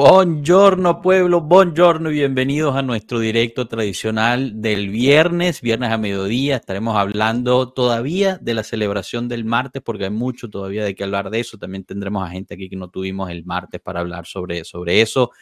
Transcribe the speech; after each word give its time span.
Buongiorno 0.00 1.02
pueblo, 1.02 1.40
buongiorno 1.40 2.12
y 2.12 2.14
bienvenidos 2.14 2.76
a 2.76 2.82
nuestro 2.82 3.18
directo 3.18 3.66
tradicional 3.66 4.62
del 4.62 4.90
viernes, 4.90 5.60
viernes 5.60 5.90
a 5.90 5.98
mediodía. 5.98 6.54
Estaremos 6.54 6.96
hablando 6.96 7.72
todavía 7.72 8.38
de 8.40 8.54
la 8.54 8.62
celebración 8.62 9.26
del 9.26 9.44
martes 9.44 9.82
porque 9.82 10.04
hay 10.04 10.10
mucho 10.10 10.48
todavía 10.50 10.84
de 10.84 10.94
qué 10.94 11.02
hablar 11.02 11.30
de 11.30 11.40
eso. 11.40 11.58
También 11.58 11.82
tendremos 11.82 12.24
a 12.24 12.30
gente 12.30 12.54
aquí 12.54 12.68
que 12.68 12.76
no 12.76 12.90
tuvimos 12.90 13.28
el 13.28 13.44
martes 13.44 13.80
para 13.80 13.98
hablar 13.98 14.24
sobre, 14.24 14.62
sobre 14.62 15.00
eso. 15.00 15.32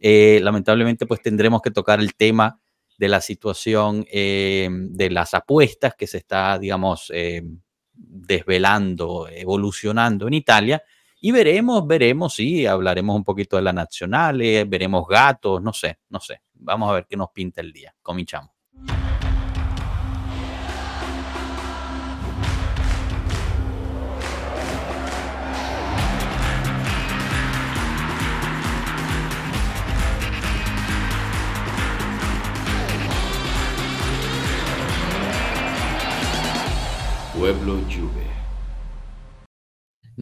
Eh, 0.00 0.40
lamentablemente 0.42 1.06
pues 1.06 1.22
tendremos 1.22 1.62
que 1.62 1.70
tocar 1.70 2.00
el 2.00 2.16
tema 2.16 2.58
de 2.98 3.06
la 3.06 3.20
situación 3.20 4.04
eh, 4.10 4.68
de 4.72 5.10
las 5.10 5.34
apuestas 5.34 5.94
que 5.94 6.08
se 6.08 6.18
está, 6.18 6.58
digamos, 6.58 7.12
eh, 7.14 7.44
desvelando, 7.94 9.28
evolucionando 9.28 10.26
en 10.26 10.34
Italia 10.34 10.82
y 11.22 11.32
veremos, 11.32 11.86
veremos, 11.86 12.34
sí, 12.34 12.66
hablaremos 12.66 13.14
un 13.14 13.24
poquito 13.24 13.56
de 13.56 13.62
la 13.62 13.72
nacional, 13.72 14.40
eh, 14.40 14.64
veremos 14.64 15.06
gatos, 15.06 15.62
no 15.62 15.72
sé, 15.72 15.98
no 16.08 16.18
sé. 16.18 16.40
Vamos 16.54 16.90
a 16.90 16.94
ver 16.94 17.06
qué 17.06 17.16
nos 17.16 17.30
pinta 17.30 17.60
el 17.60 17.72
día. 17.72 17.94
Comichamos. 18.02 18.50
Pueblo 37.34 37.80
Juve. 37.88 38.09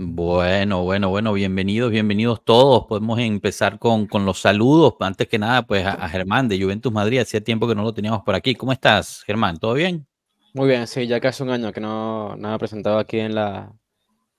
Bueno, 0.01 0.84
bueno, 0.84 1.09
bueno, 1.09 1.33
bienvenidos, 1.33 1.91
bienvenidos 1.91 2.45
todos. 2.45 2.87
Podemos 2.87 3.19
empezar 3.19 3.80
con, 3.80 4.06
con 4.06 4.25
los 4.25 4.39
saludos. 4.41 4.95
Antes 5.01 5.27
que 5.27 5.41
nada, 5.41 5.62
pues 5.62 5.84
a, 5.84 6.09
Germán 6.09 6.47
de 6.47 6.62
Juventus 6.62 6.93
Madrid. 6.93 7.19
Hacía 7.19 7.43
tiempo 7.43 7.67
que 7.67 7.75
no 7.75 7.83
lo 7.83 7.92
teníamos 7.92 8.23
por 8.23 8.36
aquí. 8.36 8.55
¿Cómo 8.55 8.70
estás, 8.70 9.25
Germán? 9.27 9.56
¿Todo 9.56 9.75
bien? 9.75 10.06
Muy 10.55 10.69
bien, 10.69 10.86
sí, 10.86 11.08
ya 11.08 11.19
casi 11.19 11.42
un 11.42 11.50
año 11.50 11.73
que 11.73 11.81
no, 11.81 12.36
he 12.36 12.58
presentado 12.61 12.97
aquí 12.97 13.19
en, 13.19 13.34
la, 13.34 13.73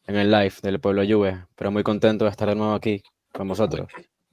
en 0.07 0.15
el 0.15 0.31
live 0.31 0.53
del 0.63 0.79
Pueblo 0.79 1.03
Juve, 1.05 1.43
pero 1.57 1.71
muy 1.71 1.83
contento 1.83 2.23
de 2.23 2.31
estar 2.31 2.47
de 2.47 2.55
nuevo 2.55 2.73
aquí 2.73 3.03
con 3.33 3.49
vosotros. 3.49 3.89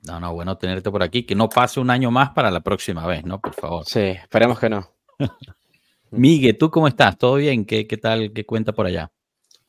No, 0.07 0.21
no, 0.21 0.33
bueno 0.33 0.57
tenerte 0.57 0.93
por 0.93 1.03
aquí. 1.03 1.25
Que 1.25 1.35
no 1.35 1.49
pase 1.49 1.81
un 1.81 1.91
año 1.91 2.13
más 2.13 2.31
para 2.31 2.53
la 2.53 2.61
próxima 2.61 3.05
vez, 3.05 3.25
¿no? 3.25 3.41
Por 3.41 3.53
favor. 3.53 3.85
Sí, 3.85 3.99
esperemos 3.99 4.61
que 4.61 4.71
no. 4.71 4.89
Miguel, 6.13 6.57
¿tú 6.57 6.71
cómo 6.71 6.87
estás? 6.87 7.19
¿Todo 7.19 7.35
bien? 7.35 7.65
¿Qué, 7.65 7.89
qué 7.89 7.97
tal? 7.97 8.33
¿Qué 8.33 8.47
cuenta 8.47 8.73
por 8.73 8.87
allá? 8.87 9.11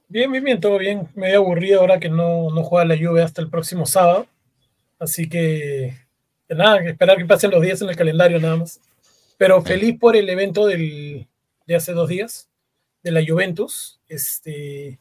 Bien, 0.10 0.32
bien, 0.32 0.44
bien, 0.44 0.60
todo 0.62 0.78
bien. 0.78 1.10
Medio 1.16 1.40
aburrido 1.40 1.82
ahora 1.82 2.00
que 2.00 2.10
no, 2.10 2.50
no 2.52 2.64
juega 2.64 2.86
la 2.86 2.96
lluvia 2.96 3.26
hasta 3.26 3.42
el 3.42 3.50
próximo 3.50 3.86
sábado. 3.86 4.26
Así 5.00 5.28
que, 5.30 5.98
nada, 6.50 6.80
esperar 6.80 7.18
que 7.18 7.26
pasen 7.26 7.52
los 7.52 7.62
días 7.62 7.82
en 7.82 7.90
el 7.90 7.96
calendario 7.98 8.40
nada 8.40 8.58
más. 8.58 8.80
Pero 9.38 9.62
feliz 9.62 9.98
por 10.00 10.16
el 10.16 10.30
evento 10.30 10.66
del, 10.66 11.28
de 11.66 11.76
hace 11.76 11.92
dos 11.94 12.08
días, 12.10 12.50
de 13.04 13.12
la 13.12 13.22
Juventus. 13.26 14.00
Este, 14.08 14.98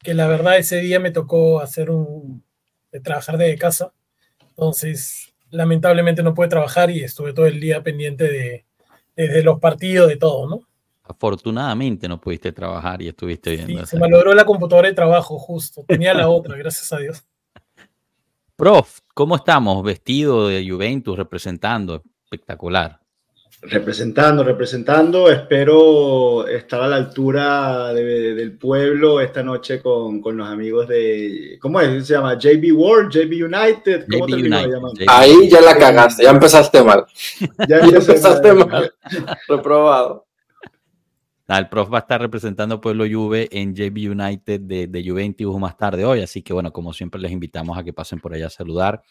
que 0.00 0.14
la 0.14 0.28
verdad 0.28 0.58
ese 0.58 0.80
día 0.80 1.00
me 1.00 1.10
tocó 1.10 1.60
hacer 1.60 1.90
un, 1.90 2.44
de 2.92 3.00
trabajar 3.00 3.38
de 3.38 3.56
casa. 3.56 3.94
Entonces, 4.50 5.34
lamentablemente 5.50 6.22
no 6.22 6.34
pude 6.34 6.48
trabajar 6.48 6.90
y 6.90 7.02
estuve 7.02 7.32
todo 7.32 7.46
el 7.46 7.60
día 7.60 7.82
pendiente 7.82 8.24
de, 8.24 8.64
de 9.16 9.42
los 9.42 9.58
partidos, 9.58 10.08
de 10.08 10.16
todo, 10.16 10.48
¿no? 10.48 10.68
Afortunadamente 11.06 12.08
no 12.08 12.18
pudiste 12.18 12.50
trabajar 12.52 13.02
y 13.02 13.08
estuviste 13.08 13.56
viendo. 13.56 13.82
Sí, 13.82 13.90
se 13.90 13.98
malogró 13.98 14.32
la 14.32 14.46
computadora 14.46 14.88
de 14.88 14.94
trabajo 14.94 15.38
justo. 15.38 15.84
Tenía 15.86 16.14
la 16.14 16.30
otra, 16.30 16.56
gracias 16.56 16.90
a 16.92 16.98
Dios. 16.98 17.22
Prof, 18.56 19.00
¿cómo 19.12 19.36
estamos? 19.36 19.82
Vestido 19.84 20.48
de 20.48 20.66
Juventus, 20.66 21.16
representando. 21.16 22.02
Espectacular. 22.24 23.00
Representando, 23.66 24.44
representando. 24.44 25.30
Espero 25.30 26.46
estar 26.46 26.82
a 26.82 26.88
la 26.88 26.96
altura 26.96 27.92
del 27.92 28.56
pueblo 28.58 29.20
esta 29.20 29.42
noche 29.42 29.80
con, 29.80 30.20
con, 30.20 30.36
los 30.36 30.48
amigos 30.48 30.88
de. 30.88 31.58
¿Cómo 31.60 31.80
es? 31.80 32.06
Se 32.06 32.14
llama 32.14 32.38
JB 32.38 32.74
World, 32.74 33.10
JB 33.10 33.44
United. 33.44 34.06
¿Cómo 34.10 34.26
JB 34.26 34.34
United, 34.34 35.06
Ahí 35.08 35.48
ya 35.48 35.60
la 35.60 35.76
cagaste, 35.76 36.24
ya 36.24 36.30
empezaste 36.30 36.82
mal. 36.82 37.04
Ya, 37.68 37.80
ya 37.80 37.98
empezaste 37.98 38.52
mal. 38.52 38.92
Reprobado. 39.48 40.26
El 41.46 41.68
prof 41.68 41.92
va 41.92 41.98
a 41.98 42.00
estar 42.00 42.20
representando 42.20 42.80
Pueblo 42.80 43.04
Juve 43.10 43.48
en 43.52 43.74
JB 43.74 44.12
United 44.12 44.60
de, 44.62 44.86
de, 44.86 45.04
Juventus 45.06 45.58
más 45.58 45.76
tarde 45.76 46.04
hoy, 46.04 46.20
así 46.20 46.40
que 46.42 46.54
bueno, 46.54 46.72
como 46.72 46.94
siempre 46.94 47.20
les 47.20 47.32
invitamos 47.32 47.76
a 47.76 47.84
que 47.84 47.92
pasen 47.92 48.18
por 48.18 48.32
allá 48.32 48.46
a 48.46 48.50
saludar 48.50 49.02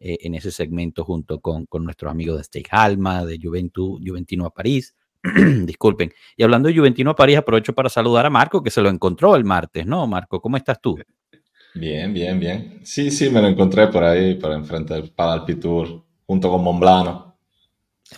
eh, 0.00 0.16
en 0.22 0.34
ese 0.34 0.50
segmento 0.50 1.04
junto 1.04 1.40
con, 1.40 1.66
con 1.66 1.84
nuestros 1.84 2.10
amigos 2.10 2.38
de 2.38 2.44
Stake 2.44 2.70
Alma, 2.70 3.26
de 3.26 3.38
Juventus, 3.42 4.00
Juventino 4.04 4.46
a 4.46 4.50
París. 4.50 4.94
Disculpen. 5.66 6.10
Y 6.36 6.42
hablando 6.42 6.68
de 6.68 6.76
Juventino 6.76 7.10
a 7.10 7.16
París, 7.16 7.36
aprovecho 7.36 7.74
para 7.74 7.90
saludar 7.90 8.24
a 8.24 8.30
Marco, 8.30 8.62
que 8.62 8.70
se 8.70 8.80
lo 8.80 8.88
encontró 8.88 9.36
el 9.36 9.44
martes, 9.44 9.86
¿no? 9.86 10.06
Marco, 10.06 10.40
¿cómo 10.40 10.56
estás 10.56 10.80
tú? 10.80 10.98
Bien, 11.74 12.14
bien, 12.14 12.40
bien. 12.40 12.80
Sí, 12.82 13.10
sí, 13.10 13.28
me 13.28 13.42
lo 13.42 13.48
encontré 13.48 13.88
por 13.88 14.04
ahí, 14.04 14.36
por 14.36 14.52
enfrente 14.52 14.94
del 14.94 15.10
Padalpitur, 15.10 16.02
junto 16.26 16.50
con 16.50 16.62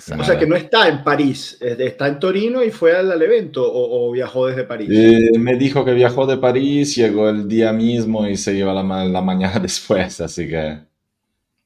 Monblano. 0.09 0.23
O 0.23 0.27
sea 0.27 0.39
que 0.39 0.47
no 0.47 0.57
está 0.57 0.89
en 0.89 1.03
París, 1.03 1.59
está 1.61 2.09
en 2.09 2.19
Torino 2.19 2.63
y 2.63 2.71
fue 2.71 2.97
al, 2.97 3.21
evento 3.21 3.63
o, 3.65 4.11
viajó 4.13 4.47
desde 4.47 4.65
París. 4.65 4.89
Eh, 4.93 5.39
me 5.39 5.57
dijo 5.57 5.85
que 5.85 5.93
viajó 5.93 6.27
de 6.27 6.37
París, 6.37 6.95
llegó 6.97 7.29
el 7.29 7.49
día 7.49 7.73
mismo 7.73 8.27
y 8.27 8.37
se 8.37 8.55
lleva 8.55 8.73
la, 8.73 9.05
la, 9.05 9.21
mañana 9.21 9.59
después, 9.61 10.21
así 10.21 10.49
que 10.49 10.79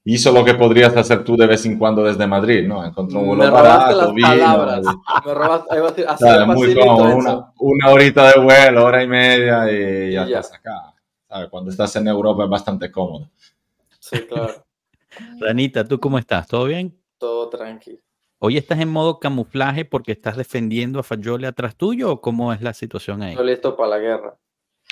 hizo 0.05 0.33
lo 0.33 0.45
que 0.45 0.55
podrías 0.55 0.97
hacer 0.97 1.25
tú 1.25 1.37
de 1.37 1.47
vez 1.47 1.65
en 1.67 1.79
cuando 1.79 2.05
desde 2.05 2.27
Madrid, 2.27 2.67
¿no? 2.67 2.85
Encontró 2.85 3.21
un 3.21 3.29
vuelo 3.29 3.53
barato, 3.53 4.13
vino, 4.15 4.29
palabras. 4.29 4.87
Me 5.27 5.35
robaste, 5.35 6.07
así 6.07 6.25
muy 6.47 6.75
cómodo, 6.75 7.17
una, 7.17 7.53
una, 7.59 7.91
horita 7.91 8.33
de 8.33 8.41
vuelo, 8.41 8.85
hora 8.85 9.03
y 9.03 9.09
media 9.09 9.71
y 9.71 10.13
ya, 10.13 10.25
estás 10.25 10.55
acá. 10.55 10.95
¿sabes? 11.29 11.49
Cuando 11.49 11.71
estás 11.71 11.95
en 11.97 12.09
Europa 12.09 12.45
es 12.45 12.51
bastante 12.51 12.91
cómodo. 12.91 13.31
Sí, 13.99 14.21
claro. 14.27 14.65
Ranita, 15.41 15.85
¿tú 15.85 15.99
cómo 15.99 16.19
estás? 16.19 16.47
¿Todo 16.47 16.65
bien? 16.65 16.97
Todo 17.19 17.49
tranquilo. 17.49 17.99
¿Hoy 18.43 18.57
estás 18.57 18.81
en 18.81 18.89
modo 18.89 19.21
camuflaje 19.21 19.85
porque 19.85 20.13
estás 20.13 20.35
defendiendo 20.35 20.99
a 20.99 21.03
Fayole 21.03 21.47
atrás 21.47 21.77
tuyo 21.77 22.11
o 22.11 22.21
cómo 22.23 22.55
es 22.55 22.63
la 22.63 22.73
situación 22.73 23.23
ahí? 23.23 23.33
Estoy 23.33 23.49
listo 23.49 23.77
para 23.77 23.91
la 23.91 23.99
guerra. 23.99 24.39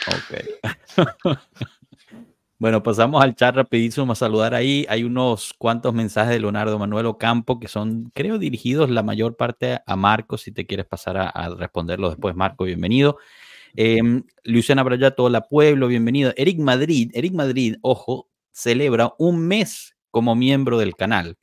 Ok. 0.06 1.38
bueno, 2.58 2.82
pasamos 2.82 3.24
al 3.24 3.34
chat 3.34 3.54
rapidísimo 3.54 4.12
a 4.12 4.16
saludar 4.16 4.54
ahí. 4.54 4.84
Hay 4.90 5.02
unos 5.02 5.54
cuantos 5.56 5.94
mensajes 5.94 6.32
de 6.32 6.40
Leonardo 6.40 6.78
Manuel 6.78 7.06
Ocampo 7.06 7.58
que 7.58 7.68
son, 7.68 8.10
creo, 8.12 8.36
dirigidos 8.36 8.90
la 8.90 9.02
mayor 9.02 9.34
parte 9.34 9.80
a 9.86 9.96
Marco. 9.96 10.36
Si 10.36 10.52
te 10.52 10.66
quieres 10.66 10.84
pasar 10.84 11.16
a, 11.16 11.48
responderlo 11.56 12.10
después, 12.10 12.36
Marco, 12.36 12.64
bienvenido. 12.64 13.16
Eh, 13.74 13.98
Luciana 14.44 14.82
Brayato, 14.82 15.30
la 15.30 15.48
Pueblo, 15.48 15.88
bienvenido. 15.88 16.34
Eric 16.36 16.58
Madrid, 16.58 17.10
Eric 17.14 17.32
Madrid, 17.32 17.76
ojo, 17.80 18.28
celebra 18.52 19.14
un 19.16 19.48
mes 19.48 19.96
como 20.10 20.34
miembro 20.34 20.76
del 20.76 20.94
canal. 20.96 21.38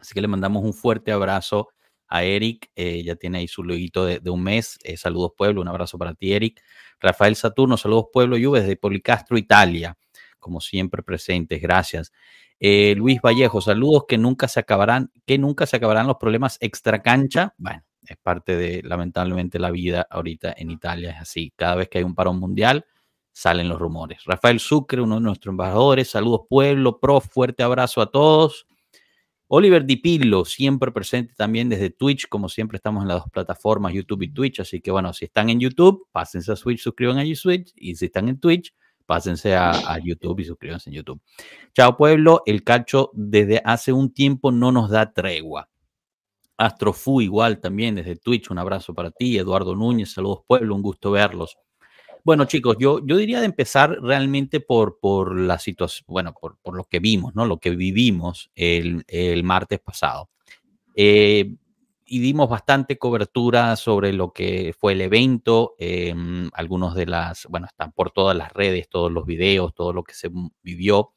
Así 0.00 0.14
que 0.14 0.20
le 0.20 0.28
mandamos 0.28 0.64
un 0.64 0.74
fuerte 0.74 1.12
abrazo 1.12 1.68
a 2.08 2.24
Eric. 2.24 2.70
Eh, 2.74 3.02
ya 3.04 3.16
tiene 3.16 3.38
ahí 3.38 3.48
su 3.48 3.62
loguito 3.62 4.04
de, 4.04 4.30
un 4.30 4.42
mes. 4.42 4.78
Eh, 4.82 4.96
saludos 4.96 5.32
Pueblo, 5.36 5.60
un 5.60 5.68
abrazo 5.68 5.98
para 5.98 6.14
ti, 6.14 6.32
Eric. 6.32 6.62
Rafael 7.00 7.36
Saturno, 7.36 7.76
saludos 7.76 8.06
Pueblo 8.12 8.36
Lluves 8.36 8.66
de 8.66 8.76
Policastro, 8.76 9.38
Italia. 9.38 9.96
Como 10.38 10.60
siempre 10.60 11.02
presentes, 11.02 11.60
gracias. 11.60 12.12
Eh, 12.60 12.94
Luis 12.96 13.20
Vallejo, 13.20 13.60
saludos 13.60 14.04
que 14.08 14.18
nunca 14.18 14.48
se 14.48 14.60
acabarán, 14.60 15.12
que 15.26 15.38
nunca 15.38 15.66
se 15.66 15.76
acabarán 15.76 16.06
los 16.06 16.16
problemas 16.16 16.58
extra 16.60 17.02
cancha. 17.02 17.54
Bueno, 17.58 17.84
es 18.02 18.16
parte 18.16 18.56
de 18.56 18.82
lamentablemente 18.82 19.58
la 19.58 19.70
vida 19.70 20.06
ahorita 20.10 20.54
en 20.56 20.70
Italia, 20.70 21.10
es 21.10 21.20
así. 21.20 21.52
Cada 21.54 21.76
vez 21.76 21.88
que 21.88 21.98
hay 21.98 22.04
un 22.04 22.14
parón 22.14 22.40
mundial, 22.40 22.86
salen 23.32 23.68
los 23.68 23.78
rumores. 23.78 24.24
Rafael 24.24 24.58
Sucre, 24.58 25.00
uno 25.00 25.16
de 25.16 25.20
nuestros 25.20 25.52
embajadores, 25.52 26.10
saludos 26.10 26.42
pueblo, 26.48 26.98
pro, 26.98 27.20
fuerte 27.20 27.62
abrazo 27.62 28.00
a 28.00 28.10
todos. 28.10 28.66
Oliver 29.50 29.86
Dipillo, 29.86 30.44
siempre 30.44 30.92
presente 30.92 31.32
también 31.34 31.70
desde 31.70 31.88
Twitch, 31.88 32.28
como 32.28 32.50
siempre 32.50 32.76
estamos 32.76 33.02
en 33.02 33.08
las 33.08 33.22
dos 33.22 33.30
plataformas, 33.30 33.94
YouTube 33.94 34.22
y 34.22 34.32
Twitch, 34.32 34.60
así 34.60 34.82
que 34.82 34.90
bueno, 34.90 35.14
si 35.14 35.24
están 35.24 35.48
en 35.48 35.58
YouTube, 35.58 36.06
pásense 36.12 36.52
a 36.52 36.56
Switch, 36.56 36.80
suscriban 36.80 37.18
a 37.18 37.34
Switch, 37.34 37.72
y 37.74 37.96
si 37.96 38.06
están 38.06 38.28
en 38.28 38.38
Twitch, 38.38 38.74
pásense 39.06 39.56
a, 39.56 39.98
YouTube 40.04 40.40
y 40.40 40.44
suscríbanse 40.44 40.90
en 40.90 40.96
YouTube. 40.96 41.22
Chao 41.74 41.96
pueblo, 41.96 42.42
el 42.44 42.62
cacho 42.62 43.10
desde 43.14 43.62
hace 43.64 43.90
un 43.90 44.12
tiempo 44.12 44.52
no 44.52 44.70
nos 44.70 44.90
da 44.90 45.14
tregua. 45.14 45.70
Astrofu 46.58 47.22
igual 47.22 47.58
también 47.58 47.94
desde 47.94 48.16
Twitch, 48.16 48.50
un 48.50 48.58
abrazo 48.58 48.92
para 48.92 49.10
ti, 49.10 49.38
Eduardo 49.38 49.74
Núñez, 49.74 50.12
saludos 50.12 50.40
pueblo, 50.46 50.74
un 50.74 50.82
gusto 50.82 51.10
verlos. 51.10 51.56
Bueno, 52.28 52.44
chicos, 52.44 52.76
yo, 52.78 53.00
yo 53.06 53.16
diría 53.16 53.40
de 53.40 53.46
empezar 53.46 54.02
realmente 54.02 54.60
por, 54.60 54.98
por 55.00 55.34
la 55.40 55.58
situación, 55.58 56.04
bueno, 56.08 56.34
por, 56.38 56.58
por, 56.58 56.76
lo 56.76 56.84
que 56.84 56.98
vimos, 56.98 57.34
¿no? 57.34 57.46
Lo 57.46 57.56
que 57.56 57.70
vivimos 57.70 58.50
el, 58.54 59.02
el 59.08 59.44
martes 59.44 59.80
pasado. 59.80 60.28
Eh, 60.94 61.54
y 62.04 62.18
dimos 62.18 62.50
bastante 62.50 62.98
cobertura 62.98 63.76
sobre 63.76 64.12
lo 64.12 64.34
que 64.34 64.74
fue 64.78 64.92
el 64.92 65.00
evento. 65.00 65.74
Eh, 65.78 66.14
algunos 66.52 66.94
de 66.94 67.06
las, 67.06 67.46
bueno, 67.46 67.66
están 67.66 67.92
por 67.92 68.10
todas 68.10 68.36
las 68.36 68.52
redes, 68.52 68.90
todos 68.90 69.10
los 69.10 69.24
videos, 69.24 69.72
todo 69.74 69.94
lo 69.94 70.04
que 70.04 70.12
se 70.12 70.28
vivió. 70.62 71.12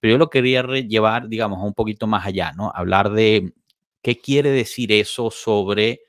Pero 0.00 0.14
yo 0.14 0.18
lo 0.18 0.30
quería 0.30 0.64
llevar, 0.64 1.28
digamos, 1.28 1.62
un 1.62 1.74
poquito 1.74 2.08
más 2.08 2.26
allá, 2.26 2.50
¿no? 2.56 2.72
Hablar 2.74 3.12
de 3.12 3.54
qué 4.02 4.18
quiere 4.18 4.50
decir 4.50 4.90
eso 4.90 5.30
sobre 5.30 6.05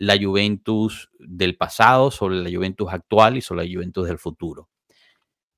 la 0.00 0.16
Juventus 0.18 1.10
del 1.18 1.58
pasado, 1.58 2.10
sobre 2.10 2.36
la 2.36 2.50
Juventus 2.50 2.88
actual 2.90 3.36
y 3.36 3.42
sobre 3.42 3.66
la 3.66 3.72
Juventus 3.72 4.08
del 4.08 4.18
futuro. 4.18 4.70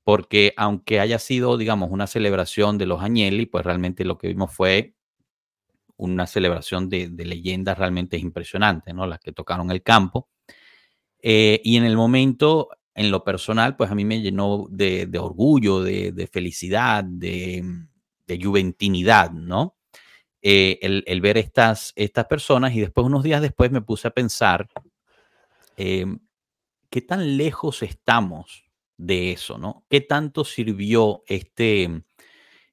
Porque 0.03 0.53
aunque 0.57 0.99
haya 0.99 1.17
sido, 1.17 1.57
digamos, 1.57 1.91
una 1.91 2.07
celebración 2.07 2.77
de 2.77 2.85
los 2.85 3.01
Agnelli, 3.01 3.45
pues 3.45 3.65
realmente 3.65 4.03
lo 4.03 4.17
que 4.17 4.27
vimos 4.27 4.53
fue 4.53 4.95
una 5.95 6.27
celebración 6.27 6.89
de, 6.89 7.07
leyendas 7.07 7.77
realmente 7.77 8.17
impresionantes, 8.17 8.93
¿no? 8.93 9.07
Las 9.07 9.21
que 9.21 9.31
tocaron 9.31 9.71
el 9.71 9.81
campo. 9.81 10.27
Eh, 11.21 11.61
y 11.63 11.77
en 11.77 11.85
el 11.85 11.95
momento, 11.95 12.67
en 12.95 13.11
lo 13.11 13.23
personal, 13.23 13.77
pues 13.77 13.91
a 13.91 13.95
mí 13.95 14.03
me 14.03 14.19
llenó 14.19 14.67
de, 14.69 15.09
orgullo, 15.17 15.81
de, 15.81 16.29
felicidad, 16.29 17.05
de, 17.05 17.63
juventinidad, 18.43 19.31
¿no? 19.31 19.77
Eh, 20.45 20.77
el, 21.05 21.21
ver 21.21 21.37
estas, 21.37 21.93
estas 21.95 22.25
personas 22.25 22.75
y 22.75 22.81
después, 22.81 23.07
unos 23.07 23.23
días 23.23 23.41
después, 23.41 23.71
me 23.71 23.81
puse 23.81 24.09
a 24.09 24.11
pensar 24.11 24.67
em, 25.77 26.19
qué 26.89 27.01
tan 27.01 27.37
lejos 27.37 27.81
estamos 27.81 28.65
de 28.97 29.31
eso, 29.31 29.57
¿no? 29.57 29.85
¿Qué 29.89 30.01
tanto 30.01 30.43
sirvió 30.43 31.23
este, 31.27 32.03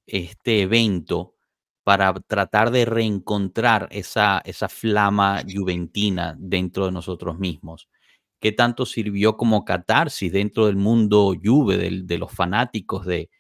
este 0.04 0.62
evento 0.62 1.36
para 1.84 2.12
tratar 2.14 2.72
de 2.72 2.86
reencontrar 2.86 3.88
esa, 3.92 4.42
esa 4.44 4.68
flama 4.68 5.40
juventina 5.48 6.34
dentro 6.40 6.86
de 6.86 6.92
nosotros 6.92 7.38
mismos? 7.38 7.88
¿Qué 8.40 8.50
tanto 8.50 8.84
sirvió 8.84 9.36
como 9.36 9.64
catarsis 9.64 10.32
dentro 10.32 10.66
del 10.66 10.76
mundo 10.76 11.34
Juve, 11.40 11.76
de, 11.76 12.18
los 12.18 12.32
fanáticos, 12.32 13.06
de, 13.06 13.30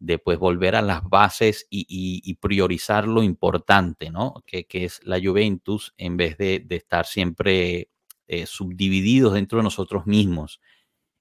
de 0.00 0.18
pues 0.18 0.38
volver 0.38 0.74
a 0.74 0.82
las 0.82 1.08
bases 1.08 1.66
y, 1.70 2.34
priorizar 2.40 3.06
lo 3.06 3.22
importante, 3.22 4.10
¿no? 4.10 4.42
Que, 4.46 4.66
es 4.70 5.00
la 5.04 5.20
Juventus 5.22 5.94
en 5.98 6.16
vez 6.16 6.36
de, 6.38 6.66
estar 6.70 7.06
siempre 7.06 7.90
eh, 8.26 8.46
subdivididos 8.46 9.34
dentro 9.34 9.58
de 9.58 9.64
nosotros 9.64 10.06
mismos. 10.06 10.60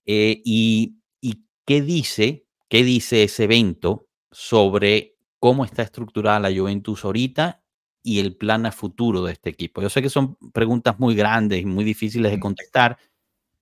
Eh, 0.05 0.41
y, 0.43 0.95
y, 1.21 1.43
qué 1.65 1.81
dice, 1.81 2.45
qué 2.69 2.83
dice 2.83 3.23
ese 3.23 3.43
evento 3.43 4.07
sobre 4.31 5.17
cómo 5.39 5.65
está 5.65 5.83
estructurada 5.83 6.39
la 6.39 6.57
Juventus 6.57 7.03
ahorita 7.03 7.61
y 8.01 8.19
el 8.19 8.35
plan 8.35 8.65
a 8.65 8.71
futuro 8.71 9.23
de 9.23 9.33
este 9.33 9.49
equipo? 9.49 9.81
Yo 9.81 9.89
sé 9.89 10.01
que 10.01 10.09
son 10.09 10.35
preguntas 10.53 10.99
muy 10.99 11.15
grandes 11.15 11.61
y 11.61 11.65
muy 11.65 11.83
difíciles 11.83 12.31
de 12.31 12.39
contestar, 12.39 12.97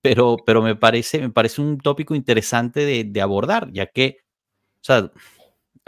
pero, 0.00 0.36
pero 0.44 0.62
me, 0.62 0.76
parece, 0.76 1.20
me 1.20 1.30
parece 1.30 1.60
un 1.60 1.78
tópico 1.78 2.14
interesante 2.14 3.04
de, 3.04 3.20
abordar, 3.20 3.70
ya 3.72 3.86
que, 3.86 4.18
o 4.80 4.84
sea, 4.84 5.10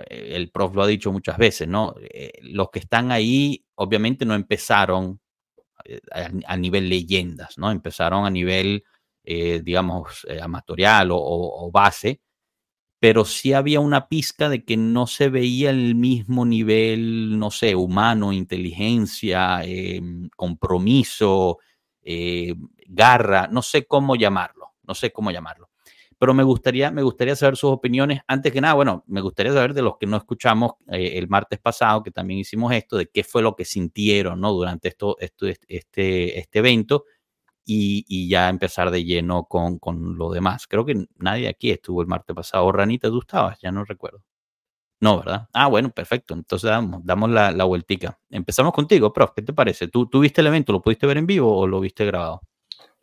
eh, 0.08 0.32
el 0.34 0.50
prof 0.50 0.75
lo 0.75 0.82
ha 0.82 0.87
dicho 0.87 1.12
muchas 1.12 1.38
veces, 1.38 1.69
¿no? 1.69 1.94
Eh, 2.00 2.32
los 2.42 2.70
que 2.70 2.81
están 2.81 3.12
ahí 3.12 3.64
obviamente 3.76 4.25
no 4.25 4.34
empezaron 4.34 5.20
eh, 5.84 6.00
a, 6.46 6.56
nivel 6.56 6.88
leyendas, 6.88 7.58
¿no? 7.58 7.70
Empezaron 7.70 8.26
a 8.26 8.31
nivel, 8.31 8.84
digamos, 9.25 10.26
amatorial 10.42 11.12
o, 11.12 11.19
o, 11.19 11.70
base, 11.70 12.20
pero 12.98 13.25
sí 13.25 13.52
había 13.52 13.81
una 13.81 14.08
pizca 14.08 14.48
de 14.48 14.64
que 14.64 14.76
no 14.76 15.06
se 15.06 15.28
veía 15.28 15.70
el 15.70 15.94
mismo 15.94 16.44
nivel, 16.44 17.38
no 17.38 17.50
sé, 17.50 17.75
humano, 17.76 18.32
inteligencia, 18.32 19.62
em, 19.64 20.28
compromiso, 20.37 21.58
garra, 22.88 23.48
no 23.48 23.62
sé 23.62 23.87
cómo 23.87 24.16
llamarlo, 24.16 24.75
no 24.82 24.94
sé 24.94 25.12
cómo 25.12 25.31
llamarlo. 25.31 25.69
Pero 26.20 26.34
me 26.34 26.43
gustaría, 26.43 26.90
me 26.90 27.02
gustaría 27.02 27.34
saber 27.34 27.56
sus 27.56 27.70
opiniones. 27.70 28.20
Antes 28.26 28.52
que 28.52 28.61
nada, 28.61 28.75
bueno, 28.75 29.05
me 29.06 29.22
gustaría 29.22 29.55
saber 29.55 29.72
de 29.72 29.81
los 29.81 29.96
que 29.99 30.06
no 30.06 30.19
escuchamos 30.19 30.72
eh, 30.88 31.12
el 31.17 31.28
martes 31.28 31.58
pasado, 31.58 32.02
que 32.02 32.11
también 32.11 32.38
hicimos 32.38 32.75
esto, 32.75 32.99
de 32.99 33.06
qué 33.06 33.25
fue 33.25 33.40
lo 33.40 33.56
que 33.56 33.64
sintieron 33.64 34.38
¿no? 34.38 34.52
durante 34.52 34.88
esto, 34.88 35.17
este, 35.19 35.56
este 36.38 36.58
evento 36.58 37.06
y, 37.64 38.28
ya 38.28 38.50
empezar 38.50 38.90
de 38.90 39.02
lleno 39.02 39.44
con, 39.44 39.78
con, 39.78 40.19
lo 40.19 40.31
demás. 40.31 40.67
Creo 40.67 40.84
que 40.84 41.06
nadie 41.17 41.49
aquí 41.49 41.70
estuvo 41.70 42.02
el 42.02 42.06
martes 42.06 42.37
pasado. 42.37 42.70
Ranita, 42.70 43.08
tú 43.08 43.20
estabas, 43.20 43.58
ya 43.62 43.73
no 43.73 43.84
recuerdo. 43.87 44.23
No, 45.00 45.20
¿verdad? 45.20 45.49
Ah, 45.55 45.69
bueno, 45.69 45.90
perfecto. 45.90 46.34
Entonces 46.34 46.69
damos, 46.69 47.00
damos 47.02 47.31
la, 47.31 47.50
la 47.50 47.64
vueltica. 47.64 48.19
Empezamos 48.28 48.75
contigo, 48.75 49.11
prof. 49.11 49.31
¿Qué 49.34 49.40
te 49.40 49.55
parece? 49.55 49.88
¿Tú, 49.88 50.06
¿Tú 50.06 50.20
viste 50.20 50.43
el 50.43 50.49
evento? 50.49 50.73
¿Lo 50.73 50.82
pudiste 50.82 51.06
ver 51.06 51.16
en 51.16 51.26
vivo 51.26 51.56
o 51.56 51.66
lo 51.66 51.81
viste 51.81 52.05
grabado? 52.05 52.43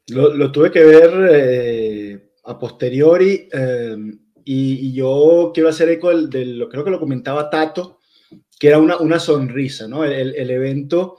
Lo, 0.09 0.35
lo 0.35 0.51
tuve 0.51 0.69
que 0.69 0.83
ver 0.83 1.29
eh, 1.31 2.26
a 2.47 2.57
posteriori 2.57 3.47
em, 3.51 4.19
y, 4.44 4.94
yo 4.94 5.51
quiero 5.53 5.69
hacer 5.69 5.89
eco 5.89 6.15
de 6.15 6.45
lo 6.45 6.69
creo 6.69 6.83
que 6.83 6.91
lo 6.91 6.99
comentaba 6.99 7.49
Tato, 7.49 7.99
que 8.57 8.69
era 8.69 8.79
una, 8.79 8.97
una 8.97 9.19
sonrisa, 9.19 9.88
¿no? 9.88 10.03
El, 10.03 10.33
el 10.35 10.49
evento 10.49 11.17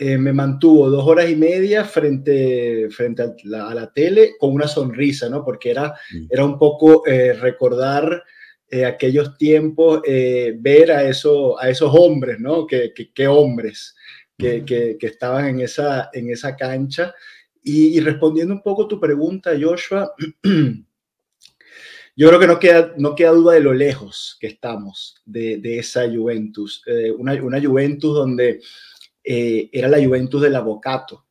eh, 0.00 0.16
me 0.16 0.32
mantuvo 0.32 0.88
dos 0.88 1.04
horas 1.04 1.28
y 1.28 1.34
media 1.34 1.84
frente, 1.84 2.88
frente 2.88 3.22
a, 3.22 3.34
la, 3.42 3.92
tele 3.92 4.34
con 4.38 4.52
una 4.52 4.68
sonrisa, 4.68 5.28
¿no? 5.28 5.44
Porque 5.44 5.72
era, 5.72 5.92
mm. 6.12 6.26
era 6.30 6.44
un 6.44 6.56
poco 6.56 7.04
eh, 7.04 7.32
recordar 7.32 8.22
eh, 8.70 8.84
aquellos 8.84 9.36
tiempos, 9.36 10.02
ver 10.04 10.92
a, 10.92 11.02
eso, 11.02 11.58
a 11.60 11.68
esos 11.68 11.92
hombres, 11.92 12.38
¿no? 12.38 12.64
Qué 12.64 12.92
que, 13.12 13.26
hombres 13.26 13.96
que, 14.36 14.64
que, 14.64 14.96
estaban 15.00 15.48
en 15.48 15.60
esa, 15.62 16.10
en 16.12 16.30
esa 16.30 16.54
cancha. 16.54 17.12
Y, 17.68 18.00
respondiendo 18.00 18.54
un 18.54 18.62
poco 18.62 18.88
tu 18.88 18.98
pregunta, 18.98 19.50
Joshua, 19.60 20.12
yo 22.16 22.28
creo 22.28 22.40
que 22.40 22.46
no 22.46 22.58
queda, 22.58 22.94
no 22.96 23.14
queda 23.14 23.30
duda 23.32 23.54
de 23.54 23.60
lo 23.60 23.74
lejos 23.74 24.36
que 24.40 24.46
estamos 24.46 25.16
de, 25.26 25.58
de 25.58 25.78
esa 25.78 26.08
Juventus. 26.08 26.82
una, 27.18 27.34
una 27.34 27.60
Juventus 27.60 28.14
donde 28.14 28.60
eh, 29.30 29.68
era 29.72 29.88
la 29.88 30.02
Juventus 30.02 30.40
del 30.40 30.56
Avocato, 30.56 31.26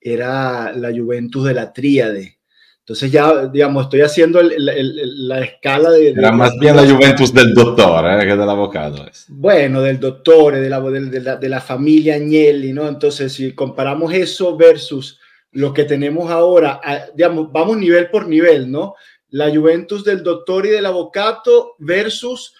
era 0.00 0.72
la 0.72 0.92
Juventus 0.92 1.44
de 1.44 1.54
la 1.54 1.72
Tríade. 1.72 2.38
Entonces 2.78 3.10
ya, 3.10 3.46
digamos, 3.46 3.84
estoy 3.84 4.02
haciendo 4.02 4.40
la 4.42 5.40
escala 5.40 5.90
de... 5.90 6.10
Era 6.10 6.30
más 6.30 6.52
bien 6.60 6.76
la 6.76 6.86
Juventus 6.86 7.34
del 7.34 7.52
doctor 7.52 8.04
eh, 8.08 8.26
que 8.26 8.36
del 8.36 8.48
abogado. 8.48 9.04
Bueno, 9.28 9.80
del 9.80 9.98
doctor, 9.98 10.54
de 10.54 10.68
la, 10.68 10.80
de, 10.80 11.20
la, 11.20 11.36
de 11.36 11.48
la 11.48 11.60
familia 11.60 12.14
Agnelli, 12.14 12.72
¿no? 12.72 12.86
Entonces, 12.86 13.32
si 13.32 13.52
comparamos 13.52 14.12
eso 14.12 14.56
versus 14.56 15.18
lo 15.54 15.72
que 15.72 15.84
tenemos 15.84 16.30
ahora, 16.30 16.80
digamos, 17.14 17.50
vamos 17.50 17.78
nivel 17.78 18.10
por 18.10 18.28
nivel, 18.28 18.70
¿no? 18.70 18.94
La 19.28 19.54
Juventus 19.54 20.04
del 20.04 20.22
doctor 20.22 20.66
y 20.66 20.70
del 20.70 20.86
abogado 20.86 21.74
versus 21.78 22.54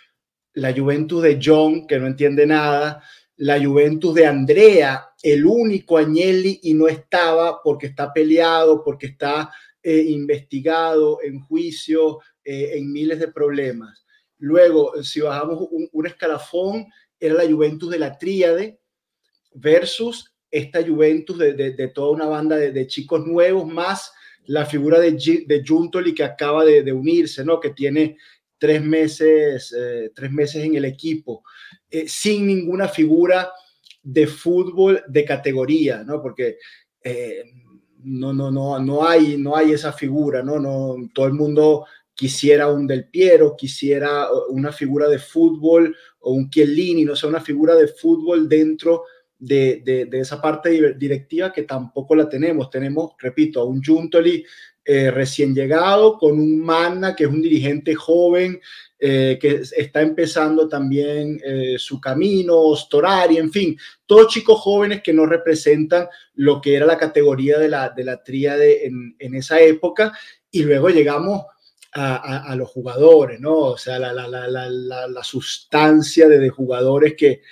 la 0.55 0.73
Juventus 0.73 1.23
de 1.23 1.39
John, 1.43 1.87
que 1.87 1.99
no 1.99 2.07
entiende 2.07 2.47
nada, 2.47 3.03
la 3.37 3.63
Juventus 3.63 4.15
de 4.15 4.27
Andrea, 4.27 5.09
el 5.23 5.45
único 5.45 5.99
Agnelli, 5.99 6.61
y 6.63 6.75
no 6.75 6.87
estaba 6.87 7.61
porque 7.63 7.89
está 7.89 8.13
peleado, 8.13 8.85
porque 8.85 9.07
está 9.07 9.53
eh, 9.83 10.05
investigado 10.09 11.19
en 11.23 11.41
juicio, 11.41 12.21
eh, 12.45 12.73
en 12.75 12.93
miles 12.93 13.19
de 13.19 13.29
problemas. 13.29 14.07
Luego, 14.39 15.03
si 15.03 15.21
bajamos 15.21 15.67
un, 15.71 16.07
escalafón, 16.07 16.87
era 17.19 17.35
la 17.35 17.51
Juventus 17.51 17.91
de 17.91 17.99
la 17.99 18.17
Tríade 18.17 18.79
versus 19.53 20.34
esta 20.55 20.87
Juventus 20.87 21.37
de, 21.37 21.91
toda 21.93 22.13
una 22.13 22.27
banda 22.27 22.57
de, 22.57 22.87
chicos 22.87 23.27
nuevos, 23.27 23.67
más 23.67 24.13
la 24.47 24.65
figura 24.65 25.01
de, 25.01 25.11
de 25.11 25.65
Juntoli 25.67 26.15
que 26.15 26.23
acaba 26.23 26.65
de, 26.65 26.93
unirse, 26.93 27.45
¿no? 27.45 27.59
que 27.59 27.71
tiene 27.71 28.17
tres 28.57 28.81
meses, 28.81 29.75
eh, 29.77 30.13
tres 30.15 30.31
meses 30.31 30.65
en 30.65 30.77
el 30.77 30.85
equipo. 30.85 31.43
Eh, 31.91 32.05
sin 32.07 32.47
ninguna 32.47 32.87
figura 32.87 33.51
de 34.01 34.29
fútbol 34.29 35.03
de 35.09 35.25
categoría, 35.25 36.05
¿no? 36.05 36.23
Porque 36.23 36.59
eh, 37.03 37.43
no, 38.05 38.33
no, 38.33 38.53
no, 38.53 38.79
no, 38.79 39.05
hay, 39.05 39.37
no 39.37 39.57
hay 39.57 39.73
esa 39.73 39.93
figura, 39.93 40.41
¿no? 40.41 40.61
no 40.61 40.95
todo 41.13 41.27
el 41.27 41.33
mundo 41.33 41.87
quisiera 42.15 42.71
un 42.71 42.87
Del 42.87 43.09
Piero, 43.09 43.57
quisiera 43.57 44.29
una 44.51 44.71
figura 44.71 45.09
de 45.09 45.19
fútbol 45.19 45.97
o 46.21 46.33
un 46.33 46.49
Chiellini, 46.49 47.05
no 47.05 47.17
sé, 47.17 47.27
una 47.27 47.41
figura 47.41 47.75
de 47.75 47.89
fútbol 47.89 48.49
dentro 48.49 49.03
de, 49.39 50.07
de, 50.11 50.21
esa 50.21 50.41
parte 50.41 50.95
directiva 50.95 51.53
que 51.53 51.63
tampoco 51.63 52.15
la 52.15 52.29
tenemos. 52.29 52.71
Tenemos, 52.71 53.13
repito, 53.19 53.61
a 53.61 53.65
un 53.65 53.83
Juntoli 53.83 54.45
eh, 54.85 55.11
recién 55.11 55.55
llegado, 55.55 56.19
con 56.19 56.39
un 56.39 56.61
Manna 56.61 57.17
que 57.17 57.25
es 57.25 57.31
un 57.31 57.41
dirigente 57.41 57.95
joven 57.95 58.61
eh, 58.99 59.39
que 59.41 59.63
está 59.77 60.03
empezando 60.03 60.69
también 60.69 61.41
eh, 61.45 61.77
su 61.79 62.01
camino, 62.01 62.75
Storari, 62.77 63.39
en 63.39 63.51
fin, 63.51 63.79
todos 64.07 64.33
chicos 64.33 64.61
jóvenes 64.61 65.03
que 65.03 65.13
no 65.13 65.27
representan 65.27 66.07
lo 66.35 66.61
que 66.61 66.75
era 66.75 66.87
la 66.87 66.99
categoría 66.99 67.59
de 67.59 67.69
la, 67.69 67.91
de 67.91 68.05
la 68.05 68.23
tríade 68.23 68.87
en, 68.87 69.17
en 69.19 69.35
esa 69.35 69.61
época. 69.61 70.13
Y 70.51 70.63
luego 70.63 70.91
llegamos 70.91 71.45
a, 71.93 72.51
a, 72.51 72.57
los 72.57 72.69
jugadores, 72.71 73.41
¿no? 73.41 73.57
O 73.57 73.79
sea, 73.79 73.99
la, 73.99 74.13
la, 74.13 74.29
la, 74.29 74.69
la 75.09 75.25
sustancia 75.25 76.29
de, 76.29 76.39
de, 76.39 76.49
jugadores 76.51 77.15
que, 77.17 77.43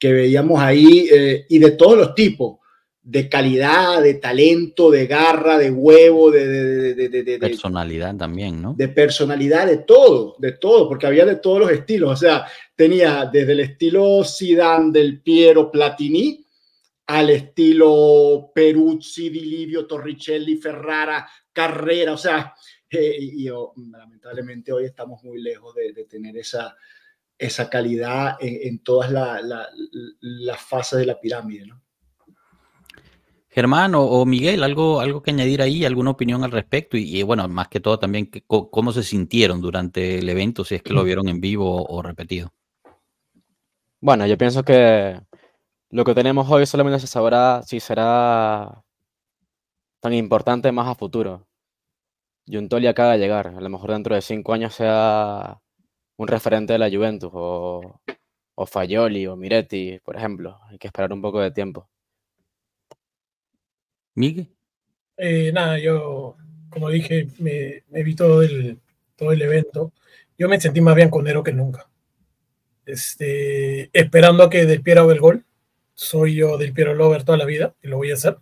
que 0.00 0.12
veíamos 0.12 0.60
ahí 0.60 1.08
y 1.48 1.58
de 1.60 1.70
todos 1.72 1.96
los 1.96 2.14
tipos 2.16 2.58
de 3.02 3.28
calidad, 3.28 4.02
de 4.02 4.14
talento, 4.14 4.90
de 4.90 5.06
garra, 5.06 5.58
de 5.58 5.70
huevo, 5.70 6.30
de, 6.30 6.94
de, 6.94 7.38
personalidad 7.38 8.14
también, 8.16 8.60
¿no? 8.60 8.74
De 8.74 8.88
personalidad, 8.88 9.66
de 9.66 9.78
todo, 9.78 10.36
de 10.38 10.52
todo, 10.52 10.88
porque 10.88 11.06
había 11.06 11.24
de 11.24 11.36
todos 11.36 11.60
los 11.60 11.70
estilos. 11.70 12.12
O 12.12 12.16
sea, 12.16 12.46
tenía 12.76 13.28
desde 13.32 13.52
el 13.52 13.60
estilo 13.60 14.22
Zidane 14.24 14.92
del 14.92 15.20
Piero 15.22 15.70
Platini 15.70 16.44
al 17.06 17.30
estilo 17.30 18.52
Peruzzi, 18.54 19.30
Di 19.30 19.40
Livio, 19.40 19.86
Torricelli, 19.86 20.56
Ferrara, 20.56 21.28
Carrera. 21.52 22.12
O 22.12 22.18
sea, 22.18 22.54
eh, 22.88 23.16
y 23.18 23.44
yo, 23.44 23.72
lamentablemente 23.90 24.72
hoy 24.72 24.84
estamos 24.84 25.24
muy 25.24 25.40
lejos 25.42 25.74
de, 25.74 26.04
tener 26.04 26.36
esa, 26.36 26.76
esa 27.40 27.70
calidad 27.70 28.36
en, 28.40 28.78
todas 28.84 29.10
las 29.10 30.60
fases 30.60 30.98
de 30.98 31.06
la 31.06 31.18
pirámide, 31.18 31.66
¿no? 31.66 31.80
Germán 33.48 33.94
o, 33.96 34.24
Miguel, 34.26 34.62
algo, 34.62 35.00
algo 35.00 35.22
que 35.22 35.32
añadir 35.32 35.60
ahí, 35.60 35.84
alguna 35.84 36.10
opinión 36.10 36.44
al 36.44 36.52
respecto 36.52 36.96
y, 36.96 37.20
bueno, 37.24 37.48
más 37.48 37.66
que 37.66 37.80
todo 37.80 37.98
también 37.98 38.30
cómo 38.46 38.92
se 38.92 39.02
sintieron 39.02 39.60
durante 39.60 40.18
el 40.18 40.28
evento, 40.28 40.64
si 40.64 40.76
es 40.76 40.82
que 40.82 40.92
lo 40.92 41.02
vieron 41.02 41.28
en 41.28 41.40
vivo 41.40 41.84
o, 41.84 42.02
repetido. 42.02 42.52
Bueno, 44.00 44.24
yo 44.26 44.38
pienso 44.38 44.62
que 44.62 45.20
lo 45.88 46.04
que 46.04 46.14
tenemos 46.14 46.48
hoy 46.48 46.64
solamente 46.64 47.00
se 47.00 47.08
sabrá 47.08 47.62
si 47.64 47.80
será 47.80 48.84
tan 49.98 50.12
importante 50.14 50.70
más 50.70 50.86
a 50.86 50.94
futuro. 50.94 51.48
Juntoli 52.46 52.86
acaba 52.86 53.12
de 53.12 53.18
llegar, 53.18 53.48
a 53.48 53.60
lo 53.60 53.68
mejor 53.68 53.90
dentro 53.90 54.14
de 54.14 54.22
cinco 54.22 54.52
años 54.52 54.74
sea 54.74 55.60
un 56.20 56.28
referente 56.28 56.74
de 56.74 56.78
la 56.78 56.90
Juventus 56.90 57.30
o, 57.32 57.98
o 58.54 58.66
Fayoli 58.66 59.26
o 59.26 59.36
Miretti, 59.36 59.98
por 60.04 60.16
ejemplo. 60.16 60.60
Hay 60.68 60.76
que 60.76 60.88
esperar 60.88 61.14
un 61.14 61.22
poco 61.22 61.40
de 61.40 61.50
tiempo. 61.50 61.88
Miguel. 64.14 64.54
Eh, 65.16 65.50
nada, 65.50 65.78
yo, 65.78 66.36
como 66.68 66.90
dije, 66.90 67.28
me, 67.38 67.82
vi 68.02 68.14
todo 68.14 68.42
el, 68.42 68.78
todo 69.16 69.32
el 69.32 69.40
evento. 69.40 69.94
Yo 70.36 70.46
me 70.46 70.60
sentí 70.60 70.82
más 70.82 70.94
bien 70.94 71.08
conero 71.08 71.42
que 71.42 71.54
nunca. 71.54 71.88
Este, 72.84 73.88
esperando 73.98 74.42
a 74.42 74.50
que 74.50 74.66
Del 74.66 74.82
Piero 74.82 75.02
haga 75.02 75.14
el 75.14 75.20
gol. 75.20 75.46
Soy 75.94 76.34
yo 76.34 76.58
Del 76.58 76.74
Piero 76.74 76.94
Lover 76.94 77.24
toda 77.24 77.38
la 77.38 77.46
vida 77.46 77.74
y 77.82 77.88
lo 77.88 77.96
voy 77.96 78.10
a 78.10 78.14
hacer. 78.14 78.36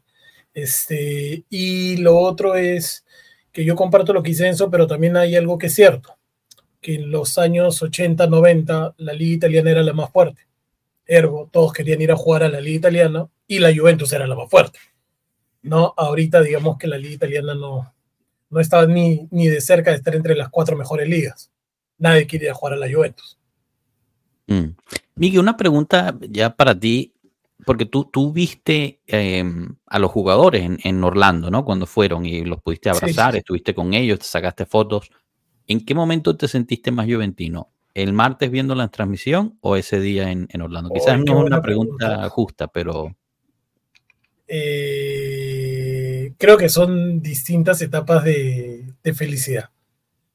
Este, 0.52 1.44
y 1.48 1.98
lo 1.98 2.18
otro 2.18 2.56
es 2.56 3.06
que 3.52 3.64
yo 3.64 3.76
comparto 3.76 4.12
lo 4.12 4.24
que 4.24 4.32
hice 4.32 4.48
Enzo, 4.48 4.68
pero 4.68 4.88
también 4.88 5.16
hay 5.16 5.36
algo 5.36 5.58
que 5.58 5.68
es 5.68 5.74
cierto, 5.74 6.17
que 6.80 6.94
en 6.94 7.10
los 7.10 7.38
años 7.38 7.82
80, 7.82 8.26
90 8.26 8.94
la 8.98 9.12
liga 9.12 9.34
italiana 9.34 9.70
era 9.70 9.82
la 9.82 9.92
más 9.92 10.10
fuerte. 10.10 10.46
Ergo, 11.06 11.48
todos 11.50 11.72
querían 11.72 12.00
ir 12.00 12.12
a 12.12 12.16
jugar 12.16 12.42
a 12.42 12.48
la 12.48 12.60
liga 12.60 12.76
italiana 12.76 13.28
y 13.46 13.58
la 13.58 13.74
Juventus 13.74 14.12
era 14.12 14.26
la 14.26 14.36
más 14.36 14.50
fuerte. 14.50 14.78
¿no? 15.62 15.94
Ahorita 15.96 16.40
digamos 16.42 16.78
que 16.78 16.86
la 16.86 16.98
liga 16.98 17.14
italiana 17.14 17.54
no, 17.54 17.92
no 18.50 18.60
está 18.60 18.86
ni, 18.86 19.28
ni 19.30 19.48
de 19.48 19.60
cerca 19.60 19.90
de 19.90 19.96
estar 19.96 20.14
entre 20.14 20.34
las 20.34 20.48
cuatro 20.50 20.76
mejores 20.76 21.08
ligas. 21.08 21.50
Nadie 21.98 22.26
quiere 22.26 22.46
ir 22.46 22.50
a 22.50 22.54
jugar 22.54 22.74
a 22.74 22.76
la 22.76 22.92
Juventus. 22.92 23.38
Mm. 24.46 24.76
Miguel, 25.16 25.40
una 25.40 25.56
pregunta 25.56 26.16
ya 26.20 26.54
para 26.54 26.78
ti, 26.78 27.12
porque 27.66 27.84
tú, 27.84 28.04
tú 28.04 28.32
viste 28.32 29.00
em, 29.06 29.74
a 29.86 29.98
los 29.98 30.10
jugadores 30.10 30.70
en, 30.84 31.04
Orlando, 31.04 31.50
¿no? 31.50 31.64
Cuando 31.64 31.86
fueron 31.86 32.24
y 32.24 32.44
los 32.44 32.62
pudiste 32.62 32.88
abrazar, 32.88 33.36
estuviste 33.36 33.74
con 33.74 33.94
ellos, 33.94 34.20
te 34.20 34.24
sacaste 34.24 34.64
fotos. 34.64 35.10
¿En 35.68 35.84
qué 35.84 35.94
momento 35.94 36.36
te 36.36 36.48
sentiste 36.48 36.90
más 36.90 37.06
juventino? 37.06 37.70
¿El 37.92 38.14
martes 38.14 38.50
viendo 38.50 38.74
la 38.74 38.88
transmisión 38.88 39.58
o 39.60 39.76
ese 39.76 40.00
día 40.00 40.30
en, 40.30 40.48
Orlando? 40.60 40.90
Quizás 40.90 41.18
no 41.20 41.40
es 41.40 41.46
una 41.46 41.60
pregunta 41.60 42.28
justa, 42.30 42.68
pero... 42.68 43.14
Eh, 44.46 46.32
creo 46.38 46.56
que 46.56 46.70
son 46.70 47.20
distintas 47.20 47.82
etapas 47.82 48.24
de, 48.24 48.94
felicidad, 49.14 49.70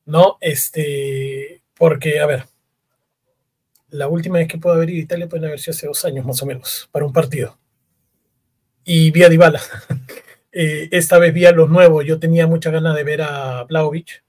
¿no? 0.06 0.38
Este, 0.40 1.64
porque, 1.74 2.20
a 2.20 2.28
ver, 2.28 2.46
la 3.90 4.08
última 4.08 4.38
vez 4.38 4.48
que 4.48 4.60
puedo 4.60 4.76
haber 4.76 4.92
ido 4.92 5.00
a 5.00 5.04
Italia 5.04 5.30
puede 5.30 5.48
haber 5.48 5.60
sido 5.60 5.72
hace 5.72 5.88
dos 5.88 6.06
años 6.06 6.26
más 6.26 6.44
o 6.44 6.46
menos, 6.46 6.90
para 6.92 7.06
un 7.06 7.14
partido. 7.14 7.58
Y 8.84 9.10
vi 9.10 9.24
a 9.24 9.30
Dybala. 9.30 9.62
Eh, 10.56 10.88
esta 10.92 11.18
vez 11.18 11.34
vi 11.34 11.48
a 11.48 11.52
los 11.52 11.68
nuevos. 11.68 12.06
Yo 12.06 12.20
tenía 12.20 12.46
muchas 12.46 12.72
ganas 12.72 12.96
de 12.96 13.04
ver 13.04 13.24
a 13.24 13.64
Blaovic. 13.64 14.24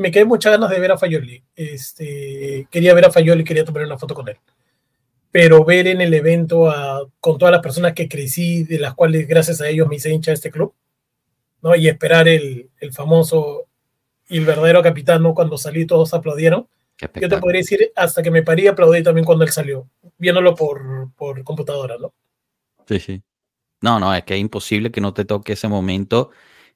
Me 0.00 0.10
quedé 0.10 0.24
muchas 0.24 0.52
ganas 0.52 0.70
de 0.70 0.80
ver 0.80 0.92
a 0.92 0.98
Fayoli. 0.98 1.42
Este, 1.54 2.66
quería 2.70 2.94
ver 2.94 3.06
a 3.06 3.10
Fayoli, 3.10 3.44
quería 3.44 3.64
tomar 3.64 3.84
una 3.84 3.98
foto 3.98 4.14
con 4.14 4.28
él 4.28 4.36
pero 5.30 5.64
ver 5.64 5.86
en 5.86 6.00
el 6.00 6.12
evento 6.12 6.68
a, 6.68 7.06
con 7.20 7.38
todas 7.38 7.52
las 7.52 7.62
personas 7.62 7.92
que 7.94 8.08
crecí, 8.08 8.64
de 8.64 8.78
las 8.78 8.94
cuales 8.94 9.28
gracias 9.28 9.60
a 9.60 9.68
ellos 9.68 9.88
me 9.88 9.96
hice 9.96 10.10
hincha 10.10 10.32
de 10.32 10.34
este 10.34 10.50
club, 10.50 10.74
¿no? 11.62 11.74
y 11.76 11.88
esperar 11.88 12.28
el, 12.28 12.70
el 12.78 12.92
famoso 12.92 13.66
y 14.28 14.38
el 14.38 14.44
verdadero 14.44 14.82
capitán, 14.82 15.22
¿no? 15.22 15.34
cuando 15.34 15.56
salí 15.56 15.86
todos 15.86 16.14
aplaudieron. 16.14 16.68
Yo 17.14 17.28
te 17.30 17.38
podría 17.38 17.60
decir, 17.60 17.92
hasta 17.96 18.22
que 18.22 18.30
me 18.30 18.42
parí, 18.42 18.66
aplaudí 18.66 19.02
también 19.02 19.24
cuando 19.24 19.44
él 19.44 19.50
salió, 19.50 19.88
viéndolo 20.18 20.54
por, 20.54 21.10
por 21.16 21.42
computadora, 21.44 21.96
¿no? 21.98 22.12
Sí, 22.86 23.00
sí. 23.00 23.22
No, 23.80 23.98
no, 23.98 24.14
es 24.14 24.24
que 24.24 24.34
es 24.34 24.40
imposible 24.40 24.90
que 24.90 25.00
no 25.00 25.14
te 25.14 25.24
toque 25.24 25.54
ese 25.54 25.66
momento 25.66 26.30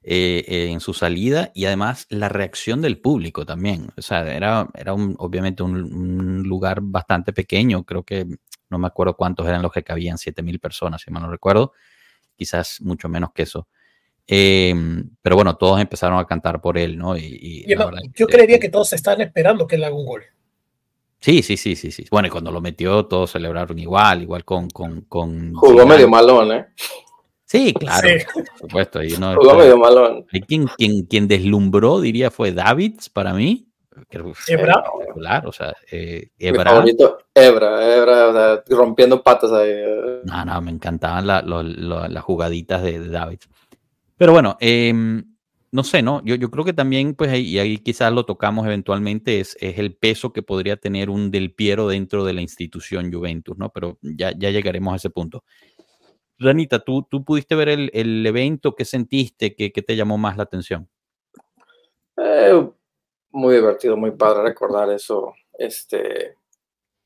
eh, 0.07 0.45
eh, 0.47 0.69
en 0.69 0.81
su 0.81 0.93
salida 0.93 1.51
y 1.55 1.65
además 1.65 2.05
la 2.09 2.29
reacción 2.29 2.79
del 2.79 2.99
público 2.99 3.43
también. 3.43 3.89
O 3.97 4.03
sea, 4.03 4.31
era, 4.31 4.69
era 4.75 4.93
un, 4.93 5.15
obviamente 5.17 5.63
un, 5.63 5.81
un, 5.81 6.43
lugar 6.43 6.79
bastante 6.81 7.33
pequeño, 7.33 7.83
creo 7.83 8.03
que 8.03 8.27
no 8.69 8.77
me 8.77 8.85
acuerdo 8.85 9.15
cuántos 9.15 9.47
eran 9.47 9.63
los 9.63 9.71
que 9.71 9.81
cabían, 9.81 10.19
7000 10.19 10.59
personas, 10.59 11.01
si 11.01 11.09
mal 11.09 11.23
no 11.23 11.31
recuerdo, 11.31 11.73
quizás 12.35 12.81
mucho 12.81 13.09
menos 13.09 13.31
que 13.33 13.41
eso. 13.41 13.67
Em, 14.27 15.09
pero 15.23 15.37
bueno, 15.37 15.55
todos 15.55 15.81
empezaron 15.81 16.19
a 16.19 16.27
cantar 16.27 16.61
por 16.61 16.77
él, 16.77 16.99
¿no? 16.99 17.17
Y, 17.17 17.65
yo 18.13 18.27
creería 18.27 18.59
que 18.59 18.69
todos 18.69 18.93
estaban 18.93 19.21
esperando 19.21 19.65
que 19.65 19.75
él 19.75 19.85
haga 19.85 19.95
un 19.95 20.05
gol. 20.05 20.23
Sí, 21.19 21.41
sí, 21.41 21.57
sí, 21.57 21.75
sí, 21.75 21.91
sí. 21.91 22.05
Bueno, 22.11 22.27
y 22.27 22.31
cuando 22.31 22.51
lo 22.51 22.61
metió, 22.61 23.07
todos 23.07 23.31
celebraron 23.31 23.79
igual, 23.79 24.21
igual 24.21 24.45
con. 24.45 24.69
con, 24.69 25.01
con 25.01 25.55
Jugó 25.55 25.83
medio 25.87 26.07
malón, 26.07 26.51
¿eh? 26.51 26.67
Sí, 27.45 27.73
claro, 27.73 28.07
por 28.33 28.57
supuesto. 28.57 28.99
Jugó 29.35 29.55
medio 29.55 29.77
malón. 29.77 30.25
Quien, 30.47 30.67
quien, 30.77 31.05
quien 31.05 31.27
deslumbró, 31.27 32.01
diría, 32.01 32.31
fue 32.31 32.51
Davids 32.51 33.09
para 33.09 33.33
mí. 33.33 33.67
Ebra. 34.47 34.83
o 35.45 35.51
sea, 35.51 35.73
eh, 35.89 36.29
Ebra. 36.37 36.71
favorito, 36.71 37.17
Ebra, 37.33 37.95
Ebra, 37.95 38.63
rompiendo 38.69 39.21
patas 39.23 39.51
ahí. 39.51 39.69
Eh. 39.71 40.21
No, 40.25 40.45
no, 40.45 40.61
me 40.61 40.71
encantaban 40.71 41.25
las 41.27 42.23
jugaditas 42.23 42.83
de, 42.83 43.07
David. 43.07 43.39
Pero 44.17 44.33
bueno, 44.33 44.57
em, 44.59 45.23
no 45.71 45.83
sé, 45.83 46.01
¿no? 46.01 46.21
Yo, 46.25 46.35
yo 46.35 46.51
creo 46.51 46.65
que 46.65 46.73
también, 46.73 47.15
pues, 47.15 47.37
y 47.37 47.59
ahí 47.59 47.77
quizás 47.77 48.11
lo 48.11 48.25
tocamos 48.25 48.65
eventualmente, 48.65 49.39
es, 49.39 49.57
es, 49.59 49.77
el 49.77 49.95
peso 49.95 50.33
que 50.33 50.41
podría 50.41 50.77
tener 50.77 51.09
un 51.09 51.31
Del 51.31 51.53
Piero 51.53 51.87
dentro 51.87 52.25
de 52.25 52.33
la 52.33 52.41
institución 52.41 53.11
Juventus, 53.11 53.57
¿no? 53.57 53.69
Pero 53.69 53.97
ya, 54.01 54.33
ya 54.37 54.51
llegaremos 54.51 54.93
a 54.93 54.97
ese 54.97 55.09
punto. 55.09 55.43
Ranita, 56.37 56.79
¿tú, 56.79 57.03
tú 57.09 57.23
pudiste 57.23 57.55
ver 57.55 57.69
el, 57.69 57.89
el 57.93 58.25
evento? 58.25 58.75
¿Qué 58.75 58.85
sentiste? 58.85 59.55
¿Qué, 59.55 59.71
¿Qué, 59.71 59.81
te 59.81 59.95
llamó 59.95 60.17
más 60.17 60.37
la 60.37 60.43
atención? 60.43 60.89
Eh, 62.17 62.69
muy 63.31 63.55
divertido, 63.55 63.97
muy 63.97 64.11
padre 64.11 64.43
recordar 64.43 64.89
eso. 64.91 65.33
Este, 65.57 66.35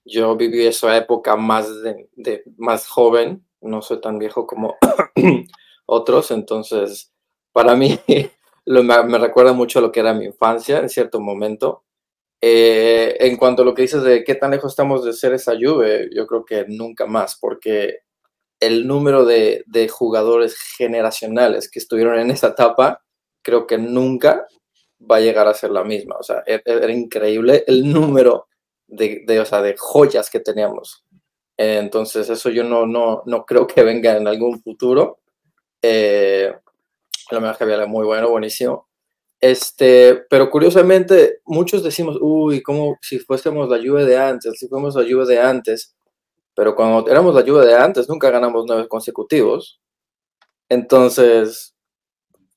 yo 0.06 0.36
viví 0.36 0.66
esa 0.66 0.96
época 0.98 1.36
más, 1.36 1.70
de, 1.84 2.44
más 2.58 2.88
joven, 2.88 3.46
no 3.62 3.82
soy 3.82 4.02
tan 4.02 4.18
viejo 4.18 4.48
como 4.48 4.78
otros, 5.86 6.32
entonces 6.32 7.14
para 7.52 7.76
mí 7.76 8.00
me, 8.66 9.18
recuerda 9.18 9.54
mucho 9.54 9.82
lo 9.82 9.92
que 9.92 10.00
era 10.00 10.14
mi 10.14 10.26
infancia 10.26 10.80
en 10.80 10.90
cierto 10.90 11.20
momento. 11.20 11.84
Eh, 12.42 13.18
en 13.20 13.36
cuanto 13.36 13.64
a 13.64 13.66
lo 13.66 13.74
que 13.74 13.82
dices 13.82 14.02
de 14.02 14.24
qué 14.24 14.34
tan 14.34 14.52
lejos 14.52 14.72
estamos 14.72 15.04
de 15.04 15.12
ser 15.12 15.34
esa 15.34 15.56
lluvia, 15.56 16.08
yo 16.10 16.26
creo 16.26 16.46
que 16.46 16.66
nunca 16.70 17.06
más, 17.06 17.38
porque 17.38 18.04
el 18.60 18.88
número 18.88 19.26
de, 19.26 19.64
de 19.68 19.88
jugadores 19.88 20.58
generacionales 20.78 21.70
que 21.70 21.80
estuvieron 21.80 22.20
en 22.20 22.32
esa 22.32 22.50
etapa, 22.50 23.04
creo 23.42 23.68
que 23.68 23.78
nunca 23.78 24.46
va 25.10 25.18
a 25.18 25.22
llegar 25.22 25.48
a 25.48 25.54
ser 25.54 25.72
la 25.72 25.84
misma. 25.84 26.16
O 26.20 26.24
sea, 26.24 26.44
e-, 26.46 26.56
e-, 26.56 26.62
era, 26.66 26.92
increíble 26.92 27.64
el 27.68 27.92
número 27.92 28.48
de, 28.88 29.24
de, 29.26 29.40
o 29.40 29.46
sea, 29.46 29.62
de 29.62 29.76
joyas 29.78 30.30
que 30.30 30.40
teníamos. 30.40 31.06
entonces, 31.58 32.30
eso 32.30 32.50
yo 32.50 32.64
no, 32.64 32.86
no, 32.86 33.24
no 33.26 33.46
creo 33.46 33.68
que 33.68 33.84
venga 33.84 34.16
en 34.18 34.28
algún 34.28 34.62
futuro. 34.62 35.20
Eh, 35.82 36.54
lo 37.32 37.42
mejor 37.42 37.58
que 37.58 37.64
había 37.64 37.86
muy 37.86 38.06
bueno, 38.06 38.30
buenísimo. 38.30 38.88
Este, 39.42 40.26
pero 40.30 40.50
curiosamente, 40.50 41.40
muchos 41.46 41.84
decimos, 41.84 42.18
uy, 42.20 42.62
como 42.62 42.98
si 43.02 43.20
fuésemos 43.20 43.70
la 43.70 43.78
lluvia 43.78 44.06
de 44.06 44.18
antes, 44.18 44.60
si 44.60 44.68
fuéramos 44.68 44.96
la 44.96 45.04
lluvia 45.04 45.26
de 45.26 45.40
antes. 45.40 45.96
Pero 46.60 46.76
cuando 46.76 47.10
éramos 47.10 47.34
la 47.34 47.42
lluvia 47.42 47.64
de 47.64 47.74
antes, 47.74 48.10
nunca 48.10 48.30
ganamos 48.30 48.66
nueve 48.68 48.90
consecutivos. 48.90 49.80
Entonces, 50.68 51.74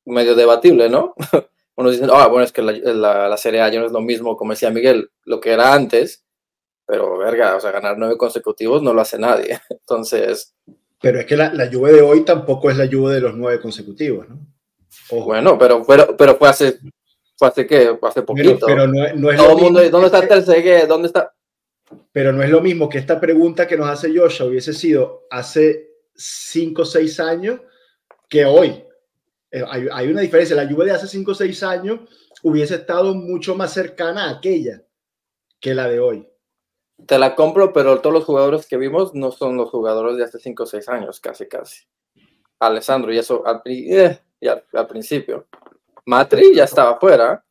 medio 0.05 0.35
debatible, 0.35 0.89
¿no? 0.89 1.15
unos 1.77 1.93
dicen, 1.93 2.11
ah, 2.13 2.27
bueno, 2.27 2.43
es 2.43 2.51
que 2.51 2.63
la, 2.63 3.29
la, 3.29 3.37
Serie 3.37 3.61
A 3.61 3.69
ya 3.69 3.79
no 3.79 3.87
es 3.87 3.93
lo 3.93 4.01
mismo, 4.01 4.37
como 4.37 4.55
decía 4.55 4.71
Miguel, 4.71 5.13
lo 5.23 5.39
que 5.39 5.53
era 5.53 5.73
antes, 5.73 6.25
pero 6.85 7.17
verga, 7.17 7.55
o 7.55 7.61
sea, 7.61 7.71
ganar 7.71 7.97
nueve 7.97 8.17
consecutivos 8.17 8.83
no 8.83 8.93
lo 8.93 9.03
hace 9.03 9.21
nadie. 9.21 9.61
Entonces, 9.71 10.57
Pero 11.01 11.21
es 11.21 11.27
que 11.27 11.37
la, 11.37 11.55
la 11.55 11.71
Juve 11.71 11.93
de 11.93 12.03
hoy 12.03 12.25
tampoco 12.25 12.71
es 12.71 12.79
la 12.79 12.89
Juve 12.89 13.15
de 13.15 13.21
los 13.21 13.37
nueve 13.37 13.61
consecutivos, 13.61 14.29
¿no? 14.29 14.41
Bueno, 15.13 15.57
pero, 15.57 15.85
pero, 15.87 16.17
pero 16.17 16.35
fue 16.35 16.49
hace, 16.49 16.81
fue 17.37 17.47
hace 17.47 17.69
qué, 17.69 17.97
hace 18.03 18.23
poquito. 18.23 18.67
Pero, 18.67 18.89
no, 18.89 19.15
no, 19.15 19.31
es 19.31 19.37
Todo 19.37 19.57
mundo, 19.57 19.89
¿dónde 19.91 20.07
está 20.07 20.27
tercer 20.27 20.89
¿Dónde 20.89 21.07
está? 21.07 21.33
Pero 22.13 22.33
no 22.33 22.43
es 22.43 22.51
lo 22.51 22.61
mismo 22.61 22.89
que 22.89 22.99
esta 22.99 23.21
pregunta 23.21 23.67
que 23.67 23.77
nos 23.77 23.89
hace 23.89 24.17
Joshua 24.17 24.47
hubiese 24.47 24.73
sido 24.73 25.27
hace 25.31 25.91
cinco 26.15 26.83
o 26.83 26.87
seis 26.87 27.19
años 27.21 27.61
que 28.29 28.45
hoy. 28.45 28.85
Eh, 29.51 29.65
hay, 29.71 30.09
una 30.09 30.23
diferencia. 30.23 30.57
La 30.57 30.69
Juve 30.69 30.87
de 30.87 30.93
hace 30.93 31.07
cinco 31.07 31.33
o 31.33 31.35
seis 31.35 31.63
años 31.63 32.01
hubiese 32.43 32.77
estado 32.77 33.15
mucho 33.15 33.55
más 33.55 33.73
cercana 33.73 34.25
a 34.25 34.31
aquella 34.39 34.83
que 35.61 35.75
la 35.75 35.89
de 35.89 36.01
hoy. 36.01 36.29
Te 37.07 37.19
la 37.19 37.35
compro, 37.35 37.73
pero 37.73 38.01
todos 38.01 38.15
los 38.15 38.25
jugadores 38.25 38.67
que 38.67 38.77
vimos 38.77 39.15
no 39.15 39.33
son 39.33 39.57
los 39.57 39.71
jugadores 39.71 40.17
de 40.17 40.25
hace 40.25 40.39
5 40.39 40.63
o 40.63 40.67
6 40.67 40.89
años, 40.89 41.21
casi, 41.21 41.49
casi. 41.49 41.83
Alessandro, 42.61 43.13
y 43.13 43.19
eso 43.19 43.45
al, 43.45 43.61
eh, 43.65 44.21
al, 44.73 44.87
principio. 44.87 45.49
Matri 46.07 46.55
ya 46.55 46.65
estaba 46.65 46.99
fuera. 47.01 47.45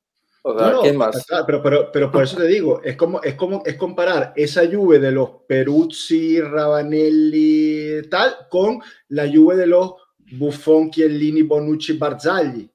O 0.43 0.57
sea, 0.57 0.75
¿quién 0.81 0.98
más? 0.98 1.25
pero, 1.45 1.62
pero, 1.62 1.91
pero 1.91 2.12
por 2.12 2.24
eso 2.24 2.38
te 2.38 2.48
digo, 2.48 2.81
es 2.83 2.95
como, 2.95 3.21
es 3.21 3.36
como 3.36 3.62
es 3.63 3.75
comparar 3.75 4.33
esa 4.36 4.63
lluvia 4.63 5.00
de 5.00 5.12
los 5.12 5.29
Peruzzi, 5.48 6.41
Ravanelli, 6.41 8.10
tal, 8.10 8.48
con 8.50 8.81
la 9.10 9.27
lluvia 9.27 9.57
de 9.57 9.67
los 9.67 9.93
Buffon, 10.31 10.89
Chiellini, 10.89 11.43
Bonucci, 11.43 11.93
Barzagli. 11.93 12.69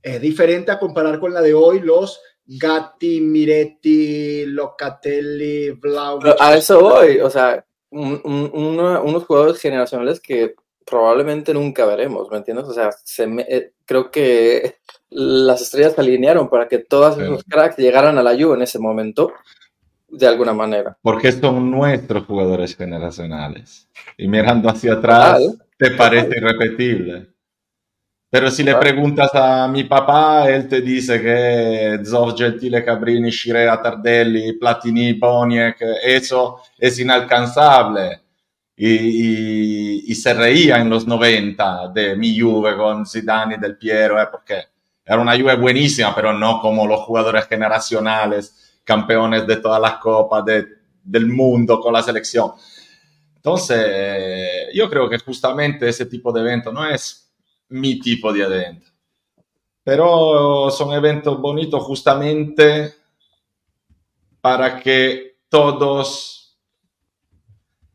Es 0.00 0.20
diferente 0.20 0.70
a 0.70 0.78
comparar 0.78 1.18
con 1.18 1.32
la 1.32 1.40
de 1.40 1.54
hoy, 1.54 1.80
los 1.80 2.20
Gatti, 2.44 3.20
Miretti, 3.20 4.46
Locatelli, 4.46 5.70
Vlaovic. 5.70 6.36
A 6.38 6.56
eso 6.56 6.80
voy, 6.80 7.20
o 7.20 7.30
sea, 7.30 7.64
unos 7.90 9.24
jugadores 9.24 9.60
generacionales 9.60 10.20
que 10.20 10.54
probablemente 10.84 11.54
nunca 11.54 11.86
veremos, 11.86 12.30
¿me 12.30 12.36
entiendes? 12.36 12.66
O 12.66 12.72
sea, 12.72 12.90
se 12.92 13.24
eh, 13.48 13.72
creo 13.84 14.10
que 14.10 14.76
las 15.14 15.62
estrellas 15.62 15.94
se 15.94 16.00
alinearon 16.00 16.48
para 16.48 16.68
que 16.68 16.78
todos 16.78 17.18
esos 17.18 17.44
cracks 17.44 17.76
llegaran 17.76 18.18
a 18.18 18.22
la 18.22 18.32
Juve 18.32 18.56
en 18.56 18.62
ese 18.62 18.78
momento, 18.78 19.32
de 20.08 20.26
alguna 20.26 20.52
manera. 20.52 20.96
Porque 21.02 21.32
son 21.32 21.70
nuestros 21.70 22.24
jugadores 22.26 22.76
generacionales. 22.76 23.88
Y 24.16 24.28
mirando 24.28 24.68
hacia 24.68 24.94
atrás, 24.94 25.40
te 25.78 25.90
parece 25.92 26.36
irrepetible. 26.36 27.28
Pero 28.30 28.50
si 28.50 28.62
le 28.62 28.74
preguntas 28.76 29.30
a 29.34 29.68
mi 29.68 29.84
papá, 29.84 30.48
él 30.48 30.66
te 30.66 30.80
dice 30.80 31.20
que 31.20 32.00
Zoff, 32.02 32.38
Gentile, 32.38 32.82
Cabrini, 32.82 33.30
Scirea, 33.30 33.80
Tardelli, 33.82 34.54
Platini, 34.54 35.12
Boniek, 35.12 35.76
eso 36.02 36.62
es 36.78 36.98
inalcanzable. 36.98 38.20
Y, 38.74 40.10
y, 40.10 40.14
se 40.14 40.32
reía 40.32 40.78
en 40.78 40.88
los 40.88 41.06
90 41.06 41.88
de 41.88 42.16
mi 42.16 42.40
Juve 42.40 42.74
con 42.74 43.04
Zidane 43.04 43.56
y 43.56 43.60
Del 43.60 43.76
Piero, 43.76 44.20
eh, 44.20 44.26
porque 44.32 44.71
era 45.04 45.20
una 45.20 45.36
Juve 45.38 45.56
buenísima, 45.56 46.14
pero 46.14 46.32
no 46.32 46.60
como 46.60 46.86
los 46.86 47.00
jugadores 47.00 47.46
generacionales, 47.46 48.80
campeones 48.84 49.46
de 49.46 49.56
todas 49.56 49.80
las 49.80 49.94
copas 49.94 50.44
de, 50.44 50.66
del 51.02 51.26
mundo 51.26 51.80
con 51.80 51.92
la 51.92 52.02
selección. 52.02 52.52
Entonces, 53.36 54.68
yo 54.72 54.88
creo 54.88 55.08
que 55.08 55.18
justamente 55.18 55.88
ese 55.88 56.06
tipo 56.06 56.32
de 56.32 56.40
evento 56.40 56.72
no 56.72 56.86
es 56.88 57.32
mi 57.68 57.98
tipo 57.98 58.32
de 58.32 58.42
evento. 58.44 58.86
Pero 59.82 60.70
son 60.70 60.92
eventos 60.92 61.40
bonitos 61.40 61.82
justamente 61.82 62.94
para 64.40 64.78
que 64.78 65.38
todos 65.48 66.56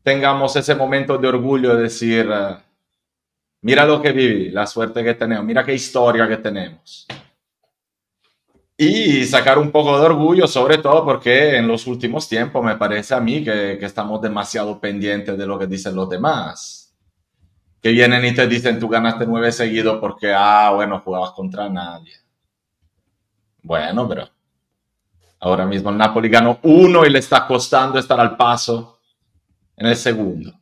tengamos 0.02 0.54
ese 0.56 0.74
momento 0.74 1.16
de 1.16 1.28
orgullo 1.28 1.76
de 1.76 1.82
decir, 1.84 2.28
mira 3.62 3.84
lo 3.84 4.00
que 4.00 4.12
viví, 4.12 4.50
la 4.50 4.66
suerte 4.66 5.02
que 5.04 5.14
tenemos, 5.14 5.44
mira 5.44 5.64
qué 5.64 5.74
historia 5.74 6.28
que 6.28 6.36
tenemos. 6.38 7.06
Y 8.76 9.24
sacar 9.24 9.58
un 9.58 9.72
poco 9.72 9.98
de 9.98 10.06
orgullo, 10.06 10.46
sobre 10.46 10.78
todo 10.78 11.04
porque 11.04 11.56
en 11.56 11.66
los 11.66 11.86
últimos 11.86 12.28
tiempos 12.28 12.64
me 12.64 12.76
parece 12.76 13.14
a 13.14 13.20
mí 13.20 13.42
que, 13.42 13.76
que 13.78 13.86
estamos 13.86 14.22
demasiado 14.22 14.80
pendientes 14.80 15.36
de 15.36 15.46
lo 15.46 15.58
que 15.58 15.66
dicen 15.66 15.96
los 15.96 16.08
demás 16.08 16.88
que 17.80 17.90
vienen 17.90 18.24
y 18.24 18.34
te 18.34 18.46
dicen 18.46 18.78
tú 18.78 18.88
ganaste 18.88 19.26
nueve 19.26 19.52
seguidos 19.52 19.98
porque, 20.00 20.32
ah, 20.34 20.72
bueno, 20.74 21.00
jugabas 21.00 21.32
contra 21.32 21.68
nadie. 21.68 22.14
Bueno, 23.62 24.08
pero 24.08 24.28
ahora 25.40 25.66
mismo 25.66 25.90
el 25.90 25.98
Napoli 25.98 26.28
ganó 26.28 26.58
uno 26.62 27.04
y 27.04 27.10
le 27.10 27.20
está 27.20 27.46
costando 27.46 27.98
estar 27.98 28.18
al 28.18 28.36
paso 28.36 29.00
en 29.76 29.86
el 29.86 29.96
segundo. 29.96 30.57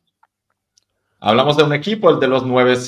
Hablamos 1.27 1.57
de 1.57 1.65
un 1.65 1.73
equipo, 1.73 2.09
el 2.09 2.21
de 2.21 2.29
los 2.29 2.47
nueve 2.47 2.79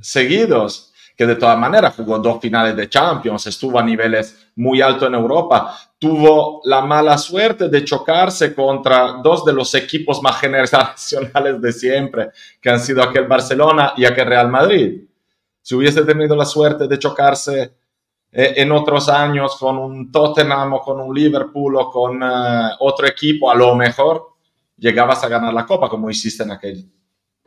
seguidos, 0.00 0.92
que 1.16 1.26
de 1.26 1.34
todas 1.34 1.58
maneras 1.58 1.96
jugó 1.96 2.20
dos 2.20 2.40
finales 2.40 2.76
de 2.76 2.88
Champions, 2.88 3.44
estuvo 3.48 3.76
a 3.76 3.82
niveles 3.82 4.50
muy 4.54 4.80
altos 4.80 5.08
en 5.08 5.14
Europa, 5.14 5.76
tuvo 5.98 6.60
la 6.62 6.82
mala 6.82 7.18
suerte 7.18 7.68
de 7.68 7.84
chocarse 7.84 8.54
contra 8.54 9.14
dos 9.20 9.44
de 9.44 9.52
los 9.52 9.74
equipos 9.74 10.22
más 10.22 10.36
generacionales 10.40 11.60
de 11.60 11.72
siempre, 11.72 12.30
que 12.60 12.70
han 12.70 12.78
sido 12.78 13.02
aquel 13.02 13.26
Barcelona 13.26 13.94
y 13.96 14.04
aquel 14.04 14.26
Real 14.26 14.48
Madrid. 14.48 15.02
Si 15.60 15.74
hubiese 15.74 16.04
tenido 16.04 16.36
la 16.36 16.44
suerte 16.44 16.86
de 16.86 17.00
chocarse 17.00 17.62
eh, 18.30 18.54
en 18.58 18.70
otros 18.70 19.08
años 19.08 19.56
con 19.56 19.76
un 19.76 20.12
Tottenham 20.12 20.74
o 20.74 20.80
con 20.82 21.00
un 21.00 21.12
Liverpool 21.12 21.74
o 21.74 21.90
con 21.90 22.22
uh, 22.22 22.76
otro 22.78 23.08
equipo, 23.08 23.50
a 23.50 23.56
lo 23.56 23.74
mejor 23.74 24.34
llegabas 24.76 25.24
a 25.24 25.28
ganar 25.28 25.52
la 25.52 25.66
Copa 25.66 25.88
como 25.88 26.08
hiciste 26.08 26.44
en, 26.44 26.52
aquel, 26.52 26.88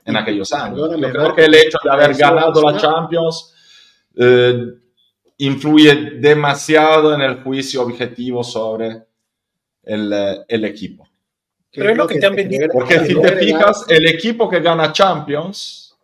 en 0.05 0.15
aquellos 0.15 0.51
años. 0.53 0.91
Yo 0.91 1.11
creo 1.11 1.35
que 1.35 1.45
el 1.45 1.55
hecho 1.55 1.77
de 1.83 1.89
haber 1.89 2.15
ganado 2.15 2.61
la 2.61 2.77
Champions 2.77 3.53
eh, 4.15 4.65
influye 5.37 5.95
demasiado 6.19 7.13
en 7.13 7.21
el 7.21 7.43
juicio 7.43 7.81
objetivo 7.81 8.43
sobre 8.43 9.03
el, 9.83 10.13
eh, 10.13 10.45
el 10.47 10.65
equipo. 10.65 11.07
Pero 11.73 11.89
es 11.89 11.97
lo 11.97 12.07
que 12.07 12.19
te 12.19 12.25
han 12.25 12.35
vendido. 12.35 12.67
Porque 12.71 12.99
si 13.05 13.15
te 13.19 13.37
fijas, 13.37 13.85
el 13.87 14.07
equipo 14.07 14.49
que 14.49 14.59
gana 14.59 14.91
Champions 14.91 15.97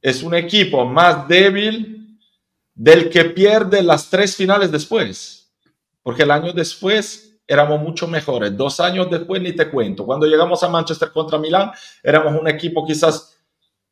es 0.00 0.22
un 0.22 0.34
equipo 0.34 0.84
más 0.84 1.28
débil 1.28 2.18
del 2.74 3.10
que 3.10 3.26
pierde 3.26 3.82
las 3.82 4.08
tres 4.08 4.34
finales 4.34 4.72
después. 4.72 5.52
Porque 6.02 6.22
el 6.22 6.30
año 6.30 6.52
después 6.52 7.31
éramos 7.46 7.80
mucho 7.80 8.06
mejores. 8.08 8.56
Dos 8.56 8.80
años 8.80 9.10
después 9.10 9.42
ni 9.42 9.52
te 9.52 9.70
cuento. 9.70 10.04
Cuando 10.04 10.26
llegamos 10.26 10.62
a 10.62 10.68
Manchester 10.68 11.10
contra 11.12 11.38
Milán, 11.38 11.72
éramos 12.02 12.40
un 12.40 12.48
equipo 12.48 12.86
quizás 12.86 13.38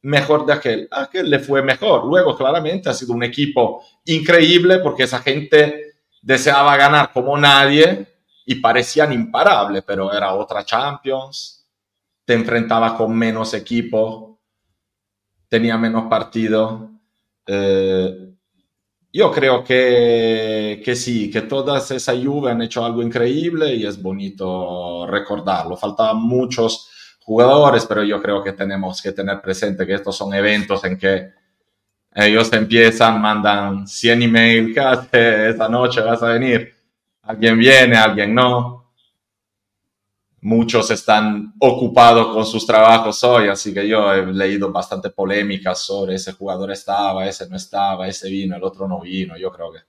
mejor 0.02 0.46
de 0.46 0.52
aquel. 0.52 0.88
Aquel 0.90 1.28
le 1.28 1.38
fue 1.38 1.62
mejor. 1.62 2.06
Luego, 2.06 2.36
claramente, 2.36 2.88
ha 2.88 2.94
sido 2.94 3.12
un 3.12 3.22
equipo 3.22 3.84
increíble 4.04 4.78
porque 4.78 5.04
esa 5.04 5.20
gente 5.20 5.94
deseaba 6.22 6.76
ganar 6.76 7.12
como 7.12 7.36
nadie 7.36 8.06
y 8.46 8.56
parecían 8.56 9.12
imparables, 9.12 9.82
pero 9.86 10.12
era 10.12 10.34
otra 10.34 10.64
Champions. 10.64 11.66
Te 12.24 12.34
enfrentaba 12.34 12.96
con 12.96 13.16
menos 13.16 13.54
equipo, 13.54 14.40
tenía 15.48 15.76
menos 15.76 16.08
partido. 16.08 16.90
Eh, 17.46 18.29
yo 19.12 19.32
creo 19.32 19.64
que, 19.64 20.80
que, 20.84 20.94
sí, 20.94 21.30
que 21.30 21.42
todas 21.42 21.90
esas 21.90 22.16
Juve 22.24 22.52
han 22.52 22.62
hecho 22.62 22.84
algo 22.84 23.02
increíble 23.02 23.74
y 23.74 23.84
es 23.84 24.00
bonito 24.00 25.06
recordarlo. 25.06 25.76
Faltaban 25.76 26.22
muchos 26.22 26.90
jugadores, 27.20 27.86
pero 27.86 28.02
yo 28.04 28.22
creo 28.22 28.42
que 28.42 28.52
tenemos 28.52 29.02
que 29.02 29.12
tener 29.12 29.40
presente 29.40 29.86
que 29.86 29.94
estos 29.94 30.16
son 30.16 30.32
eventos 30.34 30.84
en 30.84 30.96
que 30.96 31.30
ellos 32.14 32.52
empiezan, 32.52 33.20
mandan 33.20 33.86
100 33.86 34.22
emails, 34.22 34.74
¿qué 35.10 35.48
esta 35.48 35.68
noche? 35.68 36.00
¿Vas 36.00 36.22
a 36.22 36.28
venir? 36.28 36.74
Alguien 37.22 37.58
viene, 37.58 37.96
alguien 37.96 38.34
no. 38.34 38.79
Muchos 40.42 40.90
están 40.90 41.54
ocupados 41.58 42.34
con 42.34 42.46
sus 42.46 42.66
trabajos 42.66 43.22
hoy, 43.24 43.48
así 43.48 43.74
que 43.74 43.86
yo 43.86 44.12
he 44.12 44.26
leído 44.32 44.72
bastante 44.72 45.10
polémicas 45.10 45.80
sobre 45.80 46.14
ese 46.14 46.32
jugador 46.32 46.70
estaba, 46.70 47.26
ese 47.26 47.48
no 47.48 47.56
estaba, 47.56 48.08
ese 48.08 48.30
vino, 48.30 48.56
el 48.56 48.64
otro 48.64 48.88
no 48.88 49.00
vino. 49.00 49.36
Yo 49.36 49.50
creo 49.52 49.72
que 49.72 49.80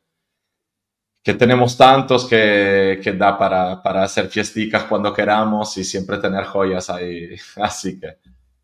que 1.23 1.33
tenemos 1.35 1.77
tantos 1.77 2.25
que, 2.25 2.99
que 3.03 3.13
da 3.13 3.37
para, 3.37 3.81
para, 3.81 4.03
hacer 4.03 4.27
fiesticas 4.27 4.85
cuando 4.85 5.13
queramos 5.13 5.77
y 5.77 5.83
siempre 5.83 6.17
tener 6.17 6.45
joyas 6.45 6.89
ahí. 6.89 7.35
Así 7.57 7.99
que. 7.99 8.17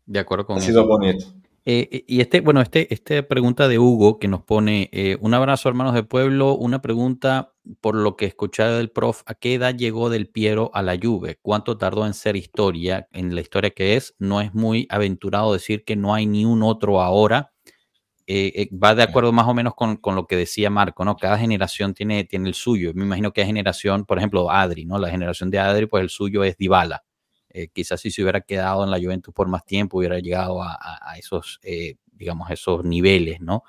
De 0.04 0.18
acuerdo 0.18 0.46
con 0.46 0.58
Ha 0.58 0.60
sido 0.60 0.86
bonito. 0.86 1.26
Eh, 1.70 1.86
eh, 1.92 2.04
y 2.08 2.22
este, 2.22 2.40
bueno, 2.40 2.62
este, 2.62 2.94
esta 2.94 3.22
pregunta 3.28 3.68
de 3.68 3.78
Hugo 3.78 4.18
que 4.18 4.26
nos 4.26 4.42
pone, 4.42 4.88
eh, 4.90 5.18
un 5.20 5.34
abrazo 5.34 5.68
hermanos 5.68 5.92
de 5.92 6.02
pueblo, 6.02 6.54
una 6.56 6.80
pregunta 6.80 7.52
por 7.82 7.94
lo 7.94 8.16
que 8.16 8.24
escuché 8.24 8.62
del 8.62 8.90
prof, 8.90 9.20
¿a 9.26 9.34
qué 9.34 9.52
edad 9.52 9.74
llegó 9.74 10.08
del 10.08 10.30
Piero 10.30 10.70
a 10.72 10.80
la 10.80 10.96
Juve? 10.98 11.38
¿Cuánto 11.42 11.76
tardó 11.76 12.06
en 12.06 12.14
ser 12.14 12.36
historia? 12.36 13.06
En 13.12 13.34
la 13.34 13.42
historia 13.42 13.68
que 13.68 13.96
es, 13.96 14.14
no 14.18 14.40
es 14.40 14.54
muy 14.54 14.86
aventurado 14.88 15.52
decir 15.52 15.84
que 15.84 15.94
no 15.94 16.14
hay 16.14 16.24
ni 16.24 16.46
un 16.46 16.62
otro 16.62 17.02
ahora, 17.02 17.52
eh, 18.26 18.70
va 18.72 18.94
de 18.94 19.02
acuerdo 19.02 19.32
más 19.32 19.46
o 19.46 19.52
menos 19.52 19.74
con, 19.74 19.98
con, 19.98 20.14
lo 20.14 20.26
que 20.26 20.36
decía 20.36 20.70
Marco, 20.70 21.04
¿no? 21.04 21.16
Cada 21.16 21.38
generación 21.38 21.92
tiene, 21.92 22.24
tiene 22.24 22.48
el 22.48 22.54
suyo. 22.54 22.92
Me 22.94 23.04
imagino 23.04 23.32
que 23.32 23.42
hay 23.42 23.46
generación, 23.46 24.06
por 24.06 24.16
ejemplo, 24.16 24.50
Adri, 24.50 24.86
¿no? 24.86 24.98
La 24.98 25.10
generación 25.10 25.50
de 25.50 25.58
Adri, 25.58 25.86
pues 25.86 26.02
el 26.02 26.08
suyo 26.10 26.44
es 26.44 26.56
Dybala. 26.56 27.04
Eh, 27.58 27.68
quizás 27.72 28.00
si 28.00 28.12
se 28.12 28.22
hubiera 28.22 28.40
quedado 28.40 28.84
en 28.84 28.90
la 28.90 28.98
Juventus 28.98 29.34
por 29.34 29.48
más 29.48 29.64
tiempo, 29.64 29.98
hubiera 29.98 30.20
llegado 30.20 30.62
a, 30.62 30.78
esos, 31.18 31.58
eh, 31.62 31.96
digamos, 32.12 32.50
esos 32.52 32.84
niveles, 32.84 33.40
¿no? 33.40 33.64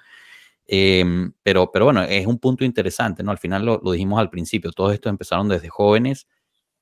Em, 0.68 1.34
pero, 1.42 1.72
pero 1.72 1.86
bueno, 1.86 2.04
es 2.04 2.28
un 2.28 2.38
punto 2.38 2.64
interesante, 2.64 3.24
¿no? 3.24 3.32
Al 3.32 3.40
final 3.40 3.66
lo, 3.66 3.80
dijimos 3.92 4.20
al 4.20 4.30
principio, 4.30 4.72
todos 4.72 4.94
estos 4.94 5.10
empezaron 5.10 5.50
desde 5.50 5.70
jóvenes 5.70 6.28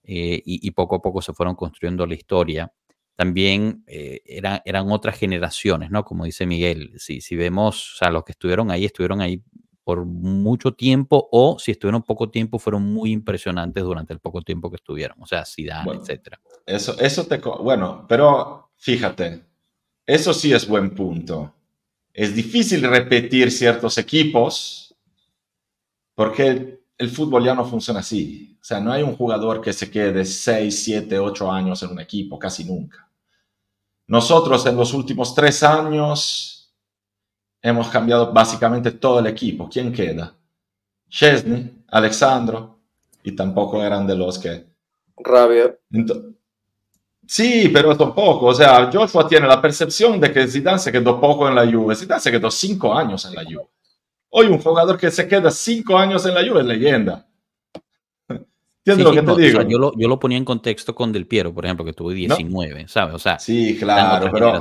y, 0.03 0.71
poco 0.71 0.95
a 0.97 1.01
poco 1.01 1.21
se 1.21 1.33
fueron 1.33 1.55
construyendo 1.55 2.05
la 2.05 2.15
historia. 2.15 2.73
También 3.15 3.83
eran, 3.87 4.61
eran 4.65 4.91
otras 4.91 5.17
generaciones, 5.17 5.89
¿no? 5.91 6.03
Como 6.03 6.25
dice 6.25 6.45
Miguel, 6.45 6.93
si, 6.97 7.21
si 7.21 7.35
vemos, 7.37 7.93
o 7.93 7.97
sea, 7.97 8.11
los 8.11 8.23
que 8.25 8.33
estuvieron 8.33 8.71
ahí, 8.71 8.85
estuvieron 8.85 9.21
ahí 9.21 9.41
por 9.87 10.03
mucho 10.03 10.73
tiempo 10.73 11.29
o 11.31 11.57
si 11.59 11.71
estuvieron 11.71 12.03
poco 12.03 12.29
tiempo 12.29 12.59
fueron 12.59 12.83
muy 12.83 13.13
impresionantes 13.13 13.81
durante 13.85 14.11
el 14.11 14.19
poco 14.19 14.41
tiempo 14.41 14.69
que 14.69 14.75
estuvieron, 14.75 15.15
o 15.21 15.25
sea, 15.25 15.45
Zidane, 15.45 15.93
etcétera. 15.93 16.41
Eso, 16.65 16.99
eso 16.99 17.25
te, 17.25 17.37
bueno, 17.37 18.05
pero 18.05 18.69
fíjate, 18.75 19.45
eso 20.05 20.33
sí 20.33 20.51
es 20.51 20.67
buen 20.67 20.93
punto. 20.93 21.53
Es 22.11 22.35
difícil 22.35 22.81
repetir 22.81 23.49
ciertos 23.49 23.97
equipos 23.97 24.93
porque 26.15 26.81
el, 26.97 27.09
fútbol 27.09 27.45
ya 27.45 27.55
no 27.55 27.63
funciona 27.63 28.01
así. 28.01 28.57
O 28.59 28.65
sea, 28.65 28.81
no 28.81 28.91
hay 28.91 29.03
un 29.03 29.15
jugador 29.15 29.61
que 29.61 29.71
se 29.71 29.89
quede 29.89 30.25
6, 30.25 30.83
7, 30.83 31.17
8 31.17 31.49
años 31.49 31.81
en 31.81 31.91
un 31.91 32.01
equipo, 32.01 32.37
casi 32.37 32.65
nunca. 32.65 33.09
Nosotros 34.05 34.65
en 34.65 34.75
los 34.75 34.93
últimos 34.93 35.33
tres 35.33 35.63
años 35.63 36.56
hemos 37.61 37.89
cambiado 37.89 38.31
básicamente 38.31 38.91
todo 38.91 39.19
el 39.19 39.27
equipo. 39.27 39.69
¿Quién 39.69 39.91
queda? 39.91 40.33
Chesney, 41.09 41.83
Alexandro, 41.89 42.79
y 43.23 43.31
tampoco 43.33 43.83
eran 43.83 44.05
de 44.07 44.15
los 44.15 44.37
que... 44.37 44.65
Rabia. 45.17 45.75
sí, 47.25 47.69
pero 47.73 47.95
son 47.95 48.13
poco. 48.13 48.47
O 48.47 48.53
sea, 48.53 48.89
Joshua 48.91 49.27
tiene 49.27 49.47
la 49.47 49.61
percepción 49.61 50.19
de 50.19 50.31
que 50.31 50.47
Zidane 50.47 50.79
se 50.79 50.91
quedó 50.91 51.19
poco 51.19 51.47
en 51.47 51.55
la 51.55 51.65
Juve. 51.69 51.95
Zidane 51.95 52.21
se 52.21 52.31
quedó 52.31 52.51
cinco 52.51 52.93
años 52.93 53.25
en 53.25 53.33
la 53.33 53.43
Juve. 53.43 53.67
Hoy 54.29 54.47
un 54.47 54.59
jugador 54.59 54.97
que 54.97 55.09
se 55.09 55.27
queda 55.27 55.49
cinco 55.49 55.97
años 55.97 56.25
en 56.25 56.35
la 56.35 56.47
Juve 56.47 56.61
es 56.61 56.67
leyenda. 56.67 57.27
¿Entiendes 58.85 59.05
lo 59.05 59.11
que 59.11 59.21
te 59.21 59.41
digo? 59.41 59.61
yo, 59.63 59.79
lo, 59.79 59.91
yo, 59.97 60.07
lo, 60.07 60.19
ponía 60.19 60.37
en 60.37 60.45
contexto 60.45 60.93
con 60.93 61.11
Del 61.11 61.25
Piero, 61.25 61.53
por 61.53 61.65
ejemplo, 61.65 61.83
que 61.83 61.93
tuvo 61.93 62.11
19, 62.11 62.87
¿sabes? 62.87 63.15
O 63.15 63.19
sea, 63.19 63.39
sí, 63.39 63.75
claro, 63.77 64.29
pero 64.31 64.59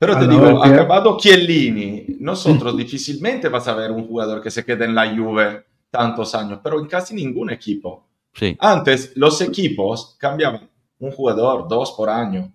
pero 0.00 0.18
te 0.18 0.26
digo, 0.26 0.64
acabado 0.64 1.18
Chiellini, 1.18 2.16
nosotros 2.20 2.74
difícilmente 2.74 3.50
vas 3.50 3.68
a 3.68 3.74
ver 3.74 3.90
un 3.90 4.08
jugador 4.08 4.40
que 4.40 4.50
se 4.50 4.64
quede 4.64 4.86
en 4.86 4.94
la 4.94 5.14
Juve 5.14 5.66
tantos 5.90 6.34
años, 6.34 6.60
pero 6.64 6.80
en 6.80 6.86
casi 6.86 7.14
ningún 7.14 7.50
equipo. 7.50 8.08
Sí. 8.32 8.56
Antes 8.58 9.12
los 9.16 9.42
equipos 9.42 10.16
cambiaban 10.18 10.70
un 11.00 11.12
jugador, 11.12 11.68
dos 11.68 11.92
por 11.92 12.08
año. 12.08 12.50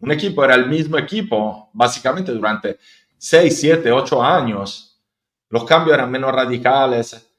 Un 0.00 0.10
equipo 0.10 0.44
era 0.44 0.56
el 0.56 0.68
mismo 0.68 0.98
equipo 0.98 1.70
básicamente 1.72 2.32
durante 2.32 2.78
6, 3.16 3.60
7, 3.60 3.92
8 3.92 4.20
años. 4.20 5.00
Los 5.50 5.62
cambios 5.62 5.94
eran 5.94 6.10
menos 6.10 6.32
radicales. 6.32 7.30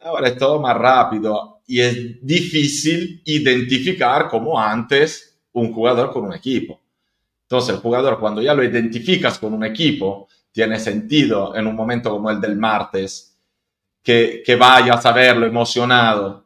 Ahora 0.00 0.28
es 0.28 0.36
todo 0.36 0.60
más 0.60 0.76
rápido 0.76 1.62
y 1.66 1.80
es 1.80 2.22
difícil 2.22 3.22
identificar 3.24 4.28
como 4.28 4.60
antes 4.60 5.40
un 5.52 5.72
jugador 5.72 6.12
con 6.12 6.26
un 6.26 6.34
equipo. 6.34 6.78
Entonces, 7.48 7.76
el 7.76 7.80
jugador, 7.80 8.20
cuando 8.20 8.42
ya 8.42 8.52
lo 8.52 8.62
identificas 8.62 9.38
con 9.38 9.54
un 9.54 9.64
equipo, 9.64 10.28
tiene 10.52 10.78
sentido 10.78 11.56
en 11.56 11.66
un 11.66 11.74
momento 11.74 12.10
como 12.10 12.30
el 12.30 12.42
del 12.42 12.56
martes, 12.56 13.38
que, 14.02 14.42
que 14.44 14.54
vayas 14.54 15.06
a 15.06 15.12
verlo 15.12 15.46
emocionado, 15.46 16.44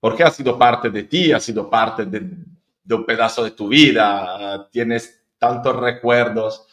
porque 0.00 0.24
ha 0.24 0.30
sido 0.32 0.58
parte 0.58 0.90
de 0.90 1.04
ti, 1.04 1.30
ha 1.30 1.38
sido 1.38 1.70
parte 1.70 2.04
de, 2.06 2.18
un 2.18 3.06
pedazo 3.06 3.44
de 3.44 3.52
tu 3.52 3.68
vida, 3.68 4.68
tienes 4.72 5.24
tantos 5.38 5.76
recuerdos 5.76 6.66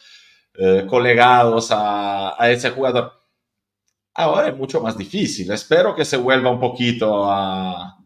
eh, 0.54 0.84
colegados 0.88 1.68
a, 1.70 2.36
ese 2.50 2.70
jugador. 2.70 3.12
Ahora 4.14 4.48
es 4.48 4.56
mucho 4.56 4.80
más 4.80 4.98
difícil. 4.98 5.52
Espero 5.52 5.94
que 5.94 6.04
se 6.04 6.16
vuelva 6.16 6.50
un 6.50 6.58
poquito 6.58 7.30
a, 7.30 7.96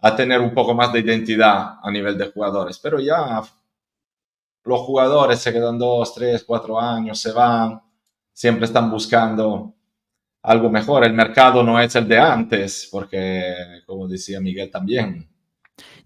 a 0.00 0.16
tener 0.16 0.40
un 0.40 0.54
poco 0.54 0.74
más 0.74 0.90
de 0.90 1.00
identidad 1.00 1.74
a 1.82 1.90
nivel 1.90 2.16
de 2.16 2.32
jugadores, 2.32 2.78
pero 2.78 2.98
ya 2.98 3.42
los 4.66 4.80
jugadores 4.80 5.38
se 5.38 5.52
quedan 5.52 5.78
dos, 5.78 6.14
tres, 6.14 6.44
cuatro 6.44 6.78
años, 6.78 7.20
se 7.20 7.32
van, 7.32 7.80
siempre 8.32 8.66
están 8.66 8.90
buscando 8.90 9.74
algo 10.42 10.68
mejor. 10.68 11.04
El 11.04 11.12
mercado 11.12 11.62
no 11.62 11.80
es 11.80 11.94
el 11.94 12.06
de 12.08 12.18
antes, 12.18 12.88
porque, 12.90 13.82
como 13.86 14.08
decía 14.08 14.40
Miguel 14.40 14.70
también, 14.70 15.28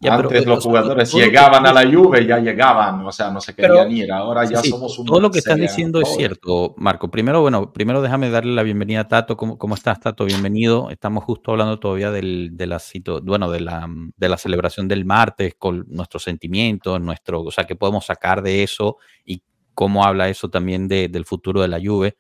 antes 0.09 0.47
los 0.47 0.65
jugadores 0.65 1.13
llegaban 1.13 1.67
a 1.67 1.73
la 1.73 1.83
Juve, 1.83 2.27
ya 2.27 2.39
llegaban, 2.39 3.05
o 3.05 3.13
sea, 3.13 3.31
no 3.31 3.41
se 3.41 3.55
querían 3.55 3.91
ir. 3.93 4.11
Ahora 4.11 4.45
ya 4.45 4.63
somos 4.63 4.99
un. 4.99 5.07
Todo 5.07 5.21
lo 5.21 5.31
que 5.31 5.39
estás 5.41 5.57
diciendo 5.57 6.01
es 6.01 6.15
cierto, 6.15 6.75
Marco. 6.79 7.11
Primero, 7.11 7.43
bueno, 7.43 7.73
primero 7.73 8.01
déjame 8.01 8.31
darle 8.31 8.55
la 8.55 8.63
bienvenida 8.63 9.01
a 9.01 9.09
Tato. 9.09 9.37
¿Cómo, 9.37 9.59
cómo 9.59 9.75
estás, 9.75 10.01
Tato? 10.01 10.25
Bienvenido. 10.25 10.91
Estamos 10.91 11.25
justo 11.25 11.51
hablando 11.51 11.79
todavía 11.79 12.11
del, 12.11 12.51
de, 12.53 12.67
la, 12.67 12.81
bueno, 13.23 13.51
de, 13.51 13.61
la, 13.61 13.87
de 14.17 14.29
la 14.29 14.39
celebración 14.39 14.89
del 14.89 15.05
martes, 15.05 15.55
con 15.59 15.85
nuestros 15.89 16.23
sentimientos, 16.23 17.01
nuestro, 17.01 17.43
o 17.43 17.51
sea, 17.51 17.65
qué 17.65 17.77
podemos 17.77 18.07
sacar 18.07 18.43
de 18.43 18.63
eso 18.63 18.97
y 19.25 19.43
cómo 19.75 20.05
habla 20.05 20.29
eso 20.29 20.49
también 20.49 20.89
de, 20.89 21.09
del 21.09 21.27
futuro 21.27 21.61
de 21.61 21.69
la 21.69 21.79
Juve. 21.79 22.17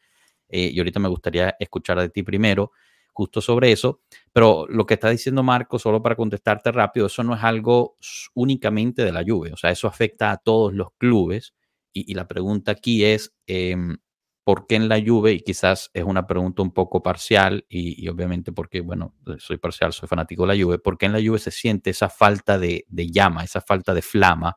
Eh, 0.48 0.70
y 0.74 0.78
ahorita 0.78 1.00
me 1.00 1.08
gustaría 1.08 1.54
escuchar 1.58 2.00
de 2.00 2.10
ti 2.10 2.22
primero 2.22 2.72
justo 3.20 3.42
sobre 3.42 3.70
eso. 3.70 4.00
Pero 4.32 4.66
lo 4.68 4.86
que 4.86 4.94
está 4.94 5.10
diciendo 5.10 5.42
Marco, 5.42 5.78
solo 5.78 6.02
para 6.02 6.16
contestarte 6.16 6.72
rápido, 6.72 7.06
eso 7.06 7.22
no 7.22 7.34
es 7.34 7.44
algo 7.44 7.98
únicamente 8.34 9.04
de 9.04 9.12
la 9.12 9.22
Juve, 9.26 9.52
o 9.52 9.56
sea, 9.58 9.70
eso 9.70 9.86
afecta 9.88 10.30
a 10.30 10.38
todos 10.38 10.72
los 10.72 10.88
clubes. 10.96 11.54
Y, 11.92 12.14
la 12.14 12.26
pregunta 12.26 12.72
aquí 12.72 13.04
es, 13.04 13.34
em, 13.46 13.98
¿por 14.44 14.66
qué 14.66 14.76
en 14.76 14.88
la 14.88 15.02
Juve? 15.04 15.32
Y 15.32 15.40
quizás 15.40 15.90
es 15.92 16.04
una 16.04 16.26
pregunta 16.26 16.62
un 16.62 16.72
poco 16.72 17.02
parcial, 17.02 17.66
y, 17.68 18.08
obviamente 18.08 18.52
porque, 18.52 18.80
bueno, 18.80 19.14
soy 19.38 19.58
parcial, 19.58 19.92
soy 19.92 20.08
fanático 20.08 20.46
de 20.46 20.56
la 20.56 20.64
Juve, 20.64 20.78
¿por 20.78 20.96
qué 20.96 21.06
en 21.06 21.12
la 21.12 21.20
Juve 21.20 21.38
se 21.38 21.50
siente 21.50 21.90
esa 21.90 22.08
falta 22.08 22.58
de, 22.58 22.86
llama, 22.88 23.44
esa 23.44 23.60
falta 23.60 23.92
de 23.92 24.02
flama, 24.02 24.56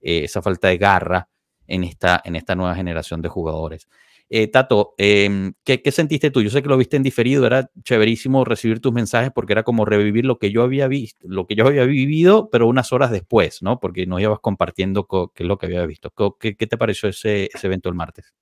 eh, 0.00 0.24
esa 0.24 0.42
falta 0.42 0.68
de 0.68 0.78
garra 0.78 1.28
en 1.66 1.82
esta, 1.82 2.22
en 2.24 2.36
esta 2.36 2.54
nueva 2.54 2.74
generación 2.76 3.20
de 3.22 3.28
jugadores? 3.30 3.88
Eh, 4.28 4.48
Tato, 4.48 4.94
em, 4.98 5.52
¿qué, 5.62 5.80
sentiste 5.92 6.32
tú? 6.32 6.42
Yo 6.42 6.50
sé 6.50 6.60
que 6.60 6.68
lo 6.68 6.76
viste 6.76 6.96
en 6.96 7.04
diferido, 7.04 7.46
era 7.46 7.70
chéverísimo 7.84 8.44
recibir 8.44 8.80
tus 8.80 8.92
mensajes 8.92 9.30
porque 9.32 9.52
era 9.52 9.62
como 9.62 9.84
revivir 9.84 10.24
lo 10.24 10.38
que 10.38 10.50
yo 10.50 10.64
había 10.64 10.88
visto, 10.88 11.26
lo 11.28 11.46
que 11.46 11.54
yo 11.54 11.66
había 11.66 11.84
vivido, 11.84 12.48
pero 12.50 12.66
unas 12.66 12.92
horas 12.92 13.12
después, 13.12 13.62
¿no? 13.62 13.78
Porque 13.78 14.04
nos 14.06 14.20
ibas 14.20 14.40
compartiendo 14.40 15.06
qué 15.06 15.44
es 15.44 15.46
lo 15.46 15.58
que 15.58 15.66
había 15.66 15.86
visto. 15.86 16.12
¿Qué, 16.40 16.54
te 16.54 16.76
pareció 16.76 17.08
ese, 17.08 17.48
evento 17.62 17.88
el 17.88 17.94
martes? 17.94 18.34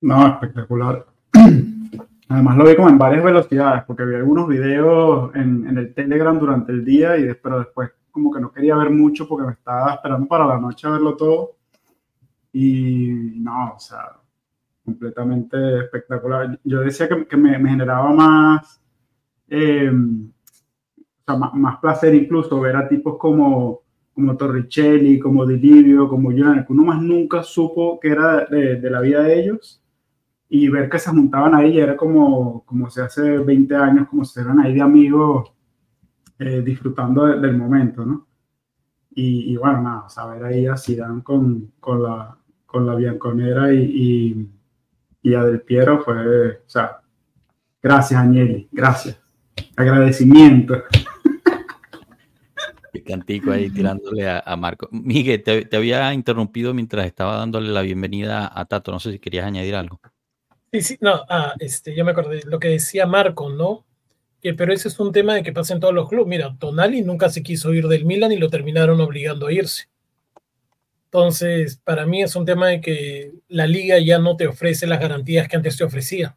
No, 0.00 0.28
espectacular. 0.28 1.04
Además 2.28 2.56
lo 2.56 2.64
vi 2.64 2.76
como 2.76 2.88
en 2.88 2.98
varias 2.98 3.24
velocidades, 3.24 3.82
porque 3.84 4.04
vi 4.04 4.14
algunos 4.14 4.46
videos 4.46 5.34
en, 5.34 5.76
el 5.76 5.92
Telegram 5.92 6.38
durante 6.38 6.70
el 6.70 6.84
día, 6.84 7.16
y 7.16 7.34
pero 7.34 7.58
después 7.58 7.90
como 8.12 8.30
que 8.32 8.40
no 8.40 8.52
quería 8.52 8.76
ver 8.76 8.90
mucho 8.90 9.26
porque 9.26 9.46
me 9.46 9.52
estaba 9.54 9.94
esperando 9.94 10.28
para 10.28 10.46
la 10.46 10.60
noche 10.60 10.86
a 10.86 10.90
verlo 10.90 11.16
todo. 11.16 11.56
Y 12.52 13.32
no, 13.36 13.74
o 13.74 13.78
sea, 13.78 14.18
completamente 14.88 15.80
espectacular. 15.80 16.58
Yo 16.64 16.80
decía 16.80 17.08
que, 17.08 17.36
me, 17.36 17.58
generaba 17.58 18.10
más, 18.10 18.80
eh, 19.48 19.92
más, 21.26 21.78
placer 21.78 22.14
incluso 22.14 22.58
ver 22.58 22.74
a 22.76 22.88
tipos 22.88 23.18
como, 23.18 23.82
como 24.14 24.36
Torricelli, 24.36 25.18
como 25.18 25.44
Dilivio, 25.44 26.08
como 26.08 26.30
Julian, 26.30 26.64
que 26.64 26.72
uno 26.72 26.84
más 26.84 27.02
nunca 27.02 27.42
supo 27.42 28.00
que 28.00 28.08
era 28.08 28.46
de, 28.46 28.90
la 28.90 29.00
vida 29.00 29.22
de 29.22 29.40
ellos 29.40 29.82
y 30.48 30.68
ver 30.70 30.88
que 30.88 30.98
se 30.98 31.10
juntaban 31.10 31.54
ahí 31.54 31.78
era 31.78 31.94
como, 31.94 32.64
como 32.64 32.88
se 32.88 33.02
hace 33.02 33.36
20 33.38 33.74
años, 33.76 34.08
como 34.08 34.24
si 34.24 34.40
eran 34.40 34.58
ahí 34.60 34.72
de 34.72 34.80
amigos 34.80 35.52
eh, 36.38 36.62
disfrutando 36.62 37.26
del 37.26 37.58
momento, 37.58 38.06
¿no? 38.06 38.26
Y, 39.20 39.56
bueno, 39.56 39.82
nada, 39.82 40.08
saber 40.08 40.44
ahí 40.44 40.66
a 40.66 40.76
Zidane 40.76 41.24
con, 41.24 41.72
con, 41.80 42.04
la, 42.04 42.38
con 42.64 42.86
la 42.86 42.94
Bianconera 42.94 43.72
y 43.74 44.28
y 44.28 44.57
a 45.24 45.44
Del 45.44 45.60
Piero 45.60 46.02
fue, 46.02 46.50
o 46.50 46.68
sea, 46.68 47.00
gracias 47.82 48.20
Agnelli, 48.20 48.68
gracias. 48.72 49.18
Agradecimiento. 49.76 50.82
Cantico 53.06 53.52
ahí 53.52 53.70
tirándole 53.70 54.28
a, 54.28 54.56
Marco. 54.56 54.88
Miguel, 54.90 55.42
te, 55.42 55.76
había 55.76 56.12
interrumpido 56.12 56.74
mientras 56.74 57.06
estaba 57.06 57.36
dándole 57.36 57.70
la 57.70 57.80
bienvenida 57.80 58.50
a 58.54 58.64
Tato. 58.66 58.92
No 58.92 59.00
sé 59.00 59.12
si 59.12 59.18
querías 59.18 59.46
añadir 59.46 59.74
algo. 59.74 59.98
Sí, 60.72 60.82
sí, 60.82 60.98
no, 61.00 61.22
ah, 61.30 61.54
este, 61.58 61.94
ya 61.94 62.04
me 62.04 62.10
acordé 62.10 62.42
lo 62.44 62.58
que 62.58 62.68
decía 62.68 63.06
Marco, 63.06 63.48
¿no? 63.48 63.86
Que, 64.42 64.52
pero 64.52 64.72
ese 64.72 64.88
es 64.88 65.00
un 65.00 65.12
tema 65.12 65.34
de 65.34 65.42
que 65.42 65.52
pasa 65.52 65.74
en 65.74 65.80
todos 65.80 65.94
los 65.94 66.08
clubes. 66.08 66.28
Mira, 66.28 66.54
Tonali 66.58 67.02
nunca 67.02 67.30
se 67.30 67.42
quiso 67.42 67.72
ir 67.72 67.88
del 67.88 68.04
Milan 68.04 68.32
y 68.32 68.36
lo 68.36 68.50
terminaron 68.50 69.00
obligando 69.00 69.46
a 69.46 69.52
irse. 69.52 69.88
Entonces, 71.10 71.80
para 71.82 72.04
mí 72.04 72.22
es 72.22 72.36
un 72.36 72.44
tema 72.44 72.68
de 72.68 72.82
que 72.82 73.32
la 73.48 73.66
liga 73.66 73.98
ya 73.98 74.18
no 74.18 74.36
te 74.36 74.46
ofrece 74.46 74.86
las 74.86 75.00
garantías 75.00 75.48
que 75.48 75.56
antes 75.56 75.78
te 75.78 75.84
ofrecía. 75.84 76.36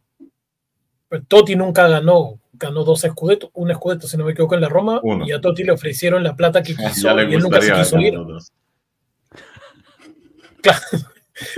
Pues 1.10 1.24
Totti 1.28 1.58
nunca 1.58 1.90
ganó, 1.90 2.40
ganó 2.54 2.86
dos 2.86 3.04
escudetos, 3.04 3.50
un 3.54 3.70
escudeto, 3.70 4.08
si 4.08 4.16
no 4.16 4.24
me 4.24 4.32
equivoco, 4.32 4.56
en 4.56 4.62
la 4.62 4.70
Roma, 4.70 5.02
y 5.26 5.34
a 5.34 5.42
Totti 5.42 5.66
le 5.66 5.74
ofrecieron 5.74 6.24
la 6.24 6.38
plata 6.38 6.64
que 6.64 6.74
quiso 6.78 7.14
y 7.20 7.34
él 7.34 7.42
nunca 7.42 7.62
se 7.62 7.74
quiso 7.74 8.00
ir. 8.00 8.14
Claro, 10.62 10.80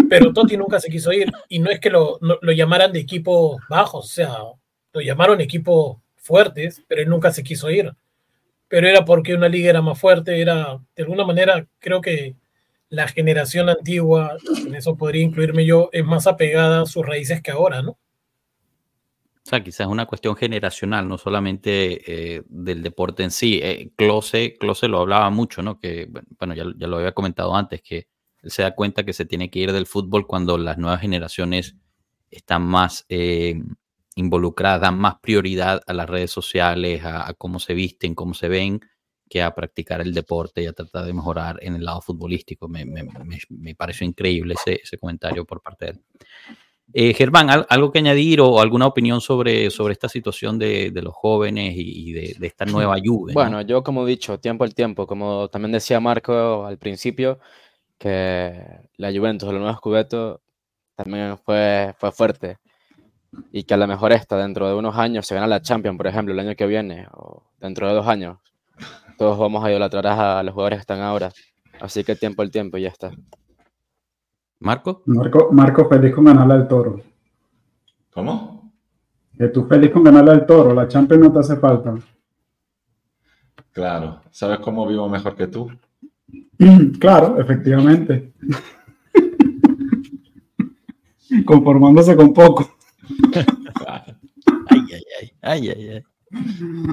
pero 0.09 0.31
Totti 0.31 0.55
nunca 0.55 0.79
se 0.79 0.89
quiso 0.89 1.11
ir 1.11 1.29
y 1.49 1.59
no 1.59 1.69
es 1.69 1.81
que 1.81 1.89
lo, 1.89 2.17
lo 2.21 2.51
llamaran 2.53 2.93
de 2.93 3.01
equipos 3.01 3.57
bajos, 3.67 4.05
o 4.05 4.07
sea, 4.07 4.37
lo 4.93 5.01
llamaron 5.01 5.41
equipos 5.41 5.97
fuertes, 6.15 6.81
pero 6.87 7.01
él 7.01 7.09
nunca 7.09 7.31
se 7.31 7.43
quiso 7.43 7.69
ir. 7.69 7.93
Pero 8.69 8.87
era 8.87 9.03
porque 9.03 9.35
una 9.35 9.49
liga 9.49 9.69
era 9.69 9.81
más 9.81 9.99
fuerte, 9.99 10.39
era, 10.39 10.79
de 10.95 11.03
alguna 11.03 11.25
manera, 11.25 11.67
creo 11.79 11.99
que 11.99 12.37
la 12.93 13.07
generación 13.07 13.69
antigua, 13.69 14.37
en 14.67 14.75
eso 14.75 14.95
podría 14.95 15.23
incluirme 15.23 15.65
yo, 15.65 15.89
es 15.91 16.05
más 16.05 16.27
apegada 16.27 16.83
a 16.83 16.85
sus 16.85 17.03
raíces 17.03 17.41
que 17.41 17.49
ahora, 17.49 17.81
¿no? 17.81 17.91
O 17.91 17.97
sea, 19.49 19.63
quizás 19.63 19.87
es 19.87 19.87
una 19.87 20.05
cuestión 20.05 20.35
generacional, 20.35 21.07
no 21.07 21.17
solamente 21.17 22.35
eh, 22.35 22.43
del 22.47 22.83
deporte 22.83 23.23
en 23.23 23.31
sí. 23.31 23.59
Eh, 23.63 23.91
Close, 23.95 24.57
lo 24.59 24.99
hablaba 24.99 25.31
mucho, 25.31 25.63
¿no? 25.63 25.79
Que, 25.79 26.07
bueno, 26.37 26.53
ya, 26.53 26.65
lo 26.65 26.97
había 26.97 27.13
comentado 27.13 27.55
antes, 27.55 27.81
que 27.81 28.07
él 28.43 28.51
se 28.51 28.61
da 28.61 28.75
cuenta 28.75 29.03
que 29.03 29.13
se 29.13 29.25
tiene 29.25 29.49
que 29.49 29.57
ir 29.57 29.71
del 29.71 29.87
fútbol 29.87 30.27
cuando 30.27 30.59
las 30.59 30.77
nuevas 30.77 31.01
generaciones 31.01 31.75
están 32.29 32.61
más 32.61 33.07
eh, 33.09 33.59
involucradas, 34.15 34.81
dan 34.81 34.99
más 34.99 35.15
prioridad 35.19 35.81
a 35.87 35.93
las 35.93 36.07
redes 36.07 36.29
sociales, 36.29 37.03
a, 37.03 37.33
cómo 37.39 37.57
se 37.57 37.73
visten, 37.73 38.13
cómo 38.13 38.35
se 38.35 38.49
ven, 38.49 38.81
que 39.33 39.41
a 39.41 39.55
practicar 39.55 39.99
el 39.99 40.13
deporte 40.13 40.61
y 40.61 40.67
a 40.67 40.73
tratar 40.73 41.05
de 41.05 41.11
mejorar 41.11 41.57
en 41.63 41.73
el 41.73 41.83
lado 41.83 42.01
futbolístico. 42.01 42.67
Me, 42.67 42.85
me, 42.85 43.73
pareció 43.73 44.05
increíble 44.05 44.53
ese, 44.53 44.79
ese 44.83 44.99
comentario 44.99 45.43
por 45.43 45.59
parte 45.59 45.85
de 45.85 45.91
él. 45.93 46.01
Eh, 46.93 47.15
Germán, 47.15 47.49
¿algo 47.67 47.91
que 47.91 47.97
añadir 47.97 48.41
o 48.41 48.61
alguna 48.61 48.85
opinión 48.85 49.21
sobre, 49.21 49.71
sobre 49.71 49.93
esta 49.93 50.07
situación 50.07 50.59
de, 50.59 50.91
los 51.01 51.15
jóvenes 51.15 51.73
y, 51.75 52.13
de, 52.13 52.45
esta 52.45 52.65
nueva 52.65 52.93
ayuda? 52.93 53.33
Bueno, 53.33 53.61
yo 53.63 53.83
como 53.83 54.05
he 54.05 54.11
dicho, 54.11 54.39
tiempo 54.39 54.65
al 54.65 54.75
tiempo, 54.75 55.07
como 55.07 55.47
también 55.47 55.71
decía 55.71 55.99
Marco 55.99 56.67
al 56.67 56.77
principio, 56.77 57.39
que 57.97 58.53
la 58.97 59.11
Juventus, 59.11 59.49
el 59.49 59.57
nuevo 59.57 59.75
Scudetto, 59.75 60.41
también 60.95 61.39
fue, 61.39 61.95
fue 61.97 62.11
fuerte 62.11 62.59
y 63.51 63.63
que 63.63 63.73
a 63.73 63.77
lo 63.77 63.87
mejor 63.87 64.13
esta 64.13 64.37
dentro 64.37 64.67
de 64.67 64.75
unos 64.75 64.95
años 64.95 65.25
se 65.25 65.33
gana 65.33 65.47
la 65.47 65.63
Champions, 65.63 65.97
por 65.97 66.05
ejemplo, 66.05 66.35
el 66.35 66.39
año 66.39 66.55
que 66.55 66.67
viene 66.67 67.07
o 67.13 67.41
dentro 67.59 67.87
de 67.87 67.95
dos 67.95 68.07
años, 68.07 68.37
todos 69.17 69.37
vamos 69.37 69.63
a 69.63 69.71
idolatrar 69.71 70.07
a 70.07 70.43
los 70.43 70.53
jugadores 70.53 70.77
que 70.77 70.81
están 70.81 71.01
ahora. 71.01 71.31
Así 71.79 72.03
que 72.03 72.15
tiempo 72.15 72.41
al 72.41 72.51
tiempo 72.51 72.77
y 72.77 72.83
ya 72.83 72.89
está. 72.89 73.11
¿Marco? 74.59 75.01
Marco, 75.05 75.49
Marco 75.51 75.89
feliz 75.89 76.13
con 76.13 76.25
ganarle 76.25 76.53
al 76.53 76.67
toro. 76.67 77.01
¿Cómo? 78.11 78.71
Que 79.37 79.47
tú 79.49 79.65
feliz 79.65 79.91
con 79.91 80.03
ganarle 80.03 80.31
al 80.31 80.45
toro, 80.45 80.73
la 80.73 80.87
Champions 80.87 81.23
no 81.23 81.33
te 81.33 81.39
hace 81.39 81.57
falta. 81.57 81.95
Claro, 83.71 84.21
¿sabes 84.31 84.59
cómo 84.59 84.87
vivo 84.87 85.09
mejor 85.09 85.35
que 85.35 85.47
tú? 85.47 85.69
claro, 86.99 87.41
efectivamente. 87.41 88.33
Conformándose 91.45 92.15
con 92.15 92.33
poco. 92.33 92.77
ay, 94.67 94.85
ay, 94.93 95.03
ay, 95.19 95.31
ay, 95.41 95.69
ay, 95.69 95.89
ay. 95.89 96.03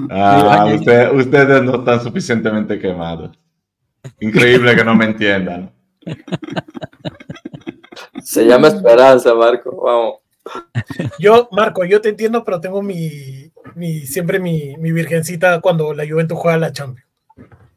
Ah, 0.09 0.67
ustedes 1.13 1.63
no 1.63 1.79
están 1.79 2.01
suficientemente 2.01 2.79
quemados. 2.79 3.37
Increíble 4.19 4.75
que 4.75 4.83
no 4.83 4.95
me 4.95 5.05
entiendan. 5.05 5.71
Se 8.23 8.45
llama 8.45 8.67
esperanza, 8.67 9.33
Marco. 9.33 9.81
Vamos. 9.83 10.15
Yo, 11.19 11.47
Marco, 11.51 11.85
yo 11.85 12.01
te 12.01 12.09
entiendo, 12.09 12.43
pero 12.43 12.59
tengo 12.59 12.81
mi, 12.81 13.51
mi 13.75 14.01
siempre 14.01 14.39
mi, 14.39 14.75
mi, 14.77 14.91
virgencita 14.91 15.61
cuando 15.61 15.93
la 15.93 16.07
Juventus 16.07 16.37
juega 16.37 16.57
la 16.57 16.71
Champions. 16.71 17.07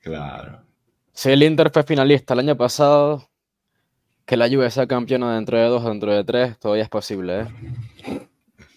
Claro. 0.00 0.60
Si 1.12 1.30
el 1.30 1.42
Inter 1.42 1.70
fue 1.70 1.84
finalista 1.84 2.34
el 2.34 2.40
año 2.40 2.56
pasado, 2.56 3.28
que 4.24 4.36
la 4.36 4.48
Juve 4.48 4.70
sea 4.70 4.86
campeona 4.86 5.34
dentro 5.34 5.58
de 5.58 5.64
dos, 5.64 5.84
dentro 5.84 6.12
de 6.12 6.24
tres, 6.24 6.58
todavía 6.58 6.84
es 6.84 6.88
posible, 6.88 7.40
¿eh? 7.40 7.46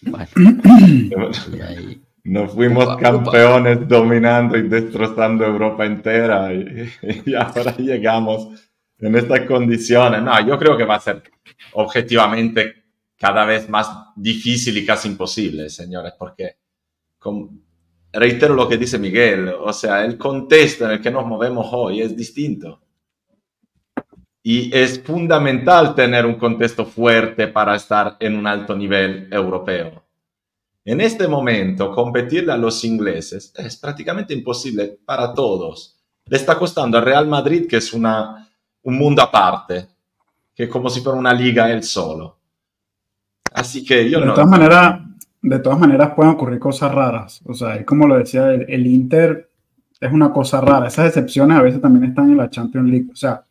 Nos 2.28 2.52
fuimos 2.52 2.94
campeones 2.98 3.88
dominando 3.88 4.58
y 4.58 4.68
destrozando 4.68 5.46
Europa 5.46 5.86
entera 5.86 6.52
y 7.24 7.34
ahora 7.34 7.74
llegamos 7.78 8.70
en 8.98 9.16
estas 9.16 9.40
condiciones. 9.46 10.22
No, 10.22 10.46
yo 10.46 10.58
creo 10.58 10.76
que 10.76 10.84
va 10.84 10.96
a 10.96 11.00
ser 11.00 11.22
objetivamente 11.72 12.84
cada 13.16 13.46
vez 13.46 13.70
más 13.70 13.90
difícil 14.14 14.76
y 14.76 14.84
casi 14.84 15.08
imposible, 15.08 15.70
señores, 15.70 16.12
porque 16.18 16.56
reitero 18.12 18.54
lo 18.54 18.68
que 18.68 18.76
dice 18.76 18.98
Miguel, 18.98 19.48
o 19.48 19.72
sea, 19.72 20.04
el 20.04 20.18
contexto 20.18 20.84
en 20.84 20.90
el 20.90 21.00
que 21.00 21.10
nos 21.10 21.24
movemos 21.24 21.66
hoy 21.72 22.02
es 22.02 22.14
distinto. 22.14 22.82
Y 24.42 24.70
es 24.76 25.02
fundamental 25.02 25.94
tener 25.94 26.26
un 26.26 26.34
contexto 26.34 26.84
fuerte 26.84 27.48
para 27.48 27.74
estar 27.74 28.18
en 28.20 28.36
un 28.36 28.46
alto 28.46 28.76
nivel 28.76 29.32
europeo. 29.32 30.07
En 30.90 31.02
este 31.02 31.28
momento, 31.28 31.92
competirle 31.92 32.50
a 32.50 32.56
los 32.56 32.82
ingleses 32.82 33.52
es 33.58 33.76
prácticamente 33.76 34.32
imposible 34.32 34.98
para 35.04 35.34
todos. 35.34 36.00
Le 36.24 36.34
está 36.34 36.58
costando 36.58 36.96
al 36.96 37.04
Real 37.04 37.28
Madrid, 37.28 37.66
que 37.68 37.76
es 37.76 37.92
una, 37.92 38.48
un 38.84 38.96
mundo 38.96 39.20
aparte, 39.20 39.86
que 40.54 40.62
es 40.62 40.70
como 40.70 40.88
si 40.88 41.02
fuera 41.02 41.18
una 41.18 41.34
liga 41.34 41.70
él 41.70 41.82
solo. 41.82 42.38
Así 43.52 43.84
que 43.84 44.08
yo 44.08 44.18
de 44.18 44.24
no... 44.24 44.32
Todas 44.32 44.48
maneras, 44.48 45.02
de 45.42 45.58
todas 45.58 45.78
maneras 45.78 46.14
pueden 46.16 46.32
ocurrir 46.32 46.58
cosas 46.58 46.90
raras. 46.90 47.42
O 47.44 47.52
sea, 47.52 47.84
como 47.84 48.06
lo 48.06 48.16
decía, 48.16 48.50
el, 48.54 48.86
Inter 48.86 49.50
es 50.00 50.10
una 50.10 50.32
cosa 50.32 50.62
rara. 50.62 50.88
Esas 50.88 51.08
excepciones 51.08 51.58
a 51.58 51.62
veces 51.62 51.82
también 51.82 52.06
están 52.06 52.30
en 52.30 52.38
la 52.38 52.48
Champions 52.48 52.88
League. 52.88 53.08
O 53.12 53.16
sea, 53.16 53.44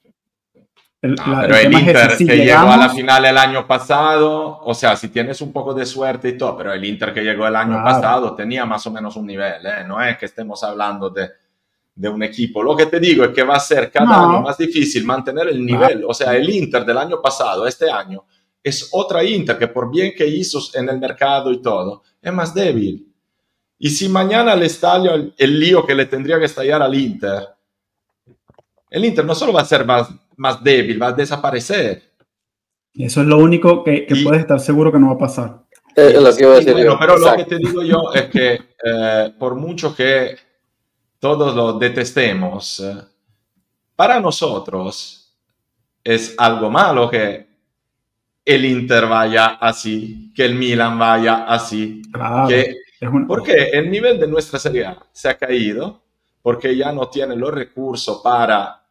el, 1.02 1.16
pero 1.16 1.56
el 1.56 1.74
Inter 1.74 2.18
que 2.18 2.38
llegó 2.38 2.72
a 2.72 2.78
la 2.78 2.90
final 2.90 3.26
el 3.26 3.38
año 3.38 3.68
pasado, 3.68 4.60
o 4.64 4.74
sea, 4.74 4.96
si 4.96 5.10
tienes 5.10 5.42
un 5.42 5.54
poco 5.54 5.74
de 5.74 5.86
suerte 5.86 6.30
y 6.30 6.38
todo, 6.38 6.58
pero 6.58 6.74
el 6.74 6.84
Inter 6.84 7.14
que 7.14 7.22
llegó 7.22 7.48
el 7.48 7.56
año 7.56 7.84
pasado 7.84 8.36
tenía 8.36 8.66
más 8.66 8.86
o 8.88 8.92
menos 8.92 9.16
un 9.16 9.28
nivel, 9.28 9.66
¿eh? 9.66 9.84
no 9.88 10.02
es 10.02 10.18
que 10.18 10.26
estemos 10.26 10.64
hablando 10.64 11.10
de, 11.10 11.30
de 11.98 12.10
un 12.10 12.22
equipo. 12.24 12.62
Lo 12.62 12.76
que 12.76 12.86
te 12.86 13.00
digo 13.00 13.26
es 13.26 13.32
que 13.32 13.44
va 13.44 13.56
a 13.56 13.60
ser 13.60 13.92
cada 13.92 14.24
año 14.24 14.42
más 14.42 14.58
difícil 14.58 15.04
mantener 15.04 15.48
el 15.48 15.66
nivel. 15.66 16.06
O 16.08 16.14
sea, 16.14 16.36
el 16.36 16.48
Inter 16.50 16.86
del 16.86 16.98
año 16.98 17.20
pasado, 17.22 17.66
este 17.66 17.90
año, 17.90 18.26
es 18.64 18.90
otra 18.92 19.24
Inter 19.24 19.58
que 19.58 19.68
por 19.68 19.90
bien 19.90 20.14
que 20.16 20.28
hizo 20.28 20.60
en 20.76 20.90
el 20.90 21.00
mercado 21.00 21.52
y 21.52 21.62
todo, 21.62 22.04
es 22.22 22.32
más 22.32 22.54
débil. 22.54 23.12
Y 23.80 23.90
si 23.90 24.10
mañana 24.10 24.56
le 24.56 24.68
estalla 24.68 25.12
el, 25.38 25.60
lío 25.60 25.86
que 25.86 25.96
le 25.96 26.06
tendría 26.06 26.40
que 26.40 26.46
estallar 26.46 26.82
al 26.82 26.94
Inter, 26.94 27.48
el 28.90 29.06
Inter 29.06 29.26
no 29.26 29.34
solo 29.34 29.54
va 29.54 29.62
a 29.62 29.66
ser 29.66 29.86
más, 29.86 30.10
más 30.38 30.64
débil, 30.64 31.02
va 31.02 31.08
a 31.08 31.14
desaparecer. 31.14 32.14
Eso 32.94 33.22
es 33.22 33.28
lo 33.28 33.38
único 33.38 33.84
que, 33.84 34.06
que 34.06 34.16
puedes 34.24 34.42
estar 34.42 34.60
seguro 34.60 34.92
que 34.92 35.00
no 35.00 35.08
va 35.08 35.14
a 35.14 35.18
pasar. 35.18 35.68
Es 35.96 36.22
lo 36.22 36.36
que 36.36 36.44
iba 36.44 36.54
a 36.54 36.56
decir 36.58 36.76
pero 37.00 37.18
lo 37.18 37.36
que 37.36 37.46
te 37.46 37.58
digo 37.58 37.84
yo 37.84 38.14
es 38.14 38.26
que 38.28 38.60
eh, 38.84 39.34
por 39.38 39.56
mucho 39.56 39.96
que 39.96 40.38
todos 41.20 41.56
lo 41.56 41.74
detestemos, 41.74 42.80
eh, 42.80 43.02
para 43.96 44.20
nosotros 44.20 45.36
es 46.04 46.36
algo 46.38 46.70
malo 46.70 47.10
que 47.10 47.48
el 48.46 48.66
Inter 48.66 49.08
vaya 49.08 49.58
así, 49.60 50.32
que 50.36 50.46
el 50.46 50.56
Milan 50.56 50.98
vaya 51.00 51.46
así. 51.46 52.02
Porque 53.28 53.70
el 53.74 53.90
nivel 53.90 54.20
de 54.20 54.28
nuestra 54.28 54.60
serie 54.60 54.96
se 55.12 55.30
ha 55.30 55.38
caído, 55.38 56.02
porque 56.42 56.78
ya 56.78 56.92
no 56.92 57.10
tiene 57.10 57.36
los 57.36 57.52
recursos 57.52 58.22
para 58.24 58.87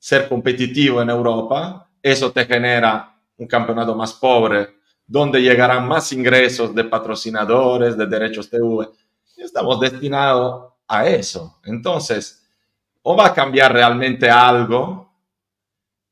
ser 0.00 0.28
competitivo 0.28 1.00
en 1.00 1.10
Europa. 1.10 1.88
Eso 2.02 2.32
te 2.32 2.46
genera 2.46 3.14
un 3.36 3.46
campeonato 3.46 3.94
más 3.94 4.14
pobre, 4.14 4.80
donde 5.06 5.40
llegarán 5.40 5.86
más 5.86 6.12
ingresos 6.12 6.74
de 6.74 6.84
patrocinadores, 6.84 7.96
de 7.96 8.06
derechos 8.06 8.50
TV. 8.50 8.88
Estamos 9.36 9.78
destinados 9.78 10.72
a 10.88 11.06
eso. 11.06 11.60
Entonces, 11.64 12.44
o 13.02 13.16
va 13.16 13.26
a 13.26 13.34
cambiar 13.34 13.72
realmente 13.72 14.28
algo, 14.28 15.12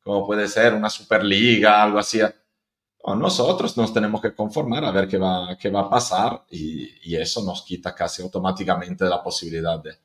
como 0.03 0.27
puede 0.27 0.47
ser 0.47 0.75
una 0.75 0.89
Superliga, 0.89 1.83
algo 1.83 1.99
así, 1.99 2.21
o 3.03 3.15
nosotros 3.15 3.77
nos 3.77 3.93
tenemos 3.93 4.21
que 4.21 4.35
conformar 4.35 4.85
a 4.85 4.91
ver 4.91 5.09
qué 5.09 5.19
va, 5.19 5.57
qué 5.59 5.71
va 5.71 5.81
a 5.81 5.91
pasar 5.91 6.45
y, 6.51 7.17
eso 7.17 7.43
nos 7.43 7.63
quita 7.63 7.95
casi 7.95 8.23
automáticamente 8.23 9.05
la 9.07 9.23
posibilidad 9.23 9.83
de, 9.83 9.97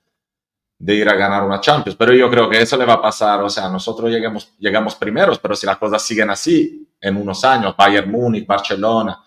de, 0.78 0.96
ir 0.96 1.08
a 1.10 1.16
ganar 1.16 1.44
una 1.44 1.62
Champions. 1.62 1.98
Pero 1.98 2.14
yo 2.14 2.30
creo 2.30 2.50
que 2.50 2.62
eso 2.62 2.78
le 2.78 2.86
va 2.86 2.94
a 2.94 3.02
pasar, 3.02 3.42
o 3.42 3.50
sea, 3.50 3.70
nosotros 3.70 4.10
lleguemos, 4.10 4.54
llegamos 4.60 4.96
primeros, 4.96 5.40
pero 5.40 5.56
si 5.56 5.66
las 5.66 5.78
cosas 5.78 6.02
siguen 6.02 6.30
así, 6.30 6.88
en 7.00 7.18
unos 7.18 7.44
años, 7.44 7.76
Bayern 7.78 8.10
Múnich, 8.10 8.46
Barcelona, 8.46 9.22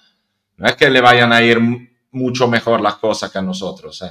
no 0.56 0.66
es 0.66 0.74
que 0.74 0.88
le 0.88 1.00
vayan 1.00 1.32
a 1.32 1.42
ir 1.42 1.60
mucho 2.10 2.48
mejor 2.48 2.80
las 2.80 2.96
cosas 2.96 3.30
que 3.30 3.38
a 3.38 3.42
nosotros. 3.42 4.00
¿eh? 4.02 4.10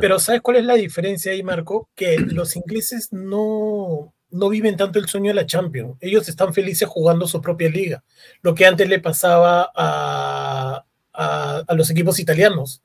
Pero 0.00 0.18
¿sabes 0.18 0.40
cuál 0.40 0.56
es 0.56 0.64
la 0.64 0.74
diferencia 0.74 1.32
ahí, 1.32 1.42
Marco? 1.42 1.88
Que 1.94 2.18
los 2.18 2.56
ingleses 2.56 3.12
no, 3.12 4.12
no 4.30 4.48
viven 4.48 4.76
tanto 4.76 4.98
el 4.98 5.08
sueño 5.08 5.28
de 5.28 5.34
la 5.34 5.46
Champions. 5.46 5.96
Ellos 6.00 6.28
están 6.28 6.52
felices 6.52 6.88
jugando 6.88 7.26
su 7.26 7.40
propia 7.40 7.68
liga. 7.68 8.02
Lo 8.42 8.54
que 8.54 8.66
antes 8.66 8.88
le 8.88 8.98
pasaba 8.98 9.70
a, 9.74 10.84
a, 11.12 11.74
los 11.74 11.90
equipos 11.90 12.18
italianos. 12.18 12.82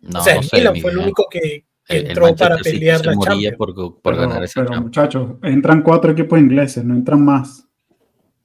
No, 0.00 0.20
o 0.20 0.22
sea, 0.22 0.36
el 0.36 0.48
Milan 0.52 0.80
fue 0.80 0.90
el 0.90 0.98
único 0.98 1.26
que, 1.30 1.64
entró 1.96 2.34
para 2.34 2.56
pelear 2.58 3.04
la 3.04 3.16
Champions. 3.16 3.56
Por, 3.56 3.74
por 3.74 4.00
pero, 4.02 4.16
ganar 4.16 4.44
esa 4.44 4.64
pero 4.64 4.80
muchachos, 4.80 5.32
entran 5.42 5.82
cuatro 5.82 6.12
equipos 6.12 6.38
ingleses, 6.38 6.84
no 6.84 6.94
entran 6.94 7.24
más. 7.24 7.66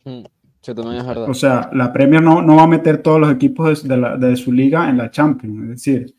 Mm, 0.06 0.24
sí, 0.62 0.76
también 0.76 0.98
es 0.98 1.06
verdad. 1.06 1.30
O 1.30 1.34
sea, 1.34 1.70
la 1.74 1.92
Premier 1.92 2.22
no, 2.22 2.42
no 2.42 2.56
va 2.56 2.64
a 2.64 2.68
meter 2.68 3.02
todos 3.02 3.20
los 3.20 3.32
equipos 3.32 3.84
de, 3.84 3.90
de, 3.90 4.02
la, 4.02 4.18
de, 4.18 4.36
su 4.36 4.52
liga 4.52 4.90
en 4.90 4.98
la 4.98 5.12
Champions. 5.12 5.64
Es 5.64 5.70
decir, 5.70 6.16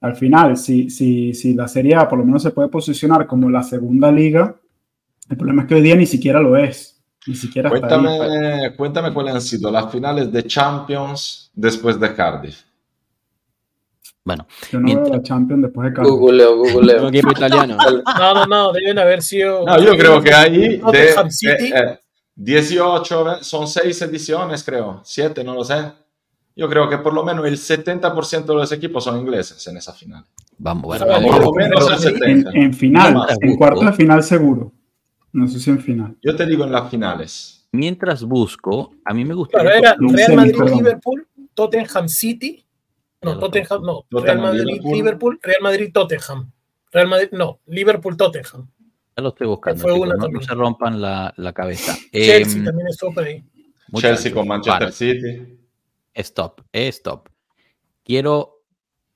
al 0.00 0.16
final, 0.16 0.56
si, 0.56 0.90
si, 0.90 1.32
si 1.34 1.54
la 1.54 1.68
Serie 1.68 1.94
A 1.94 2.08
por 2.08 2.18
lo 2.18 2.24
menos 2.24 2.42
se 2.42 2.50
puede 2.50 2.68
posicionar 2.68 3.26
como 3.26 3.48
la 3.48 3.62
segunda 3.62 4.10
liga, 4.10 4.56
el 5.30 5.36
problema 5.36 5.62
es 5.62 5.68
que 5.68 5.74
hoy 5.76 5.82
día 5.82 5.96
ni 5.96 6.06
siquiera 6.06 6.40
lo 6.40 6.56
es. 6.56 7.00
Ni 7.26 7.36
siquiera 7.36 7.70
cuéntame, 7.70 8.74
cuéntame 8.76 9.14
cuáles 9.14 9.34
han 9.34 9.40
sido 9.40 9.70
las 9.70 9.92
finales 9.92 10.32
de 10.32 10.44
Champions 10.44 11.50
después 11.54 11.98
de 12.00 12.12
Cardiff. 12.14 12.62
Bueno, 14.24 14.46
yo 14.70 14.78
no 14.78 14.84
mientras... 14.84 15.10
veo 15.10 15.18
la 15.18 15.22
Champions 15.22 15.62
después 15.62 15.92
de. 15.92 16.02
Googleo, 16.02 16.56
googleo. 16.56 17.08
equipo 17.08 17.32
italiano. 17.32 17.76
No, 18.18 18.34
no, 18.34 18.46
no, 18.46 18.72
deben 18.72 18.98
haber 18.98 19.22
sido. 19.22 19.64
No, 19.64 19.80
yo 19.80 19.96
creo 19.96 20.22
que 20.22 20.32
ahí 20.32 20.78
de, 20.78 21.04
eh, 21.04 21.72
eh, 21.74 21.98
18, 22.36 23.42
son 23.42 23.66
6 23.66 24.02
ediciones, 24.02 24.62
creo, 24.62 25.00
7, 25.04 25.42
no 25.42 25.54
lo 25.54 25.64
sé. 25.64 25.92
Yo 26.54 26.68
creo 26.68 26.88
que 26.88 26.98
por 26.98 27.14
lo 27.14 27.24
menos 27.24 27.46
el 27.46 27.56
70% 27.56 28.44
de 28.44 28.54
los 28.54 28.70
equipos 28.72 29.04
son 29.04 29.18
ingleses 29.18 29.66
en 29.66 29.78
esa 29.78 29.92
final. 29.92 30.24
Vamos, 30.58 30.84
bueno, 30.84 31.06
vamos. 31.06 31.30
Por 31.30 31.44
lo 31.44 31.52
menos 31.52 31.90
el 31.90 31.98
70. 31.98 32.50
En, 32.50 32.56
en 32.56 32.74
final, 32.74 33.26
en 33.40 33.56
cuarto 33.56 33.80
de 33.80 33.92
final 33.92 34.22
seguro. 34.22 34.72
No 35.32 35.48
sé 35.48 35.58
si 35.58 35.70
en 35.70 35.80
final. 35.80 36.16
Yo 36.22 36.36
te 36.36 36.46
digo 36.46 36.64
en 36.64 36.72
las 36.72 36.90
finales. 36.90 37.66
Mientras 37.72 38.22
busco, 38.22 38.92
a 39.04 39.14
mí 39.14 39.24
me 39.24 39.34
gustaría. 39.34 39.80
Claro, 39.80 39.96
era 39.96 39.96
Real 39.98 40.36
Madrid-Liverpool, 40.36 41.26
Tottenham 41.54 42.08
City. 42.08 42.61
No, 43.22 43.38
Tottenham, 43.38 43.82
no. 43.82 44.04
Real 44.10 44.40
Madrid-Liverpool, 44.40 45.38
Real 45.42 45.62
Madrid-Tottenham. 45.62 46.52
Real 46.90 47.08
Madrid, 47.08 47.28
no, 47.32 47.60
Liverpool-Tottenham. 47.66 48.68
Ya 49.16 49.22
lo 49.22 49.28
estoy 49.28 49.46
buscando. 49.46 49.80
Fue 49.80 49.92
una 49.92 50.14
no, 50.14 50.40
se 50.40 50.54
rompan 50.54 51.00
la, 51.00 51.32
la 51.36 51.52
cabeza. 51.52 51.96
Chelsea 52.12 52.58
Em, 52.58 52.64
también 52.64 52.88
estuvo 52.88 53.14
por 53.14 53.24
ahí. 53.24 53.44
Chelsea 53.94 54.32
con 54.32 54.48
Manchester 54.48 54.78
para. 54.78 54.92
City. 54.92 55.58
Stop, 56.14 56.62
eh, 56.72 56.88
stop. 56.88 57.28
Quiero 58.04 58.62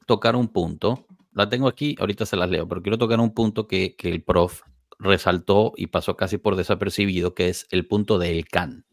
tocar 0.06 0.36
un 0.36 0.48
punto. 0.48 1.06
La 1.32 1.48
tengo 1.48 1.68
aquí, 1.68 1.96
ahorita 1.98 2.24
se 2.24 2.36
las 2.36 2.48
leo, 2.48 2.66
pero 2.66 2.82
quiero 2.82 2.96
tocar 2.96 3.20
un 3.20 3.34
punto 3.34 3.66
que, 3.66 3.96
que 3.96 4.08
el 4.08 4.22
prof 4.22 4.62
resaltó 4.98 5.72
y 5.76 5.88
pasó 5.88 6.16
casi 6.16 6.38
por 6.38 6.56
desapercibido, 6.56 7.34
que 7.34 7.48
es 7.50 7.66
el 7.70 7.86
punto 7.86 8.18
del 8.18 8.46
CAN. 8.46 8.85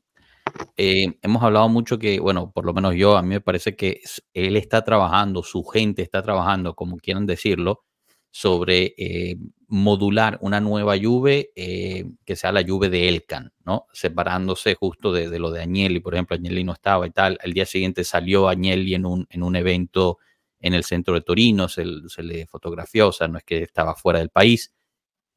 Eh, 0.77 1.17
hemos 1.21 1.43
hablado 1.43 1.69
mucho 1.69 1.99
que, 1.99 2.19
bueno, 2.19 2.51
por 2.51 2.65
lo 2.65 2.73
menos 2.73 2.95
yo, 2.95 3.17
a 3.17 3.21
mí 3.21 3.29
me 3.29 3.41
parece 3.41 3.75
que 3.75 4.01
él 4.33 4.55
está 4.57 4.83
trabajando, 4.83 5.43
su 5.43 5.63
gente 5.63 6.01
está 6.01 6.21
trabajando, 6.21 6.75
como 6.75 6.97
quieran 6.97 7.25
decirlo, 7.25 7.83
sobre 8.31 8.95
eh, 8.97 9.37
modular 9.67 10.39
una 10.41 10.59
nueva 10.59 10.95
Juve 10.99 11.51
eh, 11.55 12.05
que 12.25 12.35
sea 12.35 12.51
la 12.51 12.63
Juve 12.67 12.89
de 12.89 13.07
Elkan, 13.07 13.53
¿no? 13.63 13.85
Separándose 13.93 14.73
justo 14.73 15.13
de, 15.13 15.37
lo 15.37 15.51
de 15.51 15.61
Agnelli, 15.61 15.99
por 15.99 16.15
ejemplo, 16.15 16.35
Agnelli 16.35 16.63
no 16.63 16.73
estaba 16.73 17.05
y 17.05 17.11
tal. 17.11 17.37
El 17.43 17.53
día 17.53 17.67
siguiente 17.67 18.03
salió 18.03 18.49
Agnelli 18.49 18.95
en 18.95 19.05
un, 19.05 19.27
en 19.29 19.43
un 19.43 19.55
evento 19.55 20.17
en 20.59 20.73
el 20.73 20.83
centro 20.83 21.13
de 21.13 21.21
Torino, 21.21 21.69
se, 21.69 21.85
le 21.85 22.47
fotografió, 22.47 23.09
o 23.09 23.11
sea, 23.11 23.27
no 23.27 23.37
es 23.37 23.43
que 23.43 23.61
estaba 23.61 23.95
fuera 23.95 24.19
del 24.19 24.29
país 24.29 24.73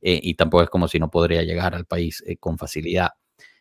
eh, 0.01 0.21
y 0.23 0.35
tampoco 0.35 0.63
es 0.65 0.71
como 0.71 0.89
si 0.89 0.99
no 0.99 1.11
podría 1.11 1.43
llegar 1.43 1.75
al 1.75 1.85
país 1.85 2.25
con 2.41 2.57
facilidad. 2.59 3.11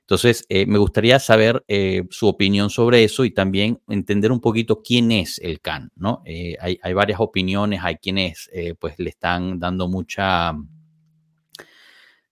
Entonces, 0.05 0.45
eh, 0.49 0.67
me 0.67 0.77
gustaría 0.77 1.17
saber 1.17 1.65
eh, 1.67 2.03
su 2.11 2.27
opinión 2.27 2.69
sobre 2.69 3.03
eso 3.03 3.25
y 3.25 3.31
también 3.31 3.81
entender 3.87 4.31
un 4.31 4.39
poquito 4.39 4.83
quién 4.83 5.11
es 5.11 5.39
el 5.39 5.61
CAN, 5.61 5.91
¿no? 5.95 6.21
Eh, 6.25 6.55
hay, 6.61 6.77
hay, 6.83 6.93
varias 6.93 7.19
opiniones, 7.19 7.79
hay 7.83 7.95
quienes 7.95 8.47
eh, 8.53 8.75
pues 8.79 8.99
le 8.99 9.09
están 9.09 9.59
dando 9.59 9.87
mucha, 9.87 10.53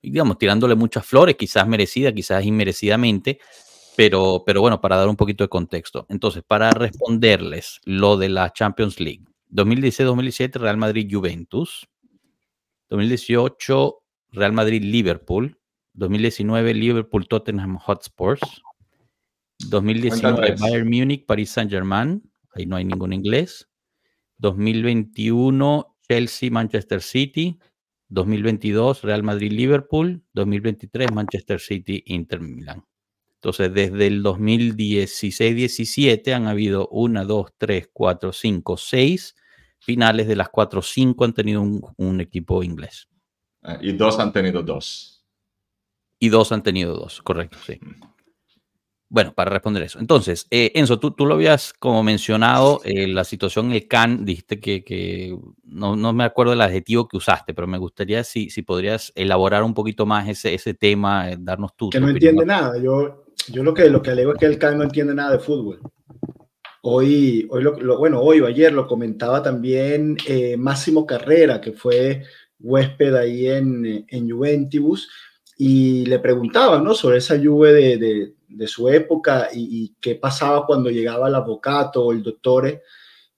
digamos, 0.04 0.38
tirándole 0.38 0.76
muchas 0.76 1.04
flores, 1.04 1.36
quizás 1.36 1.68
merecida, 1.68 2.14
quizás 2.14 2.46
inmerecidamente, 2.46 3.40
pero, 3.96 4.44
pero 4.46 4.62
bueno, 4.62 4.80
para 4.80 4.98
dar 4.98 5.10
un 5.10 5.16
poquito 5.16 5.44
de 5.44 5.48
contexto. 5.48 6.06
Entonces, 6.10 6.44
para 6.46 6.70
responderles 6.70 7.82
lo 7.86 8.18
de 8.18 8.30
la 8.30 8.54
Champions 8.54 9.00
League, 9.00 9.24
2016-2017 9.52 10.60
Real 10.60 10.78
Madrid-Juventus, 10.78 11.88
2018 12.90 14.00
Real 14.32 14.54
Madrid-Liverpool, 14.54 15.58
2019 15.94 16.74
Liverpool 16.74 17.28
Tottenham 17.28 17.78
Hotspurs, 17.78 18.42
2019 19.68 20.22
Cuenta 20.22 20.48
tres. 20.48 20.62
Bayern 20.62 20.90
Múnich 20.90 21.26
Paris 21.26 21.52
Saint-Germain, 21.52 22.22
ahí 22.54 22.66
no 22.66 22.76
hay 22.76 22.84
ningún 22.86 23.14
inglés, 23.14 23.70
2021 24.38 25.98
Chelsea 26.08 26.50
Manchester 26.52 27.02
City, 27.02 27.60
2022 28.10 29.04
Real 29.04 29.24
Madrid 29.24 29.52
Liverpool, 29.52 30.24
2023 30.34 31.12
Manchester 31.12 31.60
City 31.60 32.04
Inter 32.08 32.42
Milan. 32.42 32.86
Entonces, 33.36 33.74
desde 33.74 34.08
el 34.08 34.24
2016-17 34.24 36.34
han 36.34 36.48
habido 36.48 36.88
1, 36.90 37.26
2, 37.26 37.52
3, 37.58 37.90
4, 37.92 38.32
5, 38.32 38.78
6 38.78 39.36
finales, 39.80 40.30
de 40.30 40.38
las 40.38 40.48
4, 40.48 40.82
5 40.82 41.26
han 41.26 41.34
tenido 41.34 41.62
un, 41.62 41.82
un 41.98 42.22
equipo 42.22 42.64
inglés. 42.64 43.10
Eh, 43.64 43.80
y 43.82 43.92
dos 43.92 44.18
han 44.20 44.32
tenido 44.32 44.64
dos. 44.64 45.13
Y 46.24 46.30
dos 46.30 46.54
han 46.54 46.64
tenido 46.64 46.96
dos, 46.96 47.22
correcto, 47.22 47.58
sí. 47.68 47.82
Bueno, 49.10 49.34
para 49.34 49.52
responder 49.52 49.84
eso. 49.84 50.00
Entonces, 50.00 50.48
eh, 50.52 50.72
Enzo, 50.74 50.98
tú, 50.98 51.12
tú, 51.12 51.26
lo 51.26 51.34
habías 51.34 51.74
como 51.74 52.02
mencionado, 52.02 52.80
eh, 52.86 53.10
la 53.10 53.26
situación 53.26 53.66
en 53.66 53.72
el 53.74 53.90
CAN, 53.90 54.24
dijiste 54.24 54.62
que, 54.62 54.86
que 54.86 55.38
no, 55.66 55.98
no, 55.98 56.14
me 56.14 56.24
acuerdo 56.24 56.54
el 56.54 56.62
adjetivo 56.62 57.10
que 57.10 57.18
usaste, 57.18 57.54
pero 57.54 57.68
me 57.68 57.78
gustaría 57.78 58.24
si, 58.24 58.50
si 58.50 58.62
podrías 58.62 59.12
elaborar 59.16 59.64
un 59.64 59.74
poquito 59.74 60.06
más 60.06 60.30
ese, 60.30 60.54
ese 60.54 60.74
tema, 60.74 61.30
eh, 61.30 61.36
darnos 61.38 61.76
tu 61.76 61.90
Que 61.90 62.00
no 62.00 62.06
opinión. 62.06 62.36
entiende 62.36 62.46
nada. 62.46 62.78
Yo, 62.82 63.26
yo 63.50 63.62
lo, 63.62 63.74
que, 63.74 63.90
lo 63.90 64.02
que 64.02 64.12
alego 64.12 64.32
es 64.32 64.40
que 64.40 64.46
el 64.46 64.58
CAN 64.58 64.78
no 64.78 64.86
entiende 64.86 65.14
nada 65.14 65.32
de 65.32 65.40
fútbol. 65.40 65.82
Hoy, 66.84 67.46
hoy 67.52 67.64
lo, 67.64 67.78
lo, 67.82 67.98
bueno, 67.98 68.22
hoy 68.22 68.40
o 68.40 68.48
ayer 68.48 68.72
lo 68.72 68.88
comentaba 68.88 69.44
también 69.44 70.16
eh, 70.26 70.56
Máximo 70.56 71.06
Carrera, 71.06 71.60
que 71.60 71.74
fue 71.74 72.24
huésped 72.62 73.14
ahí 73.14 73.50
en, 73.50 74.06
en 74.08 74.32
Juventus, 74.32 75.10
y 75.58 76.06
le 76.06 76.20
preguntaban 76.20 76.84
¿no? 76.84 76.94
sobre 76.94 77.18
esa 77.18 77.38
Juve 77.38 77.74
de, 77.74 78.34
de, 78.48 78.68
su 78.68 78.90
época 78.90 79.50
y, 79.54 79.84
y, 79.84 79.96
qué 80.00 80.16
pasaba 80.16 80.66
cuando 80.66 80.90
llegaba 80.90 81.28
el 81.28 81.36
abogado 81.36 82.06
o 82.06 82.12
el 82.12 82.24
doctor. 82.24 82.82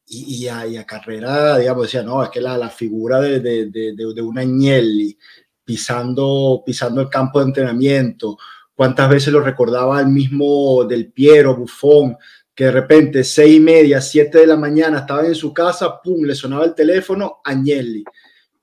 Y, 0.08 0.46
y, 0.46 0.48
a, 0.48 0.86
Carrera, 0.86 1.58
digamos, 1.58 1.84
decía, 1.84 2.04
no, 2.04 2.24
es 2.24 2.30
que 2.30 2.42
la, 2.42 2.58
la 2.58 2.70
figura 2.70 3.20
de, 3.20 3.40
de 3.40 4.22
un 4.22 4.38
Agnelli 4.38 5.18
pisando, 5.64 6.62
pisando 6.66 7.02
el 7.02 7.10
campo 7.10 7.40
de 7.40 7.46
entrenamiento, 7.46 8.38
cuántas 8.76 9.10
veces 9.10 9.34
lo 9.34 9.42
recordaba 9.42 10.00
el 10.00 10.08
mismo 10.08 10.86
Del 10.86 11.12
Piero, 11.12 11.56
Buffon, 11.56 12.16
que 12.54 12.66
de 12.66 12.72
repente 12.72 13.24
seis 13.24 13.56
y 13.56 13.60
media, 13.60 14.00
siete 14.00 14.40
de 14.40 14.48
la 14.48 14.56
mañana 14.56 15.00
estaba 15.00 15.26
en 15.26 15.36
su 15.36 15.54
casa, 15.54 16.00
pum, 16.02 16.24
le 16.24 16.36
sonaba 16.36 16.66
el 16.66 16.76
teléfono, 16.76 17.42
Agnelli. 17.44 18.04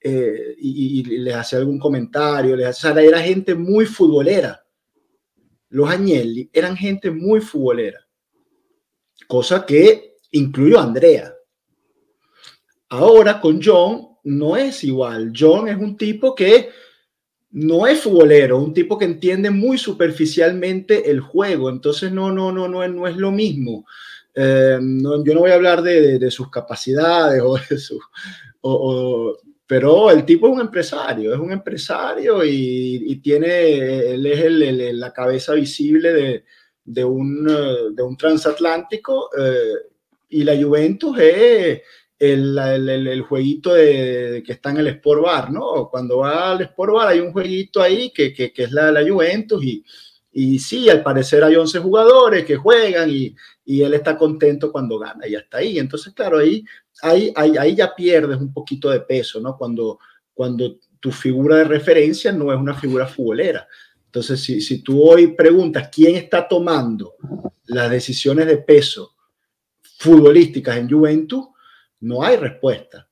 Eh, 0.04 0.56
y, 0.58 1.00
y, 1.00 1.18
les 1.18 1.34
hacía 1.34 1.60
algún 1.60 1.78
comentario, 1.78 2.56
les 2.56 2.68
o 2.68 2.72
sea, 2.72 3.00
era 3.00 3.20
gente 3.20 3.54
muy 3.54 3.86
futbolera. 3.86 4.64
Los 5.68 5.88
Agnelli 5.88 6.50
eran 6.52 6.76
gente 6.76 7.10
muy 7.10 7.40
futbolera, 7.40 8.00
cosa 9.28 9.64
que 9.64 10.16
incluyó 10.32 10.80
a 10.80 10.82
Andrea. 10.82 11.32
Ahora 12.88 13.40
con 13.40 13.60
John 13.62 14.08
no 14.24 14.56
es 14.56 14.82
igual. 14.84 15.32
John 15.38 15.68
es 15.68 15.76
un 15.76 15.96
tipo 15.96 16.34
que 16.34 16.70
no 17.52 17.86
es 17.86 18.00
futbolero, 18.00 18.58
un 18.58 18.74
tipo 18.74 18.98
que 18.98 19.04
entiende 19.04 19.50
muy 19.50 19.78
superficialmente 19.78 21.10
el 21.10 21.20
juego, 21.20 21.70
entonces 21.70 22.10
no, 22.10 22.32
no, 22.32 22.50
no, 22.50 22.66
no, 22.66 22.86
no 22.88 23.06
es 23.06 23.16
lo 23.16 23.30
mismo. 23.30 23.86
Eh, 24.34 24.78
no, 24.80 25.22
yo 25.24 25.34
no 25.34 25.40
voy 25.40 25.50
a 25.50 25.54
hablar 25.54 25.82
de, 25.82 26.00
de, 26.00 26.18
de 26.18 26.30
sus 26.30 26.50
capacidades 26.50 27.42
o 27.44 27.56
de 27.56 27.78
su, 27.78 28.00
o, 28.62 28.72
o, 28.72 29.38
pero 29.66 30.10
el 30.10 30.24
tipo 30.24 30.48
es 30.48 30.54
un 30.54 30.60
empresario, 30.60 31.32
es 31.32 31.40
un 31.40 31.52
empresario 31.52 32.44
y, 32.44 33.04
y 33.06 33.16
tiene, 33.16 34.14
él 34.14 34.26
es 34.26 34.40
el, 34.40 34.62
el, 34.62 35.00
la 35.00 35.12
cabeza 35.12 35.54
visible 35.54 36.12
de, 36.12 36.44
de, 36.84 37.04
un, 37.04 37.44
de 37.94 38.02
un 38.02 38.16
transatlántico 38.16 39.30
eh, 39.38 39.74
y 40.30 40.44
la 40.44 40.60
Juventus 40.60 41.18
es 41.18 41.80
el, 42.18 42.58
el, 42.58 43.22
jueguito 43.22 43.74
de, 43.74 44.42
que 44.46 44.52
está 44.52 44.70
en 44.70 44.78
el 44.78 44.86
Sport 44.88 45.22
Bar, 45.22 45.52
¿no? 45.52 45.88
Cuando 45.90 46.18
va 46.18 46.52
al 46.52 46.62
Sport 46.62 46.92
Bar 46.92 47.08
hay 47.08 47.20
un 47.20 47.32
jueguito 47.32 47.82
ahí 47.82 48.12
que, 48.12 48.32
que, 48.32 48.52
que 48.52 48.64
es 48.64 48.72
la 48.72 48.86
de 48.86 48.92
la 48.92 49.10
Juventus 49.10 49.62
y, 49.64 49.84
y 50.32 50.58
sí, 50.58 50.88
al 50.88 51.02
parecer 51.02 51.44
hay 51.44 51.56
11 51.56 51.78
jugadores 51.80 52.44
que 52.44 52.56
juegan 52.56 53.10
y, 53.10 53.34
y 53.64 53.82
él 53.82 53.94
está 53.94 54.16
contento 54.16 54.72
cuando 54.72 54.98
gana 54.98 55.26
y 55.26 55.34
hasta 55.34 55.58
ahí. 55.58 55.78
Entonces, 55.78 56.12
claro, 56.14 56.38
ahí, 56.38 56.64
ahí, 57.02 57.32
ahí, 57.36 57.56
ahí 57.58 57.74
ya 57.74 57.94
pierdes 57.94 58.38
un 58.38 58.52
poquito 58.52 58.88
de 58.88 59.00
peso, 59.00 59.40
¿no? 59.40 59.56
Cuando, 59.56 59.98
cuando 60.32 60.78
tu 60.98 61.10
figura 61.10 61.56
de 61.56 61.64
referencia 61.64 62.32
no 62.32 62.52
es 62.52 62.58
una 62.58 62.74
figura 62.74 63.06
futbolera. 63.06 63.66
Entonces, 64.06 64.40
si, 64.40 64.60
si 64.60 64.82
tú 64.82 65.02
hoy 65.02 65.28
preguntas 65.28 65.88
quién 65.92 66.16
está 66.16 66.46
tomando 66.46 67.14
las 67.66 67.90
decisiones 67.90 68.46
de 68.46 68.58
peso 68.58 69.14
futbolísticas 69.98 70.76
en 70.76 70.90
Juventus, 70.90 71.48
No 72.00 72.22
hay 72.24 72.36
respuesta. 72.36 73.08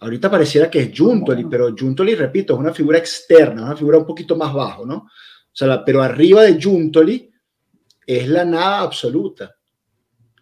Ahorita 0.00 0.30
pareciera 0.30 0.70
que 0.70 0.80
es 0.80 0.90
Juntoli, 0.94 1.46
pero 1.46 1.74
Juntoli, 1.74 2.14
repito, 2.14 2.52
es 2.52 2.58
una 2.60 2.74
figura 2.74 2.98
externa, 2.98 3.64
una 3.64 3.76
figura 3.76 3.96
un 3.96 4.04
poquito 4.04 4.36
más 4.36 4.52
bajo, 4.52 4.84
¿no? 4.84 4.96
O 4.96 5.54
sea, 5.54 5.82
pero 5.82 6.02
arriba 6.02 6.42
de 6.42 6.60
Juntoli 6.60 7.30
es 8.06 8.28
la 8.28 8.44
nada 8.44 8.80
absoluta. 8.80 9.56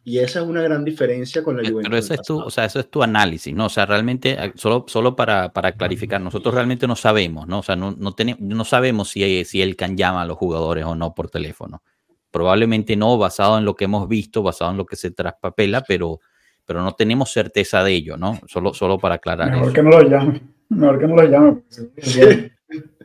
Y 0.03 0.19
esa 0.19 0.41
es 0.41 0.47
una 0.47 0.63
gran 0.63 0.85
diferencia 0.85 1.43
con 1.43 1.57
la 1.57 1.63
Juventus. 1.63 1.85
Pero 1.85 1.97
eso 1.99 2.15
es, 2.15 2.23
tu, 2.23 2.39
o 2.39 2.51
sea, 2.51 2.65
eso 2.65 2.81
es 2.81 2.91
tu 2.91 3.03
análisis, 3.03 3.55
¿no? 3.55 3.67
O 3.67 3.69
sea, 3.69 3.85
realmente, 3.85 4.37
solo, 4.55 4.85
solo 4.89 5.15
para, 5.15 5.53
para 5.53 5.73
clarificar, 5.73 6.21
nosotros 6.21 6.55
realmente 6.55 6.87
no 6.87 6.97
sabemos, 6.97 7.47
¿no? 7.47 7.59
O 7.59 7.63
sea, 7.63 7.77
no, 7.77 7.95
no, 7.99 8.13
tenemos, 8.13 8.41
no 8.41 8.65
sabemos 8.65 9.11
si, 9.11 9.45
si 9.45 9.61
el 9.61 9.77
can 9.77 9.97
llama 9.97 10.23
a 10.23 10.25
los 10.25 10.39
jugadores 10.39 10.85
o 10.87 10.95
no 10.95 11.15
por 11.15 11.29
teléfono. 11.29 11.83
Probablemente 12.31 12.97
no, 12.97 13.19
basado 13.19 13.59
en 13.59 13.65
lo 13.65 13.75
que 13.75 13.85
hemos 13.85 14.09
visto, 14.09 14.43
basado 14.43 14.71
en 14.71 14.79
lo 14.79 14.87
que 14.87 14.97
se 14.97 15.11
traspapela, 15.11 15.83
pero, 15.83 16.21
pero 16.65 16.83
no 16.83 16.93
tenemos 16.93 17.31
certeza 17.31 17.85
de 17.85 17.93
ello, 17.93 18.17
¿no? 18.17 18.41
Solo, 18.47 18.73
solo 18.73 18.99
para 18.99 19.17
aclarar 19.17 19.51
Mejor 19.51 19.73
que 19.73 19.83
no 19.83 19.91
lo 19.91 20.03
llame. 20.03 20.41
Mejor 20.71 20.99
que 20.99 21.07
no 21.07 21.17
lo 21.17 21.25
llame. 21.25 21.63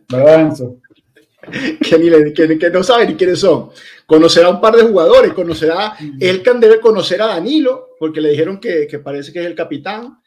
¿Verdad, 0.10 0.42
Enzo? 0.42 0.78
que, 1.52 2.00
ni 2.00 2.34
que, 2.34 2.58
que, 2.58 2.70
no 2.70 2.84
sabe 2.84 3.08
ni 3.08 3.16
quiénes 3.16 3.40
son. 3.40 3.70
Conocerá 4.06 4.50
un 4.50 4.62
par 4.62 4.76
de 4.76 4.84
jugadores, 4.84 5.34
conocerá, 5.34 5.96
Elkan 6.20 6.60
debe 6.60 6.80
conocer 6.80 7.22
a 7.22 7.28
Danilo, 7.28 7.96
porque 8.00 8.22
le 8.22 8.30
dijeron 8.30 8.60
que, 8.60 8.86
que 8.88 9.00
parece 9.00 9.34
que 9.34 9.40
es 9.40 9.46
el 9.46 9.56
capitán. 9.56 10.20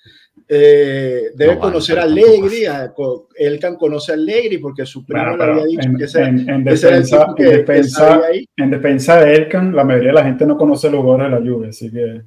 Eh, 0.48 1.30
debe 1.34 1.58
conocer 1.58 1.98
a 1.98 2.04
Allegri, 2.04 2.64
a, 2.64 2.92
Elkan 3.36 3.76
conoce 3.76 4.12
a 4.12 4.14
Allegri 4.14 4.58
porque 4.58 4.86
su 4.86 5.04
primo 5.04 5.36
le 5.36 5.44
había 5.44 5.64
dicho 5.64 5.88
que 5.96 6.04
ese, 6.04 6.22
en, 6.22 6.48
en 6.48 6.64
defensa, 6.64 7.34
que, 7.36 7.42
en, 7.42 7.50
defensa, 7.50 8.20
en 8.56 8.70
defensa 8.70 9.20
de 9.20 9.34
Elkan, 9.34 9.76
la 9.76 9.84
mayoría 9.84 10.08
de 10.08 10.14
la 10.14 10.24
gente 10.24 10.46
no 10.46 10.56
conoce 10.56 10.90
los 10.90 11.02
jugadores 11.02 11.30
de 11.30 11.38
la 11.38 11.44
lluvia, 11.44 11.68
así 11.68 11.90
que... 11.90 12.22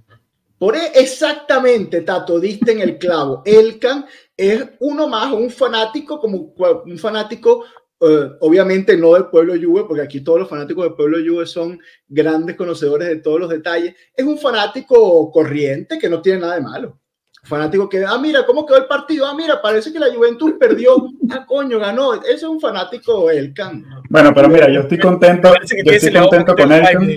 Por 0.58 0.76
e, 0.76 0.92
exactamente, 0.94 2.02
Tato, 2.02 2.40
diste 2.40 2.74
en 2.74 2.82
el 2.82 3.00
clavo. 3.00 3.42
Elkan 3.44 4.06
es 4.38 4.64
uno 4.80 5.08
más, 5.08 5.34
un 5.34 5.50
fanático, 5.50 6.20
como 6.20 6.54
un 6.86 6.98
fanático 7.00 7.66
Uh, 8.04 8.36
obviamente 8.40 8.98
no 8.98 9.14
del 9.14 9.28
pueblo 9.28 9.54
Juve, 9.54 9.84
porque 9.88 10.02
aquí 10.02 10.22
todos 10.22 10.40
los 10.40 10.50
fanáticos 10.50 10.86
del 10.86 10.96
pueblo 10.96 11.20
Juve 11.24 11.46
son 11.46 11.80
grandes 12.08 12.56
conocedores 12.56 13.08
de 13.08 13.18
todos 13.18 13.40
los 13.40 13.50
detalles. 13.50 13.94
Es 14.16 14.26
un 14.26 14.40
fanático 14.40 15.32
corriente 15.32 16.00
que 16.00 16.10
no 16.10 16.20
tiene 16.20 16.40
nada 16.40 16.56
de 16.56 16.62
malo. 16.62 16.98
Fanático 17.44 17.88
que, 17.88 18.04
ah, 18.04 18.18
mira, 18.20 18.44
¿cómo 18.44 18.66
quedó 18.66 18.80
el 18.80 18.88
partido? 18.88 19.28
Ah, 19.28 19.36
mira, 19.36 19.62
parece 19.62 19.94
que 19.94 20.00
la 20.00 20.12
Juventus 20.12 20.54
perdió. 20.60 20.96
Ah, 21.30 21.46
coño, 21.46 21.78
ganó. 21.78 22.16
Ese 22.16 22.34
es 22.34 22.44
un 22.44 22.60
fanático 22.60 23.30
Elkan. 23.30 23.86
Bueno, 24.10 24.34
pero 24.34 24.50
mira, 24.50 24.68
yo 24.68 24.82
estoy 24.82 24.98
contento, 24.98 25.54
yo 25.54 25.92
estoy 25.92 26.12
contento 26.14 26.56
con 26.56 26.72
Elkan. 26.72 27.08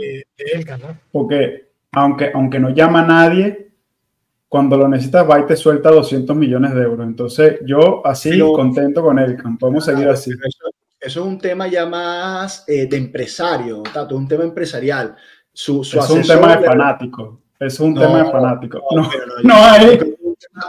¿no? 0.80 0.98
Porque 1.10 1.70
aunque, 1.92 2.30
aunque 2.34 2.58
no 2.58 2.70
llama 2.70 3.00
a 3.00 3.06
nadie, 3.06 3.63
cuando 4.54 4.76
lo 4.76 4.86
necesitas 4.86 5.28
va 5.28 5.40
y 5.40 5.46
te 5.46 5.56
suelta 5.56 5.90
200 5.90 6.36
millones 6.36 6.72
de 6.76 6.82
euros. 6.82 7.04
Entonces, 7.04 7.58
yo 7.66 8.06
así 8.06 8.38
contento 8.38 9.02
con 9.02 9.18
Elkan. 9.18 9.58
Podemos 9.58 9.84
seguir 9.84 10.08
así. 10.08 10.30
Eso 11.00 11.20
es 11.20 11.26
un 11.26 11.38
tema 11.38 11.66
ya 11.66 11.86
más 11.86 12.62
eh, 12.68 12.86
de 12.86 12.96
empresario, 12.96 13.82
Tato, 13.82 14.16
un 14.16 14.28
tema 14.28 14.44
empresarial. 14.44 15.16
Su, 15.52 15.82
su 15.82 15.98
es 15.98 16.08
un 16.08 16.22
tema 16.22 16.56
de 16.56 16.66
fanático. 16.66 17.40
Es 17.58 17.80
un 17.80 17.96
tema 17.96 18.22
de 18.22 18.30
fanático. 18.30 18.80
No, 18.94 19.10
no, 19.42 19.54
hay, 19.56 19.98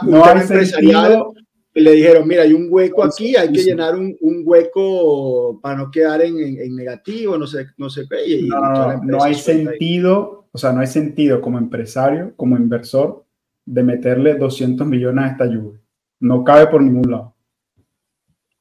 no 0.02 0.24
hay 0.24 0.40
sentido. 0.40 1.32
Le 1.72 1.92
dijeron, 1.92 2.26
mira, 2.26 2.42
hay 2.42 2.54
un 2.54 2.66
hueco 2.68 3.04
aquí, 3.04 3.36
hay 3.36 3.52
que 3.52 3.62
llenar 3.62 3.94
un, 3.94 4.16
un, 4.20 4.42
hueco 4.44 5.60
para 5.60 5.76
no 5.76 5.92
quedar 5.92 6.22
en, 6.22 6.36
en, 6.40 6.74
negativo, 6.74 7.38
no 7.38 7.46
sé, 7.46 7.68
no 7.76 7.88
sé 7.88 8.04
qué. 8.10 8.26
Y, 8.26 8.48
no, 8.48 9.00
no 9.04 9.22
hay 9.22 9.36
sentido, 9.36 10.48
o 10.50 10.58
sea, 10.58 10.72
no 10.72 10.80
hay 10.80 10.88
sentido 10.88 11.40
como 11.40 11.58
empresario, 11.58 12.32
como 12.34 12.56
inversor, 12.56 13.25
de 13.66 13.82
meterle 13.82 14.34
200 14.34 14.86
millones 14.86 15.24
a 15.24 15.28
esta 15.28 15.46
lluvia. 15.46 15.80
No 16.20 16.44
cabe 16.44 16.68
por 16.68 16.82
ningún 16.82 17.10
lado. 17.10 17.34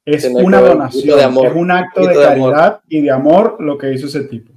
Es 0.03 0.25
una 0.25 0.61
donación, 0.61 1.19
es 1.19 1.53
un 1.55 1.71
acto 1.71 2.05
de, 2.05 2.13
caridad 2.13 2.81
y 2.87 3.01
de 3.01 3.11
amor 3.11 3.57
lo 3.59 3.77
que 3.77 3.91
hizo 3.91 4.05
ese 4.05 4.25
tipo. 4.25 4.53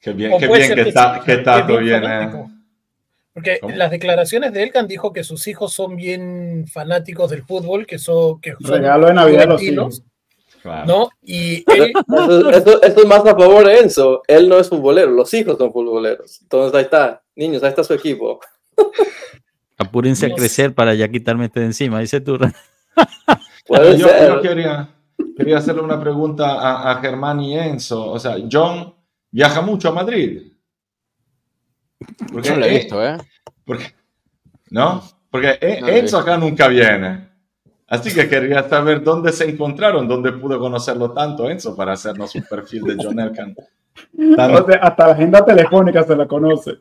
Qué 0.00 0.12
bien, 0.12 0.32
qué 0.38 0.48
bien 0.48 0.74
que, 0.74 0.80
está, 0.80 1.20
que 1.24 1.32
está 1.34 1.66
todo 1.66 1.78
bien. 1.78 2.02
Porque 3.32 3.60
las 3.76 3.90
declaraciones 3.90 4.52
de 4.52 4.64
Elkan 4.64 4.88
dijo 4.88 5.12
que 5.12 5.22
sus 5.22 5.46
hijos 5.46 5.72
son 5.72 5.94
bien 5.94 6.66
fanáticos 6.66 7.30
del 7.30 7.44
fútbol, 7.44 7.86
que 7.86 7.98
son, 7.98 8.40
que 8.40 8.54
regalo 8.58 9.06
de 9.06 9.14
Navidad 9.14 9.42
a 9.42 9.46
los 9.46 9.62
hijos. 9.62 10.02
¿No? 10.86 11.10
Y 11.22 11.64
él... 11.72 11.92
eso, 12.52 12.82
es 12.82 13.06
más 13.06 13.20
a 13.20 13.36
favor 13.36 13.66
de 13.66 13.78
Enzo. 13.78 14.22
Él 14.26 14.48
no 14.48 14.58
es 14.58 14.68
futbolero, 14.68 15.10
los 15.10 15.32
hijos 15.32 15.56
son 15.56 15.72
futboleros. 15.72 16.42
Entonces 16.42 16.74
ahí 16.76 16.84
está, 16.84 17.22
niños, 17.36 17.62
ahí 17.62 17.68
está 17.68 17.84
su 17.84 17.94
equipo. 17.94 18.40
Apúrense 19.78 20.26
a 20.26 20.34
crecer 20.34 20.74
para 20.74 20.94
ya 20.94 21.08
quitarme 21.08 21.46
este 21.46 21.60
de 21.60 21.66
encima, 21.66 22.00
dice 22.00 22.20
tú 22.20 22.38
yo, 23.98 24.42
quería, 24.42 24.90
quería, 25.36 25.58
hacerle 25.58 25.82
una 25.82 25.98
pregunta 25.98 26.90
a, 26.90 27.00
Germán 27.00 27.40
y 27.40 27.58
Enzo. 27.58 28.10
O 28.10 28.18
sea, 28.18 28.36
John 28.50 28.94
viaja 29.30 29.62
mucho 29.62 29.88
a 29.88 29.92
Madrid. 29.92 30.52
Porque, 32.32 32.50
no 32.50 32.56
lo 32.56 32.66
he 32.66 32.78
visto, 32.78 33.06
¿eh? 33.06 33.16
Porque, 33.64 33.94
¿No? 34.70 35.02
Porque 35.30 35.58
Enzo 35.60 36.18
acá 36.18 36.36
nunca 36.36 36.68
viene. 36.68 37.29
Así 37.90 38.14
que 38.14 38.28
quería 38.28 38.62
saber 38.68 39.02
dónde 39.02 39.32
se 39.32 39.50
encontraron, 39.50 40.06
dónde 40.06 40.30
pudo 40.32 40.60
conocerlo 40.60 41.10
tanto 41.10 41.50
Enzo 41.50 41.74
para 41.74 41.94
hacernos 41.94 42.32
un 42.36 42.44
perfil 42.44 42.84
de 42.84 42.96
John 43.02 43.18
Elkan. 43.18 43.56
hasta 44.80 45.06
la 45.08 45.12
agenda 45.12 45.44
telefónica 45.44 46.04
se 46.04 46.14
la 46.14 46.26
conoce. 46.26 46.78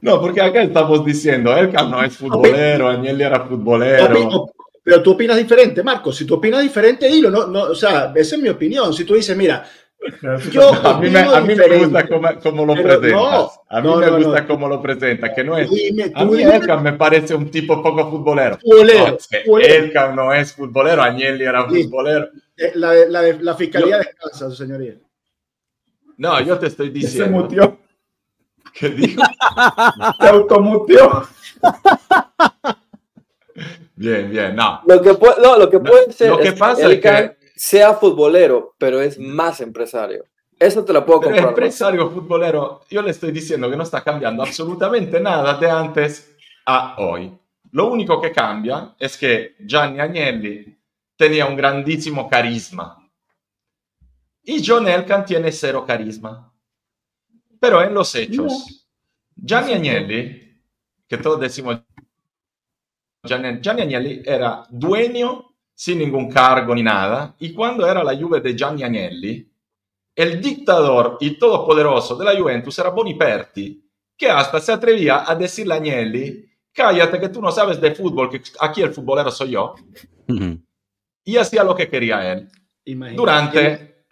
No, 0.00 0.18
porque 0.18 0.40
acá 0.40 0.62
estamos 0.62 1.04
diciendo, 1.04 1.54
Elkan 1.54 1.90
no 1.90 2.02
es 2.02 2.16
futbolero, 2.16 2.88
Agnelli 2.88 3.22
era 3.22 3.40
futbolero. 3.40 4.48
Pero 4.82 5.02
tú 5.02 5.12
opinas 5.12 5.36
diferente, 5.36 5.82
Marco. 5.82 6.10
Si 6.10 6.24
tú 6.24 6.34
opinas 6.34 6.62
diferente, 6.62 7.08
dilo. 7.08 7.30
No, 7.30 7.46
no, 7.46 7.64
o 7.64 7.74
sea, 7.74 8.12
esa 8.16 8.34
es 8.34 8.42
mi 8.42 8.48
opinión. 8.48 8.92
Si 8.92 9.04
tú 9.04 9.14
dices, 9.14 9.36
mira, 9.36 9.64
yo 10.50 10.72
a 10.72 11.00
mí, 11.00 11.10
me, 11.10 11.20
a 11.20 11.40
mí 11.40 11.54
me, 11.54 11.78
gusta 11.78 12.08
cómo, 12.42 12.66
lo 12.66 12.74
presentas. 12.74 13.60
a 13.68 13.80
mí 13.80 13.88
me 13.96 14.10
gusta 14.10 14.46
cómo 14.46 14.68
lo 14.68 14.82
presentas, 14.82 15.30
que 15.34 15.44
no 15.44 15.56
es. 15.56 15.70
a 16.14 16.24
mí 16.24 16.42
Elkan 16.42 16.82
me 16.82 16.92
parece 16.94 17.34
un 17.34 17.50
tipo 17.50 17.82
poco 17.82 18.10
futbolero. 18.10 18.58
Futbolero. 18.58 19.18
Elkan 19.60 20.16
no 20.16 20.32
es 20.32 20.52
futbolero, 20.54 21.02
Agnelli 21.02 21.44
era 21.44 21.64
futbolero. 21.64 22.28
Eh, 22.56 22.72
la, 22.74 22.94
la, 23.06 23.22
la 23.40 23.54
fiscalía 23.54 23.96
yo, 23.96 23.98
descansa, 23.98 24.50
su 24.50 24.56
señoría. 24.56 24.94
No, 26.16 26.40
yo 26.40 26.58
te 26.58 26.66
estoy 26.66 26.90
diciendo. 26.90 27.24
Se 27.24 27.30
mutió. 27.30 27.78
¿Qué 28.72 28.88
dijo? 28.90 29.22
Se 30.20 30.28
automutió. 30.28 31.26
Bien, 33.94 34.30
bien, 34.30 34.56
no. 34.56 34.80
Lo 34.86 35.00
que, 35.00 35.14
puede, 35.14 35.42
no, 35.42 35.58
lo 35.58 35.70
que 35.70 35.78
puede 35.78 36.12
ser 36.12 36.30
lo 36.30 36.38
que 36.38 36.52
pasa 36.52 36.90
es 36.90 37.00
que 37.00 37.36
sea 37.62 37.94
futbolero, 37.94 38.74
pero 38.76 39.00
es 39.00 39.20
más 39.20 39.60
empresario. 39.60 40.24
Eso 40.58 40.84
te 40.84 40.92
lo 40.92 41.06
puedo 41.06 41.20
comprar. 41.20 41.50
empresario 41.50 42.10
futbolero, 42.10 42.80
yo 42.90 43.00
le 43.02 43.12
estoy 43.12 43.30
diciendo 43.30 43.70
que 43.70 43.76
no 43.76 43.84
está 43.84 44.02
cambiando 44.02 44.42
absolutamente 44.42 45.20
nada 45.20 45.54
de 45.54 45.70
antes 45.70 46.36
a 46.66 46.96
hoy. 46.98 47.32
Lo 47.70 47.86
único 47.86 48.20
que 48.20 48.32
cambia 48.32 48.96
es 48.98 49.16
que 49.16 49.54
Gianni 49.60 50.00
Agnelli 50.00 50.76
tenía 51.16 51.46
un 51.46 51.54
grandísimo 51.54 52.28
carisma 52.28 53.08
y 54.42 54.60
John 54.66 54.88
Elkan 54.88 55.24
tiene 55.24 55.52
cero 55.52 55.84
carisma. 55.86 56.52
Pero 57.60 57.80
en 57.80 57.94
los 57.94 58.12
hechos, 58.16 58.88
Gianni 59.36 59.74
Agnelli, 59.74 60.60
que 61.06 61.16
todos 61.16 61.38
decimos 61.38 61.80
Gianni, 63.22 63.60
Agnelli 63.64 64.20
era 64.26 64.66
dueño 64.68 65.51
sin 65.82 65.98
ningún 65.98 66.30
cargo 66.30 66.76
ni 66.76 66.82
nada, 66.84 67.34
y 67.40 67.52
cuando 67.52 67.84
era 67.84 68.04
la 68.04 68.16
Juve 68.16 68.40
de 68.40 68.54
Gianni 68.56 68.84
Agnelli, 68.84 69.50
el 70.14 70.40
dictador 70.40 71.16
y 71.18 71.32
todopoderoso 71.32 72.14
de 72.14 72.24
la 72.24 72.40
Juventus 72.40 72.78
era 72.78 72.90
Boniperti, 72.90 73.84
que 74.16 74.30
hasta 74.30 74.60
se 74.60 74.70
atrevía 74.70 75.28
a 75.28 75.34
decirle 75.34 75.74
a 75.74 75.78
Agnelli, 75.78 76.48
cállate 76.72 77.18
que 77.18 77.30
tú 77.30 77.42
no 77.42 77.50
sabes 77.50 77.80
de 77.80 77.92
fútbol, 77.96 78.30
que 78.30 78.40
aquí 78.60 78.80
el 78.80 78.94
futbolero 78.94 79.32
soy 79.32 79.50
yo. 79.50 79.74
Y 81.24 81.36
hacía 81.36 81.64
lo 81.64 81.74
que 81.74 81.88
quería 81.88 82.32
él. 82.32 82.48
Durante... 83.16 84.04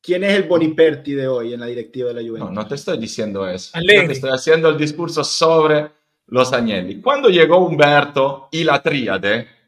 ¿Quién 0.00 0.24
es 0.24 0.32
el 0.32 0.44
Boniperti 0.44 1.12
de 1.12 1.28
hoy 1.28 1.52
en 1.52 1.60
la 1.60 1.66
directiva 1.66 2.08
de 2.08 2.14
la 2.14 2.20
Juventus? 2.22 2.50
No, 2.50 2.62
no 2.62 2.66
te 2.66 2.74
estoy 2.76 2.96
diciendo 2.96 3.46
eso. 3.46 3.78
Yo 3.78 4.06
te 4.06 4.12
estoy 4.12 4.30
haciendo 4.30 4.70
el 4.70 4.78
discurso 4.78 5.22
sobre 5.22 5.90
los 6.28 6.54
Agnelli. 6.54 7.02
Cuando 7.02 7.28
llegó 7.28 7.58
Humberto 7.58 8.48
y 8.50 8.64
la 8.64 8.82
tríade, 8.82 9.61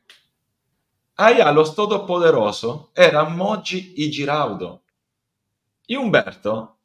allá 1.16 1.52
los 1.52 1.74
todopoderosos 1.74 2.88
eran 2.94 3.36
Moggi 3.36 3.94
y 3.96 4.12
Giraudo. 4.12 4.82
Y 5.86 5.96
Humberto 5.96 6.78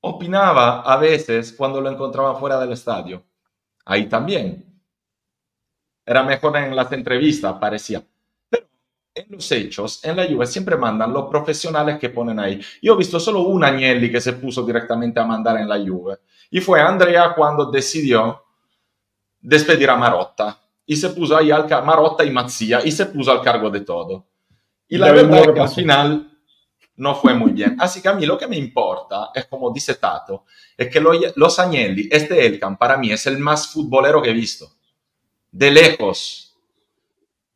opinaba 0.00 0.82
a 0.82 0.96
veces 0.96 1.52
cuando 1.52 1.80
lo 1.80 1.90
encontraba 1.90 2.34
fuera 2.36 2.58
del 2.58 2.72
estadio. 2.72 3.22
Ahí 3.84 4.06
también. 4.08 4.64
Era 6.04 6.22
mejor 6.22 6.56
en 6.56 6.74
las 6.74 6.90
entrevistas, 6.92 7.54
parecía. 7.58 8.02
Pero 8.48 8.66
en 9.14 9.26
los 9.30 9.50
hechos, 9.50 10.04
en 10.04 10.16
la 10.16 10.26
Juve 10.26 10.46
siempre 10.46 10.76
mandan 10.76 11.12
los 11.12 11.28
profesionales 11.28 11.98
que 11.98 12.10
ponen 12.10 12.38
ahí. 12.38 12.60
Yo 12.80 12.94
he 12.94 12.96
visto 12.96 13.18
solo 13.18 13.42
un 13.42 13.64
Agnelli 13.64 14.10
que 14.10 14.20
se 14.20 14.34
puso 14.34 14.64
directamente 14.64 15.18
a 15.18 15.24
mandar 15.24 15.56
en 15.58 15.68
la 15.68 15.78
Juve 15.78 16.18
y 16.50 16.60
fue 16.60 16.80
Andrea 16.80 17.34
cuando 17.34 17.70
decidió 17.70 18.44
despedir 19.40 19.90
a 19.90 19.96
Marotta. 19.96 20.60
Y 20.86 20.96
se 20.96 21.10
puso 21.10 21.36
ahí 21.36 21.50
al 21.50 21.66
Marotta 21.84 22.24
y 22.24 22.30
Mazzia 22.30 22.80
y 22.84 22.92
se 22.92 23.06
puso 23.06 23.32
al 23.32 23.42
cargo 23.42 23.68
de 23.70 23.80
todo. 23.80 24.26
Y 24.88 24.96
la 24.98 25.12
verdad 25.12 25.40
es 25.40 25.48
que 25.52 25.60
al 25.60 25.68
final 25.68 26.30
no 26.96 27.14
fue 27.14 27.34
muy 27.34 27.52
bien. 27.52 27.76
Así 27.78 28.00
que 28.00 28.08
a 28.08 28.14
mí 28.14 28.24
lo 28.24 28.38
que 28.38 28.46
me 28.46 28.56
importa 28.56 29.30
es, 29.34 29.46
como 29.46 29.72
dice 29.72 29.94
Tato, 29.94 30.44
es 30.76 30.88
que 30.88 31.00
los 31.00 31.58
Agnelli, 31.58 32.08
este 32.10 32.46
Elkan 32.46 32.76
para 32.76 32.96
mí 32.96 33.10
es 33.10 33.26
el 33.26 33.38
más 33.38 33.68
futbolero 33.68 34.22
que 34.22 34.30
he 34.30 34.34
visto. 34.34 34.70
De 35.50 35.70
lejos. 35.70 36.54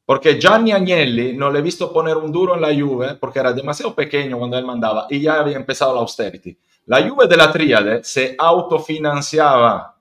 Porque 0.05 0.41
Gianni 0.41 0.73
Agnelli 0.73 1.37
no 1.37 1.51
le 1.51 1.61
he 1.61 1.63
visto 1.63 1.93
poner 1.93 2.17
un 2.17 2.33
duro 2.33 2.57
en 2.57 2.61
la 2.61 2.75
Juve 2.75 3.15
porque 3.15 3.39
era 3.39 3.53
demasiado 3.53 3.95
pequeño 3.95 4.39
cuando 4.39 4.59
él 4.59 4.67
mandaba 4.67 5.07
y 5.09 5.21
ya 5.21 5.39
había 5.39 5.57
empezado 5.57 5.95
la 5.95 6.01
austerity. 6.01 6.59
La 6.87 7.09
Juve 7.09 7.29
de 7.29 7.37
la 7.37 7.53
Tríade 7.53 8.03
se 8.03 8.35
autofinanciaba. 8.37 10.00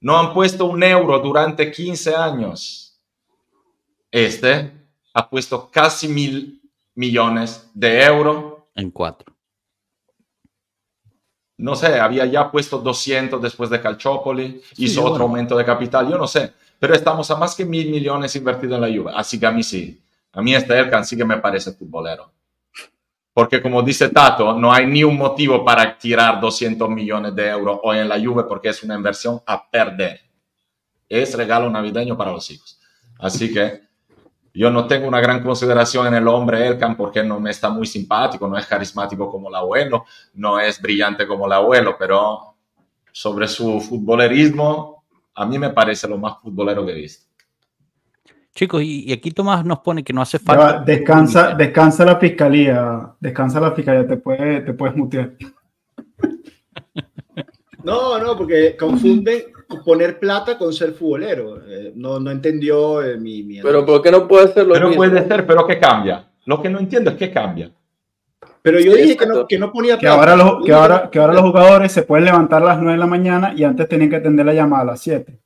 No 0.00 0.18
han 0.18 0.32
puesto 0.32 0.66
un 0.66 0.82
euro 0.82 1.18
durante 1.18 1.72
15 1.72 2.14
años. 2.14 2.98
Este 4.10 4.72
ha 5.12 5.28
puesto 5.28 5.70
casi 5.70 6.08
mil 6.08 6.62
millones 6.94 7.70
de 7.74 8.02
euros. 8.02 8.62
En 8.74 8.90
cuatro. 8.90 9.34
No 11.56 11.74
sé, 11.74 11.98
había 11.98 12.24
ya 12.26 12.50
puesto 12.50 12.78
200 12.78 13.42
después 13.42 13.68
de 13.68 13.80
Calciopoli, 13.80 14.62
hizo 14.76 15.04
otro 15.04 15.24
aumento 15.24 15.56
de 15.56 15.64
capital, 15.64 16.08
yo 16.08 16.16
no 16.16 16.28
sé, 16.28 16.52
pero 16.78 16.94
estamos 16.94 17.28
a 17.32 17.36
más 17.36 17.56
que 17.56 17.64
mil 17.64 17.90
millones 17.90 18.36
invertidos 18.36 18.76
en 18.76 18.80
la 18.80 18.96
Juve, 18.96 19.12
así 19.12 19.40
que 19.40 19.46
a 19.46 19.50
mí 19.50 19.64
sí, 19.64 20.00
a 20.32 20.40
mí 20.40 20.54
este 20.54 20.78
Elkan 20.78 21.04
sí 21.04 21.16
que 21.16 21.24
me 21.24 21.38
parece 21.38 21.72
futbolero. 21.72 22.30
Porque 23.38 23.62
como 23.62 23.82
dice 23.82 24.08
Tato, 24.08 24.52
no 24.58 24.72
hay 24.72 24.84
ni 24.84 25.04
un 25.04 25.16
motivo 25.16 25.64
para 25.64 25.96
tirar 25.96 26.40
200 26.40 26.90
millones 26.90 27.36
de 27.36 27.46
euros 27.50 27.78
hoy 27.84 27.98
en 27.98 28.08
la 28.08 28.18
Juve 28.18 28.42
porque 28.48 28.70
es 28.70 28.82
una 28.82 28.96
inversión 28.96 29.40
a 29.46 29.70
perder. 29.70 30.22
Es 31.08 31.36
regalo 31.36 31.70
navideño 31.70 32.16
para 32.16 32.32
los 32.32 32.50
hijos. 32.50 32.80
Así 33.16 33.54
que 33.54 33.82
yo 34.52 34.72
no 34.72 34.88
tengo 34.88 35.06
una 35.06 35.20
gran 35.20 35.40
consideración 35.40 36.08
en 36.08 36.14
el 36.14 36.26
hombre 36.26 36.66
Elkan 36.66 36.96
porque 36.96 37.22
no 37.22 37.38
me 37.38 37.50
está 37.50 37.70
muy 37.70 37.86
simpático, 37.86 38.48
no 38.48 38.58
es 38.58 38.66
carismático 38.66 39.30
como 39.30 39.50
el 39.50 39.54
abuelo, 39.54 40.04
no 40.34 40.58
es 40.58 40.82
brillante 40.82 41.24
como 41.24 41.46
el 41.46 41.52
abuelo, 41.52 41.94
pero 41.96 42.56
sobre 43.12 43.46
su 43.46 43.80
futbolerismo, 43.80 45.04
a 45.36 45.46
mí 45.46 45.60
me 45.60 45.70
parece 45.70 46.08
lo 46.08 46.18
más 46.18 46.40
futbolero 46.42 46.84
que 46.84 46.90
he 46.90 46.96
visto. 46.96 47.27
Chicos, 48.54 48.82
y, 48.82 49.12
aquí 49.12 49.30
Tomás 49.30 49.64
nos 49.64 49.80
pone 49.80 50.02
que 50.02 50.12
no 50.12 50.20
hace 50.20 50.38
falta. 50.38 50.82
descansa, 50.84 51.54
descansa 51.54 52.04
la 52.04 52.16
fiscalía, 52.16 53.14
descansa 53.20 53.60
la 53.60 53.72
fiscalía, 53.72 54.06
te, 54.06 54.16
puede, 54.16 54.60
te 54.62 54.72
puedes 54.72 54.96
mutear. 54.96 55.32
No, 57.84 58.18
no, 58.18 58.36
porque 58.36 58.76
confunden 58.76 59.44
poner 59.84 60.18
plata 60.18 60.58
con 60.58 60.72
ser 60.72 60.92
futbolero. 60.92 61.62
Eh, 61.66 61.92
no, 61.94 62.18
no 62.18 62.30
entendió 62.30 63.02
eh, 63.02 63.16
mi, 63.16 63.42
mi, 63.42 63.60
Pero 63.62 63.86
¿por 63.86 64.02
qué 64.02 64.10
no 64.10 64.26
puede 64.26 64.52
ser 64.52 64.66
lo 64.66 64.74
Pero 64.74 64.92
puede 64.92 65.26
ser, 65.26 65.46
pero 65.46 65.66
¿qué 65.66 65.78
cambia? 65.78 66.28
Lo 66.44 66.60
que 66.60 66.68
no 66.68 66.80
entiendo 66.80 67.10
es 67.10 67.16
qué 67.16 67.30
cambia. 67.30 67.70
Pero 68.62 68.80
yo 68.80 68.94
dije 68.94 69.16
que 69.16 69.26
no, 69.26 69.46
que 69.46 69.58
no, 69.58 69.72
ponía 69.72 69.98
plata. 69.98 70.14
Que 70.14 70.20
ahora, 70.20 70.36
los, 70.36 70.64
que, 70.64 70.72
ahora, 70.72 71.08
que 71.10 71.18
ahora 71.18 71.32
los 71.32 71.42
jugadores 71.42 71.92
se 71.92 72.02
pueden 72.02 72.26
levantar 72.26 72.62
a 72.62 72.66
las 72.66 72.78
9 72.78 72.92
de 72.92 72.98
la 72.98 73.06
mañana 73.06 73.54
y 73.56 73.64
antes 73.64 73.88
tenían 73.88 74.10
que 74.10 74.16
atender 74.16 74.44
la 74.44 74.52
llamada 74.52 74.82
a 74.82 74.86
las 74.86 75.00
7. 75.00 75.38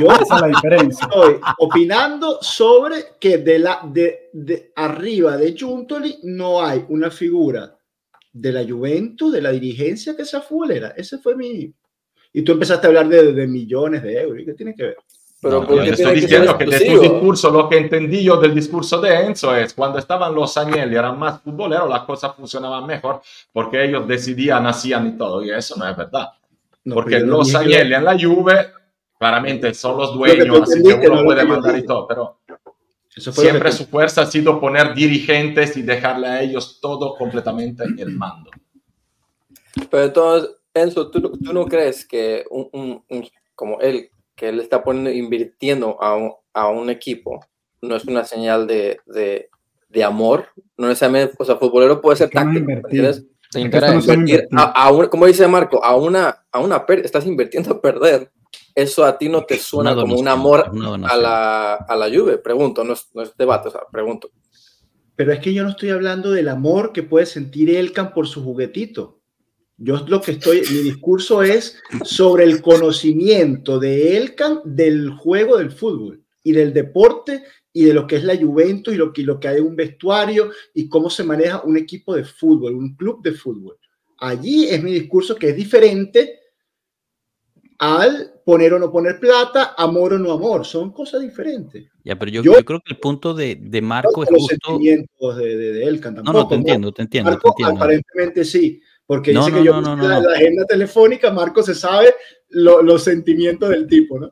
Yo 0.00 0.10
esa 0.20 0.34
es 0.36 0.40
la 0.40 0.46
diferencia. 0.48 1.04
Estoy 1.06 1.40
opinando 1.58 2.38
sobre 2.40 3.16
que 3.18 3.38
de, 3.38 3.58
la, 3.58 3.80
de, 3.84 4.30
de 4.32 4.72
arriba 4.76 5.36
de 5.36 5.56
Juntoli 5.58 6.18
no 6.24 6.62
hay 6.62 6.84
una 6.88 7.10
figura 7.10 7.76
de 8.32 8.52
la 8.52 8.64
Juventus, 8.64 9.32
de 9.32 9.42
la 9.42 9.50
dirigencia 9.50 10.16
que 10.16 10.24
sea 10.24 10.40
futbolera. 10.40 10.94
Ese 10.96 11.18
fue 11.18 11.36
mi, 11.36 11.72
y 12.32 12.42
tú 12.42 12.52
empezaste 12.52 12.86
a 12.86 12.88
hablar 12.88 13.08
de, 13.08 13.32
de 13.32 13.46
millones 13.46 14.02
de 14.02 14.20
euros. 14.20 14.42
¿Qué 14.46 14.54
tiene 14.54 14.74
que 14.74 14.82
ver? 14.84 14.96
Pero 15.42 15.62
no, 15.62 15.84
yo 15.84 15.92
estoy 15.92 16.20
diciendo 16.20 16.56
que, 16.58 16.66
de 16.66 16.80
tu 16.80 17.00
discurso, 17.00 17.50
lo 17.50 17.66
que 17.66 17.78
entendí 17.78 18.22
yo 18.22 18.36
del 18.36 18.54
discurso 18.54 19.00
de 19.00 19.14
Enzo 19.24 19.56
es 19.56 19.72
cuando 19.72 19.98
estaban 19.98 20.34
los 20.34 20.54
Agnelli, 20.58 20.94
eran 20.94 21.18
más 21.18 21.40
futboleros, 21.40 21.88
las 21.88 22.02
cosas 22.02 22.34
funcionaban 22.36 22.86
mejor 22.86 23.22
porque 23.50 23.82
ellos 23.82 24.06
decidían, 24.06 24.66
hacían 24.66 25.06
y 25.08 25.12
todo. 25.12 25.42
Y 25.42 25.50
eso 25.50 25.76
no 25.78 25.88
es 25.88 25.96
verdad. 25.96 26.28
No, 26.84 26.94
porque 26.94 27.20
los 27.20 27.54
Agnelli 27.54 27.94
en 27.94 28.04
la 28.04 28.18
Juve, 28.18 28.70
claramente 29.20 29.74
son 29.74 29.98
los 29.98 30.14
dueños, 30.14 30.62
así 30.62 30.82
que 30.82 31.06
uno 31.06 31.22
puede 31.24 31.44
mandar 31.44 31.76
y 31.76 31.84
todo, 31.84 32.08
pero 32.08 32.38
siempre 33.06 33.70
su 33.70 33.84
fuerza 33.84 34.22
ha 34.22 34.26
sido 34.26 34.58
poner 34.58 34.94
dirigentes 34.94 35.76
y 35.76 35.82
dejarle 35.82 36.26
a 36.26 36.40
ellos 36.40 36.78
todo 36.80 37.14
completamente 37.16 37.84
el 37.84 38.16
mando. 38.16 38.50
Pero 39.90 40.04
entonces, 40.04 40.50
Enzo, 40.72 41.10
¿tú, 41.10 41.20
¿tú, 41.20 41.52
no 41.52 41.66
crees 41.66 42.06
que 42.06 42.46
un, 42.48 43.04
como 43.54 43.78
él, 43.80 44.10
que 44.34 44.48
él 44.48 44.58
está 44.58 44.82
poniendo, 44.82 45.10
invirtiendo 45.10 46.02
a 46.02 46.16
un, 46.16 46.32
a 46.54 46.68
un 46.68 46.88
equipo, 46.88 47.44
no 47.82 47.96
es 47.96 48.06
una 48.06 48.24
señal 48.24 48.66
de, 48.66 49.00
de, 49.04 49.50
de, 49.90 50.04
amor? 50.04 50.46
No 50.78 50.88
necesariamente, 50.88 51.34
o 51.38 51.44
sea, 51.44 51.56
futbolero 51.56 52.00
puede 52.00 52.16
ser 52.16 52.30
táctico, 52.30 52.70
¿entiendes? 52.70 53.26
a, 54.56 54.88
a 54.88 55.10
como 55.10 55.26
dice 55.26 55.46
Marco, 55.46 55.84
a 55.84 55.94
una, 55.94 56.46
a 56.50 56.60
una 56.60 56.86
estás 57.02 57.26
invirtiendo 57.26 57.72
a 57.72 57.80
perder. 57.82 58.30
Eso 58.74 59.04
a 59.04 59.18
ti 59.18 59.28
no 59.28 59.44
te 59.44 59.58
suena 59.58 59.94
como 59.94 60.18
un 60.18 60.28
amor 60.28 60.70
a 61.08 61.16
la, 61.16 61.74
a 61.74 61.96
la 61.96 62.08
Juve, 62.08 62.38
pregunto, 62.38 62.84
no 62.84 62.92
es, 62.92 63.08
no 63.14 63.22
es 63.22 63.36
debate, 63.36 63.68
o 63.68 63.70
sea, 63.70 63.82
pregunto. 63.90 64.30
Pero 65.16 65.32
es 65.32 65.40
que 65.40 65.52
yo 65.52 65.62
no 65.64 65.70
estoy 65.70 65.90
hablando 65.90 66.30
del 66.30 66.48
amor 66.48 66.92
que 66.92 67.02
puede 67.02 67.26
sentir 67.26 67.70
Elkan 67.70 68.14
por 68.14 68.26
su 68.26 68.42
juguetito. 68.42 69.20
Yo 69.76 70.04
lo 70.08 70.20
que 70.20 70.32
estoy, 70.32 70.62
mi 70.70 70.78
discurso 70.78 71.42
es 71.42 71.78
sobre 72.04 72.44
el 72.44 72.60
conocimiento 72.60 73.78
de 73.78 74.16
Elkan 74.16 74.60
del 74.64 75.10
juego 75.10 75.56
del 75.58 75.70
fútbol 75.70 76.22
y 76.42 76.52
del 76.52 76.72
deporte 76.72 77.44
y 77.72 77.84
de 77.84 77.94
lo 77.94 78.06
que 78.06 78.16
es 78.16 78.24
la 78.24 78.36
Juventus 78.36 78.94
y 78.94 78.96
lo 78.96 79.12
que, 79.12 79.22
lo 79.22 79.38
que 79.38 79.48
hay 79.48 79.58
en 79.58 79.66
un 79.66 79.76
vestuario 79.76 80.50
y 80.74 80.88
cómo 80.88 81.08
se 81.08 81.24
maneja 81.24 81.62
un 81.62 81.76
equipo 81.76 82.14
de 82.14 82.24
fútbol, 82.24 82.74
un 82.74 82.94
club 82.94 83.22
de 83.22 83.32
fútbol. 83.32 83.76
Allí 84.18 84.68
es 84.68 84.82
mi 84.82 84.92
discurso 84.92 85.34
que 85.34 85.50
es 85.50 85.56
diferente 85.56 86.39
al 87.80 88.34
poner 88.44 88.74
o 88.74 88.78
no 88.78 88.92
poner 88.92 89.18
plata, 89.18 89.74
amor 89.76 90.12
o 90.12 90.18
no 90.18 90.32
amor. 90.32 90.64
Son 90.64 90.92
cosas 90.92 91.22
diferentes. 91.22 91.88
Ya, 92.04 92.18
pero 92.18 92.30
yo, 92.30 92.42
yo, 92.42 92.52
creo 92.64 92.80
que 92.80 92.94
el 92.94 93.00
punto 93.00 93.34
de, 93.34 93.56
de 93.60 93.82
Marco 93.82 94.22
es 94.22 94.30
los 94.30 94.46
sentimientos 94.46 95.36
de, 95.36 95.56
de, 95.56 95.72
de 95.72 95.84
Elkan 95.84 96.14
tampoco. 96.14 96.36
No, 96.36 96.44
no, 96.44 96.48
te 96.48 96.54
entiendo, 96.54 96.92
te 96.92 97.02
entiendo. 97.02 97.30
Marco, 97.30 97.54
te 97.56 97.62
entiendo. 97.62 97.84
aparentemente 97.84 98.44
sí 98.44 98.80
porque 99.10 99.32
dice 99.32 99.52
que 99.52 99.64
yo 99.64 99.80
la, 99.80 100.20
la, 100.20 100.32
agenda 100.34 100.64
telefónica, 100.66 101.32
Marco 101.32 101.64
se 101.64 101.74
sabe 101.74 102.14
los 102.50 103.02
sentimientos 103.02 103.68
del 103.68 103.88
tipo, 103.88 104.20
¿no? 104.20 104.30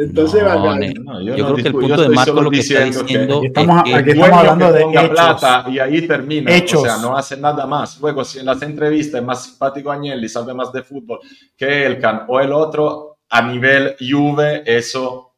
Entonces, 0.00 0.44
no, 0.44 1.20
yo, 1.20 1.34
yo 1.34 1.44
creo 1.46 1.56
que 1.56 1.62
el 1.62 1.72
punto 1.72 2.02
de 2.02 2.08
Marco 2.10 2.40
lo 2.40 2.50
que 2.52 2.60
está 2.60 2.84
diciendo 2.84 3.40
que 3.40 3.48
estamos, 3.48 3.82
es 3.84 3.92
que 3.92 3.94
aquí 3.98 4.10
estamos 4.10 4.38
hablando 4.38 4.72
de 4.72 4.82
hechos. 4.82 5.08
plata 5.08 5.64
y 5.68 5.78
ahí 5.80 6.06
termina, 6.06 6.54
hechos. 6.54 6.82
o 6.82 6.84
sea, 6.84 6.98
no 6.98 7.16
hace 7.16 7.36
nada 7.36 7.66
más. 7.66 8.00
Luego, 8.00 8.24
si 8.24 8.38
en 8.38 8.46
las 8.46 8.62
entrevistas 8.62 9.20
es 9.20 9.26
más 9.26 9.44
simpático 9.44 9.90
Agnelli, 9.90 10.28
sabe 10.28 10.54
más 10.54 10.72
de 10.72 10.84
fútbol 10.84 11.18
que 11.56 11.84
Elkan 11.84 12.26
o 12.28 12.38
el 12.38 12.52
otro, 12.52 13.18
a 13.28 13.42
nivel 13.42 13.96
Juve, 13.98 14.62
eso 14.64 15.32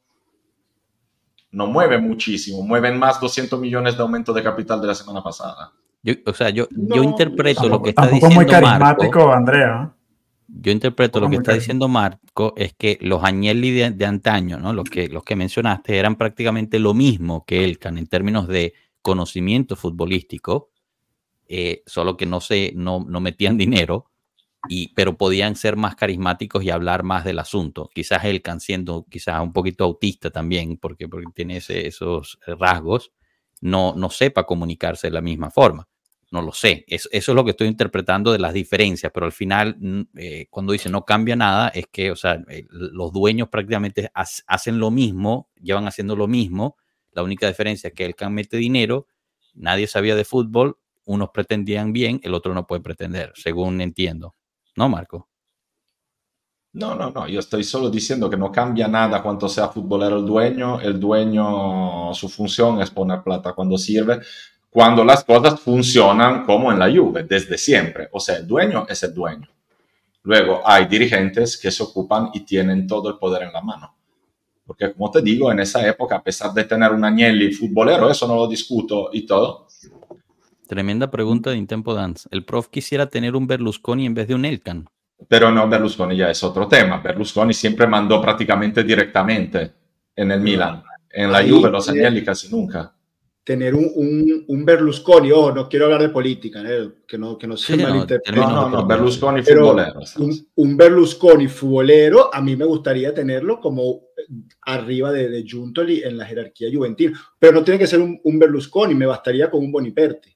no 1.53 1.67
mueve 1.67 1.99
muchísimo, 1.99 2.61
mueven 2.61 2.99
más 2.99 3.19
200 3.19 3.59
millones 3.59 3.97
de 3.97 4.03
aumento 4.03 4.35
de 4.35 4.43
capital 4.43 4.79
de 4.79 4.89
la 4.89 4.95
semana 4.95 5.23
pasada. 5.23 5.73
Yo, 6.03 6.13
o 6.27 6.35
sea, 6.35 6.51
yo, 6.51 6.69
yo 6.71 7.03
interpreto 7.03 7.67
lo 7.67 7.81
que 7.81 7.91
está 7.91 8.07
diciendo 8.07 8.35
muy 8.37 8.45
carismático, 8.45 9.21
Marco, 9.21 9.33
Andrea. 9.33 9.95
Yo 10.53 10.72
interpreto 10.72 11.20
lo 11.20 11.30
que 11.30 11.36
está 11.36 11.55
diciendo 11.55 11.88
Marco 11.88 12.55
es 12.57 12.74
que 12.74 12.98
los 13.01 13.22
Agnelli 13.22 13.70
de, 13.70 13.90
de, 13.90 14.07
antaño, 14.07 14.59
¿no? 14.59 14.72
Los 14.72 14.88
que, 14.88 15.09
los 15.09 15.22
que 15.22 15.36
mencionaste, 15.36 15.96
eran 15.96 16.16
prácticamente 16.16 16.78
lo 16.78 16.92
mismo 16.92 17.44
que 17.44 17.64
Elkan 17.64 17.98
en 17.98 18.07
términos 18.07 18.48
de 18.48 18.74
conocimiento 19.03 19.76
futbolístico, 19.76 20.70
eh, 21.48 21.82
solo 21.86 22.16
que 22.16 22.26
no, 22.26 22.40
se, 22.40 22.72
no, 22.74 23.05
no 23.09 23.20
metían 23.20 23.57
dinero, 23.57 24.11
y, 24.68 24.92
pero 24.94 25.16
podían 25.16 25.57
ser 25.57 25.76
más 25.76 25.96
carismáticos 25.96 26.62
y 26.62 26.70
hablar 26.70 27.03
más 27.03 27.24
del 27.24 27.38
asunto. 27.38 27.88
Quizás 27.94 28.24
Elkan 28.24 28.61
siendo 28.61 29.07
quizás 29.09 29.40
un 29.40 29.53
poquito 29.53 29.84
autista 29.84 30.30
también, 30.30 30.76
porque, 30.76 31.09
porque 31.09 31.26
tiene 31.34 31.59
ese, 31.59 31.86
esos 31.86 32.38
rasgos, 32.46 33.12
no, 33.61 33.94
no 33.96 34.11
sepa 34.11 34.44
comunicarse 34.44 35.07
de 35.07 35.12
la 35.12 35.20
misma 35.20 35.51
forma. 35.51 35.88
No 36.31 36.43
lo 36.43 36.53
sé. 36.53 36.85
eso 36.87 37.09
es 37.12 37.28
lo 37.28 37.45
que 37.45 37.51
estoy 37.51 37.66
interpretando 37.66 38.31
de 38.31 38.39
las 38.39 38.55
diferencias, 38.55 39.11
pero 39.12 39.26
al 39.26 39.33
final, 39.33 39.76
mm, 39.78 40.01
eh, 40.16 40.47
cuando 40.49 40.72
dice 40.72 40.89
no 40.89 41.05
cambia 41.05 41.35
nada, 41.35 41.68
es 41.68 41.87
que, 41.89 42.12
o 42.12 42.16
sea, 42.16 42.43
eh, 42.49 42.66
los 42.70 43.12
dueños 43.12 43.49
prácticamente 43.49 44.11
hacen 44.14 44.78
lo 44.78 44.91
mismo, 44.93 45.49
llevan 45.61 45.89
haciendo 45.89 46.14
lo 46.14 46.28
mismo. 46.28 46.76
La 47.11 47.24
única 47.24 47.49
diferencia 47.49 47.89
es 47.89 47.95
que 47.95 48.05
el 48.05 48.14
can 48.14 48.33
mete 48.33 48.57
dinero, 48.57 49.09
nadie 49.55 49.89
sabía 49.89 50.14
de 50.14 50.24
fútbol, 50.24 50.78
unos 51.05 51.31
pretendían 51.31 51.93
bien, 51.93 52.20
el 52.22 52.35
otro 52.35 52.55
no 52.55 52.66
puede 52.66 52.83
pretender, 52.83 53.33
según 53.35 53.81
entiendo. 53.81 54.37
¿No, 54.76 54.89
Marco? 54.89 55.28
No, 56.72 56.95
no, 56.95 57.11
no, 57.11 57.26
yo 57.26 57.41
estoy 57.41 57.64
solo 57.64 57.91
diciendo 57.91 58.31
que 58.31 58.37
no 58.37 58.53
cambia 58.53 58.87
nada 58.87 59.20
cuando 59.24 59.49
sea 59.49 59.68
futbolero 59.68 60.18
el 60.18 60.26
dueño. 60.26 60.81
El 60.81 61.01
dueño, 61.01 62.14
su 62.14 62.28
función 62.28 62.81
es 62.81 62.91
poner 62.91 63.22
plata 63.24 63.55
cuando 63.55 63.76
sirve, 63.76 64.20
cuando 64.71 65.05
las 65.05 65.25
cosas 65.25 65.61
funcionan 65.61 66.45
como 66.45 66.71
en 66.71 66.79
la 66.79 66.89
Juve, 66.91 67.25
desde 67.25 67.59
siempre. 67.59 68.09
O 68.12 68.21
sea, 68.21 68.37
el 68.37 68.47
dueño 68.47 68.87
es 68.89 69.03
el 69.03 69.12
dueño. 69.12 69.49
Luego 70.23 70.62
hay 70.64 70.87
dirigentes 70.87 71.59
que 71.59 71.73
se 71.73 71.83
ocupan 71.83 72.31
y 72.33 72.41
tienen 72.41 72.87
todo 72.87 73.11
el 73.11 73.18
poder 73.18 73.43
en 73.43 73.53
la 73.53 73.61
mano. 73.61 73.97
Porque 74.64 74.93
como 74.93 75.11
te 75.11 75.23
digo, 75.23 75.51
en 75.51 75.59
esa 75.59 75.85
época, 75.85 76.16
a 76.16 76.23
pesar 76.23 76.53
de 76.55 76.64
tener 76.64 76.93
un 76.93 77.05
Agnelli 77.05 77.53
futbolero, 77.53 78.09
eso 78.09 78.29
no 78.29 78.37
lo 78.37 78.47
discuto 78.47 79.11
y 79.12 79.27
todo. 79.27 79.66
Tremenda 80.68 81.11
pregunta 81.11 81.51
de 81.51 81.57
Intempo 81.57 81.93
Dance. 81.93 82.29
El 82.31 82.45
prof 82.45 82.68
quisiera 82.68 83.07
tener 83.07 83.35
un 83.35 83.49
Berlusconi 83.49 84.07
en 84.07 84.14
vez 84.14 84.29
de 84.29 84.37
un 84.37 84.45
Elkan. 84.45 84.89
Pero 85.27 85.51
no, 85.51 85.68
Berlusconi 85.68 86.16
ya 86.16 86.31
es 86.31 86.45
otro 86.45 86.68
tema. 86.68 86.99
Berlusconi 86.99 87.53
siempre 87.53 87.89
mandó 87.89 88.23
prácticamente 88.23 88.85
directamente 88.85 89.73
en 90.14 90.31
el 90.31 90.41
Milan. 90.41 90.85
En 91.11 91.33
la 91.33 91.43
Juve, 91.43 91.71
los 91.71 91.89
Agnelli 91.89 92.23
casi 92.23 92.49
nunca 92.49 92.95
tener 93.51 93.74
un, 93.74 93.90
un, 93.96 94.44
un, 94.46 94.64
Berlusconi, 94.64 95.32
oh, 95.32 95.51
no 95.53 95.68
quiero 95.68 95.86
hablar 95.86 96.03
de 96.03 96.11
política, 96.11 96.62
¿eh? 96.64 96.88
que 97.05 97.18
no, 97.18 97.36
que 97.36 97.48
no 97.48 97.57
se 97.57 97.74
sí, 97.74 97.82
malinterprete. 97.82 98.38
No, 98.38 98.48
no, 98.48 98.68
no, 98.70 98.86
Berlusconi 98.86 99.42
futbolero. 99.42 100.01
Un, 100.18 100.48
un, 100.55 100.76
Berlusconi 100.76 101.48
futbolero, 101.48 102.32
a 102.32 102.40
mí 102.40 102.55
me 102.55 102.64
gustaría 102.64 103.12
tenerlo 103.12 103.59
como 103.59 104.03
arriba 104.62 105.11
de, 105.11 105.28
de 105.28 105.42
Giuntoli 105.42 106.01
en 106.05 106.16
la 106.16 106.26
jerarquía 106.26 106.68
juvenil, 106.72 107.12
pero 107.40 107.55
no 107.55 107.64
tiene 107.64 107.80
que 107.80 107.88
ser 107.88 107.98
un, 107.98 108.20
un 108.22 108.38
Berlusconi, 108.38 108.94
me 108.94 109.07
bastaría 109.07 109.51
con 109.51 109.64
un 109.64 109.72
Boniperti. 109.72 110.32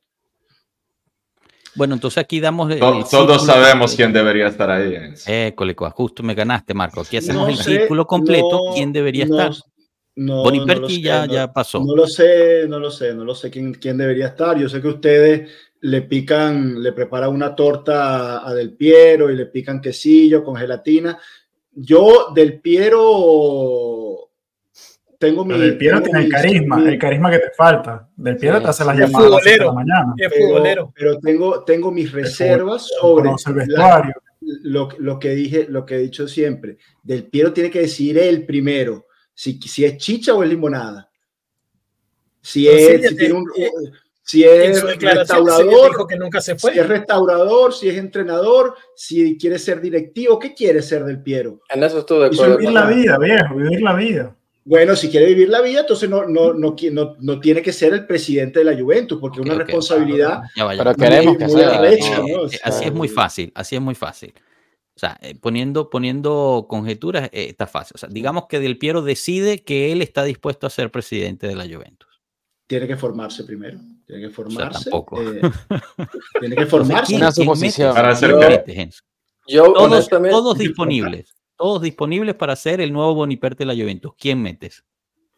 Bueno, 1.76 1.94
entonces 1.94 2.18
aquí 2.18 2.40
damos. 2.40 2.72
El, 2.72 2.80
todos, 2.80 3.10
todos 3.10 3.46
sabemos 3.46 3.94
quién 3.94 4.12
debería 4.12 4.48
estar 4.48 4.72
ahí. 4.72 4.96
Eh, 5.28 5.52
Colecua, 5.54 5.90
justo 5.90 6.24
me 6.24 6.34
ganaste, 6.34 6.74
Marco. 6.74 7.02
Aquí 7.02 7.16
hacemos 7.16 7.44
no 7.44 7.48
el 7.48 7.56
sé, 7.58 7.78
círculo 7.78 8.08
completo. 8.08 8.72
¿Quién 8.74 8.92
debería 8.92 9.24
estar? 9.24 9.52
No, 10.16 10.42
Boniperti 10.44 10.98
no 10.98 11.04
ya, 11.04 11.26
ya 11.26 11.52
pasó. 11.52 11.82
No 11.84 11.96
lo 11.96 12.06
sé, 12.06 12.66
no 12.68 12.78
lo 12.78 12.90
sé, 12.90 13.14
no 13.14 13.24
lo 13.24 13.34
sé 13.34 13.50
quién, 13.50 13.74
quién 13.74 13.98
debería 13.98 14.28
estar. 14.28 14.56
Yo 14.56 14.68
sé 14.68 14.80
que 14.80 14.88
ustedes 14.88 15.50
le 15.80 16.02
pican, 16.02 16.82
le 16.82 16.92
preparan 16.92 17.30
una 17.30 17.54
torta 17.54 18.46
a 18.46 18.54
Del 18.54 18.74
Piero 18.74 19.30
y 19.30 19.36
le 19.36 19.46
pican 19.46 19.80
quesillo 19.80 20.44
con 20.44 20.56
gelatina. 20.56 21.18
Yo 21.72 22.28
Del 22.32 22.60
Piero 22.60 24.30
tengo 25.18 25.44
mi. 25.44 25.58
Del 25.58 25.76
Piero 25.76 26.00
tiene 26.00 26.20
el 26.20 26.28
carisma, 26.28 26.76
mi, 26.76 26.88
el 26.88 26.98
carisma 26.98 27.30
que 27.30 27.38
te 27.38 27.50
falta. 27.50 28.08
Del 28.14 28.36
Piero 28.36 28.58
sí, 28.58 28.62
te 28.62 28.70
hace 28.70 28.84
las 28.84 28.96
llamadas 28.96 29.42
de 29.42 29.56
la 29.56 29.72
mañana. 29.72 30.14
Pero, 30.16 30.92
pero, 30.94 31.18
tengo, 31.18 31.64
tengo 31.64 31.90
mis 31.90 32.12
reservas 32.12 32.88
sobre 33.00 33.30
la, 33.66 34.14
lo, 34.62 34.88
lo, 34.98 35.18
que 35.18 35.30
dije, 35.30 35.66
lo 35.68 35.84
que 35.84 35.96
he 35.96 35.98
dicho 35.98 36.28
siempre. 36.28 36.78
Del 37.02 37.24
Piero 37.24 37.52
tiene 37.52 37.70
que 37.70 37.80
decir 37.80 38.16
él 38.16 38.46
primero 38.46 39.06
si, 39.34 39.60
si 39.60 39.84
es 39.84 39.96
chicha 39.98 40.34
o 40.34 40.42
es 40.42 40.48
limonada. 40.48 41.10
Si 42.40 42.68
es, 42.68 43.08
si 43.08 43.16
tiene 43.16 43.34
un, 43.34 43.46
si 44.22 44.42
es 44.42 44.82
restaurador, 44.82 46.06
que 46.06 46.16
nunca 46.16 46.40
se 46.40 46.56
fue. 46.56 46.72
si 46.72 46.78
es 46.78 46.88
restaurador, 46.88 47.74
si 47.74 47.90
es 47.90 47.96
entrenador, 47.96 48.74
si 48.96 49.36
quiere 49.36 49.58
ser 49.58 49.82
directivo, 49.82 50.38
¿qué 50.38 50.54
quiere 50.54 50.80
ser 50.80 51.04
del 51.04 51.22
Piero? 51.22 51.60
En 51.68 51.82
eso 51.82 51.98
estoy 51.98 52.20
de 52.20 52.26
acuerdo. 52.26 52.56
Vivir 52.56 52.72
la 52.72 52.86
vida, 52.86 53.18
viejo, 53.18 53.54
vivir 53.54 53.82
la 53.82 53.94
vida. 53.94 54.36
Bueno, 54.66 54.96
si 54.96 55.10
quiere 55.10 55.26
vivir 55.26 55.50
la 55.50 55.60
vida, 55.60 55.80
entonces 55.80 56.08
no, 56.08 56.26
no, 56.26 56.54
no, 56.54 56.74
no, 56.90 57.16
no 57.20 57.40
tiene 57.40 57.60
que 57.60 57.72
ser 57.72 57.92
el 57.92 58.06
presidente 58.06 58.60
de 58.60 58.64
la 58.64 58.80
Juventus, 58.80 59.18
porque 59.20 59.40
es 59.40 59.44
una 59.44 59.56
okay, 59.56 59.66
responsabilidad. 59.66 60.40
Okay. 60.58 60.78
Pero 60.78 60.94
queremos 60.94 61.36
que 61.36 61.48
sea. 61.50 61.74
Arrecha, 61.74 62.18
¿no? 62.26 62.40
o 62.42 62.48
sea, 62.48 62.60
así 62.62 62.84
es 62.86 62.92
muy 62.94 63.08
fácil, 63.08 63.52
así 63.54 63.76
es 63.76 63.82
muy 63.82 63.94
fácil. 63.94 64.32
O 64.96 64.98
sea, 64.98 65.18
eh, 65.22 65.34
poniendo, 65.40 65.90
poniendo 65.90 66.66
conjeturas 66.68 67.28
eh, 67.32 67.46
está 67.48 67.66
fácil. 67.66 67.92
O 67.96 67.98
sea, 67.98 68.08
digamos 68.08 68.46
que 68.48 68.60
Del 68.60 68.78
Piero 68.78 69.02
decide 69.02 69.64
que 69.64 69.90
él 69.90 70.02
está 70.02 70.22
dispuesto 70.22 70.66
a 70.66 70.70
ser 70.70 70.92
presidente 70.92 71.48
de 71.48 71.56
la 71.56 71.64
Juventus. 71.64 72.08
Tiene 72.66 72.86
que 72.86 72.96
formarse 72.96 73.44
primero. 73.44 73.78
Tiene 74.06 74.22
que 74.22 74.30
formarse. 74.30 74.88
O 74.92 75.06
sea, 75.10 75.32
eh, 75.32 75.40
tiene 76.40 76.56
que 76.56 76.66
formarse. 76.66 77.16
Una 77.16 77.32
suposición. 77.32 77.92
Para 77.92 78.10
hacer 78.10 78.30
yo, 79.46 79.64
todos, 79.64 79.92
honestamente... 79.92 80.30
todos 80.30 80.58
disponibles. 80.58 81.34
Todos 81.56 81.82
disponibles 81.82 82.34
para 82.36 82.56
ser 82.56 82.80
el 82.80 82.92
nuevo 82.92 83.14
Boniperte 83.14 83.64
de 83.64 83.66
la 83.66 83.74
Juventus. 83.74 84.12
¿Quién 84.18 84.40
metes? 84.42 84.84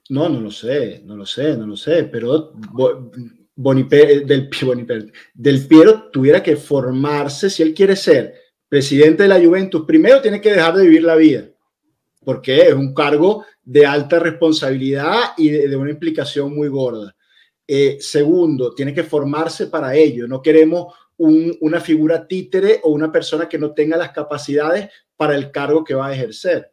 No, 0.09 0.28
no 0.28 0.40
lo 0.40 0.50
sé, 0.50 1.02
no 1.04 1.16
lo 1.16 1.26
sé, 1.26 1.57
no 1.57 1.66
lo 1.66 1.76
sé, 1.76 2.04
pero 2.04 2.52
Boniper, 3.57 4.24
del, 4.24 4.48
Boniper, 4.62 5.12
del 5.34 5.66
Piero 5.66 6.11
tuviera 6.12 6.42
que 6.42 6.57
formarse 6.57 7.50
si 7.50 7.62
él 7.62 7.74
quiere 7.74 7.96
ser 7.96 8.45
presidente 8.68 9.22
de 9.24 9.28
la 9.28 9.40
Juventus, 9.40 9.84
primero 9.86 10.20
tiene 10.20 10.40
que 10.40 10.52
dejar 10.52 10.74
de 10.74 10.84
vivir 10.84 11.04
la 11.04 11.16
vida, 11.16 11.48
porque 12.24 12.62
es 12.62 12.74
un 12.74 12.94
cargo 12.94 13.44
de 13.62 13.86
alta 13.86 14.18
responsabilidad 14.18 15.32
y 15.36 15.50
de, 15.50 15.76
una 15.76 15.90
implicación 15.90 16.54
muy 16.54 16.68
gorda. 16.68 17.14
Eh, 17.66 17.98
segundo, 18.00 18.74
tiene 18.74 18.94
que 18.94 19.02
formarse 19.02 19.66
para 19.66 19.94
ello. 19.94 20.28
No 20.28 20.40
queremos 20.40 20.94
un, 21.16 21.56
una 21.60 21.80
figura 21.80 22.26
títere 22.26 22.80
o 22.82 22.90
una 22.90 23.10
persona 23.10 23.48
que 23.48 23.58
no 23.58 23.72
tenga 23.72 23.96
las 23.96 24.12
capacidades 24.12 24.90
para 25.16 25.34
el 25.34 25.50
cargo 25.50 25.82
que 25.82 25.94
va 25.94 26.08
a 26.08 26.14
ejercer. 26.14 26.70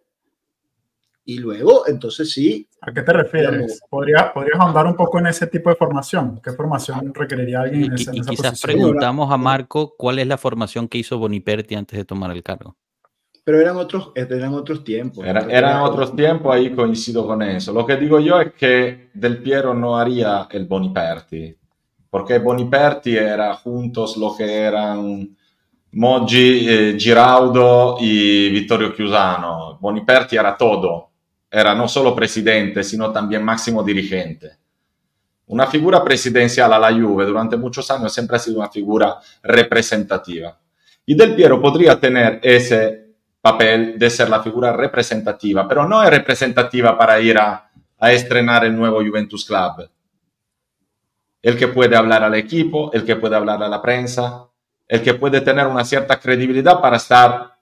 Y 1.25 1.37
luego, 1.37 1.87
entonces 1.87 2.31
sí. 2.31 2.67
¿A 2.81 2.91
qué 2.91 3.01
te 3.01 3.13
refieres? 3.13 3.81
¿Podrías, 3.89 4.31
¿Podrías 4.33 4.59
ahondar 4.59 4.85
un 4.85 4.95
poco 4.95 5.19
en 5.19 5.27
ese 5.27 5.47
tipo 5.47 5.69
de 5.69 5.75
formación? 5.75 6.41
¿Qué 6.43 6.51
formación 6.51 7.13
requeriría 7.13 7.61
alguien 7.61 7.85
en, 7.85 7.93
ese, 7.93 8.11
y, 8.11 8.17
en 8.17 8.21
esa 8.23 8.31
quizás 8.31 8.51
posición? 8.51 8.75
preguntamos 8.75 9.31
a 9.31 9.37
Marco 9.37 9.95
cuál 9.97 10.19
es 10.19 10.27
la 10.27 10.37
formación 10.37 10.89
que 10.89 10.97
hizo 10.97 11.17
Boniperti 11.17 11.75
antes 11.75 11.97
de 11.97 12.03
tomar 12.03 12.31
el 12.31 12.43
cargo. 12.43 12.75
Pero 13.45 13.59
eran 13.59 13.77
otros, 13.77 14.11
eran 14.15 14.53
otros 14.53 14.83
tiempos. 14.83 15.25
Era, 15.25 15.41
eran 15.49 15.81
otros 15.81 16.15
tiempos, 16.15 16.53
ahí 16.53 16.71
coincido 16.71 17.25
con 17.25 17.41
eso. 17.41 17.71
Lo 17.73 17.85
que 17.85 17.95
digo 17.95 18.19
yo 18.19 18.39
es 18.39 18.53
que 18.53 19.09
Del 19.13 19.41
Piero 19.41 19.73
no 19.73 19.97
haría 19.97 20.47
el 20.51 20.65
Boniperti, 20.65 21.55
porque 22.09 22.39
Boniperti 22.39 23.15
era 23.15 23.53
juntos 23.55 24.17
lo 24.17 24.35
que 24.35 24.45
eran 24.45 25.37
Moggi, 25.93 26.67
eh, 26.67 26.95
Giraudo 26.97 27.97
y 27.99 28.49
Vittorio 28.49 28.93
Chiusano. 28.93 29.77
Boniperti 29.79 30.35
era 30.35 30.57
todo 30.57 31.12
era 31.55 31.75
no 31.75 31.87
solo 31.87 32.15
presidente, 32.15 32.83
sino 32.83 33.11
también 33.11 33.43
máximo 33.43 33.83
dirigente. 33.83 34.57
Una 35.45 35.67
figura 35.67 36.03
presidencial 36.03 36.73
a 36.73 36.79
la 36.79 36.91
Juve 36.91 37.25
durante 37.25 37.57
muchos 37.57 37.91
años 37.91 38.11
siempre 38.11 38.37
ha 38.37 38.39
sido 38.39 38.57
una 38.57 38.71
figura 38.71 39.19
representativa. 39.43 40.57
Y 41.05 41.13
Del 41.13 41.35
Piero 41.35 41.61
podría 41.61 41.99
tener 41.99 42.39
ese 42.41 43.17
papel 43.39 43.99
de 43.99 44.09
ser 44.09 44.29
la 44.29 44.41
figura 44.41 44.73
representativa, 44.75 45.67
pero 45.67 45.87
no 45.87 46.01
es 46.01 46.09
representativa 46.09 46.97
para 46.97 47.19
ir 47.19 47.37
a, 47.37 47.69
a 47.99 48.11
estrenar 48.11 48.65
el 48.65 48.75
nuevo 48.75 49.03
Juventus 49.05 49.45
Club. 49.45 49.87
El 51.39 51.55
que 51.55 51.67
puede 51.67 51.95
hablar 51.95 52.23
al 52.23 52.33
equipo, 52.33 52.91
el 52.93 53.05
que 53.05 53.17
puede 53.17 53.35
hablar 53.35 53.61
a 53.61 53.67
la 53.67 53.79
prensa, 53.79 54.47
el 54.87 55.03
que 55.03 55.13
puede 55.13 55.41
tener 55.41 55.67
una 55.67 55.85
cierta 55.85 56.19
credibilidad 56.19 56.81
para 56.81 56.97
estar 56.97 57.52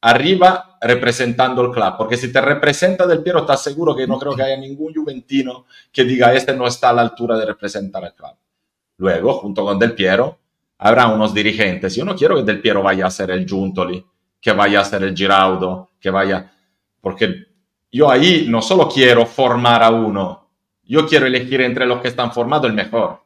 arriba 0.00 0.78
representando 0.80 1.62
el 1.62 1.70
club, 1.70 1.94
porque 1.98 2.16
si 2.16 2.32
te 2.32 2.40
representa 2.40 3.06
Del 3.06 3.22
Piero, 3.22 3.40
estás 3.40 3.62
seguro 3.62 3.94
que 3.94 4.06
no 4.06 4.18
creo 4.18 4.34
que 4.34 4.42
haya 4.42 4.56
ningún 4.56 4.94
juventino 4.94 5.66
que 5.92 6.04
diga 6.04 6.32
este 6.32 6.56
no 6.56 6.66
está 6.66 6.90
a 6.90 6.92
la 6.94 7.02
altura 7.02 7.36
de 7.36 7.46
representar 7.46 8.04
al 8.04 8.14
club. 8.14 8.32
Luego, 8.96 9.34
junto 9.34 9.64
con 9.64 9.78
Del 9.78 9.94
Piero, 9.94 10.38
habrá 10.78 11.06
unos 11.08 11.34
dirigentes. 11.34 11.94
Yo 11.94 12.04
no 12.04 12.16
quiero 12.16 12.36
que 12.36 12.44
Del 12.44 12.60
Piero 12.60 12.82
vaya 12.82 13.06
a 13.06 13.10
ser 13.10 13.30
el 13.30 13.46
Giuntoli, 13.46 14.04
que 14.40 14.52
vaya 14.52 14.80
a 14.80 14.84
ser 14.84 15.02
el 15.02 15.14
Giraudo, 15.14 15.90
que 16.00 16.08
vaya, 16.08 16.50
porque 17.00 17.46
yo 17.92 18.10
ahí 18.10 18.46
no 18.48 18.62
solo 18.62 18.88
quiero 18.88 19.26
formar 19.26 19.82
a 19.82 19.90
uno, 19.90 20.48
yo 20.82 21.06
quiero 21.06 21.26
elegir 21.26 21.60
entre 21.60 21.86
los 21.86 22.00
que 22.00 22.08
están 22.08 22.32
formados 22.32 22.66
el 22.66 22.72
mejor. 22.72 23.22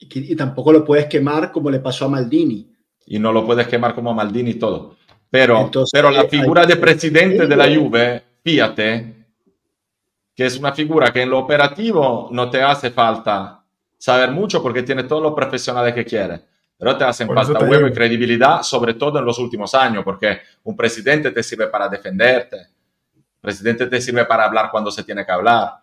Y, 0.00 0.32
y 0.32 0.36
tampoco 0.36 0.72
lo 0.72 0.84
puedes 0.84 1.06
quemar 1.06 1.52
como 1.52 1.70
le 1.70 1.78
pasó 1.78 2.06
a 2.06 2.08
Maldini. 2.08 2.72
Y 3.06 3.18
no 3.18 3.32
lo 3.32 3.46
puedes 3.46 3.66
quemar 3.68 3.94
como 3.94 4.10
a 4.10 4.14
Maldini 4.14 4.50
y 4.50 4.54
todo. 4.54 4.97
Pero, 5.30 5.60
Entonces, 5.60 5.90
pero 5.92 6.10
la 6.10 6.24
figura 6.24 6.64
de 6.64 6.76
presidente 6.76 7.46
de 7.46 7.56
la 7.56 7.64
Juve, 7.64 8.22
fíjate, 8.42 9.14
que 10.34 10.46
es 10.46 10.58
una 10.58 10.72
figura 10.72 11.12
que 11.12 11.22
en 11.22 11.30
lo 11.30 11.38
operativo 11.38 12.28
no 12.30 12.48
te 12.48 12.62
hace 12.62 12.90
falta 12.90 13.62
saber 13.98 14.30
mucho 14.30 14.62
porque 14.62 14.82
tiene 14.82 15.02
todos 15.02 15.22
los 15.22 15.34
profesionales 15.34 15.92
que 15.92 16.04
quiere, 16.04 16.40
pero 16.78 16.96
te 16.96 17.04
hacen 17.04 17.28
falta 17.28 17.58
huevo 17.58 17.88
y 17.88 17.92
credibilidad, 17.92 18.62
sobre 18.62 18.94
todo 18.94 19.18
en 19.18 19.24
los 19.24 19.38
últimos 19.38 19.74
años, 19.74 20.04
porque 20.04 20.38
un 20.62 20.76
presidente 20.76 21.32
te 21.32 21.42
sirve 21.42 21.66
para 21.66 21.88
defenderte, 21.88 22.56
un 23.16 23.24
presidente 23.40 23.86
te 23.86 24.00
sirve 24.00 24.24
para 24.24 24.44
hablar 24.44 24.70
cuando 24.70 24.90
se 24.90 25.02
tiene 25.02 25.26
que 25.26 25.32
hablar, 25.32 25.74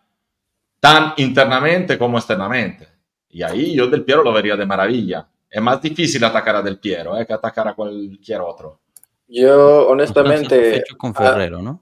tan 0.79 1.13
internamente 1.17 1.97
como 1.97 2.17
externamente. 2.17 2.87
Y 3.29 3.43
ahí 3.43 3.75
yo 3.75 3.87
Del 3.87 4.05
Piero 4.05 4.23
lo 4.23 4.31
vería 4.31 4.55
de 4.55 4.65
maravilla. 4.65 5.27
Es 5.49 5.61
más 5.61 5.81
difícil 5.81 6.23
atacar 6.23 6.55
a 6.55 6.61
Del 6.61 6.79
Piero 6.79 7.17
eh, 7.17 7.25
que 7.25 7.33
atacar 7.33 7.67
a 7.67 7.73
cualquier 7.73 8.39
otro. 8.39 8.79
Yo, 9.27 9.87
honestamente. 9.87 10.83
con 10.97 11.13
Ferrero, 11.13 11.61
¿no? 11.61 11.81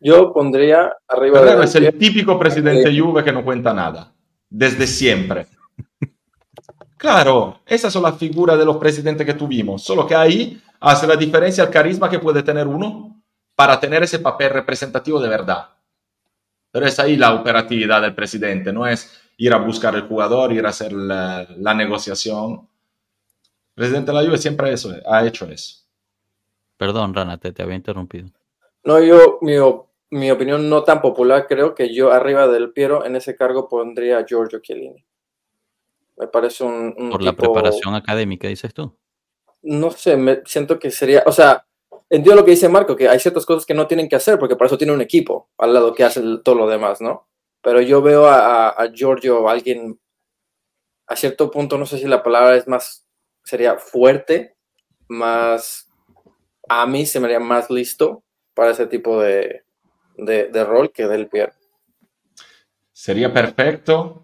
Yo 0.00 0.32
pondría 0.32 0.94
arriba 1.06 1.40
Ferrero 1.40 1.58
de. 1.60 1.64
es 1.66 1.74
el 1.74 1.98
típico 1.98 2.38
presidente 2.38 2.98
Juve 2.98 3.22
que 3.22 3.32
no 3.32 3.44
cuenta 3.44 3.74
nada. 3.74 4.12
Desde 4.48 4.86
siempre. 4.86 5.46
Claro, 6.96 7.60
esas 7.64 7.92
son 7.92 8.02
las 8.02 8.18
figuras 8.18 8.58
de 8.58 8.64
los 8.66 8.76
presidentes 8.76 9.26
que 9.26 9.32
tuvimos. 9.32 9.82
Solo 9.82 10.06
que 10.06 10.14
ahí 10.14 10.60
hace 10.80 11.06
la 11.06 11.16
diferencia 11.16 11.64
el 11.64 11.70
carisma 11.70 12.10
que 12.10 12.18
puede 12.18 12.42
tener 12.42 12.66
uno 12.66 13.22
para 13.54 13.80
tener 13.80 14.02
ese 14.02 14.18
papel 14.18 14.50
representativo 14.50 15.18
de 15.20 15.28
verdad. 15.28 15.70
Pero 16.70 16.86
es 16.86 16.98
ahí 16.98 17.16
la 17.16 17.34
operatividad 17.34 18.02
del 18.02 18.14
presidente, 18.14 18.72
no 18.72 18.86
es 18.86 19.18
ir 19.38 19.52
a 19.52 19.56
buscar 19.58 19.94
el 19.94 20.02
jugador, 20.02 20.52
ir 20.52 20.66
a 20.66 20.70
hacer 20.70 20.92
la, 20.92 21.46
la 21.56 21.72
negociación. 21.72 22.68
El 23.68 23.74
presidente 23.74 24.12
de 24.12 24.18
la 24.18 24.26
Juve 24.26 24.38
siempre 24.38 24.72
eso, 24.72 24.94
ha 25.06 25.26
hecho 25.26 25.46
eso. 25.46 25.79
Perdón, 26.80 27.12
Rana, 27.12 27.36
te, 27.36 27.52
te 27.52 27.62
había 27.62 27.76
interrumpido. 27.76 28.30
No, 28.84 28.98
yo, 29.00 29.38
mi 29.42 29.52
mi 30.08 30.30
opinión 30.30 30.70
no 30.70 30.82
tan 30.82 31.02
popular, 31.02 31.46
creo 31.46 31.74
que 31.74 31.92
yo 31.94 32.10
arriba 32.10 32.48
del 32.48 32.72
Piero 32.72 33.04
en 33.04 33.16
ese 33.16 33.36
cargo 33.36 33.68
pondría 33.68 34.16
a 34.16 34.24
Giorgio 34.24 34.60
Chiellini. 34.60 35.04
Me 36.16 36.26
parece 36.28 36.64
un... 36.64 37.10
Por 37.10 37.22
la 37.22 37.34
preparación 37.34 37.94
académica, 37.94 38.48
dices 38.48 38.72
tú. 38.72 38.96
No 39.60 39.90
sé, 39.90 40.16
me 40.16 40.40
siento 40.46 40.78
que 40.78 40.90
sería, 40.90 41.22
o 41.26 41.32
sea, 41.32 41.66
entiendo 42.08 42.40
lo 42.40 42.46
que 42.46 42.52
dice 42.52 42.70
Marco, 42.70 42.96
que 42.96 43.10
hay 43.10 43.20
ciertas 43.20 43.44
cosas 43.44 43.66
que 43.66 43.74
no 43.74 43.86
tienen 43.86 44.08
que 44.08 44.16
hacer 44.16 44.38
porque 44.38 44.56
para 44.56 44.68
eso 44.68 44.78
tiene 44.78 44.94
un 44.94 45.02
equipo 45.02 45.50
al 45.58 45.74
lado 45.74 45.94
que 45.94 46.04
hace 46.04 46.22
todo 46.42 46.54
lo 46.54 46.66
demás, 46.66 47.02
¿no? 47.02 47.28
Pero 47.60 47.82
yo 47.82 48.00
veo 48.00 48.24
a, 48.24 48.70
a, 48.70 48.90
Giorgio, 48.90 49.50
alguien, 49.50 50.00
a 51.06 51.14
cierto 51.14 51.50
punto, 51.50 51.76
no 51.76 51.84
sé 51.84 51.98
si 51.98 52.06
la 52.06 52.22
palabra 52.22 52.56
es 52.56 52.66
más, 52.66 53.06
sería 53.44 53.76
fuerte, 53.76 54.56
más, 55.08 55.89
a 56.72 56.86
mí 56.86 57.04
se 57.04 57.18
me 57.18 57.26
haría 57.26 57.40
más 57.40 57.68
listo 57.68 58.22
para 58.54 58.70
ese 58.70 58.86
tipo 58.86 59.20
de, 59.20 59.64
de, 60.16 60.64
rol 60.64 60.92
que 60.92 61.08
Del 61.08 61.26
Piero. 61.26 61.52
Sería 62.92 63.32
perfecto. 63.32 64.22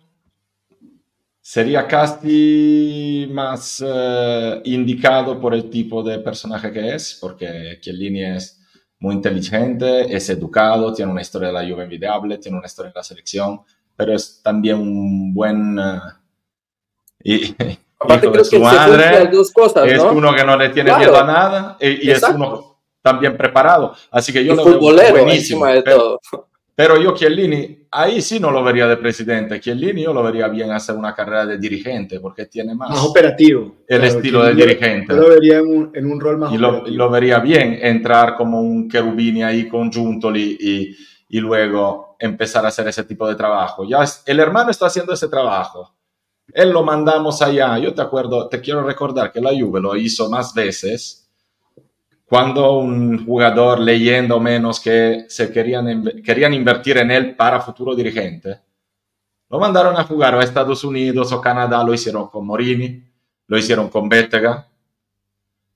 Sería 1.40 1.88
casi 1.88 3.28
más 3.32 3.82
eh, 3.84 4.60
indicado 4.64 5.40
por 5.40 5.54
el 5.54 5.68
tipo 5.68 6.04
de 6.04 6.20
personaje 6.20 6.72
que 6.72 6.94
es, 6.94 7.18
porque 7.20 7.78
Chiellini 7.80 8.22
es 8.22 8.60
muy 9.00 9.16
inteligente, 9.16 10.14
es 10.14 10.28
educado, 10.30 10.92
tiene 10.92 11.10
una 11.10 11.22
historia 11.22 11.48
de 11.48 11.54
la 11.54 11.68
Juve 11.68 11.82
envidiable, 11.82 12.38
tiene 12.38 12.58
una 12.58 12.66
historia 12.66 12.92
de 12.92 12.98
la 12.98 13.02
selección, 13.02 13.60
pero 13.96 14.14
es 14.14 14.40
también 14.40 14.78
un 14.78 15.34
buen... 15.34 15.80
Y, 17.24 17.56
Aparte 18.06 18.30
creo 18.30 18.44
su 18.44 18.60
madre, 18.60 19.28
dos 19.32 19.52
cosas, 19.52 19.86
es 19.86 20.00
uno 20.00 20.34
que 20.34 20.44
no 20.44 20.56
le 20.56 20.70
tiene 20.70 20.96
miedo 20.96 21.16
a 21.16 21.24
nada 21.24 21.76
y, 21.80 22.08
y 22.08 22.10
es 22.10 22.22
uno 22.22 22.76
también 23.06 23.36
preparado. 23.36 23.94
Así 24.10 24.32
que 24.32 24.44
yo 24.44 24.56
lo 24.56 24.64
veo 24.64 25.12
buenísimo. 25.12 25.64
De 25.66 25.82
pero, 25.82 25.96
todo. 25.96 26.20
pero 26.74 27.00
yo 27.00 27.14
Chiellini, 27.14 27.86
ahí 27.92 28.20
sí 28.20 28.40
no 28.40 28.50
lo 28.50 28.64
vería 28.64 28.88
de 28.88 28.96
presidente. 28.96 29.60
Chiellini 29.60 30.02
yo 30.02 30.12
lo 30.12 30.24
vería 30.24 30.48
bien 30.48 30.72
hacer 30.72 30.96
una 30.96 31.14
carrera 31.14 31.46
de 31.46 31.56
dirigente 31.56 32.18
porque 32.18 32.46
tiene 32.46 32.74
más, 32.74 32.90
más 32.90 33.04
operativo. 33.04 33.76
El 33.86 34.02
estilo 34.02 34.42
de 34.44 34.54
dirigente. 34.54 35.14
Yo 35.14 35.20
lo 35.20 35.28
vería 35.28 35.58
en 35.58 35.66
un, 35.68 35.90
en 35.94 36.10
un 36.10 36.20
rol 36.20 36.38
más 36.38 36.52
y 36.52 36.58
lo, 36.58 36.84
lo, 36.84 37.08
vería 37.08 37.38
bien 37.38 37.78
entrar 37.80 38.34
como 38.34 38.60
un 38.60 38.90
Cherubini 38.90 39.44
ahí 39.44 39.68
con 39.68 39.92
Giuntoli 39.92 40.56
y, 40.58 40.96
y 41.28 41.38
luego 41.38 42.16
empezar 42.18 42.64
a 42.64 42.68
hacer 42.68 42.88
ese 42.88 43.04
tipo 43.04 43.28
de 43.28 43.36
trabajo. 43.36 43.84
Ya 43.88 44.04
el 44.26 44.40
hermano 44.40 44.70
está 44.70 44.86
haciendo 44.86 45.12
ese 45.12 45.28
trabajo. 45.28 45.95
Él 46.52 46.70
lo 46.70 46.82
mandamos 46.82 47.42
allá. 47.42 47.78
Yo 47.78 47.94
te 47.94 48.02
acuerdo, 48.02 48.48
te 48.48 48.60
quiero 48.60 48.82
recordar 48.82 49.32
que 49.32 49.40
la 49.40 49.50
Juve 49.50 49.80
lo 49.80 49.96
hizo 49.96 50.28
más 50.30 50.54
veces 50.54 51.26
cuando 52.26 52.72
un 52.78 53.24
jugador 53.24 53.78
leyendo 53.78 54.40
menos 54.40 54.80
que 54.80 55.26
se 55.28 55.52
querían, 55.52 56.04
querían 56.24 56.52
invertir 56.54 56.98
en 56.98 57.12
él 57.12 57.36
para 57.36 57.60
futuro 57.60 57.94
dirigente, 57.94 58.60
lo 59.48 59.60
mandaron 59.60 59.96
a 59.96 60.04
jugar 60.04 60.34
a 60.34 60.42
Estados 60.42 60.82
Unidos 60.82 61.30
o 61.30 61.40
Canadá, 61.40 61.84
lo 61.84 61.94
hicieron 61.94 62.26
con 62.26 62.44
Morini, 62.44 63.00
lo 63.46 63.56
hicieron 63.56 63.88
con 63.88 64.08
Bettega. 64.08 64.66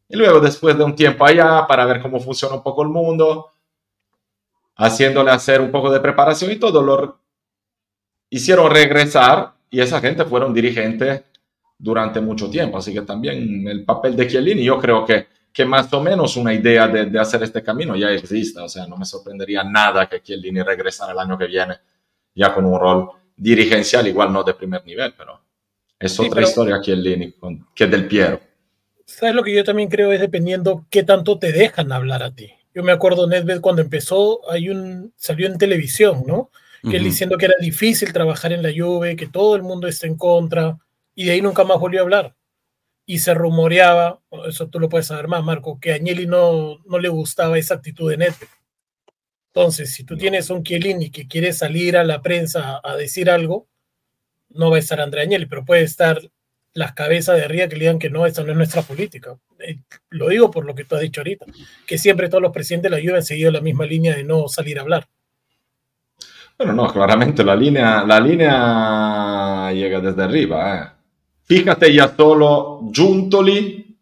Y 0.08 0.16
luego, 0.16 0.40
después 0.40 0.76
de 0.76 0.82
un 0.82 0.96
tiempo 0.96 1.24
allá, 1.24 1.64
para 1.68 1.86
ver 1.86 2.02
cómo 2.02 2.18
funciona 2.18 2.56
un 2.56 2.64
poco 2.64 2.82
el 2.82 2.88
mundo, 2.88 3.52
haciéndole 4.74 5.30
hacer 5.30 5.60
un 5.60 5.70
poco 5.70 5.88
de 5.88 6.00
preparación 6.00 6.50
y 6.50 6.56
todo, 6.56 6.82
lo 6.82 7.20
hicieron 8.28 8.72
regresar 8.72 9.52
y 9.70 9.80
esa 9.80 10.00
gente 10.00 10.24
fueron 10.24 10.52
dirigente 10.52 11.24
durante 11.78 12.20
mucho 12.20 12.50
tiempo. 12.50 12.78
Así 12.78 12.92
que 12.92 13.02
también 13.02 13.66
el 13.66 13.84
papel 13.84 14.16
de 14.16 14.26
Chiellini, 14.26 14.64
yo 14.64 14.78
creo 14.78 15.04
que 15.04 15.26
que 15.52 15.64
más 15.64 15.92
o 15.92 16.00
menos 16.00 16.36
una 16.36 16.54
idea 16.54 16.86
de, 16.86 17.06
de, 17.06 17.18
hacer 17.18 17.42
este 17.42 17.62
camino 17.62 17.96
ya 17.96 18.10
existe. 18.10 18.60
O 18.60 18.68
sea, 18.68 18.86
no 18.86 18.96
me 18.96 19.04
sorprendería 19.04 19.64
nada 19.64 20.08
que 20.08 20.22
Chiellini 20.22 20.62
regresara 20.62 21.12
el 21.12 21.18
año 21.18 21.36
que 21.36 21.46
viene 21.46 21.76
ya 22.34 22.54
con 22.54 22.64
un 22.64 22.78
rol 22.78 23.10
dirigencial, 23.36 24.06
igual 24.06 24.32
no 24.32 24.44
de 24.44 24.54
primer 24.54 24.84
nivel, 24.84 25.14
pero 25.16 25.40
es 25.98 26.18
otra 26.18 26.36
pero, 26.36 26.46
historia 26.46 26.80
Chiellini 26.80 27.32
con, 27.32 27.68
que 27.74 27.86
Del 27.86 28.06
Piero. 28.06 28.40
¿Sabes 29.04 29.34
lo 29.34 29.42
que 29.42 29.54
yo 29.54 29.64
también 29.64 29.88
creo 29.88 30.12
es 30.12 30.20
dependiendo 30.20 30.86
qué 30.88 31.02
tanto 31.02 31.38
te 31.38 31.52
dejan 31.52 31.90
hablar 31.90 32.22
a 32.22 32.30
ti? 32.34 32.50
Yo 32.72 32.84
me 32.84 32.92
acuerdo, 32.92 33.26
Nedved, 33.26 33.60
cuando 33.60 33.82
empezó, 33.82 34.48
hay 34.48 34.68
un, 34.68 35.12
salió 35.16 35.48
en 35.48 35.58
televisión, 35.58 36.22
¿no? 36.26 36.50
Que 36.82 36.88
uh 36.88 36.90
-huh. 36.92 36.96
él 36.96 37.04
diciendo 37.04 37.36
que 37.36 37.46
era 37.46 37.54
difícil 37.60 38.12
trabajar 38.12 38.52
en 38.52 38.62
la 38.62 38.70
Juve, 38.74 39.16
que 39.16 39.26
todo 39.26 39.56
el 39.56 39.62
mundo 39.62 39.86
está 39.86 40.06
en 40.06 40.16
contra, 40.16 40.78
y 41.14 41.24
de 41.24 41.32
ahí 41.32 41.42
nunca 41.42 41.64
más 41.64 41.78
volvió 41.78 42.00
a 42.00 42.02
hablar 42.02 42.34
y 43.10 43.18
se 43.18 43.34
rumoreaba, 43.34 44.22
eso 44.46 44.68
tú 44.68 44.78
lo 44.78 44.88
puedes 44.88 45.08
saber 45.08 45.26
más, 45.26 45.42
Marco, 45.42 45.80
que 45.80 45.90
a 45.90 45.96
Agnelli 45.96 46.28
no, 46.28 46.78
no 46.86 47.00
le 47.00 47.08
gustaba 47.08 47.58
esa 47.58 47.74
actitud 47.74 48.08
de 48.08 48.16
Nedved. 48.16 48.46
Entonces, 49.52 49.92
si 49.92 50.04
tú 50.04 50.16
tienes 50.16 50.48
un 50.48 50.62
Chiellini 50.62 51.10
que 51.10 51.26
quiere 51.26 51.52
salir 51.52 51.96
a 51.96 52.04
la 52.04 52.22
prensa 52.22 52.80
a 52.84 52.94
decir 52.94 53.28
algo, 53.28 53.66
no 54.48 54.70
va 54.70 54.76
a 54.76 54.78
estar 54.78 55.00
Andrea 55.00 55.24
Agnelli, 55.24 55.46
pero 55.46 55.64
puede 55.64 55.82
estar 55.82 56.20
las 56.72 56.92
cabezas 56.92 57.36
de 57.36 57.44
arriba 57.44 57.66
que 57.66 57.74
le 57.74 57.80
digan 57.80 57.98
que 57.98 58.10
no, 58.10 58.26
esa 58.26 58.44
no 58.44 58.52
es 58.52 58.56
nuestra 58.56 58.82
política. 58.82 59.36
Eh, 59.58 59.80
lo 60.10 60.28
digo 60.28 60.52
por 60.52 60.64
lo 60.64 60.76
que 60.76 60.84
tú 60.84 60.94
has 60.94 61.00
dicho 61.00 61.20
ahorita, 61.20 61.46
que 61.88 61.98
siempre 61.98 62.28
todos 62.28 62.42
los 62.42 62.52
presidentes 62.52 62.92
de 62.92 62.96
la 62.96 63.02
Juve 63.02 63.18
han 63.18 63.24
seguido 63.24 63.50
la 63.50 63.60
misma 63.60 63.86
línea 63.86 64.14
de 64.14 64.22
no 64.22 64.46
salir 64.46 64.78
a 64.78 64.82
hablar. 64.82 65.08
Bueno, 66.60 66.74
no, 66.74 66.92
claramente 66.92 67.42
la 67.42 67.56
línea, 67.56 68.04
la 68.04 68.20
línea 68.20 69.72
llega 69.72 69.98
desde 69.98 70.22
arriba, 70.22 70.76
eh. 70.76 70.90
Fíjate 71.44 71.90
ya 71.90 72.14
solo 72.14 72.82
Giuntoli, 72.92 73.98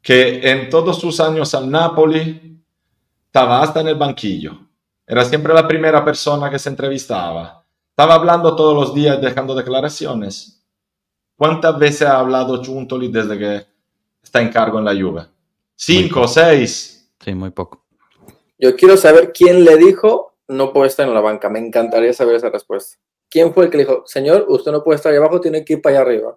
que 0.00 0.48
en 0.48 0.70
todos 0.70 1.00
sus 1.00 1.18
años 1.18 1.52
al 1.52 1.68
Napoli 1.68 2.62
estaba 3.26 3.60
hasta 3.60 3.80
en 3.80 3.88
el 3.88 3.96
banquillo. 3.96 4.56
Era 5.04 5.24
siempre 5.24 5.52
la 5.52 5.66
primera 5.66 6.04
persona 6.04 6.48
que 6.48 6.60
se 6.60 6.68
entrevistaba. 6.68 7.64
Estaba 7.88 8.14
hablando 8.14 8.54
todos 8.54 8.76
los 8.76 8.94
días, 8.94 9.20
dejando 9.20 9.56
declaraciones. 9.56 10.62
¿Cuántas 11.34 11.76
veces 11.76 12.02
ha 12.02 12.20
hablado 12.20 12.62
Giuntoli 12.62 13.08
desde 13.08 13.36
que 13.36 13.66
está 14.22 14.40
en 14.40 14.50
cargo 14.50 14.78
en 14.78 14.84
la 14.84 14.92
Juve? 14.92 15.26
¿Cinco, 15.74 16.28
seis? 16.28 17.10
Sí, 17.18 17.34
muy 17.34 17.50
poco. 17.50 17.82
Yo 18.56 18.76
quiero 18.76 18.96
saber 18.96 19.32
quién 19.32 19.64
le 19.64 19.76
dijo 19.76 20.29
no 20.50 20.72
puede 20.72 20.88
estar 20.88 21.06
en 21.06 21.14
la 21.14 21.20
banca. 21.20 21.48
Me 21.48 21.58
encantaría 21.58 22.12
saber 22.12 22.36
esa 22.36 22.50
respuesta. 22.50 22.98
¿Quién 23.30 23.54
fue 23.54 23.64
el 23.64 23.70
que 23.70 23.78
le 23.78 23.84
dijo, 23.84 24.02
señor, 24.06 24.46
usted 24.48 24.72
no 24.72 24.82
puede 24.82 24.96
estar 24.96 25.12
ahí 25.12 25.18
abajo, 25.18 25.40
tiene 25.40 25.64
que 25.64 25.74
ir 25.74 25.82
para 25.82 25.96
allá 25.96 26.06
arriba? 26.06 26.36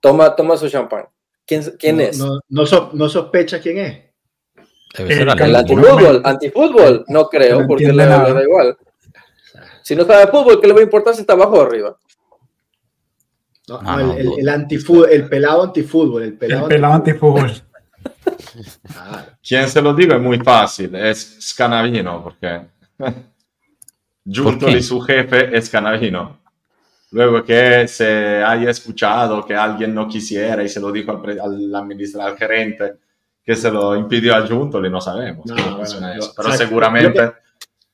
Toma, 0.00 0.34
toma 0.34 0.56
su 0.56 0.68
champán. 0.68 1.06
¿Quién, 1.46 1.62
quién 1.78 1.96
no, 1.96 2.02
es? 2.02 2.18
No, 2.18 2.40
no, 2.48 2.66
so, 2.66 2.90
no, 2.92 3.08
sospecha 3.08 3.60
quién 3.60 3.78
es. 3.78 4.02
El, 4.98 5.28
el 5.28 5.56
antifútbol, 5.56 6.22
antifútbol, 6.24 7.04
no 7.08 7.28
creo, 7.28 7.60
no 7.60 7.66
porque 7.66 7.86
le, 7.86 7.92
le, 7.92 8.06
da 8.06 8.42
igual. 8.42 8.76
Si 9.82 9.94
no 9.94 10.04
sabe 10.04 10.26
fútbol, 10.30 10.60
¿qué 10.60 10.66
le 10.66 10.72
va 10.72 10.80
a 10.80 10.84
importar 10.84 11.14
si 11.14 11.20
está 11.20 11.34
abajo 11.34 11.52
o 11.52 11.62
arriba? 11.62 11.96
No, 13.68 13.80
ah, 13.84 14.00
el, 14.00 14.26
el, 14.26 14.38
el, 14.38 14.48
antifútbol, 14.48 15.10
el 15.10 15.28
pelado 15.28 15.64
antifútbol. 15.64 16.22
El 16.22 16.34
pelado, 16.34 16.64
el 16.64 16.68
pelado 16.68 16.94
antifútbol. 16.94 17.52
¿Quién 19.46 19.68
se 19.68 19.82
lo 19.82 19.94
digo? 19.94 20.14
Es 20.14 20.20
muy 20.20 20.38
fácil, 20.38 20.94
es 20.94 21.38
Scanavino, 21.40 22.24
porque 22.24 22.62
Giuntoli, 24.26 24.82
su 24.82 25.00
jefe, 25.00 25.56
es 25.56 25.70
Canavino. 25.70 26.40
Luego 27.12 27.44
que 27.44 27.86
se 27.86 28.42
haya 28.42 28.70
escuchado 28.70 29.46
que 29.46 29.54
alguien 29.54 29.94
no 29.94 30.08
quisiera 30.08 30.62
y 30.64 30.68
se 30.68 30.80
lo 30.80 30.90
dijo 30.90 31.12
al, 31.12 31.40
al, 31.40 31.74
administrador, 31.74 32.32
al 32.32 32.36
gerente, 32.36 32.94
que 33.44 33.54
se 33.54 33.70
lo 33.70 33.94
impidió 33.94 34.34
a 34.34 34.44
Giuntoli, 34.44 34.90
no 34.90 35.00
sabemos 35.00 35.46
no, 35.46 35.54
cómo 35.54 35.76
funciona 35.76 36.08
bueno, 36.08 36.22
eso. 36.22 36.34
Pero 36.36 36.48
o 36.48 36.52
sea, 36.52 36.66
seguramente, 36.66 37.22
lo 37.22 37.32
que, 37.32 37.38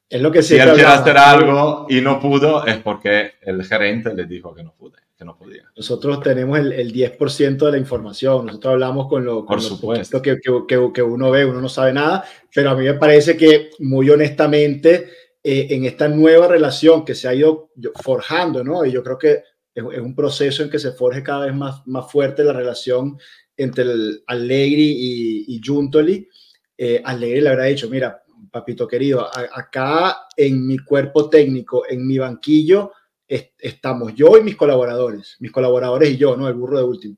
es 0.08 0.22
lo 0.22 0.32
que 0.32 0.42
si 0.42 0.56
él 0.56 0.72
quiere 0.72 0.88
hacer 0.88 1.18
algo 1.18 1.86
y 1.90 2.00
no 2.00 2.18
pudo, 2.18 2.64
es 2.66 2.78
porque 2.78 3.32
el 3.42 3.62
gerente 3.64 4.14
le 4.14 4.24
dijo 4.24 4.54
que 4.54 4.62
no 4.62 4.72
pude. 4.72 4.96
Que 5.16 5.26
no 5.26 5.36
podía. 5.36 5.70
Nosotros 5.76 6.20
tenemos 6.20 6.58
el, 6.58 6.72
el 6.72 6.92
10% 6.92 7.56
de 7.58 7.70
la 7.70 7.78
información, 7.78 8.46
nosotros 8.46 8.72
hablamos 8.72 9.06
con 9.06 9.24
lo, 9.24 9.44
con 9.44 9.58
Por 9.58 9.60
supuesto. 9.60 10.20
que, 10.20 10.38
que, 10.40 10.90
que 10.92 11.02
uno 11.02 11.30
ve, 11.30 11.44
uno 11.44 11.60
no 11.60 11.68
sabe 11.68 11.92
nada, 11.92 12.24
pero 12.52 12.70
a 12.70 12.74
mí 12.74 12.84
me 12.84 12.94
parece 12.94 13.36
que 13.36 13.70
muy 13.78 14.10
honestamente 14.10 15.10
eh, 15.44 15.68
en 15.70 15.84
esta 15.84 16.08
nueva 16.08 16.46
relación 16.48 17.04
que 17.04 17.14
se 17.14 17.28
ha 17.28 17.34
ido 17.34 17.70
forjando, 18.02 18.62
¿no? 18.62 18.84
Y 18.84 18.92
yo 18.92 19.02
creo 19.02 19.18
que 19.18 19.42
es, 19.74 19.84
es, 19.92 20.00
un 20.00 20.14
proceso 20.14 20.62
en 20.62 20.70
que 20.70 20.78
se 20.78 20.92
forje 20.92 21.22
cada 21.22 21.46
vez 21.46 21.54
más, 21.54 21.86
más 21.86 22.10
fuerte 22.10 22.44
la 22.44 22.52
relación 22.52 23.18
entre 23.56 23.84
el 23.84 24.22
Allegri 24.26 24.96
y, 24.98 25.56
y 25.56 25.60
Giuntoli. 25.60 26.28
Eh, 26.76 27.02
Allegri 27.04 27.40
le 27.40 27.48
habrá 27.48 27.64
dicho, 27.64 27.88
mira, 27.88 28.22
papito 28.50 28.86
querido, 28.86 29.26
a, 29.26 29.48
acá 29.52 30.26
en 30.36 30.66
mi 30.66 30.78
cuerpo 30.78 31.28
técnico, 31.28 31.84
en 31.88 32.06
mi 32.06 32.18
banquillo, 32.18 32.92
est 33.26 33.52
estamos 33.58 34.14
yo 34.14 34.36
y 34.36 34.42
mis 34.42 34.56
colaboradores, 34.56 35.36
mis 35.40 35.50
colaboradores 35.50 36.10
y 36.10 36.16
yo, 36.16 36.36
¿no? 36.36 36.48
El 36.48 36.54
burro 36.54 36.78
de 36.78 36.84
último. 36.84 37.16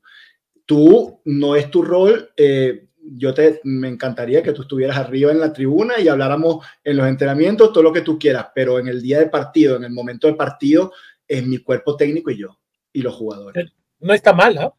Tú 0.65 1.21
no 1.25 1.55
es 1.55 1.69
tu 1.69 1.83
rol 1.83 2.31
eh, 2.35 2.84
yo 3.13 3.33
te, 3.33 3.61
me 3.63 3.87
encantaría 3.87 4.41
que 4.41 4.51
tú 4.51 4.63
estuvieras 4.63 4.97
arriba 4.97 5.31
en 5.31 5.39
la 5.39 5.53
tribuna 5.53 5.99
y 5.99 6.07
habláramos 6.07 6.65
en 6.83 6.97
los 6.97 7.07
entrenamientos 7.07 7.71
todo 7.71 7.83
lo 7.83 7.93
que 7.93 8.01
tú 8.01 8.17
quieras, 8.17 8.47
pero 8.53 8.79
en 8.79 8.87
el 8.87 9.01
día 9.01 9.19
de 9.19 9.27
partido, 9.27 9.75
en 9.75 9.83
el 9.83 9.91
momento 9.91 10.27
del 10.27 10.35
partido, 10.35 10.91
es 11.27 11.45
mi 11.45 11.59
cuerpo 11.59 11.95
técnico 11.95 12.31
y 12.31 12.37
yo, 12.37 12.57
y 12.91 13.01
los 13.01 13.15
jugadores. 13.15 13.71
No 13.99 14.13
está 14.13 14.33
mal, 14.33 14.57
¿eh? 14.57 14.69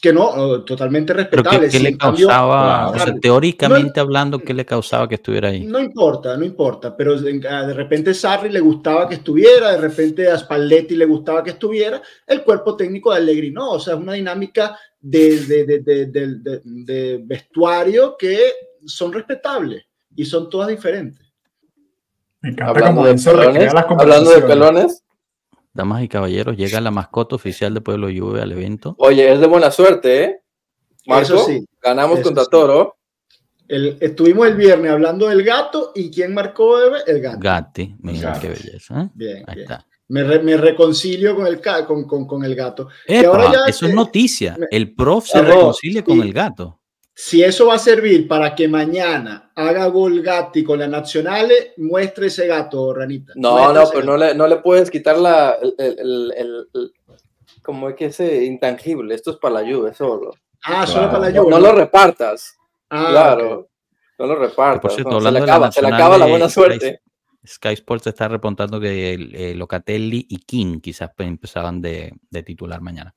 Que 0.00 0.12
no, 0.12 0.62
totalmente 0.64 1.12
respetable. 1.14 1.68
¿Qué, 1.70 1.80
le 1.80 1.96
causaba, 1.96 2.92
teóricamente 3.20 3.98
hablando, 3.98 4.38
qué 4.38 4.52
le 4.52 4.66
causaba 4.66 5.08
que 5.08 5.14
estuviera 5.14 5.48
ahí? 5.48 5.64
No 5.64 5.80
importa, 5.80 6.36
no 6.36 6.44
importa, 6.44 6.94
pero 6.96 7.14
ah, 7.14 7.66
de 7.66 7.74
repente 7.74 8.12
Sarri 8.12 8.50
le 8.50 8.60
gustaba 8.60 9.08
que 9.08 9.14
estuviera, 9.14 9.72
de 9.72 9.78
repente 9.78 10.28
a 10.28 10.38
Spalletti 10.38 10.96
le 10.96 11.06
gustaba 11.06 11.42
que 11.42 11.50
estuviera, 11.50 12.02
el 12.26 12.42
cuerpo 12.42 12.76
técnico 12.76 13.10
de 13.10 13.18
Allegri 13.18 13.50
no, 13.50 13.72
o 13.72 13.80
sea, 13.80 13.94
es 13.94 14.00
una 14.00 14.12
dinámica 14.12 14.78
de, 15.00 15.40
de, 15.40 15.64
de, 15.64 16.60
de 16.62 17.20
vestuario 17.24 18.16
que 18.18 18.38
son 18.84 19.12
respetables 19.12 19.84
y 20.14 20.24
son 20.24 20.50
todas 20.50 20.68
diferentes. 20.68 21.26
hablando, 22.60 23.04
de 23.04 23.14
pelones, 23.14 23.74
hablando 23.74 24.30
de 24.30 24.42
pelones, 24.42 25.04
Damas 25.76 26.02
y 26.02 26.08
caballeros, 26.08 26.56
llega 26.56 26.80
la 26.80 26.90
mascota 26.90 27.36
oficial 27.36 27.74
de 27.74 27.80
Pueblo 27.80 28.08
Juve 28.08 28.40
al 28.40 28.52
evento. 28.52 28.94
Oye, 28.98 29.32
es 29.32 29.38
de 29.38 29.46
buena 29.46 29.70
suerte, 29.70 30.24
¿eh? 30.24 30.40
Marco, 31.06 31.38
sí, 31.44 31.64
ganamos 31.80 32.20
contra 32.20 32.46
Toro. 32.46 32.96
El, 33.68 33.98
estuvimos 34.00 34.46
el 34.46 34.56
viernes 34.56 34.90
hablando 34.90 35.28
del 35.28 35.42
gato 35.42 35.92
y 35.94 36.10
¿quién 36.10 36.34
marcó 36.34 36.78
el 37.06 37.20
gato? 37.20 37.38
Gatti, 37.40 37.96
mira 38.00 38.38
qué 38.40 38.48
belleza. 38.48 39.02
¿eh? 39.02 39.08
Bien, 39.14 39.44
Ahí 39.46 39.60
está. 39.62 39.86
Me, 40.08 40.22
me, 40.38 40.56
reconcilio 40.56 41.34
con 41.34 41.46
el, 41.48 41.60
con, 41.86 42.04
con, 42.06 42.26
con 42.26 42.44
el 42.44 42.54
gato. 42.54 42.88
ahora 43.26 43.52
ya, 43.52 43.58
eso 43.66 43.86
es 43.86 43.94
noticia. 43.94 44.56
el 44.70 44.94
prof 44.94 45.26
se 45.26 45.42
reconcilia 45.42 46.04
con 46.04 46.20
el 46.20 46.32
gato 46.32 46.80
si 47.18 47.42
eso 47.42 47.66
va 47.66 47.76
a 47.76 47.78
servir 47.78 48.28
para 48.28 48.54
que 48.54 48.68
mañana 48.68 49.50
haga 49.54 49.86
gol 49.86 50.20
Gatti 50.20 50.62
con 50.62 50.78
la 50.80 50.86
Nacional, 50.86 51.50
muestre 51.78 52.26
ese 52.26 52.46
gato, 52.46 52.92
Ranita. 52.92 53.32
No, 53.36 53.72
no, 53.72 53.88
pero 53.90 54.04
no 54.04 54.18
le, 54.18 54.34
no 54.34 54.46
le, 54.46 54.56
puedes 54.56 54.90
quitar 54.90 55.16
la, 55.16 55.56
el, 55.78 56.34
el, 56.36 56.92
como 57.62 57.88
es 57.88 57.96
que 57.96 58.04
ese 58.06 58.44
intangible. 58.44 59.14
Esto 59.14 59.30
es 59.30 59.38
para 59.38 59.54
la 59.54 59.62
lluvia 59.62 59.94
solo. 59.94 60.34
Ah, 60.62 60.86
solo 60.86 61.06
para 61.06 61.20
la 61.20 61.30
lluvia. 61.30 61.52
No, 61.52 61.58
lo 61.58 61.72
repartas. 61.72 62.54
Ah, 62.90 63.06
claro. 63.08 63.70
No 64.18 64.26
lo 64.26 64.36
repartas. 64.36 64.92
se, 64.92 65.02
le 65.02 65.38
acaba, 65.38 65.72
se 65.72 65.80
le 65.80 65.88
acaba 65.88 66.18
la 66.18 66.26
buena 66.26 66.50
suerte. 66.50 67.00
Sky 67.46 67.72
Sports 67.72 68.08
está 68.08 68.28
reportando 68.28 68.78
que 68.78 69.14
eh, 69.14 69.54
Locatelli 69.54 70.26
y 70.28 70.36
King 70.40 70.80
quizás 70.80 71.12
empezaban 71.16 71.80
de, 71.80 72.12
de 72.28 72.42
titular 72.42 72.82
mañana. 72.82 73.15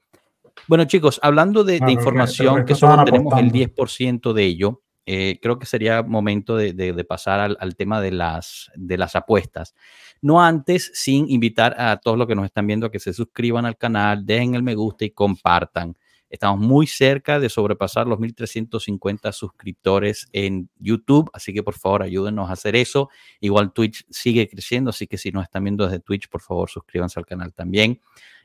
Bueno, 0.68 0.86
chicos, 0.86 1.20
hablando 1.24 1.64
de, 1.64 1.78
información 1.88 2.66
que 2.66 2.76
solo 2.76 3.03
tenemos 3.03 3.38
el 3.39 3.51
10% 3.51 4.34
de 4.34 4.43
ello, 4.43 4.82
eh, 5.05 5.39
creo 5.41 5.57
que 5.57 5.66
sería 5.66 6.03
momento 6.03 6.55
de, 6.55 7.05
pasar 7.07 7.55
al, 7.60 7.76
tema 7.76 7.99
de 7.99 8.12
las, 8.12 8.70
de 8.76 8.97
las 8.97 9.16
apuestas. 9.16 9.74
No 10.22 10.43
antes, 10.43 10.91
sin 10.93 11.30
invitar 11.30 11.80
a 11.80 11.97
todos 11.97 12.18
los 12.18 12.28
que 12.28 12.36
nos 12.36 12.45
están 12.45 12.68
viendo 12.68 12.86
a 12.86 12.91
que 12.91 12.99
se 12.99 13.14
suscriban 13.14 13.66
al 13.66 13.78
canal, 13.78 14.26
dejen 14.26 14.55
el 14.55 14.64
me 14.64 14.76
gusta 14.76 15.05
y 15.05 15.12
compartan. 15.12 15.95
Estamos 16.30 16.60
muy 16.60 16.86
cerca 16.86 17.39
de 17.39 17.49
sobrepasar 17.49 18.05
los 18.05 18.20
1350 18.20 19.32
suscriptores 19.32 20.28
en 20.32 20.70
YouTube, 20.78 21.28
así 21.34 21.53
que 21.53 21.64
por 21.64 21.74
favor 21.74 22.03
ayúdenos 22.03 22.49
a 22.49 22.53
hacer 22.53 22.76
eso. 22.76 23.10
Igual 23.39 23.74
Twitch 23.74 24.05
sigue 24.12 24.47
creciendo, 24.47 24.91
así 24.91 25.07
que 25.07 25.18
si 25.18 25.32
nos 25.32 25.43
están 25.43 25.64
viendo 25.64 25.86
desde 25.86 26.01
Twitch, 26.01 26.30
por 26.30 26.41
favor 26.41 26.70
suscríbanse 26.70 27.20
al 27.20 27.26
canal 27.26 27.51
también. 27.51 27.99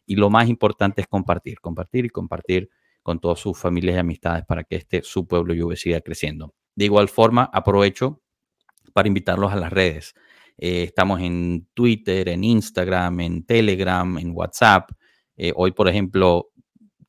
Y 0.07 0.17
lo 0.17 0.31
más 0.31 0.49
importante 0.49 1.01
es 1.01 1.07
compartir, 1.07 1.61
compartir 1.61 2.07
y 2.07 2.11
compartir 2.11 2.71
con 3.03 3.21
todas 3.21 3.39
sus 3.39 3.59
familias 3.59 3.97
y 3.97 3.99
amistades 3.99 4.45
para 4.47 4.65
que 4.65 4.77
este 4.77 5.03
su 5.03 5.27
pueblo 5.27 5.55
Juve 5.57 5.77
siga 5.77 6.01
creciendo. 6.01 6.55
De 6.75 6.87
igual 6.87 7.09
forma, 7.09 7.49
aprovecho 7.53 8.23
para 8.93 9.09
invitarlos 9.09 9.53
a 9.53 9.57
las 9.57 9.73
redes. 9.73 10.15
Eh, 10.57 10.85
estamos 10.85 11.21
en 11.21 11.69
Twitter, 11.75 12.29
en 12.29 12.45
Instagram, 12.45 13.21
en 13.21 13.45
Telegram, 13.45 14.19
en 14.19 14.33
WhatsApp. 14.35 14.91
Eh, 15.37 15.53
hoy, 15.55 15.73
por 15.73 15.89
ejemplo, 15.89 16.51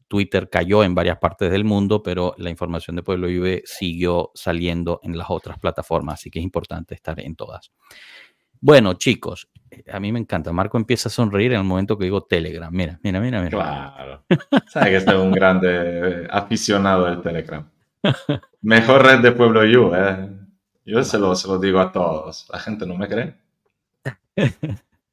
Twitter 0.07 0.49
cayó 0.49 0.83
en 0.83 0.95
varias 0.95 1.17
partes 1.17 1.51
del 1.51 1.63
mundo, 1.63 2.03
pero 2.03 2.33
la 2.37 2.49
información 2.49 2.95
de 2.95 3.03
Pueblo 3.03 3.27
Juve 3.27 3.63
siguió 3.65 4.31
saliendo 4.33 4.99
en 5.03 5.17
las 5.17 5.29
otras 5.29 5.59
plataformas, 5.59 6.15
así 6.15 6.29
que 6.29 6.39
es 6.39 6.45
importante 6.45 6.95
estar 6.95 7.19
en 7.19 7.35
todas. 7.35 7.71
Bueno, 8.65 8.95
chicos, 8.95 9.47
a 9.91 9.99
mí 9.99 10.11
me 10.11 10.17
encanta. 10.17 10.51
Marco 10.51 10.75
empieza 10.79 11.07
a 11.07 11.11
sonreír 11.11 11.51
en 11.51 11.59
el 11.59 11.65
momento 11.65 11.99
que 11.99 12.05
digo 12.05 12.23
Telegram. 12.23 12.73
Mira, 12.73 12.99
mira, 13.03 13.19
mira, 13.19 13.39
mira. 13.39 13.51
Claro. 13.51 14.23
Sabe 14.67 14.89
que 14.89 15.01
soy 15.01 15.17
un 15.17 15.31
grande 15.31 15.69
eh, 15.69 16.27
aficionado 16.31 17.05
del 17.05 17.21
Telegram. 17.21 17.63
Mejor 18.63 19.03
red 19.03 19.19
de 19.19 19.33
Pueblo 19.33 19.63
You, 19.63 19.91
¿eh? 19.93 20.29
Yo 20.83 21.03
se 21.03 21.19
lo, 21.19 21.35
se 21.35 21.47
lo 21.47 21.59
digo 21.59 21.79
a 21.79 21.91
todos. 21.91 22.47
La 22.51 22.57
gente 22.57 22.87
no 22.87 22.97
me 22.97 23.07
cree. 23.07 23.35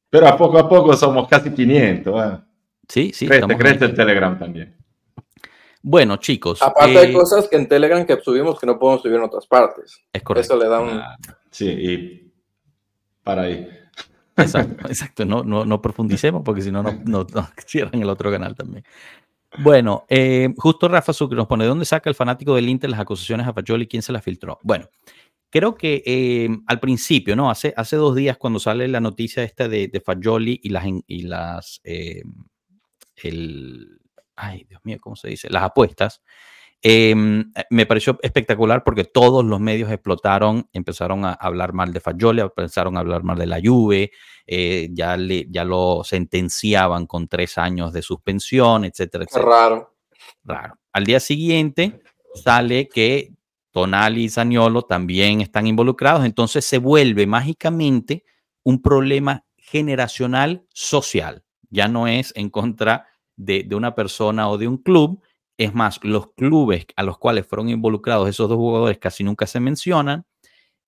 Pero 0.09 0.27
a 0.27 0.35
poco 0.35 0.57
a 0.57 0.67
poco 0.67 0.97
somos 0.97 1.27
casi 1.27 1.51
500. 1.51 2.25
¿eh? 2.25 2.37
Sí, 2.87 3.11
sí. 3.13 3.27
Crece, 3.27 3.55
crece 3.55 3.85
el 3.85 3.93
Telegram 3.93 4.39
también. 4.39 4.75
Bueno, 5.79 6.17
chicos. 6.17 6.59
Aparte 6.59 6.97
hay 6.97 7.11
eh, 7.11 7.13
cosas 7.13 7.47
que 7.47 7.57
en 7.57 7.67
Telegram 7.67 8.03
que 8.03 8.19
subimos 8.19 8.59
que 8.59 8.65
no 8.65 8.79
podemos 8.79 9.03
subir 9.03 9.17
en 9.17 9.23
otras 9.25 9.45
partes. 9.45 10.01
Es 10.11 10.23
correcto. 10.23 10.55
Eso 10.55 10.63
le 10.63 10.67
da 10.67 10.79
un... 10.79 10.89
Ah, 10.97 11.17
sí, 11.51 11.67
y 11.69 12.22
para 13.23 13.43
ahí. 13.43 13.67
Exacto, 14.37 14.87
exacto. 14.87 15.25
No, 15.25 15.43
no, 15.43 15.65
no 15.65 15.81
profundicemos 15.81 16.41
porque 16.43 16.61
si 16.61 16.71
no, 16.71 16.83
no, 16.83 17.27
cierran 17.65 18.01
el 18.01 18.09
otro 18.09 18.31
canal 18.31 18.55
también. 18.55 18.83
Bueno, 19.59 20.05
eh, 20.09 20.51
justo 20.57 20.87
Rafa 20.87 21.13
Sucre 21.13 21.37
nos 21.37 21.47
pone, 21.47 21.65
¿dónde 21.65 21.85
saca 21.85 22.09
el 22.09 22.15
fanático 22.15 22.55
del 22.55 22.69
Inter 22.69 22.89
las 22.89 22.99
acusaciones 22.99 23.47
a 23.47 23.53
Fajoli? 23.53 23.87
¿Quién 23.87 24.01
se 24.01 24.11
las 24.11 24.23
filtró? 24.23 24.59
Bueno, 24.63 24.89
creo 25.51 25.75
que 25.75 26.01
eh, 26.05 26.49
al 26.65 26.79
principio, 26.79 27.35
¿no? 27.35 27.51
Hace, 27.51 27.71
hace 27.77 27.95
dos 27.95 28.15
días 28.15 28.37
cuando 28.37 28.59
sale 28.59 28.87
la 28.87 28.99
noticia 28.99 29.43
esta 29.43 29.67
de, 29.67 29.87
de 29.87 30.01
Fajoli 30.01 30.59
y 30.63 30.69
las, 30.69 30.85
y 31.05 31.21
las 31.21 31.81
eh, 31.83 32.23
el, 33.17 33.99
ay, 34.35 34.65
Dios 34.67 34.81
mío, 34.83 34.97
¿cómo 34.99 35.15
se 35.15 35.29
dice? 35.29 35.49
Las 35.51 35.63
apuestas, 35.63 36.23
Em, 36.85 37.49
me 37.69 37.85
pareció 37.85 38.19
espectacular 38.21 38.83
porque 38.83 39.05
todos 39.05 39.45
los 39.45 39.61
medios 39.61 39.89
explotaron, 39.89 40.67
empezaron 40.73 41.23
a 41.23 41.31
hablar 41.31 41.71
mal 41.71 41.93
de 41.93 42.01
Fagioli, 42.01 42.41
empezaron 42.41 42.97
a 42.97 42.99
hablar 42.99 43.23
mal 43.23 43.37
de 43.37 43.45
la 43.45 43.61
Juve, 43.63 44.11
eh, 44.45 44.89
ya, 44.91 45.15
le, 45.15 45.47
ya 45.49 45.63
lo 45.63 46.03
sentenciaban 46.03 47.07
con 47.07 47.29
tres 47.29 47.57
años 47.57 47.93
de 47.93 48.01
suspensión, 48.01 48.83
etcétera, 48.83 49.23
etcétera. 49.23 49.49
Raro. 49.49 49.95
Raro. 50.43 50.73
Al 50.91 51.05
día 51.05 51.21
siguiente 51.21 52.01
sale 52.35 52.89
que 52.89 53.31
Tonali 53.71 54.25
y 54.25 54.29
Zaniolo 54.29 54.81
también 54.81 55.39
están 55.39 55.67
involucrados, 55.67 56.25
entonces 56.25 56.65
se 56.65 56.79
vuelve 56.79 57.25
mágicamente 57.25 58.25
un 58.61 58.81
problema 58.81 59.45
generacional 59.55 60.65
social. 60.73 61.45
Ya 61.69 61.87
no 61.87 62.07
es 62.07 62.33
en 62.35 62.49
contra 62.49 63.07
de, 63.37 63.63
de 63.63 63.73
una 63.73 63.95
persona 63.95 64.49
o 64.49 64.57
de 64.57 64.67
un 64.67 64.77
club, 64.77 65.22
es 65.57 65.73
más, 65.73 65.99
los 66.03 66.33
clubes 66.33 66.85
a 66.95 67.03
los 67.03 67.17
cuales 67.17 67.45
fueron 67.45 67.69
involucrados 67.69 68.27
esos 68.27 68.49
dos 68.49 68.57
jugadores 68.57 68.97
casi 68.97 69.23
nunca 69.23 69.47
se 69.47 69.59
mencionan. 69.59 70.25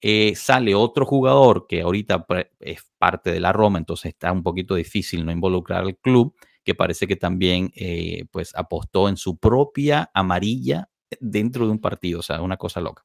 Eh, 0.01 0.35
sale 0.35 0.75
otro 0.75 1.05
jugador 1.05 1.67
que 1.67 1.81
ahorita 1.81 2.25
es 2.59 2.85
parte 2.97 3.31
de 3.31 3.39
la 3.39 3.53
Roma, 3.53 3.77
entonces 3.79 4.09
está 4.09 4.31
un 4.31 4.43
poquito 4.43 4.75
difícil 4.75 5.25
no 5.25 5.31
involucrar 5.31 5.81
al 5.81 5.97
club, 5.97 6.35
que 6.63 6.75
parece 6.75 7.07
que 7.07 7.15
también 7.15 7.71
eh, 7.75 8.25
pues 8.31 8.53
apostó 8.55 9.09
en 9.09 9.17
su 9.17 9.37
propia 9.37 10.11
amarilla 10.13 10.89
dentro 11.19 11.65
de 11.65 11.71
un 11.71 11.79
partido, 11.79 12.19
o 12.19 12.23
sea, 12.23 12.41
una 12.41 12.57
cosa 12.57 12.81
loca. 12.81 13.03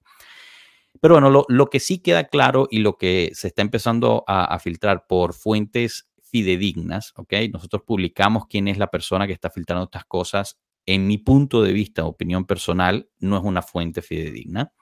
Pero 1.00 1.14
bueno, 1.14 1.44
lo, 1.46 1.66
que 1.70 1.80
sí 1.80 2.02
queda 2.02 2.24
claro 2.24 2.66
y 2.70 2.80
lo 2.80 2.98
que 2.98 3.30
se 3.34 3.48
está 3.48 3.62
empezando 3.62 4.24
a, 4.26 4.44
a 4.44 4.58
filtrar 4.58 5.06
por 5.06 5.34
fuentes 5.34 6.10
fidedignas, 6.22 7.12
¿ok? 7.16 7.34
Nosotros 7.52 7.82
publicamos 7.86 8.46
quién 8.46 8.68
es 8.68 8.76
la 8.76 8.88
persona 8.88 9.26
que 9.26 9.32
está 9.32 9.50
filtrando 9.50 9.84
estas 9.84 10.04
cosas 10.04 10.58
en 10.94 11.06
mi 11.06 11.18
punto 11.18 11.62
de 11.62 11.72
vista, 11.72 12.04
opinión 12.04 12.44
personal, 12.44 13.08
no 13.20 13.36
es 13.36 13.44
una 13.44 13.62
fuente 13.62 14.02
fidedigna. 14.02 14.72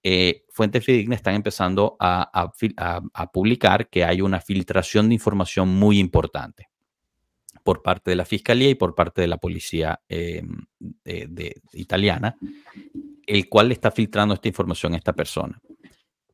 Eh, 0.00 0.44
fuentes 0.50 0.84
fidedignas 0.84 1.16
están 1.16 1.34
empezando 1.34 1.96
a, 1.98 2.52
publicar 3.32 3.88
que 3.88 4.04
hay 4.04 4.20
una 4.20 4.40
filtración 4.40 5.08
de 5.08 5.14
información 5.14 5.68
muy 5.68 5.98
importante 5.98 6.68
por 7.64 7.82
parte 7.82 8.10
de 8.10 8.16
la 8.16 8.24
fiscalía 8.24 8.70
y 8.70 8.76
por 8.76 8.94
parte 8.94 9.20
de 9.20 9.26
la 9.26 9.38
policía 9.38 10.00
em, 10.08 10.64
italiana, 11.72 12.36
el 13.26 13.48
cual 13.48 13.68
le 13.68 13.74
está 13.74 13.90
filtrando 13.90 14.34
esta 14.34 14.46
información 14.46 14.94
a 14.94 14.96
esta 14.96 15.12
persona. 15.12 15.60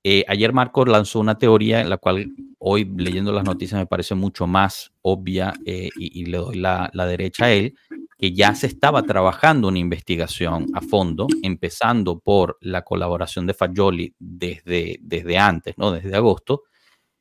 Eh, 0.05 0.25
ayer 0.29 0.53
Marco 0.53 0.85
lanzó 0.85 1.19
una 1.21 1.39
teoría 1.39 1.81
en 1.81 1.89
la 1.89 1.97
cual 1.97 2.31
hoy 2.59 2.85
leyendo 2.97 3.33
las 3.33 3.45
noticias 3.45 3.81
me 3.81 3.87
parece 3.87 4.15
mucho 4.15 4.47
más 4.47 4.93
obvia 5.03 5.55
eh, 5.65 5.89
y, 5.97 6.27
le 6.27 6.39
doy 6.39 6.57
la, 6.57 6.91
derecha 6.95 7.47
a 7.47 7.53
él, 7.53 7.75
que 8.19 8.33
ya 8.33 8.55
se 8.57 8.67
estaba 8.67 9.05
trabajando 9.05 9.69
una 9.69 9.79
investigación 9.79 10.67
a 10.75 10.81
fondo, 10.81 11.29
empezando 11.43 12.19
por 12.19 12.59
la 12.61 12.83
colaboración 12.83 13.47
de 13.47 13.55
Fagioli 13.55 14.15
desde, 14.19 14.99
desde 15.01 15.39
antes, 15.39 15.79
¿no? 15.79 15.93
desde 15.93 16.17
agosto, 16.17 16.65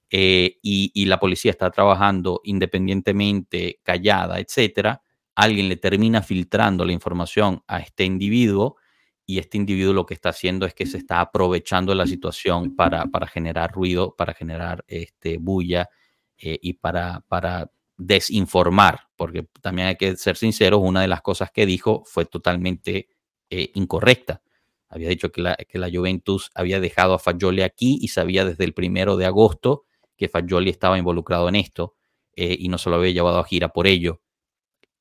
eh, 0.09 0.57
y, 0.63 1.05
la 1.05 1.19
policía 1.19 1.51
está 1.51 1.69
trabajando 1.69 2.41
independientemente, 2.45 3.79
callada, 3.83 4.39
etcétera. 4.39 5.01
Alguien 5.35 5.69
le 5.69 5.75
termina 5.75 6.23
filtrando 6.23 6.85
la 6.85 6.93
información 6.93 7.61
a 7.67 7.79
este 7.79 8.05
individuo 8.05 8.77
y 9.25 9.39
este 9.39 9.57
individuo 9.57 9.93
lo 9.93 10.05
que 10.05 10.13
está 10.13 10.29
haciendo 10.29 10.65
es 10.65 10.73
que 10.73 10.85
se 10.85 10.97
está 10.97 11.19
aprovechando 11.19 11.93
la 11.93 12.07
situación 12.07 12.75
para, 12.75 13.05
para 13.05 13.27
generar 13.27 13.71
ruido, 13.71 14.15
para 14.15 14.33
generar 14.33 14.83
este, 14.87 15.37
bulla 15.37 15.89
eh, 16.37 16.57
y 16.61 16.73
para, 16.73 17.25
para 17.27 17.69
desinformar, 17.97 19.07
porque 19.15 19.47
también 19.61 19.89
hay 19.89 19.95
que 19.95 20.15
ser 20.15 20.37
sinceros, 20.37 20.79
una 20.83 21.01
de 21.01 21.07
las 21.07 21.21
cosas 21.21 21.51
que 21.51 21.65
dijo 21.65 22.03
fue 22.05 22.25
totalmente 22.25 23.09
eh, 23.49 23.71
incorrecta. 23.73 24.41
Había 24.87 25.09
dicho 25.09 25.31
que 25.31 25.41
la, 25.41 25.55
que 25.55 25.79
la 25.79 25.89
Juventus 25.91 26.49
había 26.55 26.79
dejado 26.79 27.15
a 27.15 27.19
Fagioli 27.19 27.63
aquí 27.63 27.97
y 28.01 28.07
sabía 28.09 28.45
desde 28.45 28.63
el 28.63 28.73
primero 28.73 29.17
de 29.17 29.25
agosto 29.25 29.85
que 30.15 30.29
Fagioli 30.29 30.69
estaba 30.69 30.97
involucrado 30.97 31.49
en 31.49 31.55
esto 31.55 31.95
eh, 32.35 32.55
y 32.57 32.69
no 32.69 32.77
se 32.77 32.89
lo 32.89 32.95
había 32.95 33.11
llevado 33.11 33.39
a 33.39 33.43
gira 33.43 33.69
por 33.69 33.87
ello. 33.87 34.21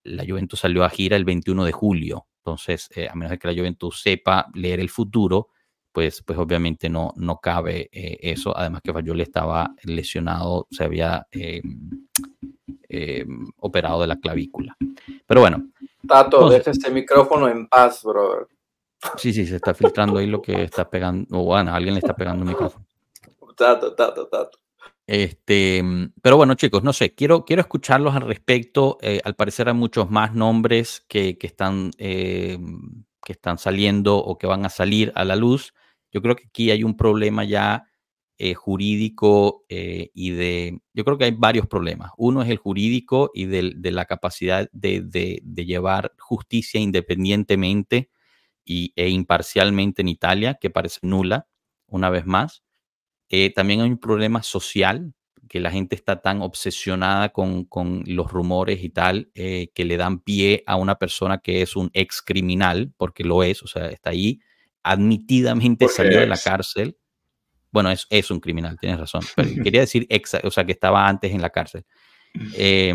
La 0.02 0.24
Juventus 0.26 0.60
salió 0.60 0.82
a 0.84 0.90
gira 0.90 1.16
el 1.16 1.24
21 1.24 1.64
de 1.64 1.72
julio. 1.72 2.26
Entonces, 2.38 2.88
eh, 2.94 3.08
a 3.10 3.14
menos 3.14 3.30
de 3.30 3.38
que 3.38 3.48
la 3.48 3.54
Juventus 3.54 4.00
sepa 4.00 4.46
leer 4.54 4.80
el 4.80 4.88
futuro, 4.88 5.48
pues, 5.92 6.22
pues 6.22 6.38
obviamente 6.38 6.88
no, 6.88 7.12
no 7.16 7.40
cabe 7.40 7.88
eso. 7.92 8.56
Además 8.56 8.82
que 8.82 8.92
Fagioli 8.92 9.22
estaba 9.22 9.74
lesionado, 9.84 10.66
se 10.70 10.84
había 10.84 11.26
operado 13.58 14.00
de 14.00 14.06
la 14.06 14.16
clavícula. 14.16 14.76
Pero 15.26 15.40
bueno. 15.40 15.68
Tato, 16.06 16.48
deja 16.48 16.70
este 16.70 16.90
micrófono 16.90 17.48
en 17.48 17.66
paz, 17.68 18.02
brother. 18.04 18.46
Sí, 19.16 19.32
sí, 19.32 19.46
se 19.46 19.56
está 19.56 19.74
filtrando 19.74 20.18
ahí 20.18 20.26
lo 20.26 20.40
que 20.40 20.62
está 20.62 20.88
pegando. 20.88 21.26
O 21.38 21.44
bueno, 21.44 21.74
alguien 21.74 21.94
le 21.94 22.00
está 22.00 22.14
pegando 22.14 22.42
un 22.42 22.48
micrófono. 22.48 22.86
Tato, 23.56 23.94
tato, 23.94 24.26
tato. 24.28 24.58
Este, 25.06 25.82
pero 26.20 26.36
bueno, 26.36 26.54
chicos, 26.54 26.82
no 26.82 26.92
sé, 26.92 27.14
quiero, 27.14 27.44
quiero 27.44 27.62
escucharlos 27.62 28.14
al 28.14 28.22
respecto. 28.22 28.98
Eh, 29.00 29.20
al 29.24 29.34
parecer 29.34 29.68
hay 29.68 29.74
muchos 29.74 30.10
más 30.10 30.34
nombres 30.34 31.04
que, 31.08 31.38
que 31.38 31.46
están, 31.46 31.92
eh, 31.98 32.58
que 33.24 33.32
están 33.32 33.58
saliendo 33.58 34.16
o 34.16 34.36
que 34.36 34.46
van 34.46 34.66
a 34.66 34.68
salir 34.68 35.12
a 35.14 35.24
la 35.24 35.36
luz. 35.36 35.74
Yo 36.12 36.22
creo 36.22 36.34
que 36.34 36.46
aquí 36.48 36.70
hay 36.70 36.82
un 36.82 36.96
problema 36.96 37.44
ya 37.44 37.86
eh, 38.38 38.54
jurídico 38.54 39.64
y 39.68 40.30
de, 40.30 40.80
yo 40.92 41.04
creo 41.04 41.18
que 41.18 41.24
hay 41.24 41.30
varios 41.32 41.66
problemas. 41.66 42.10
Uno 42.16 42.42
es 42.42 42.50
el 42.50 42.58
jurídico 42.58 43.30
y 43.34 43.46
de, 43.46 43.72
de 43.76 43.90
la 43.90 44.04
capacidad 44.04 44.68
de, 44.72 45.00
de, 45.00 45.40
de, 45.42 45.64
llevar 45.64 46.12
justicia 46.18 46.80
independientemente 46.80 48.10
y, 48.66 48.92
e 48.96 49.08
imparcialmente 49.08 50.02
en 50.02 50.08
Italia, 50.08 50.58
que 50.60 50.68
parece 50.68 50.98
nula, 51.02 51.46
una 51.86 52.10
vez 52.10 52.26
más. 52.26 52.62
Eh, 53.28 53.52
también 53.52 53.80
hay 53.80 53.90
un 53.90 53.98
problema 53.98 54.42
social, 54.42 55.14
que 55.48 55.60
la 55.60 55.70
gente 55.70 55.94
está 55.94 56.20
tan 56.20 56.42
obsesionada 56.42 57.28
con, 57.28 57.64
con 57.64 58.02
los 58.06 58.30
rumores 58.30 58.82
y 58.82 58.90
tal, 58.90 59.30
eh, 59.34 59.70
que 59.74 59.84
le 59.84 59.96
dan 59.96 60.18
pie 60.18 60.64
a 60.66 60.76
una 60.76 60.96
persona 60.96 61.38
que 61.38 61.62
es 61.62 61.76
un 61.76 61.90
ex 61.92 62.20
criminal, 62.20 62.92
porque 62.96 63.22
lo 63.22 63.44
es, 63.44 63.62
o 63.62 63.68
sea, 63.68 63.86
está 63.86 64.10
ahí, 64.10 64.40
admitidamente 64.82 65.88
salió 65.88 66.20
de 66.20 66.26
la 66.26 66.38
cárcel. 66.38 66.98
Bueno, 67.76 67.90
es, 67.90 68.06
es 68.08 68.30
un 68.30 68.40
criminal, 68.40 68.78
tienes 68.80 68.98
razón, 68.98 69.20
pero 69.36 69.50
quería 69.62 69.80
decir 69.80 70.06
ex, 70.08 70.32
o 70.42 70.50
sea, 70.50 70.64
que 70.64 70.72
estaba 70.72 71.06
antes 71.06 71.30
en 71.30 71.42
la 71.42 71.50
cárcel. 71.50 71.84
Eh, 72.54 72.94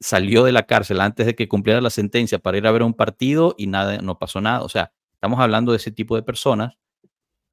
salió 0.00 0.42
de 0.42 0.50
la 0.50 0.64
cárcel 0.64 1.00
antes 1.00 1.24
de 1.24 1.36
que 1.36 1.46
cumpliera 1.46 1.80
la 1.80 1.88
sentencia 1.88 2.40
para 2.40 2.58
ir 2.58 2.66
a 2.66 2.72
ver 2.72 2.82
un 2.82 2.94
partido 2.94 3.54
y 3.56 3.68
nada, 3.68 3.98
no 3.98 4.18
pasó 4.18 4.40
nada. 4.40 4.62
O 4.62 4.68
sea, 4.68 4.90
estamos 5.12 5.38
hablando 5.38 5.70
de 5.70 5.76
ese 5.76 5.92
tipo 5.92 6.16
de 6.16 6.24
personas. 6.24 6.74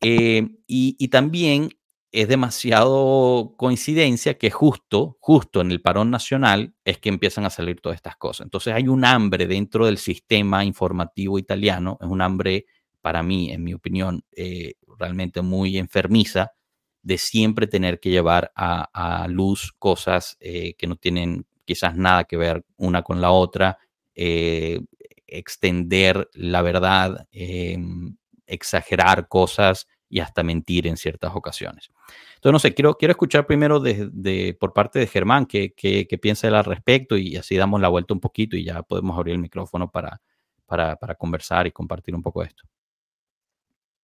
Eh, 0.02 0.48
y, 0.66 0.96
y, 0.98 1.10
también 1.10 1.70
es 2.12 2.28
demasiado 2.28 3.54
coincidencia 3.56 4.40
que 4.40 4.50
justo, 4.50 5.18
justo 5.20 5.62
en 5.62 5.70
el 5.70 5.84
parón 5.84 6.10
nacional 6.10 6.74
es 6.84 6.98
que 6.98 7.10
empiezan 7.10 7.46
a 7.46 7.52
salir 7.52 7.80
todas 7.80 7.98
estas 7.98 8.16
cosas. 8.16 8.46
Entonces 8.46 8.74
hay 8.74 8.88
un 8.88 9.06
hambre 9.06 9.46
dentro 9.46 9.86
del 9.86 10.00
sistema 10.00 10.66
informativo 10.66 11.38
italiano, 11.38 12.00
es 12.02 12.08
un 12.08 12.24
hambre 12.24 12.66
para 13.02 13.22
mí, 13.22 13.52
en 13.52 13.64
mi 13.64 13.74
opinión, 13.74 14.24
eh, 14.36 14.74
realmente 15.00 15.42
muy 15.42 15.78
enfermiza 15.78 16.54
de 17.02 17.18
siempre 17.18 17.68
tener 17.68 18.00
que 18.00 18.10
llevar 18.10 18.52
a, 18.56 19.24
a 19.24 19.28
luz 19.28 19.74
cosas 19.80 20.38
eh, 20.40 20.76
que 20.76 20.88
no 20.88 20.96
tienen 20.96 21.46
quizás 21.66 21.96
nada 21.96 22.24
que 22.24 22.38
ver 22.38 22.66
una 22.78 23.04
con 23.04 23.22
la 23.22 23.32
otra, 23.32 23.78
eh, 24.16 24.82
extender 25.28 26.30
la 26.34 26.62
verdad, 26.62 27.28
em, 27.32 28.18
exagerar 28.48 29.28
cosas 29.28 29.88
y 30.10 30.20
hasta 30.20 30.42
mentir 30.42 30.88
en 30.88 30.98
ciertas 30.98 31.32
ocasiones. 31.36 31.92
Entonces, 32.36 32.54
no 32.54 32.60
sé, 32.60 32.74
quiero, 32.74 32.96
quiero 32.96 33.12
escuchar 33.12 33.46
primero 33.46 33.80
de, 33.80 34.58
por 34.60 34.74
parte 34.74 34.98
de 34.98 35.06
Germán 35.08 35.46
qué, 35.46 35.74
qué, 35.76 36.06
piensa 36.20 36.48
él 36.48 36.56
al 36.56 36.66
respecto 36.66 37.16
y 37.18 37.36
así 37.38 37.56
damos 37.56 37.80
la 37.80 37.90
vuelta 37.90 38.16
un 38.16 38.20
poquito 38.20 38.58
y 38.58 38.64
ya 38.64 38.82
podemos 38.82 39.16
abrir 39.16 39.36
el 39.36 39.42
micrófono 39.42 39.92
para, 39.92 40.20
para, 40.66 40.96
para 40.96 41.16
conversar 41.16 41.68
y 41.68 41.72
compartir 41.72 42.16
un 42.16 42.24
poco 42.24 42.42
esto. 42.42 42.64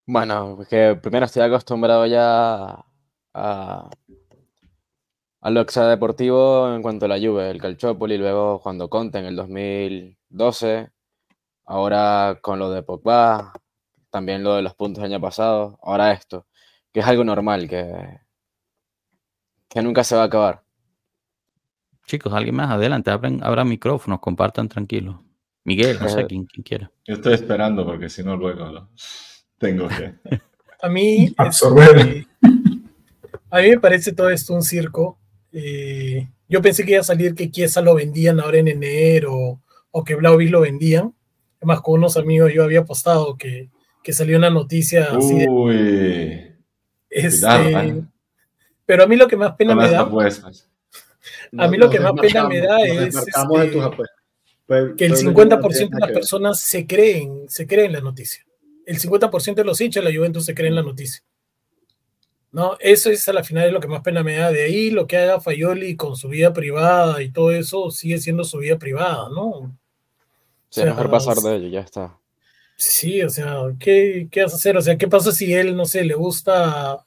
Bueno, 0.07 0.59
que 0.69 0.95
primero 1.01 1.25
estoy 1.25 1.43
acostumbrado 1.43 2.05
ya 2.05 2.85
a, 3.33 3.89
a 5.41 5.49
lo 5.49 5.61
extradeportivo 5.61 6.73
en 6.73 6.81
cuanto 6.81 7.05
a 7.05 7.07
la 7.07 7.19
Juve, 7.19 7.49
el 7.49 7.61
Calciopoli, 7.61 8.17
luego 8.17 8.59
cuando 8.59 8.89
Conte 8.89 9.19
en 9.19 9.25
el 9.25 9.35
2012, 9.35 10.89
ahora 11.65 12.37
con 12.41 12.59
lo 12.59 12.69
de 12.71 12.83
Pogba, 12.83 13.53
también 14.09 14.43
lo 14.43 14.55
de 14.55 14.61
los 14.61 14.75
puntos 14.75 15.01
del 15.03 15.13
año 15.13 15.21
pasado, 15.21 15.79
ahora 15.81 16.11
esto, 16.11 16.45
que 16.91 16.99
es 16.99 17.05
algo 17.05 17.23
normal, 17.23 17.67
que, 17.67 18.21
que 19.69 19.81
nunca 19.81 20.03
se 20.03 20.15
va 20.15 20.23
a 20.23 20.25
acabar. 20.25 20.63
Chicos, 22.05 22.31
alguien 22.33 22.55
más 22.55 22.69
adelante, 22.69 23.09
abran, 23.11 23.43
abran 23.43 23.67
micrófonos, 23.67 24.19
compartan 24.19 24.69
tranquilo. 24.69 25.23
Miguel, 25.63 25.97
no 25.99 26.09
sé 26.09 26.21
eh, 26.21 26.25
quién, 26.27 26.45
quiera. 26.45 26.91
Yo 27.05 27.15
estoy 27.15 27.33
esperando 27.33 27.85
porque 27.85 28.07
si 28.07 28.23
no 28.23 28.37
luego 28.37 28.65
lo 28.65 28.89
tengo 29.65 29.87
que... 29.87 30.13
a 30.81 30.89
mí... 30.89 31.33
Absorber. 31.37 32.25
a 33.49 33.61
mí 33.61 33.69
me 33.69 33.79
parece 33.79 34.11
todo 34.11 34.29
esto 34.29 34.53
un 34.53 34.63
circo 34.63 35.17
eh, 35.57 36.27
yo 36.49 36.61
pensé 36.61 36.83
que 36.83 36.91
iba 36.91 37.01
a 37.01 37.03
salir 37.03 37.33
que 37.33 37.49
Kiesa 37.49 37.81
lo 37.81 37.95
vendían 37.95 38.41
ahora 38.41 38.57
en 38.57 38.67
enero 38.67 39.61
o 39.91 40.03
que 40.03 40.15
Blauvik 40.15 40.51
lo 40.51 40.61
vendían. 40.61 41.13
Además, 41.57 41.81
con 41.81 41.99
unos 41.99 42.17
amigos 42.17 42.51
yo 42.53 42.63
había 42.63 42.81
apostado 42.81 43.37
que, 43.37 43.69
que 44.03 44.11
salió 44.11 44.37
una 44.37 44.49
noticia 44.49 45.05
así. 45.05 45.47
Uy. 45.47 46.53
Este, 47.09 47.47
¿eh? 47.47 48.03
Pero 48.85 49.03
a 49.03 49.07
mí 49.07 49.15
lo 49.15 49.27
que 49.27 49.37
más 49.37 49.55
pena 49.55 49.73
me 49.73 49.89
da. 49.89 50.01
a 50.01 51.67
mí 51.67 51.77
lo 51.77 51.89
que 51.89 51.99
más 52.01 52.13
pena 52.19 52.47
me 52.47 52.59
da 52.59 52.81
es 52.81 53.15
este, 53.15 53.31
que 54.97 55.05
el 55.05 55.15
50% 55.15 55.89
de 55.89 55.99
las 55.99 56.11
personas 56.11 56.59
se 56.59 56.85
creen, 56.85 57.45
se 57.47 57.65
creen 57.65 57.93
la 57.93 58.01
noticia. 58.01 58.44
El 58.85 58.99
50% 58.99 59.55
de 59.55 59.63
los 59.63 59.81
hinchas 59.81 60.03
de 60.03 60.11
la 60.11 60.17
Juventus 60.17 60.45
se 60.45 60.55
creen 60.55 60.75
la 60.75 60.83
noticia. 60.83 61.23
No, 62.51 62.77
eso 62.79 63.09
es 63.09 63.27
a 63.27 63.33
la 63.33 63.43
final 63.43 63.73
lo 63.73 63.81
que 63.81 63.87
más 63.89 64.01
pena 64.01 64.23
me 64.23 64.37
da. 64.37 64.49
De 64.49 64.63
ahí 64.63 64.89
lo 64.89 65.07
que 65.07 65.17
haga 65.17 65.41
Fayoli 65.41 65.97
con 65.97 66.15
su 66.15 66.29
vida 66.29 66.53
privada 66.53 67.21
y 67.21 67.29
todo 67.29 67.51
eso 67.51 67.91
sigue 67.91 68.17
siendo 68.17 68.45
su 68.45 68.59
vida 68.59 68.77
privada, 68.77 69.27
¿no? 69.29 69.77
Sí, 70.69 70.81
o 70.81 70.85
mejor 70.85 71.09
pasar 71.09 71.35
de 71.35 71.55
ello, 71.55 71.67
ya 71.67 71.81
está. 71.81 72.17
Sí, 72.77 73.21
o 73.23 73.29
sea, 73.29 73.57
¿qué, 73.79 74.27
¿qué 74.31 74.43
vas 74.43 74.53
a 74.53 74.55
hacer? 74.55 74.77
O 74.77 74.81
sea, 74.81 74.97
¿qué 74.97 75.07
pasa 75.07 75.31
si 75.31 75.53
él, 75.53 75.75
no 75.75 75.85
sé, 75.85 76.03
le 76.03 76.13
gusta, 76.13 77.05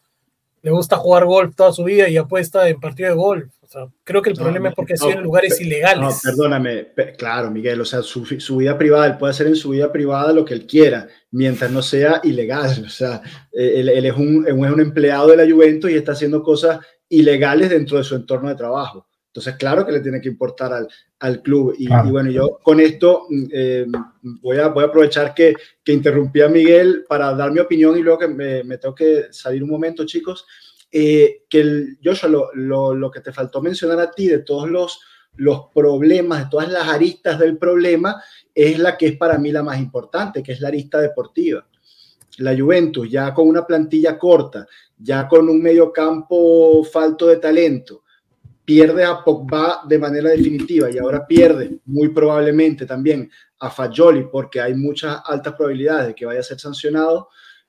le 0.62 0.70
gusta 0.70 0.96
jugar 0.96 1.24
golf 1.24 1.54
toda 1.54 1.72
su 1.72 1.84
vida 1.84 2.08
y 2.08 2.16
apuesta 2.16 2.68
en 2.68 2.80
partido 2.80 3.08
de 3.08 3.14
golf? 3.14 3.52
O 3.62 3.66
sea, 3.66 3.88
creo 4.02 4.22
que 4.22 4.30
el 4.30 4.36
problema 4.36 4.70
es 4.70 4.74
porque 4.74 4.94
no, 4.98 5.10
en 5.10 5.22
lugares 5.22 5.60
ilegales. 5.60 6.00
No, 6.00 6.10
perdóname, 6.22 6.88
claro, 7.18 7.50
Miguel, 7.50 7.80
o 7.80 7.84
sea, 7.84 8.00
su, 8.02 8.24
su, 8.24 8.56
vida 8.56 8.78
privada, 8.78 9.06
él 9.06 9.18
puede 9.18 9.32
hacer 9.32 9.46
en 9.46 9.56
su 9.56 9.70
vida 9.70 9.92
privada 9.92 10.32
lo 10.32 10.46
que 10.46 10.54
él 10.54 10.66
quiera, 10.66 11.08
mientras 11.30 11.70
no 11.70 11.82
sea 11.82 12.20
ilegal. 12.24 12.70
O 12.86 12.88
sea, 12.88 13.22
él, 13.52 13.88
él 13.88 14.06
es, 14.06 14.16
un, 14.16 14.46
es 14.46 14.52
un 14.52 14.80
empleado 14.80 15.28
de 15.28 15.36
la 15.36 15.52
Juventus 15.52 15.90
y 15.90 15.94
está 15.94 16.12
haciendo 16.12 16.42
cosas 16.42 16.80
ilegales 17.08 17.70
dentro 17.70 17.98
de 17.98 18.04
su 18.04 18.14
entorno 18.14 18.48
de 18.48 18.54
trabajo. 18.54 19.06
Entonces, 19.28 19.56
claro 19.56 19.86
que 19.86 19.92
le 19.92 20.00
tiene 20.00 20.20
que 20.20 20.28
importar 20.28 20.72
al, 20.72 20.88
al 21.20 21.42
club. 21.42 21.74
Y, 21.78 21.84
y, 21.84 22.10
bueno, 22.10 22.30
yo 22.30 22.58
con 22.62 22.80
esto 22.80 23.26
eh, 23.52 23.86
voy, 24.22 24.58
a, 24.58 24.68
voy 24.68 24.84
a 24.84 24.86
aprovechar 24.88 25.34
que, 25.34 25.54
que 25.84 25.92
interrumpí 25.92 26.40
a 26.40 26.48
Miguel 26.48 27.04
para 27.08 27.32
dar 27.34 27.52
mi 27.52 27.60
opinión 27.60 27.96
y 27.96 28.02
luego 28.02 28.18
que 28.18 28.28
me, 28.28 28.64
me 28.64 28.78
tengo 28.78 28.94
que 28.94 29.26
salir 29.30 29.62
un 29.62 29.70
momento, 29.70 30.04
chicos. 30.06 30.46
Eh, 30.90 31.44
que 31.50 31.60
el, 31.60 31.98
Joshua, 32.02 32.28
lo, 32.30 32.50
lo, 32.54 32.94
lo, 32.94 33.10
que 33.10 33.20
te 33.20 33.32
faltó 33.32 33.60
mencionar 33.60 34.00
a 34.00 34.10
ti 34.10 34.26
de 34.26 34.38
todos 34.38 34.68
los, 34.68 35.00
los 35.36 35.66
problemas, 35.74 36.44
de 36.44 36.50
todas 36.50 36.70
las 36.70 36.88
aristas 36.88 37.38
del 37.38 37.58
problema, 37.58 38.22
es 38.58 38.76
la 38.76 38.96
que 38.96 39.06
es 39.06 39.16
para 39.16 39.38
mí 39.38 39.52
la 39.52 39.62
más 39.62 39.78
importante, 39.78 40.42
que 40.42 40.50
es 40.50 40.60
la 40.60 40.66
arista 40.66 41.00
deportiva. 41.00 41.64
La 42.38 42.58
Juventus, 42.58 43.08
ya 43.08 43.32
con 43.32 43.46
una 43.46 43.64
plantilla 43.64 44.18
corta, 44.18 44.66
ya 44.96 45.28
con 45.28 45.48
un 45.48 45.62
medio 45.62 45.92
campo 45.92 46.82
falto 46.82 47.28
de 47.28 47.36
talento, 47.36 48.02
pierde 48.64 49.04
a 49.04 49.22
Pogba 49.22 49.82
de 49.88 49.98
manera 50.00 50.30
definitiva 50.30 50.90
y 50.90 50.98
ahora 50.98 51.24
pierde 51.24 51.78
muy 51.84 52.08
probablemente 52.08 52.84
también 52.84 53.30
a 53.60 53.70
Fagioli 53.70 54.24
porque 54.24 54.60
hay 54.60 54.74
muchas 54.74 55.20
altas 55.24 55.54
probabilidades 55.54 56.08
de 56.08 56.14
que 56.16 56.26
vaya 56.26 56.40
a 56.40 56.42
ser 56.42 56.58
sancionado. 56.58 57.28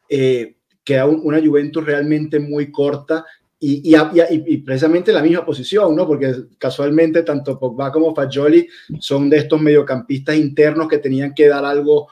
Eh, 0.10 0.58
queda 0.84 1.06
una 1.06 1.40
Juventus 1.40 1.86
realmente 1.86 2.40
muy 2.40 2.72
corta 2.72 3.24
y, 3.62 3.94
y, 3.94 3.96
y, 3.96 4.44
y, 4.54 4.58
precisamente 4.60 5.12
la 5.12 5.22
misma 5.22 5.46
posición, 5.46 5.94
¿no? 5.94 6.08
Porque 6.08 6.34
casualmente 6.58 7.24
tanto 7.24 7.60
Pogba 7.60 7.92
como 7.92 8.16
Fagioli 8.16 8.66
son 9.00 9.30
de 9.30 9.38
estos 9.38 9.62
mediocampistas 9.62 10.38
internos 10.38 10.88
que 10.88 11.00
tenían 11.00 11.34
que 11.34 11.50
dar 11.50 11.66
algo, 11.66 12.08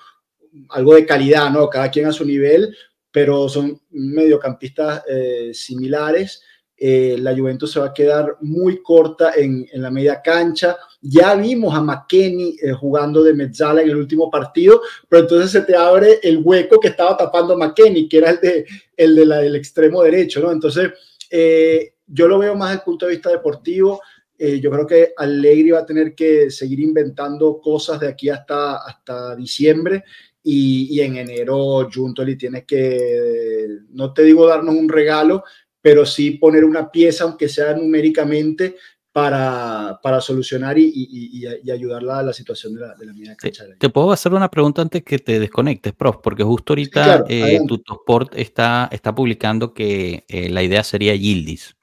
algo 0.70 0.96
de 0.96 1.06
calidad, 1.06 1.50
¿no? 1.50 1.70
Cada 1.70 1.90
quien 1.90 2.08
a 2.08 2.12
su 2.12 2.26
nivel, 2.26 2.76
pero 3.12 3.48
son 3.48 3.80
mediocampistas 3.92 5.04
eh, 5.10 5.52
similares. 5.54 6.44
eh, 6.80 7.18
la 7.20 7.36
Juventus 7.36 7.72
se 7.72 7.80
va 7.80 7.88
a 7.88 7.94
quedar 7.94 8.38
muy 8.42 8.84
corta 8.84 9.32
en, 9.36 9.68
la 9.74 9.90
media 9.90 10.22
cancha. 10.22 10.78
Ya 11.02 11.34
vimos 11.34 11.74
a 11.74 11.82
McKenny 11.82 12.58
eh, 12.62 12.74
jugando 12.74 13.24
de 13.24 13.34
Mezzala 13.34 13.82
en 13.82 13.90
el 13.90 13.96
último 13.96 14.30
partido, 14.30 14.82
pero 15.08 15.24
entonces 15.24 15.50
se 15.50 15.62
te 15.62 15.76
abre 15.78 16.20
el 16.22 16.40
hueco 16.44 16.80
que 16.80 16.90
estaba 16.90 17.16
tapando 17.16 17.58
McKenny, 17.58 18.10
que 18.10 18.18
era 18.18 18.32
el, 18.32 18.42
de, 18.42 18.66
el 18.98 19.16
del 19.16 19.56
extremo 19.56 20.04
derecho, 20.04 20.42
¿no? 20.42 20.52
Entonces, 20.52 20.92
eh, 21.30 21.94
yo 22.06 22.28
lo 22.28 22.40
veo 22.40 22.56
más 22.56 22.70
desde 22.70 22.80
el 22.80 22.86
punto 22.86 23.06
de 23.06 23.12
vista 23.14 23.30
deportivo. 23.30 24.02
yo 24.40 24.70
creo 24.70 24.86
que 24.86 25.14
Allegri 25.18 25.72
va 25.72 25.80
a 25.80 25.86
tener 25.86 26.14
que 26.14 26.52
seguir 26.52 26.80
inventando 26.80 27.60
cosas 27.60 28.00
de 28.00 28.08
aquí 28.08 28.30
hasta, 28.30 28.78
hasta 28.78 29.36
diciembre. 29.36 30.04
Y, 30.44 30.88
y, 30.96 31.02
en 31.02 31.18
enero 31.18 31.90
Juntoli 31.94 32.38
tiene 32.38 32.64
que, 32.66 33.68
no 33.90 34.14
te 34.14 34.24
digo 34.24 34.48
darnos 34.48 34.76
un 34.76 34.88
regalo, 34.88 35.44
pero 35.82 36.06
sí 36.06 36.32
poner 36.32 36.64
una 36.64 36.90
pieza, 36.92 37.24
aunque 37.24 37.50
sea 37.50 37.74
numéricamente, 37.74 38.76
para, 39.18 40.00
para 40.04 40.22
solucionar 40.22 40.78
y, 40.78 40.92
y, 40.94 41.72
ayudarla 41.72 42.20
a 42.20 42.22
la 42.22 42.34
situación 42.34 42.76
de 42.76 42.82
la, 42.82 42.94
de 42.94 43.04
la 43.08 43.14
media 43.14 43.36
cancha. 43.36 43.66
Te, 43.80 43.90
puedo 43.90 44.12
hacer 44.12 44.32
una 44.32 44.48
pregunta 44.48 44.84
antes 44.84 45.02
que 45.02 45.18
te 45.18 45.40
desconectes, 45.40 45.94
prof, 45.94 46.18
porque 46.22 46.44
justo 46.44 46.74
ahorita 46.74 47.26
eh, 47.28 47.58
Tutosport 47.68 48.38
está, 48.38 48.88
está 48.92 49.16
publicando 49.16 49.74
que 49.74 50.24
eh, 50.28 50.50
la 50.50 50.62
idea 50.62 50.84
sería 50.84 51.16
Yildiz. 51.16 51.74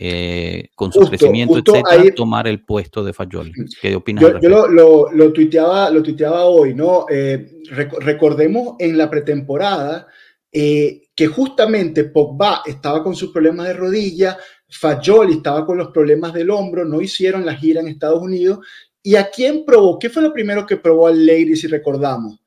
Eh, 0.00 0.70
con 0.74 0.92
su 0.92 1.00
crecimiento, 1.08 1.58
etcétera, 1.58 2.12
tomar 2.16 2.48
el 2.48 2.64
puesto 2.64 3.04
de 3.04 3.12
Fayoli. 3.12 3.52
¿Qué 3.80 3.94
opinas? 3.94 4.24
Yo, 4.24 4.40
yo 4.40 4.48
lo, 4.48 4.68
lo, 4.68 5.12
lo, 5.12 5.32
tuiteaba, 5.32 5.90
lo 5.90 6.02
tuiteaba 6.02 6.44
hoy, 6.44 6.74
¿no? 6.74 7.06
Eh, 7.08 7.62
recordemos 8.00 8.74
en 8.80 8.98
la 8.98 9.08
pretemporada 9.08 10.08
eh, 10.50 11.08
que 11.14 11.26
justamente 11.26 12.04
Pogba 12.04 12.62
estaba 12.64 13.02
con 13.02 13.14
sus 13.14 13.32
problemas 13.32 13.66
de 13.66 13.74
rodilla, 13.74 14.38
Fajoli 14.68 15.34
estaba 15.34 15.64
con 15.64 15.78
los 15.78 15.88
problemas 15.88 16.34
del 16.34 16.50
hombro, 16.50 16.84
no 16.84 17.00
hicieron 17.00 17.46
la 17.46 17.54
gira 17.54 17.80
en 17.80 17.88
Estados 17.88 18.22
Unidos. 18.22 18.60
¿Y 19.02 19.16
a 19.16 19.30
quién 19.30 19.64
probó? 19.64 19.98
¿Qué 19.98 20.10
fue 20.10 20.22
lo 20.22 20.32
primero 20.32 20.66
que 20.66 20.76
probó 20.76 21.06
al 21.06 21.24
Lady, 21.24 21.56
si 21.56 21.66
recordamos? 21.66 22.38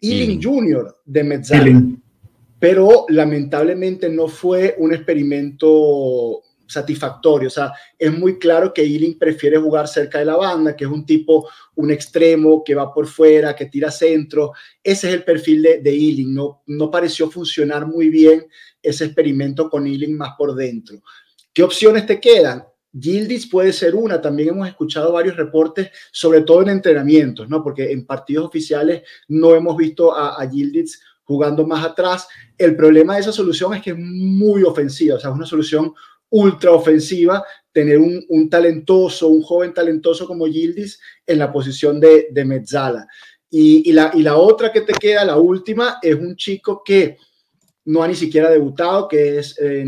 Ealing 0.00 0.42
Jr. 0.42 0.96
de 1.04 1.24
Mezzala. 1.24 1.82
Pero 2.58 3.06
lamentablemente 3.08 4.08
no 4.10 4.28
fue 4.28 4.74
un 4.78 4.92
experimento 4.92 6.42
satisfactorio. 6.66 7.48
O 7.48 7.50
sea, 7.50 7.72
es 7.98 8.12
muy 8.12 8.38
claro 8.38 8.72
que 8.72 8.82
Ealing 8.82 9.18
prefiere 9.18 9.58
jugar 9.58 9.88
cerca 9.88 10.18
de 10.18 10.26
la 10.26 10.36
banda, 10.36 10.76
que 10.76 10.84
es 10.84 10.90
un 10.90 11.04
tipo, 11.04 11.48
un 11.76 11.90
extremo 11.90 12.62
que 12.62 12.74
va 12.74 12.92
por 12.92 13.06
fuera, 13.06 13.56
que 13.56 13.66
tira 13.66 13.90
centro. 13.90 14.52
Ese 14.82 15.08
es 15.08 15.14
el 15.14 15.24
perfil 15.24 15.62
de, 15.62 15.80
de 15.80 15.90
Ealing. 15.90 16.34
No, 16.34 16.62
no 16.66 16.90
pareció 16.90 17.30
funcionar 17.30 17.86
muy 17.86 18.08
bien 18.08 18.46
ese 18.82 19.06
experimento 19.06 19.68
con 19.68 19.86
Ealing 19.86 20.16
más 20.16 20.34
por 20.38 20.54
dentro. 20.54 21.02
¿Qué 21.52 21.62
opciones 21.62 22.06
te 22.06 22.20
quedan? 22.20 22.64
Gildis 22.98 23.48
puede 23.48 23.72
ser 23.72 23.94
una, 23.94 24.20
también 24.20 24.50
hemos 24.50 24.68
escuchado 24.68 25.12
varios 25.12 25.36
reportes, 25.36 25.90
sobre 26.10 26.42
todo 26.42 26.62
en 26.62 26.70
entrenamientos, 26.70 27.48
¿no? 27.48 27.62
Porque 27.62 27.92
en 27.92 28.04
partidos 28.04 28.46
oficiales 28.46 29.02
no 29.28 29.54
hemos 29.54 29.76
visto 29.76 30.14
a, 30.14 30.42
a 30.42 30.48
Gildis 30.48 31.00
jugando 31.22 31.64
más 31.66 31.84
atrás. 31.84 32.26
El 32.58 32.74
problema 32.74 33.14
de 33.14 33.20
esa 33.20 33.32
solución 33.32 33.74
es 33.74 33.82
que 33.82 33.90
es 33.90 33.98
muy 33.98 34.64
ofensiva, 34.64 35.16
o 35.16 35.20
sea, 35.20 35.30
es 35.30 35.36
una 35.36 35.46
solución 35.46 35.94
ultra 36.30 36.72
ofensiva 36.72 37.44
tener 37.72 37.98
un, 37.98 38.50
talentoso, 38.50 39.28
un 39.28 39.42
joven 39.42 39.72
talentoso 39.72 40.26
como 40.26 40.46
Gildis 40.46 41.00
en 41.26 41.38
la 41.38 41.52
posición 41.52 42.00
de, 42.00 42.28
de 42.32 42.44
Mezzala. 42.44 43.06
Y, 43.48 43.92
la, 43.92 44.12
y 44.14 44.22
la 44.22 44.36
otra 44.36 44.72
que 44.72 44.80
te 44.80 44.92
queda, 44.92 45.24
la 45.24 45.36
última, 45.36 45.98
es 46.02 46.14
un 46.14 46.36
chico 46.36 46.82
que 46.84 47.16
no 47.90 48.02
ha 48.02 48.08
ni 48.08 48.14
siquiera 48.14 48.50
debutado, 48.50 49.08
que 49.08 49.38
es 49.38 49.58
eh, 49.60 49.84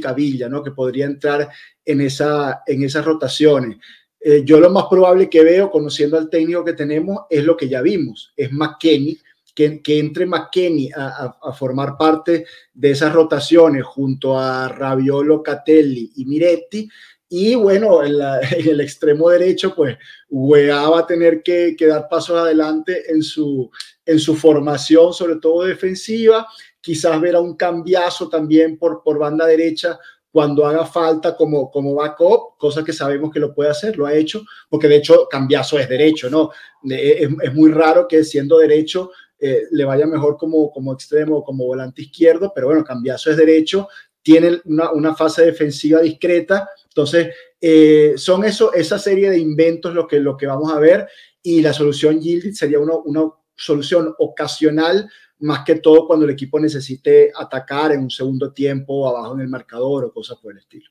Cavilla, 0.00 0.48
¿no? 0.48 0.62
que 0.62 0.70
podría 0.70 1.06
entrar 1.06 1.48
en, 1.84 2.00
esa, 2.00 2.62
en 2.66 2.82
esas 2.82 3.04
rotaciones. 3.04 3.76
Eh, 4.20 4.42
yo 4.44 4.60
lo 4.60 4.70
más 4.70 4.84
probable 4.88 5.28
que 5.28 5.42
veo, 5.42 5.70
conociendo 5.70 6.16
al 6.16 6.30
técnico 6.30 6.64
que 6.64 6.72
tenemos, 6.72 7.22
es 7.28 7.44
lo 7.44 7.56
que 7.56 7.68
ya 7.68 7.82
vimos, 7.82 8.32
es 8.36 8.52
McKenny, 8.52 9.18
que, 9.54 9.82
entre 9.86 10.24
McKenny 10.24 10.90
a, 10.96 11.52
formar 11.52 11.96
parte 11.98 12.46
de 12.72 12.90
esas 12.90 13.12
rotaciones 13.12 13.84
junto 13.84 14.38
a 14.38 14.68
Raviolo, 14.68 15.42
Catelli 15.42 16.10
y 16.16 16.24
Miretti. 16.24 16.88
Y 17.28 17.54
bueno, 17.54 18.02
en, 18.02 18.14
el 18.66 18.80
extremo 18.80 19.28
derecho, 19.28 19.74
pues 19.74 19.98
UEA 20.30 20.88
va 20.88 21.00
a 21.00 21.06
tener 21.06 21.42
que, 21.42 21.76
dar 21.80 22.08
pasos 22.08 22.38
adelante 22.38 23.10
en 23.10 23.22
su, 23.22 23.70
en 24.06 24.18
su 24.18 24.34
formación, 24.36 25.12
sobre 25.12 25.36
todo 25.36 25.64
defensiva. 25.64 26.46
Quizás 26.82 27.18
ver 27.18 27.36
a 27.36 27.40
un 27.40 27.56
cambiazo 27.56 28.28
también 28.28 28.76
por, 28.76 29.02
por 29.02 29.18
banda 29.18 29.46
derecha 29.46 29.98
cuando 30.30 30.66
haga 30.66 30.84
falta 30.84 31.36
como, 31.36 31.70
como 31.70 31.94
backup, 31.94 32.58
cosa 32.58 32.82
que 32.82 32.92
sabemos 32.92 33.30
que 33.30 33.40
lo 33.40 33.54
puede 33.54 33.70
hacer, 33.70 33.96
lo 33.96 34.06
ha 34.06 34.14
hecho, 34.14 34.42
porque 34.68 34.88
de 34.88 34.96
hecho 34.96 35.28
Cambiazo 35.30 35.78
es 35.78 35.88
derecho, 35.88 36.30
¿no? 36.30 36.50
Es, 36.88 37.28
es 37.42 37.54
muy 37.54 37.70
raro 37.70 38.08
que 38.08 38.24
siendo 38.24 38.58
derecho 38.58 39.10
eh, 39.44 39.64
le 39.72 39.84
vaya 39.84 40.06
mejor 40.06 40.36
como, 40.36 40.70
como 40.70 40.92
extremo, 40.92 41.42
como 41.42 41.66
volante 41.66 42.02
izquierdo, 42.02 42.52
pero 42.54 42.68
bueno, 42.68 42.84
Cambiazo 42.84 43.30
es 43.30 43.36
derecho, 43.36 43.88
tiene 44.22 44.60
una, 44.66 45.16
fase 45.16 45.44
defensiva 45.44 46.00
discreta, 46.00 46.70
entonces 46.84 47.34
eh, 47.60 48.14
son 48.16 48.44
eso, 48.44 48.72
esa 48.72 49.00
serie 49.00 49.30
de 49.30 49.38
inventos 49.38 49.92
lo 49.94 50.06
que, 50.06 50.20
lo 50.20 50.36
que 50.36 50.46
vamos 50.46 50.72
a 50.72 50.78
ver 50.78 51.08
y 51.42 51.60
la 51.60 51.72
solución 51.72 52.20
Yildiz 52.20 52.56
sería 52.56 52.78
una, 52.78 52.94
una 52.94 53.32
solución 53.56 54.14
ocasional 54.18 55.10
más 55.42 55.64
que 55.64 55.76
todo 55.76 56.06
cuando 56.06 56.24
el 56.24 56.32
equipo 56.32 56.58
necesite 56.58 57.30
atacar 57.34 57.92
en 57.92 58.00
un 58.00 58.10
segundo 58.10 58.52
tiempo 58.52 59.08
abajo 59.08 59.34
en 59.34 59.40
el 59.40 59.48
marcador 59.48 60.04
o 60.04 60.12
cosas 60.12 60.38
por 60.38 60.52
el 60.52 60.58
estilo. 60.58 60.90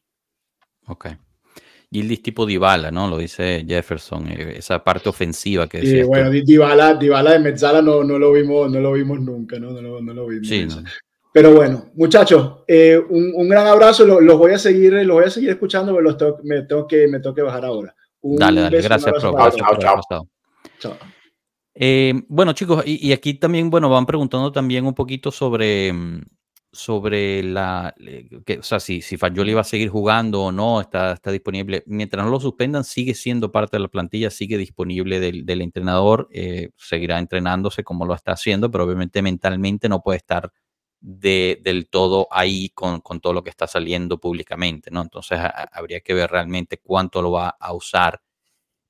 Ok. 0.88 1.08
Gildis 1.92 2.24
tipo 2.24 2.46
Dybala, 2.46 2.90
¿no? 2.90 3.10
Lo 3.10 3.18
dice 3.18 3.66
Jefferson, 3.68 4.28
eh, 4.30 4.56
esa 4.58 4.82
parte 4.82 5.10
ofensiva 5.10 5.68
que 5.68 5.80
decía. 5.80 6.04
Sí, 6.04 6.08
bueno, 6.08 6.30
Dybala, 6.30 6.94
Dybala 6.94 7.34
de 7.34 7.40
Mezzala 7.40 7.82
no, 7.82 8.04
no, 8.04 8.18
lo 8.18 8.32
vimos, 8.32 8.72
no 8.72 8.80
lo 8.80 8.94
vimos 8.94 9.20
nunca, 9.20 9.60
¿no? 9.60 9.72
No, 9.72 10.00
no 10.00 10.14
lo 10.14 10.28
vimos. 10.28 10.48
Sí, 10.48 10.68
Pero 11.34 11.54
bueno, 11.54 11.92
muchachos, 11.96 12.64
eh, 12.66 12.98
un, 12.98 13.34
un, 13.36 13.50
gran 13.50 13.68
abrazo, 13.68 14.06
los, 14.06 14.38
voy 14.38 14.54
a 14.54 14.58
seguir, 14.58 14.94
los 14.94 15.16
voy 15.16 15.26
a 15.26 15.30
seguir 15.30 15.50
escuchando, 15.50 15.92
pero 15.92 16.04
los 16.04 16.18
tengo, 16.18 16.40
me, 16.44 16.62
tengo 16.62 16.88
que, 16.88 17.08
me 17.10 17.20
tengo 17.20 17.36
que 17.36 17.42
bajar 17.42 17.66
ahora. 17.66 17.94
dale, 18.22 18.62
dale, 18.62 18.82
gracias, 18.82 19.14
profe. 19.20 19.58
Chao, 19.58 19.78
chao, 19.78 20.28
chao. 20.80 20.98
Eh, 21.74 22.14
bueno, 22.28 22.54
chicos, 22.54 22.84
y, 22.86 23.12
aquí 23.14 23.36
también, 23.36 23.70
bueno, 23.70 23.90
van 23.90 24.06
preguntando 24.06 24.52
también 24.52 24.86
un 24.86 24.94
poquito 24.94 25.32
sobre, 25.32 25.94
sobre 26.72 27.44
la, 27.44 27.94
que, 28.46 28.60
o 28.60 28.64
sea, 28.64 28.80
si, 28.80 29.02
si 29.02 29.18
Fagioli 29.18 29.54
va 29.54 29.62
a 29.62 29.64
seguir 29.64 29.90
jugando 29.90 30.44
o 30.44 30.52
no, 30.52 30.82
está, 30.82 31.14
está 31.14 31.32
disponible. 31.32 31.84
Mientras 31.88 32.26
no 32.26 32.32
lo 32.32 32.40
suspendan, 32.40 32.84
sigue 32.84 33.14
siendo 33.14 33.52
parte 33.52 33.78
de 33.78 33.82
la 33.84 33.88
plantilla, 33.88 34.30
sigue 34.30 34.58
disponible 34.58 35.20
del, 35.20 35.46
del 35.46 35.62
entrenador, 35.62 36.28
eh, 36.32 36.72
seguirá 36.78 37.20
entrenándose 37.20 37.84
como 37.84 38.06
lo 38.06 38.14
está 38.16 38.34
haciendo, 38.34 38.70
pero 38.70 38.84
obviamente 38.86 39.22
mentalmente 39.22 39.88
no 39.90 40.02
puede 40.02 40.18
estar 40.18 40.52
de, 41.00 41.60
del 41.64 41.88
todo 41.90 42.28
ahí 42.32 42.70
con, 42.70 43.02
con, 43.02 43.20
todo 43.22 43.34
lo 43.34 43.44
que 43.44 43.50
está 43.50 43.66
saliendo 43.68 44.20
públicamente, 44.20 44.92
¿no? 44.92 45.02
Entonces 45.02 45.40
habría 45.72 46.02
que 46.02 46.14
ver 46.14 46.30
realmente 46.30 46.78
cuánto 46.78 47.22
lo 47.22 47.32
va 47.32 47.50
a 47.60 47.74
usar 47.74 48.22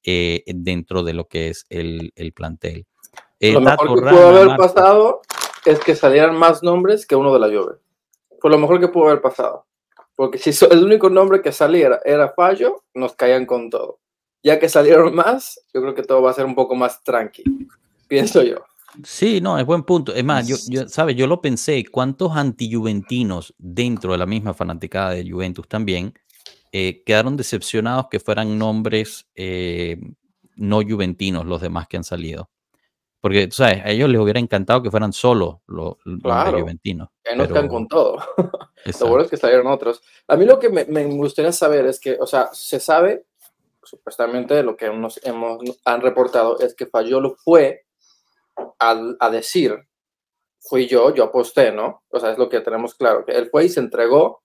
eh, 0.04 0.44
dentro 0.48 1.04
de 1.04 1.14
lo 1.14 1.28
que 1.28 1.50
es 1.50 1.66
el, 1.70 2.12
el 2.16 2.34
plantel. 2.34 2.86
Eh, 3.40 3.54
lo 3.54 3.62
mejor 3.62 3.96
que 3.96 4.10
pudo 4.10 4.28
haber 4.28 4.58
pasado 4.58 5.22
es 5.66 5.80
que 5.80 5.96
salieran 5.96 6.36
más 6.36 6.64
nombres 6.64 7.06
que 7.06 7.16
uno 7.16 7.34
de 7.34 7.40
la 7.40 7.48
Juve. 7.48 7.78
Fue 8.40 8.50
lo 8.52 8.58
mejor 8.58 8.80
que 8.80 8.88
pudo 8.88 9.10
haber 9.10 9.22
pasado. 9.22 9.66
Porque 10.16 10.38
si 10.38 10.52
el 10.66 10.84
único 10.84 11.10
nombre 11.10 11.42
que 11.42 11.52
saliera 11.52 12.00
era 12.06 12.30
Fallo, 12.30 12.84
nos 12.94 13.16
caían 13.16 13.46
con 13.46 13.70
todo. 13.70 14.00
Ya 14.44 14.60
que 14.60 14.70
salieron 14.70 15.16
más, 15.16 15.60
yo 15.74 15.82
creo 15.82 15.96
que 15.96 16.04
todo 16.04 16.22
va 16.22 16.32
a 16.32 16.36
ser 16.36 16.46
un 16.46 16.56
poco 16.56 16.76
más 16.76 17.04
tranquilo. 17.04 17.52
Pienso 18.08 18.44
yo. 18.44 18.58
Sí, 19.04 19.40
no, 19.40 19.58
es 19.58 19.66
buen 19.66 19.84
punto. 19.84 20.14
Es 20.14 20.24
más, 20.24 20.48
yo, 20.48 20.58
yo 20.68 20.88
¿sabes? 20.90 21.16
Yo 21.16 21.26
lo 21.26 21.42
pensé, 21.42 21.86
¿cuántos 21.90 22.36
anti-juventinos 22.36 23.54
dentro 23.58 24.12
de 24.12 24.18
la 24.18 24.26
misma 24.26 24.54
fanaticada 24.54 25.12
de 25.12 25.30
Juventus 25.30 25.68
también 25.68 26.14
eh, 26.72 27.04
quedaron 27.04 27.38
decepcionados 27.38 28.08
que 28.10 28.20
fueran 28.20 28.58
nombres 28.58 29.28
eh, 29.36 30.00
no 30.56 30.82
juventinos 30.82 31.46
los 31.46 31.62
demás 31.62 31.88
que 31.88 31.98
han 31.98 32.04
salido? 32.04 32.50
Porque, 33.22 33.48
tú 33.48 33.58
sabes, 33.58 33.86
a 33.86 33.92
ellos 33.92 34.10
les 34.10 34.20
hubiera 34.20 34.40
encantado 34.40 34.82
que 34.82 34.90
fueran 34.90 35.14
solo 35.14 35.62
los, 35.68 35.98
claro, 36.24 36.60
juventinos. 36.60 37.10
Que 37.24 37.36
no 37.36 37.44
están 37.44 37.68
con 37.68 37.88
todo. 37.88 38.18
lo 39.00 39.08
bueno 39.08 39.24
es 39.24 39.30
que 39.30 39.38
salieron 39.38 39.68
otros. 39.68 40.02
A 40.28 40.36
mí 40.36 40.46
lo 40.46 40.58
que 40.58 40.70
me, 40.70 40.86
me, 40.86 41.06
gustaría 41.06 41.52
saber 41.52 41.86
es 41.86 42.00
que, 42.00 42.18
o 42.20 42.26
sea, 42.26 42.50
se 42.52 42.80
sabe, 42.80 43.26
supuestamente 43.84 44.64
lo 44.64 44.76
que 44.76 44.90
nos 44.90 45.24
hemos, 45.24 45.60
han 45.86 46.02
reportado 46.02 46.60
es 46.60 46.74
que 46.74 46.88
Fayolo 46.88 47.36
fue 47.36 47.86
a, 48.80 49.00
a 49.20 49.30
decir, 49.30 49.78
fui 50.60 50.88
yo, 50.88 51.14
yo 51.14 51.26
aposté, 51.26 51.72
¿no? 51.72 52.04
O 52.10 52.20
sea, 52.20 52.32
es 52.32 52.40
lo 52.40 52.50
que 52.50 52.62
tenemos 52.62 52.96
claro, 52.96 53.24
que 53.24 53.34
él 53.34 53.50
fue 53.52 53.66
y 53.66 53.70
se 53.70 53.82
entregó 53.82 54.42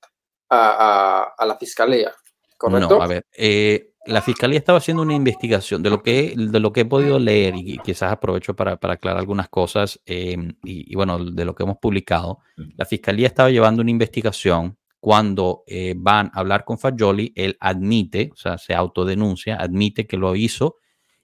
a, 0.48 0.58
a, 0.58 1.22
a 1.36 1.46
la 1.46 1.56
fiscalía, 1.56 2.12
¿correcto? 2.56 2.96
No, 2.96 3.02
a 3.02 3.06
ver, 3.06 3.26
eh, 3.36 3.92
la 4.06 4.22
fiscalía 4.22 4.58
estaba 4.58 4.78
haciendo 4.78 5.02
una 5.02 5.14
investigación 5.14 5.82
de 5.82 5.90
lo 5.90 6.02
que, 6.02 6.34
de 6.36 6.60
lo 6.60 6.72
que 6.72 6.82
he 6.82 6.84
podido 6.84 7.18
leer 7.18 7.54
y 7.56 7.78
quizás 7.78 8.12
aprovecho 8.12 8.54
para, 8.54 8.76
para 8.76 8.94
aclarar 8.94 9.18
algunas 9.18 9.48
cosas 9.48 10.00
em, 10.06 10.54
y, 10.62 10.94
bueno, 10.94 11.24
de 11.24 11.44
lo 11.44 11.54
que 11.54 11.64
hemos 11.64 11.78
publicado. 11.78 12.38
La 12.76 12.84
fiscalía 12.84 13.26
estaba 13.26 13.50
llevando 13.50 13.82
una 13.82 13.90
investigación 13.90 14.78
cuando 15.00 15.64
eh, 15.66 15.94
van 15.96 16.30
a 16.32 16.40
hablar 16.40 16.64
con 16.64 16.78
Fagioli, 16.78 17.32
él 17.36 17.56
admite, 17.60 18.30
o 18.32 18.36
sea, 18.36 18.58
se 18.58 18.74
autodenuncia, 18.74 19.56
admite 19.56 20.06
que 20.06 20.16
lo 20.16 20.34
hizo 20.34 20.76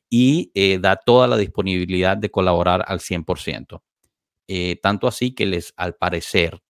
y 0.08 0.50
eh, 0.54 0.78
da 0.78 0.96
toda 0.96 1.26
la 1.26 1.36
disponibilidad 1.36 2.16
de 2.16 2.30
colaborar 2.30 2.84
al 2.86 3.00
100%. 3.00 3.82
Eh, 4.48 4.78
tanto 4.82 5.06
así 5.06 5.34
que 5.34 5.46
les, 5.46 5.72
al 5.76 5.94
parecer, 5.94 6.61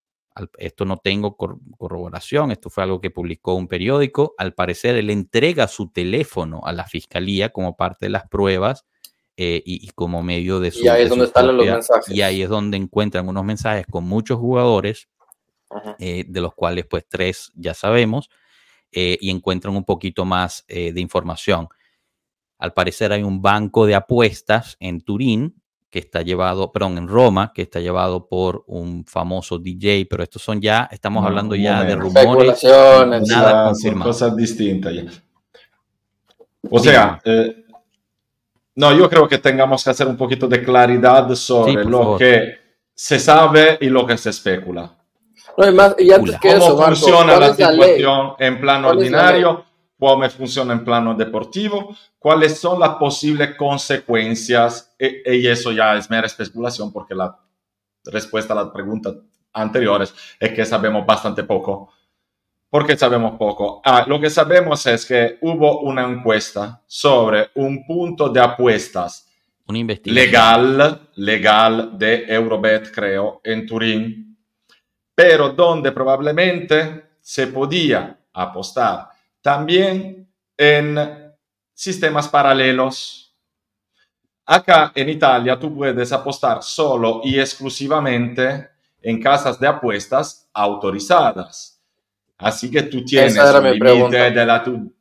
esto 0.59 0.85
no 0.85 0.97
tengo 0.99 1.37
corroboración, 1.37 2.51
esto 2.51 2.71
fue 2.71 2.85
algo 2.85 3.01
que 3.01 3.11
publicó 3.11 3.55
un 3.55 3.69
periódico, 3.69 4.35
al 4.39 4.55
parecer 4.55 4.97
él 4.97 5.11
entrega 5.11 5.69
su 5.69 5.91
teléfono 5.91 6.63
a 6.65 6.73
la 6.73 6.87
fiscalía 6.87 7.51
como 7.51 7.77
parte 7.77 8.07
de 8.07 8.11
las 8.11 8.29
pruebas 8.29 8.85
y, 9.37 9.89
como 9.95 10.23
medio 10.23 10.61
de 10.61 10.71
su... 10.71 10.85
Y 10.85 10.89
ahí 10.89 11.03
es 11.03 11.11
donde 11.11 11.25
están 11.27 11.57
los 11.57 11.67
mensajes. 11.67 12.15
Y 12.15 12.23
ahí 12.23 12.43
es 12.43 12.49
donde 12.49 12.77
encuentran 12.77 13.29
unos 13.29 13.45
mensajes 13.45 13.87
con 13.87 14.05
muchos 14.05 14.39
jugadores, 14.39 15.09
de 15.99 16.41
los 16.41 16.55
cuales 16.55 16.87
pues 16.87 17.07
tres 17.09 17.51
ya 17.55 17.75
sabemos, 17.75 18.31
y 18.91 19.31
encuentran 19.31 19.75
un 19.77 19.85
poquito 19.85 20.25
más 20.25 20.65
de 20.69 21.01
información. 21.01 21.69
Al 22.59 22.73
parecer 22.75 23.13
hay 23.13 23.23
un 23.23 23.43
banco 23.43 23.87
de 23.87 23.95
apuestas 23.95 24.77
en 24.81 25.01
Turín 25.01 25.62
que 25.93 25.99
está 25.99 26.23
llevado, 26.23 26.73
perdón, 26.73 26.97
en 26.97 27.07
Roma, 27.07 27.53
que 27.55 27.61
está 27.61 27.79
llevado 27.79 28.27
por 28.27 28.65
un 28.67 29.05
famoso 29.05 29.59
DJ, 29.59 30.07
pero 30.09 30.23
estos 30.23 30.41
son 30.41 30.59
ya, 30.59 30.89
estamos 30.91 31.23
hablando 31.23 31.55
ya 31.55 31.85
de 31.85 31.95
rumores, 31.95 32.65
nada 33.29 33.67
confirmado. 33.67 34.11
Cosas 34.11 34.35
distintas 34.35 34.95
ya. 34.95 35.05
O 36.71 36.79
sea, 36.79 37.21
eh, 37.23 37.67
no, 38.75 38.97
yo 38.97 39.11
creo 39.11 39.29
que 39.29 39.37
tengamos 39.37 39.85
que 39.85 39.91
hacer 39.91 40.07
un 40.07 40.17
poquito 40.17 40.49
de 40.49 40.65
claridad 40.65 41.29
sobre 41.35 41.85
lo 41.85 42.17
que 42.17 42.55
se 42.95 43.19
sabe 43.19 43.77
y 43.83 43.91
lo 43.91 44.07
que 44.07 44.17
se 44.17 44.31
especula. 44.31 44.97
No, 45.59 45.73
más, 45.73 45.95
y 45.99 46.11
antes 46.11 46.39
que 46.41 46.57
¿Cómo 46.57 46.87
funciona 46.87 47.37
la 47.37 47.55
situación 47.55 48.33
en 48.39 48.59
plano 48.59 48.89
ordinario? 48.89 49.67
Cómo 50.03 50.29
funciona 50.31 50.73
en 50.73 50.85
plano 50.85 51.15
deportivo, 51.15 51.97
cuáles 52.19 52.59
son 52.59 52.81
las 52.81 52.97
posibles 52.97 53.55
consecuencias, 53.55 54.93
e, 54.99 55.37
y 55.37 55.47
eso 55.47 55.71
ya 55.71 55.97
es 55.97 56.11
mera 56.11 56.27
especulación 56.27 56.93
porque 56.93 57.15
la 57.15 57.39
respuesta 58.07 58.53
a 58.53 58.57
las 58.57 58.71
preguntas 58.71 59.15
anteriores 59.53 60.13
es 60.41 60.51
que 60.55 60.65
sabemos 60.65 61.07
bastante 61.07 61.45
poco. 61.45 61.93
¿Por 62.69 62.85
qué 62.85 62.97
sabemos 62.97 63.39
poco? 63.39 63.81
Ah, 63.85 64.05
lo 64.09 64.21
que 64.21 64.29
sabemos 64.29 64.85
es 64.87 65.07
que 65.07 65.39
hubo 65.41 65.83
una 65.83 66.03
encuesta 66.03 66.83
sobre 66.85 67.51
un 67.55 67.87
punto 67.87 68.29
de 68.29 68.41
apuestas 68.41 69.31
legal, 70.07 71.11
legal 71.15 71.97
de 71.97 72.25
Eurobet, 72.27 72.93
creo, 72.93 73.41
en 73.45 73.65
Turín, 73.65 74.37
pero 75.15 75.51
donde 75.51 75.93
probablemente 75.93 77.05
se 77.21 77.47
podía 77.47 78.19
apostar 78.33 79.12
también 79.43 80.33
en 80.57 81.35
sistemas 81.75 82.29
paralelos. 82.29 83.37
Acá 84.47 84.93
en 84.95 85.09
Italia 85.09 85.59
tú 85.59 85.75
puedes 85.75 86.13
apostar 86.13 86.63
solo 86.63 87.21
y 87.25 87.39
exclusivamente 87.39 88.69
en 89.01 89.21
casas 89.21 89.59
de 89.59 89.67
apuestas 89.67 90.49
autorizadas. 90.53 91.81
Así 92.39 92.71
que 92.71 92.83
tú 92.83 93.05
tienes 93.05 93.37
un 93.37 93.71
límite 93.71 94.31
de 94.31 94.47
la... 94.47 94.63
Tu... 94.63 94.93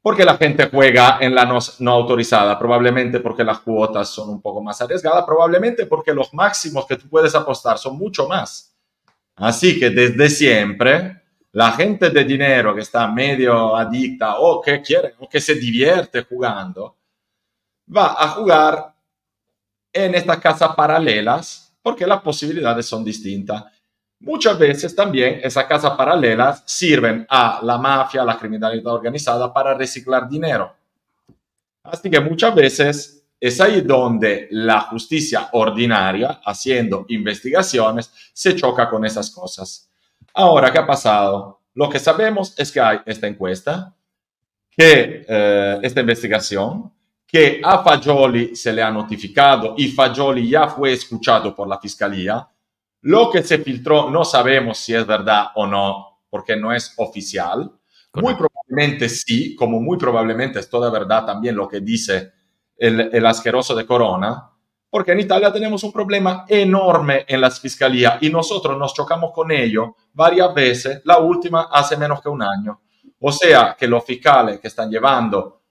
Porque 0.00 0.24
la 0.24 0.36
gente 0.36 0.68
juega 0.70 1.18
en 1.20 1.34
la 1.34 1.44
no, 1.44 1.58
no, 1.80 1.90
autorizada, 1.90 2.58
probablemente 2.58 3.20
porque 3.20 3.42
las 3.42 3.58
cuotas 3.60 4.08
son 4.08 4.30
un 4.30 4.40
poco 4.40 4.62
más 4.62 4.80
arriesgadas, 4.80 5.24
probablemente 5.24 5.84
porque 5.86 6.14
los 6.14 6.32
máximos 6.32 6.86
que 6.86 6.96
tú 6.96 7.08
puedes 7.08 7.34
apostar 7.34 7.76
son 7.76 7.98
mucho 7.98 8.28
más. 8.28 8.74
Así 9.34 9.78
que 9.78 9.90
desde 9.90 10.30
siempre 10.30 11.25
la 11.56 11.72
gente 11.72 12.10
de 12.10 12.22
dinero 12.22 12.74
que 12.74 12.82
está 12.82 13.08
medio 13.08 13.74
adicta 13.74 14.40
o 14.40 14.60
que 14.60 14.82
quiere 14.82 15.14
o 15.20 15.26
que 15.26 15.40
se 15.40 15.54
divierte 15.54 16.20
jugando, 16.20 16.96
va 17.96 18.14
a 18.22 18.28
jugar 18.28 18.94
en 19.90 20.14
estas 20.14 20.38
casas 20.38 20.76
paralelas 20.76 21.74
porque 21.80 22.06
las 22.06 22.20
posibilidades 22.20 22.84
son 22.84 23.02
distintas. 23.02 23.64
Muchas 24.20 24.58
veces 24.58 24.94
también 24.94 25.40
esas 25.42 25.64
casas 25.64 25.92
paralelas 25.96 26.62
sirven 26.66 27.26
a 27.26 27.60
la 27.62 27.78
mafia, 27.78 28.20
a 28.20 28.26
la 28.26 28.38
criminalidad 28.38 28.92
organizada 28.92 29.50
para 29.50 29.72
reciclar 29.72 30.28
dinero. 30.28 30.76
Así 31.84 32.10
que 32.10 32.20
muchas 32.20 32.54
veces 32.54 33.24
es 33.40 33.58
ahí 33.62 33.80
donde 33.80 34.46
la 34.50 34.82
justicia 34.82 35.48
ordinaria, 35.52 36.38
haciendo 36.44 37.06
investigaciones, 37.08 38.12
se 38.34 38.54
choca 38.54 38.90
con 38.90 39.06
esas 39.06 39.30
cosas. 39.30 39.86
Ahora, 40.38 40.70
¿qué 40.70 40.78
ha 40.78 40.86
pasado? 40.86 41.62
Lo 41.72 41.88
que 41.88 41.98
sabemos 41.98 42.54
es 42.58 42.70
que 42.70 42.78
hay 42.78 42.98
esta 43.06 43.26
encuesta, 43.26 43.96
que 44.70 45.24
eh, 45.26 45.78
esta 45.80 46.00
investigación, 46.00 46.92
que 47.26 47.62
a 47.64 47.82
Fagioli 47.82 48.54
se 48.54 48.70
le 48.70 48.82
ha 48.82 48.90
notificado 48.90 49.74
y 49.78 49.88
Fagioli 49.88 50.46
ya 50.46 50.68
fue 50.68 50.92
escuchado 50.92 51.54
por 51.54 51.66
la 51.66 51.80
fiscalía. 51.80 52.46
Lo 53.00 53.30
que 53.30 53.42
se 53.42 53.56
filtró 53.60 54.10
no 54.10 54.26
sabemos 54.26 54.76
si 54.76 54.94
es 54.94 55.06
verdad 55.06 55.46
o 55.54 55.66
no, 55.66 56.20
porque 56.28 56.54
no 56.54 56.70
es 56.70 56.92
oficial. 56.98 57.72
Muy 58.12 58.34
probablemente 58.34 59.08
sí, 59.08 59.56
como 59.56 59.80
muy 59.80 59.96
probablemente 59.96 60.58
es 60.58 60.68
toda 60.68 60.90
verdad 60.90 61.24
también 61.24 61.56
lo 61.56 61.66
que 61.66 61.80
dice 61.80 62.32
el, 62.76 63.08
el 63.10 63.24
asqueroso 63.24 63.74
de 63.74 63.86
Corona, 63.86 64.50
porque 64.90 65.12
en 65.12 65.20
Italia 65.20 65.50
tenemos 65.50 65.82
un 65.82 65.92
problema 65.92 66.44
enorme 66.46 67.24
en 67.26 67.40
las 67.40 67.58
fiscalías 67.58 68.18
y 68.20 68.28
nosotros 68.28 68.78
nos 68.78 68.92
chocamos 68.92 69.32
con 69.32 69.50
ello 69.50 69.96
varias 70.16 70.52
veces, 70.54 71.02
la 71.04 71.18
última 71.18 71.68
hace 71.70 71.96
menos 71.96 72.22
que 72.22 72.30
un 72.30 72.42
año. 72.42 72.80
O 73.20 73.30
sea 73.30 73.76
que 73.78 73.86
los 73.86 74.04
fiscales 74.04 74.58
que 74.58 74.68
están 74.68 74.90
llevando 74.90 75.62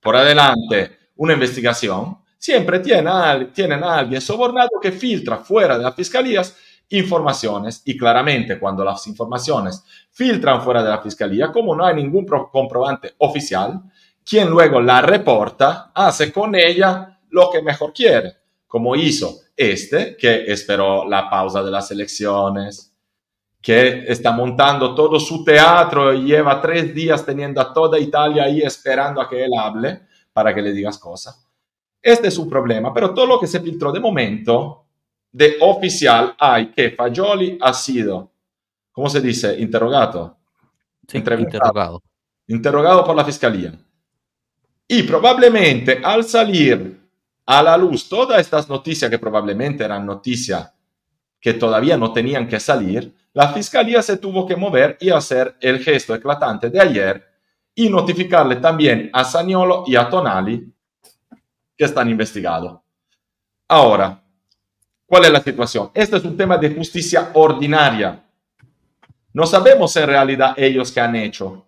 por 0.00 0.16
adelante 0.16 1.10
una 1.16 1.34
investigación 1.34 2.16
siempre 2.38 2.78
tienen, 2.78 3.52
tienen 3.52 3.82
a 3.82 3.98
alguien 3.98 4.20
sobornado 4.20 4.70
que 4.80 4.92
filtra 4.92 5.38
fuera 5.38 5.76
de 5.76 5.84
las 5.84 5.94
fiscalías 5.94 6.56
informaciones 6.88 7.82
y 7.84 7.96
claramente 7.96 8.58
cuando 8.58 8.84
las 8.84 9.06
informaciones 9.08 9.84
filtran 10.10 10.62
fuera 10.62 10.82
de 10.82 10.90
la 10.90 11.02
fiscalía, 11.02 11.52
como 11.52 11.74
no 11.74 11.84
hay 11.84 11.96
ningún 11.96 12.26
comprobante 12.26 13.14
oficial, 13.18 13.82
quien 14.24 14.48
luego 14.48 14.80
la 14.80 15.02
reporta 15.02 15.90
hace 15.94 16.32
con 16.32 16.54
ella 16.54 17.20
lo 17.30 17.50
que 17.50 17.62
mejor 17.62 17.92
quiere, 17.92 18.36
como 18.66 18.94
hizo 18.96 19.40
este, 19.56 20.16
que 20.16 20.44
esperó 20.46 21.06
la 21.06 21.28
pausa 21.28 21.62
de 21.62 21.70
las 21.70 21.90
elecciones, 21.90 22.89
que 23.60 24.04
está 24.06 24.32
montando 24.32 24.94
todo 24.94 25.20
su 25.20 25.44
teatro 25.44 26.14
y 26.14 26.24
lleva 26.24 26.60
tres 26.60 26.94
días 26.94 27.24
teniendo 27.24 27.60
a 27.60 27.72
toda 27.72 27.98
Italia 27.98 28.44
ahí 28.44 28.62
esperando 28.62 29.20
a 29.20 29.28
que 29.28 29.44
él 29.44 29.50
hable 29.58 30.02
para 30.32 30.54
que 30.54 30.62
le 30.62 30.72
digas 30.72 30.98
cosas. 30.98 31.46
Este 32.00 32.28
es 32.28 32.34
su 32.34 32.48
problema, 32.48 32.94
pero 32.94 33.12
todo 33.12 33.26
lo 33.26 33.38
que 33.38 33.46
se 33.46 33.60
filtró 33.60 33.92
de 33.92 34.00
momento, 34.00 34.86
de 35.30 35.56
oficial, 35.60 36.34
hay 36.38 36.70
que 36.70 36.92
Fagioli 36.92 37.58
ha 37.60 37.74
sido, 37.74 38.32
¿cómo 38.92 39.10
se 39.10 39.20
dice? 39.20 39.60
Interrogado. 39.60 40.38
interrogado. 41.12 42.02
Interrogado 42.46 43.04
por 43.04 43.14
la 43.14 43.24
fiscalía. 43.24 43.74
Y 44.88 45.02
probablemente 45.02 46.00
al 46.02 46.24
salir 46.24 46.98
a 47.44 47.62
la 47.62 47.76
luz 47.76 48.08
todas 48.08 48.40
estas 48.40 48.68
noticias 48.68 49.10
que 49.10 49.18
probablemente 49.18 49.84
eran 49.84 50.06
noticias 50.06 50.72
que 51.40 51.54
todavía 51.54 51.96
no 51.96 52.12
tenían 52.12 52.48
que 52.48 52.60
salir, 52.60 53.14
la 53.32 53.52
fiscalía 53.52 54.02
se 54.02 54.16
tuvo 54.16 54.46
que 54.46 54.56
mover 54.56 54.96
y 55.00 55.10
hacer 55.10 55.56
el 55.60 55.78
gesto 55.78 56.14
eclatante 56.14 56.70
de 56.70 56.80
ayer 56.80 57.26
y 57.74 57.88
notificarle 57.88 58.56
también 58.56 59.10
a 59.12 59.24
Saniolo 59.24 59.84
y 59.86 59.96
a 59.96 60.08
Tonali 60.08 60.72
que 61.76 61.84
están 61.84 62.08
investigados. 62.08 62.80
Ahora, 63.68 64.22
¿cuál 65.06 65.24
es 65.24 65.32
la 65.32 65.40
situación? 65.40 65.90
Este 65.94 66.16
es 66.16 66.24
un 66.24 66.36
tema 66.36 66.58
de 66.58 66.74
justicia 66.74 67.30
ordinaria. 67.34 68.22
No 69.32 69.46
sabemos 69.46 69.94
en 69.96 70.06
realidad 70.06 70.54
ellos 70.56 70.90
qué 70.90 71.00
han 71.00 71.16
hecho 71.16 71.66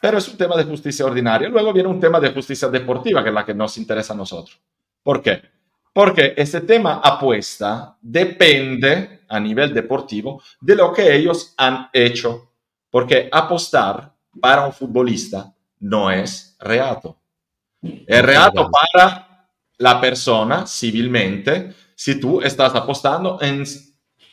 pero 0.00 0.16
es 0.16 0.26
un 0.28 0.36
tema 0.36 0.56
de 0.56 0.64
justicia 0.64 1.04
ordinaria. 1.04 1.48
Luego 1.48 1.72
viene 1.72 1.88
un 1.88 2.00
tema 2.00 2.18
de 2.18 2.32
justicia 2.32 2.68
deportiva, 2.68 3.22
que 3.22 3.28
es 3.28 3.34
la 3.34 3.44
que 3.44 3.54
nos 3.54 3.76
interesa 3.76 4.14
a 4.14 4.16
nosotros. 4.16 4.58
¿Por 5.02 5.22
qué? 5.22 5.42
Porque 5.92 6.32
ese 6.36 6.62
tema 6.62 7.00
apuesta 7.04 7.96
depende 8.00 9.19
a 9.30 9.40
nivel 9.40 9.72
deportivo 9.72 10.42
de 10.60 10.74
lo 10.76 10.92
que 10.92 11.16
ellos 11.16 11.54
han 11.56 11.88
hecho. 11.92 12.52
Porque 12.90 13.28
apostar 13.30 14.12
para 14.40 14.66
un 14.66 14.72
futbolista 14.72 15.54
no 15.78 16.10
es 16.10 16.56
reato. 16.58 17.16
Es 17.80 18.22
reato 18.22 18.68
para 18.70 19.48
la 19.78 20.00
persona 20.00 20.66
civilmente 20.66 21.74
si 21.94 22.20
tú 22.20 22.40
estás 22.40 22.74
apostando 22.74 23.38
en 23.40 23.64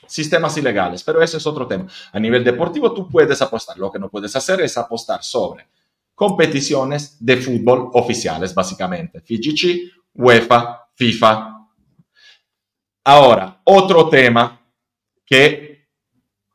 sistemas 0.07 0.57
ilegales, 0.57 1.03
pero 1.03 1.21
ese 1.21 1.37
es 1.37 1.45
otro 1.45 1.67
tema. 1.67 1.87
A 2.11 2.19
nivel 2.19 2.43
deportivo 2.43 2.93
tú 2.93 3.07
puedes 3.07 3.41
apostar, 3.41 3.77
lo 3.77 3.91
que 3.91 3.99
no 3.99 4.09
puedes 4.09 4.35
hacer 4.35 4.61
es 4.61 4.77
apostar 4.77 5.23
sobre 5.23 5.67
competiciones 6.15 7.17
de 7.23 7.37
fútbol 7.37 7.91
oficiales, 7.93 8.55
básicamente. 8.55 9.21
FIGC, 9.21 9.91
UEFA, 10.15 10.87
FIFA. 10.95 11.69
Ahora, 13.03 13.61
otro 13.63 14.09
tema 14.09 14.66
que 15.27 15.87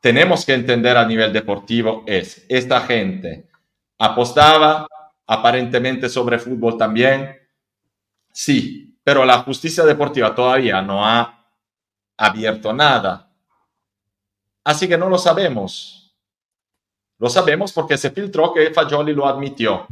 tenemos 0.01 0.45
que 0.45 0.53
entender 0.53 0.97
a 0.97 1.05
nivel 1.05 1.31
deportivo 1.31 2.03
es, 2.05 2.45
esta 2.49 2.81
gente 2.81 3.47
apostaba 3.97 4.85
aparentemente 5.25 6.09
sobre 6.09 6.39
fútbol 6.39 6.77
también, 6.77 7.37
sí, 8.33 8.97
pero 9.03 9.23
la 9.23 9.39
justicia 9.39 9.85
deportiva 9.85 10.35
todavía 10.35 10.81
no 10.81 11.05
ha 11.05 11.47
abierto 12.17 12.73
nada. 12.73 13.31
Así 14.65 14.87
que 14.87 14.97
no 14.97 15.07
lo 15.07 15.17
sabemos. 15.17 16.15
Lo 17.19 17.29
sabemos 17.29 17.71
porque 17.71 17.97
se 17.97 18.11
filtró 18.11 18.53
que 18.53 18.71
Fagioli 18.71 19.13
lo 19.13 19.27
admitió, 19.27 19.87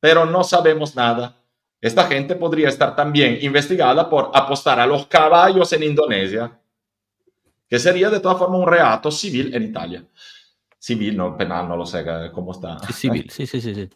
pero 0.00 0.26
no 0.26 0.42
sabemos 0.44 0.94
nada. 0.96 1.36
Esta 1.80 2.04
gente 2.04 2.34
podría 2.34 2.68
estar 2.68 2.96
también 2.96 3.38
investigada 3.40 4.10
por 4.10 4.30
apostar 4.34 4.80
a 4.80 4.86
los 4.86 5.06
caballos 5.06 5.72
en 5.72 5.84
Indonesia, 5.84 6.57
que 7.68 7.78
sería 7.78 8.10
de 8.10 8.20
todas 8.20 8.38
formas 8.38 8.60
un 8.60 8.66
reato 8.66 9.10
civil 9.10 9.54
en 9.54 9.64
Italia. 9.64 10.04
Civil, 10.78 11.16
no 11.16 11.36
penal, 11.36 11.68
no 11.68 11.76
lo 11.76 11.84
sé 11.84 12.04
cómo 12.32 12.52
está. 12.52 12.78
Civil, 12.92 13.28
sí, 13.30 13.46
sí, 13.46 13.60
sí. 13.60 13.74
sí. 13.74 13.90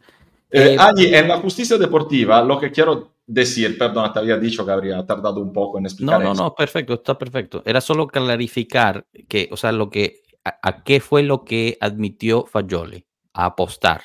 Eh, 0.50 0.76
allí, 0.78 1.14
en 1.14 1.28
la 1.28 1.38
justicia 1.38 1.78
deportiva, 1.78 2.42
lo 2.42 2.60
que 2.60 2.70
quiero 2.70 3.12
decir, 3.26 3.78
perdón, 3.78 4.12
te 4.12 4.18
había 4.18 4.36
dicho 4.36 4.66
que 4.66 4.72
habría 4.72 5.04
tardado 5.06 5.40
un 5.40 5.52
poco 5.52 5.78
en 5.78 5.86
explicar. 5.86 6.20
No, 6.20 6.34
no, 6.34 6.42
no, 6.42 6.54
perfecto, 6.54 6.94
está 6.94 7.16
perfecto. 7.16 7.62
Era 7.64 7.80
solo 7.80 8.06
clarificar 8.06 9.06
que, 9.28 9.48
o 9.50 9.56
sea, 9.56 9.72
lo 9.72 9.88
que, 9.88 10.20
a, 10.44 10.82
qué 10.82 11.00
fue 11.00 11.22
lo 11.22 11.44
que 11.44 11.78
admitió 11.80 12.44
Fagioli, 12.44 13.06
a 13.32 13.46
apostar 13.46 14.02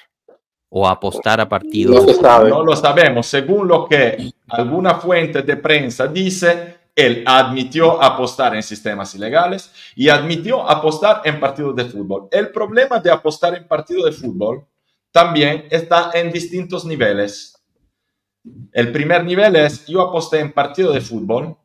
o 0.69 0.87
a 0.87 0.91
apostar 0.91 1.41
a 1.41 1.49
partidos. 1.49 2.05
No, 2.21 2.63
lo 2.63 2.75
sabemos. 2.75 3.25
Según 3.27 3.67
lo 3.67 3.85
que 3.85 4.31
alguna 4.47 4.95
fuente 4.95 5.41
de 5.41 5.57
prensa 5.57 6.07
dice, 6.07 6.76
él 6.97 7.23
admitió 7.27 8.01
apostar 8.01 8.55
en 8.55 8.63
sistemas 8.63 9.13
ilegales 9.13 9.71
y 9.95 10.09
admitió 10.09 10.67
apostar 10.67 11.21
en 11.25 11.39
partidos 11.39 11.75
de 11.75 11.85
fútbol. 11.85 12.27
El 12.31 12.49
problema 12.49 12.99
de 12.99 13.11
apostar 13.11 13.53
en 13.53 13.67
partidos 13.67 14.05
de 14.05 14.11
fútbol 14.13 14.65
también 15.11 15.67
está 15.69 16.09
en 16.15 16.31
distintos 16.31 16.85
niveles. 16.85 17.63
El 18.73 18.91
primer 18.91 19.23
nivel 19.23 19.55
es, 19.57 19.85
yo 19.85 20.01
aposté 20.01 20.39
en 20.39 20.51
partido 20.51 20.91
de 20.91 21.01
fútbol 21.01 21.55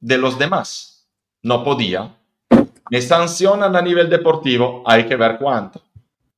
de 0.00 0.18
los 0.18 0.36
demás. 0.36 1.08
No 1.42 1.62
podía. 1.62 2.16
Me 2.90 3.00
sancionan 3.00 3.76
a 3.76 3.82
nivel 3.82 4.10
deportivo, 4.10 4.82
hay 4.84 5.06
que 5.06 5.14
ver 5.14 5.38
cuánto. 5.38 5.80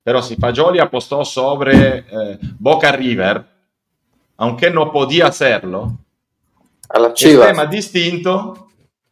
Pero 0.04 0.20
si 0.20 0.36
Fagioli 0.36 0.80
apostó 0.80 1.24
sobre 1.24 1.98
eh, 1.98 2.38
Boca 2.58 2.92
River, 2.92 3.42
aunque 4.36 4.70
no 4.70 4.92
podía 4.92 5.28
hacerlo, 5.28 5.96
a 6.88 6.98
las 6.98 7.14
Chivas. 7.14 7.46
Es 7.46 7.52
tema 7.52 7.66
distinto, 7.66 8.68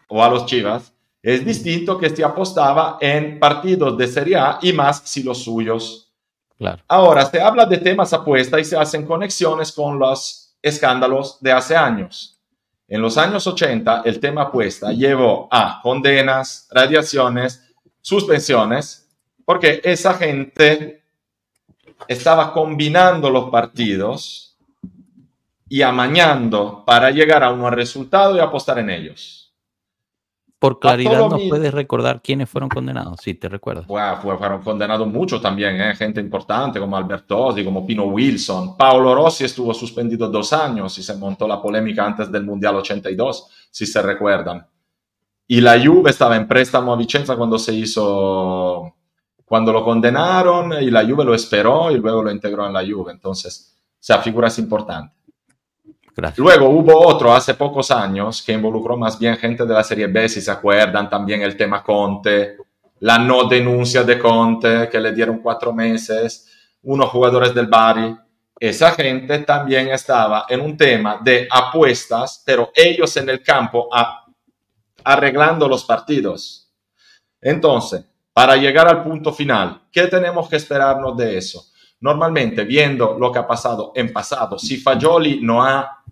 o 0.09 0.23
a 0.23 0.29
los 0.29 0.47
Chivas, 0.47 0.93
es 1.23 1.45
distinto 1.45 1.99
que 1.99 2.11
si 2.11 2.23
apostaba 2.23 2.99
en 3.01 3.41
partidos 3.41 3.99
de 3.99 4.07
Serie 4.07 4.37
A 4.37 4.59
y 4.63 4.73
más 4.73 5.03
si 5.05 5.23
los 5.23 5.43
suyos. 5.43 6.13
Claro. 6.57 6.83
Ahora, 6.89 7.27
se 7.27 7.41
habla 7.41 7.67
de 7.67 7.79
temas 7.79 8.13
apuesta 8.13 8.61
y 8.61 8.65
se 8.65 8.77
hacen 8.77 9.05
conexiones 9.05 9.73
con 9.73 9.99
los 9.99 10.57
escándalos 10.63 11.39
de 11.41 11.53
hace 11.53 11.77
años. 11.77 12.41
En 12.89 13.03
los 13.03 13.19
años 13.19 13.47
80, 13.47 14.03
el 14.05 14.21
tema 14.21 14.43
apuesta 14.43 14.93
llevó 14.93 15.49
a 15.51 15.81
condenas, 15.83 16.69
radiaciones, 16.71 17.75
suspensiones, 18.01 19.09
porque 19.45 19.81
esa 19.83 20.15
gente 20.15 21.03
estaba 22.07 22.53
combinando 22.53 23.29
los 23.31 23.51
partidos 23.51 24.56
y 25.69 25.83
amañando 25.83 26.85
para 26.87 27.11
llegar 27.11 27.43
a 27.43 27.51
un 27.51 27.71
resultado 27.73 28.37
y 28.37 28.41
apostar 28.41 28.79
en 28.79 28.91
ellos. 28.91 29.47
Por 30.59 30.79
claridad, 30.79 31.29
¿nos 31.29 31.43
puedes 31.51 31.73
recordar 31.75 32.23
quiénes 32.23 32.49
fueron 32.49 32.71
condenados? 32.71 33.21
Si 33.21 33.35
te 33.35 33.47
recuerdas. 33.47 33.87
Bueno, 33.87 34.17
fueron 34.17 34.63
condenados 34.63 35.07
muchos 35.07 35.41
también, 35.43 35.79
¿eh? 35.79 35.95
gente 35.95 36.19
importante 36.19 36.81
como 36.81 36.97
Albertosi, 36.97 37.63
como 37.63 37.87
Pino 37.87 38.05
Wilson. 38.05 38.75
Paolo 38.75 39.15
Rossi 39.15 39.45
estuvo 39.45 39.75
suspendido 39.75 40.29
dos 40.31 40.55
años 40.55 40.97
y 40.97 41.03
se 41.03 41.15
montó 41.17 41.47
la 41.47 41.61
polémica 41.61 42.07
antes 42.07 42.33
del 42.33 42.45
Mundial 42.45 42.77
82, 42.77 43.69
si 43.71 43.85
se 43.85 44.01
recuerdan. 44.01 44.67
Y 45.47 45.61
la 45.61 45.79
Juve 45.79 46.11
estaba 46.11 46.37
en 46.37 46.49
préstamo 46.49 46.95
a 46.95 46.97
Vicenza 46.97 47.37
cuando 47.37 47.59
se 47.59 47.75
hizo, 47.75 48.95
cuando 49.45 49.73
lo 49.75 49.85
condenaron 49.85 50.73
y 50.83 50.91
la 50.91 51.05
Juve 51.07 51.25
lo 51.25 51.35
esperó 51.35 51.91
y 51.91 51.99
luego 51.99 52.23
lo 52.23 52.31
integró 52.31 52.67
en 52.67 52.73
la 52.73 52.85
Juve. 52.85 53.13
Entonces, 53.13 53.77
o 53.93 53.99
sea, 54.01 54.19
figuras 54.19 54.59
importantes. 54.59 55.17
Luego 56.37 56.71
hubo 56.71 57.07
otro 57.07 57.35
hace 57.35 57.53
pocos 57.55 57.91
años 57.91 58.43
que 58.43 58.53
involucró 58.53 58.97
más 58.97 59.19
bien 59.19 59.37
gente 59.37 59.67
de 59.67 59.75
la 59.75 59.85
Serie 59.85 60.07
B, 60.07 60.29
si 60.29 60.41
se 60.41 60.51
acuerdan, 60.51 61.11
también 61.11 61.43
el 61.43 61.57
tema 61.57 61.83
Conte, 61.83 62.57
la 63.01 63.19
no 63.19 63.45
denuncia 63.45 64.03
de 64.03 64.19
Conte, 64.19 64.89
que 64.89 64.99
le 64.99 65.13
dieron 65.13 65.41
cuatro 65.41 65.75
meses, 65.75 66.51
unos 66.83 67.11
jugadores 67.11 67.55
del 67.55 67.67
Bari. 67.67 68.17
Esa 68.59 68.93
gente 68.93 69.41
también 69.41 69.89
estaba 69.89 70.47
en 70.49 70.63
un 70.63 70.75
tema 70.75 71.21
de 71.23 71.47
apuestas, 71.51 72.43
pero 72.47 72.71
ellos 72.75 73.15
en 73.19 73.29
el 73.29 73.43
campo 73.43 73.91
arreglando 75.05 75.69
los 75.69 75.85
partidos. 75.85 76.73
Entonces, 77.43 78.07
para 78.33 78.57
llegar 78.57 78.89
al 78.89 79.03
punto 79.05 79.35
final, 79.35 79.83
¿qué 79.93 80.07
tenemos 80.07 80.49
que 80.49 80.57
esperarnos 80.57 81.15
de 81.15 81.37
eso? 81.37 81.67
Normalmente, 82.01 82.65
viendo 82.65 83.19
lo 83.19 83.31
que 83.31 83.39
ha 83.39 83.47
pasado 83.47 83.93
en 83.95 84.13
pasado, 84.13 84.59
si 84.59 84.79
Fagioli 84.79 85.41
no 85.43 85.63
ha 85.63 86.03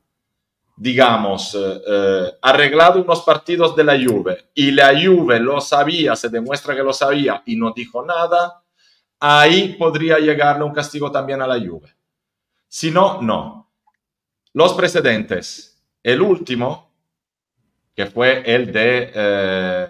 digamos, 0.76 1.54
eh, 1.54 1.80
eh, 1.86 2.32
arreglado 2.42 3.02
unos 3.02 3.22
partidos 3.22 3.76
de 3.76 3.84
la 3.84 3.94
Juve 3.94 4.50
y 4.54 4.72
la 4.72 4.88
Juve 4.88 5.38
lo 5.38 5.60
sabía, 5.60 6.16
se 6.16 6.28
demuestra 6.28 6.74
que 6.74 6.82
lo 6.82 6.92
sabía 6.92 7.42
y 7.46 7.56
no 7.56 7.72
dijo 7.72 8.04
nada, 8.04 8.62
ahí 9.20 9.76
podría 9.78 10.18
llegarle 10.18 10.64
un 10.64 10.72
castigo 10.72 11.10
también 11.12 11.40
a 11.42 11.46
la 11.46 11.58
Juve. 11.58 11.94
Si 12.68 12.90
no, 12.90 13.22
no. 13.22 13.70
Los 14.52 14.72
precedentes. 14.74 15.70
El 16.02 16.20
último, 16.20 16.90
que 17.94 18.06
fue 18.06 18.42
el 18.44 18.72
de 18.72 19.12
eh, 19.14 19.88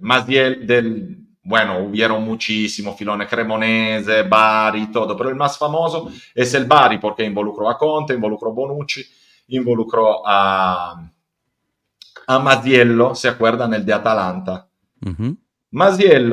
más 0.00 0.26
bien 0.26 0.66
del, 0.66 1.16
bueno, 1.42 1.78
hubieron 1.78 2.22
muchísimos, 2.22 2.96
Filone 2.96 3.26
Cremonese, 3.26 4.22
Bari, 4.22 4.92
todo, 4.92 5.16
pero 5.16 5.30
el 5.30 5.34
más 5.34 5.58
famoso 5.58 6.10
es 6.34 6.54
el 6.54 6.66
Bari 6.66 6.98
porque 6.98 7.24
involucró 7.24 7.68
a 7.68 7.78
Conte, 7.78 8.14
involucró 8.14 8.52
Bonucci 8.52 9.04
involucró 9.48 10.26
a, 10.26 11.10
a 12.26 12.38
Maziello, 12.38 13.14
¿se 13.14 13.28
acuerdan? 13.28 13.74
El 13.74 13.84
de 13.84 13.92
Atalanta. 13.92 14.68
Uh 15.04 15.36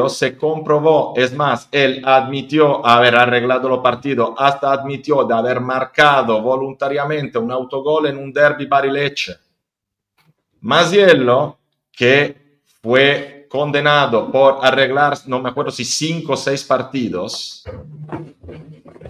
se 0.10 0.38
comprobó, 0.38 1.14
es 1.18 1.34
más, 1.34 1.68
él 1.72 2.02
admitió 2.06 2.86
haber 2.86 3.16
arreglado 3.16 3.68
los 3.68 3.80
partidos, 3.80 4.34
hasta 4.38 4.72
admitió 4.72 5.26
de 5.26 5.34
haber 5.34 5.60
marcado 5.60 6.42
voluntariamente 6.42 7.38
un 7.38 7.52
autogol 7.52 8.06
en 8.06 8.18
un 8.18 8.32
derby 8.32 8.66
Bari-Lecce. 8.68 9.36
Maziello, 10.62 11.58
que 11.92 12.62
fue 12.82 13.48
condenado 13.50 14.32
por 14.32 14.60
arreglar, 14.62 15.18
no 15.28 15.42
me 15.42 15.50
acuerdo 15.50 15.72
si 15.72 15.84
cinco 15.84 16.34
o 16.34 16.38
seis 16.38 16.64
partidos, 16.64 17.66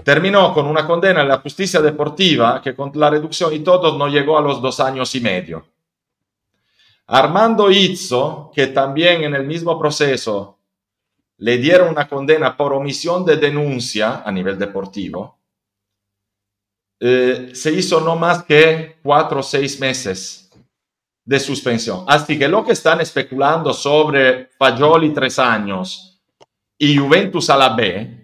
Terminó 0.03 0.53
con 0.53 0.65
una 0.65 0.87
condena 0.87 1.21
en 1.21 1.27
la 1.27 1.39
justicia 1.39 1.81
deportiva 1.81 2.61
que 2.61 2.75
con 2.75 2.91
la 2.95 3.09
reducción 3.09 3.53
y 3.53 3.59
todo 3.59 3.97
no 3.97 4.07
llegó 4.07 4.37
a 4.37 4.41
los 4.41 4.61
dos 4.61 4.79
años 4.79 5.13
y 5.15 5.21
medio. 5.21 5.65
Armando 7.07 7.69
Izzo, 7.69 8.51
que 8.55 8.67
también 8.67 9.23
en 9.23 9.35
el 9.35 9.45
mismo 9.45 9.77
proceso 9.77 10.57
le 11.37 11.57
dieron 11.57 11.89
una 11.89 12.07
condena 12.07 12.55
por 12.55 12.73
omisión 12.73 13.25
de 13.25 13.37
denuncia 13.37 14.23
a 14.25 14.31
nivel 14.31 14.57
deportivo, 14.57 15.37
eh, 16.99 17.51
se 17.53 17.71
hizo 17.71 17.99
no 17.99 18.15
más 18.15 18.43
que 18.43 18.97
cuatro 19.03 19.41
o 19.41 19.43
seis 19.43 19.79
meses 19.79 20.49
de 21.25 21.39
suspensión. 21.39 22.05
Así 22.07 22.39
que 22.39 22.47
lo 22.47 22.63
que 22.63 22.71
están 22.71 23.01
especulando 23.01 23.73
sobre 23.73 24.47
Fagioli 24.57 25.13
tres 25.13 25.37
años 25.39 26.21
y 26.77 26.97
Juventus 26.97 27.49
a 27.49 27.57
la 27.57 27.69
B, 27.75 28.22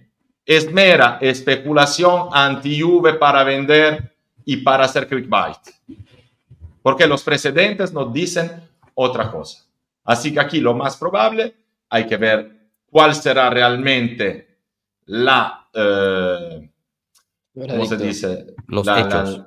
es 0.50 0.74
mera 0.74 1.20
especulación 1.22 2.30
anti-Juve 2.32 3.14
para 3.14 3.44
vender 3.44 4.16
y 4.44 4.58
para 4.58 4.86
hacer 4.86 5.08
clickbait. 5.08 5.60
Porque 6.82 7.06
los 7.06 7.22
precedentes 7.22 7.94
nos 7.94 8.12
dicen 8.12 8.68
otra 8.96 9.30
cosa. 9.30 9.64
Así 10.04 10.34
que 10.34 10.40
aquí 10.40 10.60
lo 10.60 10.74
más 10.74 10.98
probable 10.98 11.56
hay 11.88 12.08
que 12.08 12.18
ver 12.18 12.72
cuál 12.90 13.14
será 13.14 13.52
realmente 13.52 14.58
la... 15.06 15.68
Eh, 15.72 16.68
¿Cómo 17.54 17.86
se 17.86 17.98
dice? 17.98 18.56
Los 18.70 18.88
hechos. 18.88 19.44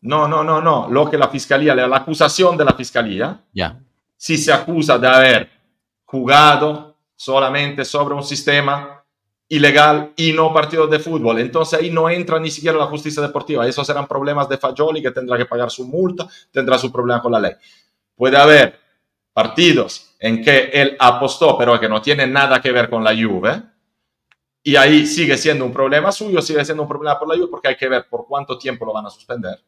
no, 0.00 0.26
no, 0.26 0.42
no, 0.42 0.60
no. 0.60 0.88
Lo 0.90 1.08
que 1.08 1.16
la 1.16 1.28
fiscalía, 1.28 1.76
la 1.76 1.96
acusación 1.96 2.56
de 2.56 2.64
la 2.64 2.72
fiscalía. 2.72 3.40
Ya. 3.52 3.78
Si 4.16 4.36
se 4.36 4.52
acusa 4.52 4.98
de 4.98 5.06
haber 5.06 5.50
jugado 6.04 6.96
solamente 7.14 7.84
sobre 7.84 8.14
un 8.14 8.24
sistema 8.24 9.03
ilegal 9.48 10.12
y 10.16 10.32
no 10.32 10.52
partidos 10.52 10.90
de 10.90 10.98
fútbol. 10.98 11.38
Entonces 11.40 11.78
ahí 11.78 11.90
no 11.90 12.08
entra 12.08 12.38
ni 12.38 12.50
siquiera 12.50 12.78
la 12.78 12.86
justicia 12.86 13.22
deportiva. 13.22 13.66
Esos 13.66 13.86
serán 13.86 14.06
problemas 14.06 14.48
de 14.48 14.58
Fagioli 14.58 15.02
que 15.02 15.10
tendrá 15.10 15.36
que 15.36 15.46
pagar 15.46 15.70
su 15.70 15.86
multa, 15.86 16.26
tendrá 16.50 16.78
su 16.78 16.90
problema 16.90 17.20
con 17.20 17.32
la 17.32 17.40
ley. 17.40 17.52
Puede 18.14 18.36
haber 18.36 18.80
partidos 19.32 20.14
en 20.18 20.42
que 20.42 20.70
él 20.72 20.96
apostó, 20.98 21.58
pero 21.58 21.78
que 21.78 21.88
no 21.88 22.00
tiene 22.00 22.26
nada 22.26 22.60
que 22.60 22.72
ver 22.72 22.88
con 22.88 23.04
la 23.04 23.14
Juve. 23.14 23.62
Y 24.62 24.76
ahí 24.76 25.06
sigue 25.06 25.36
siendo 25.36 25.66
un 25.66 25.72
problema 25.72 26.10
suyo, 26.10 26.40
sigue 26.40 26.64
siendo 26.64 26.84
un 26.84 26.88
problema 26.88 27.18
por 27.18 27.28
la 27.28 27.34
Juve, 27.34 27.48
porque 27.48 27.68
hay 27.68 27.76
que 27.76 27.88
ver 27.88 28.06
por 28.08 28.26
cuánto 28.26 28.56
tiempo 28.56 28.86
lo 28.86 28.92
van 28.94 29.06
a 29.06 29.10
suspender. 29.10 29.60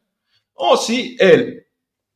O 0.53 0.75
si 0.75 1.15
él 1.19 1.67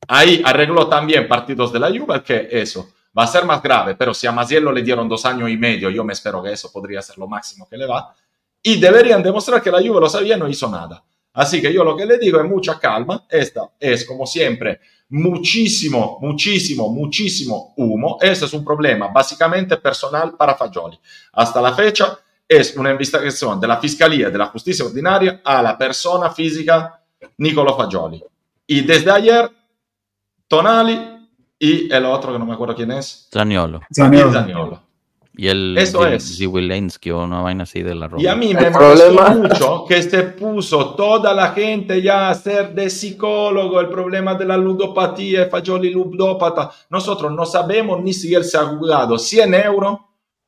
ahí 0.07 0.41
arregló 0.43 0.87
también 0.87 1.27
partidos 1.27 1.71
de 1.71 1.79
la 1.79 1.89
Juve, 1.89 2.23
que 2.23 2.47
eso 2.51 2.91
va 3.17 3.23
a 3.23 3.27
ser 3.27 3.45
más 3.45 3.61
grave, 3.61 3.95
pero 3.95 4.13
si 4.13 4.27
a 4.27 4.31
Maziello 4.31 4.71
le 4.71 4.81
dieron 4.81 5.07
dos 5.09 5.25
años 5.25 5.49
y 5.49 5.57
medio, 5.57 5.89
yo 5.89 6.03
me 6.03 6.13
espero 6.13 6.41
que 6.41 6.51
eso 6.51 6.71
podría 6.71 7.01
ser 7.01 7.17
lo 7.17 7.27
máximo 7.27 7.67
que 7.69 7.77
le 7.77 7.85
va. 7.85 8.13
Y 8.63 8.79
deberían 8.79 9.21
demostrar 9.23 9.61
que 9.61 9.71
la 9.71 9.79
Juve 9.79 9.99
lo 9.99 10.09
sabía 10.09 10.37
y 10.37 10.39
no 10.39 10.47
hizo 10.47 10.69
nada. 10.69 11.03
Así 11.33 11.61
que 11.61 11.73
yo 11.73 11.83
lo 11.83 11.95
que 11.95 12.05
le 12.05 12.17
digo 12.17 12.39
es 12.39 12.47
mucha 12.47 12.79
calma. 12.79 13.25
Esta 13.29 13.71
es, 13.79 14.05
como 14.05 14.25
siempre, 14.25 14.81
muchísimo, 15.09 16.19
muchísimo, 16.21 16.89
muchísimo 16.89 17.73
humo. 17.77 18.17
Ese 18.21 18.45
es 18.45 18.53
un 18.53 18.63
problema 18.63 19.07
básicamente 19.07 19.77
personal 19.77 20.35
para 20.35 20.55
Fagioli. 20.55 20.99
Hasta 21.33 21.61
la 21.61 21.73
fecha 21.73 22.17
es 22.47 22.75
una 22.75 22.91
investigación 22.91 23.59
de 23.59 23.67
la 23.67 23.77
Fiscalía 23.77 24.29
de 24.29 24.37
la 24.37 24.47
Justicia 24.47 24.85
Ordinaria 24.85 25.41
a 25.43 25.61
la 25.61 25.77
persona 25.77 26.29
física 26.31 27.01
Nicolo 27.37 27.75
Fagioli. 27.75 28.23
Y 28.67 28.81
desde 28.81 29.11
ayer, 29.11 29.49
Tonali 30.47 31.20
y 31.63 31.93
el 31.93 32.05
otro 32.05 32.33
que 32.33 32.39
no 32.39 32.45
me 32.47 32.53
acuerdo 32.53 32.75
quién 32.75 32.91
es. 32.91 33.27
Zaniolo. 33.31 33.81
Zaniolo. 33.93 34.81
Y 35.33 35.47
el 35.47 35.77
Eso 35.77 36.05
es. 36.05 36.37
Ziwilensky 36.37 37.09
o 37.11 37.23
una 37.23 37.41
vaina 37.41 37.63
así 37.63 37.81
de 37.83 37.95
la 37.95 38.07
Roma. 38.07 38.21
Y 38.21 38.27
a 38.27 38.35
mí 38.35 38.53
me 38.53 38.69
molestó 38.69 39.15
problema- 39.15 39.29
mucho 39.29 39.85
que 39.87 40.01
se 40.03 40.23
puso 40.23 40.93
toda 40.95 41.33
la 41.33 41.49
gente 41.51 42.01
ya 42.01 42.29
a 42.29 42.35
ser 42.35 42.73
de 42.73 42.89
psicólogo, 42.89 43.79
el 43.79 43.87
problema 43.89 44.33
de 44.35 44.45
la 44.45 44.57
ludopatía, 44.57 45.47
Fagioli 45.49 45.91
ludópata. 45.91 46.69
Nosotros 46.89 47.31
no 47.31 47.45
sabemos 47.45 48.01
ni 48.03 48.11
si 48.11 48.33
él 48.33 48.43
se 48.43 48.57
ha 48.57 48.65
jugado 48.65 49.17
100 49.17 49.53
euros 49.53 49.99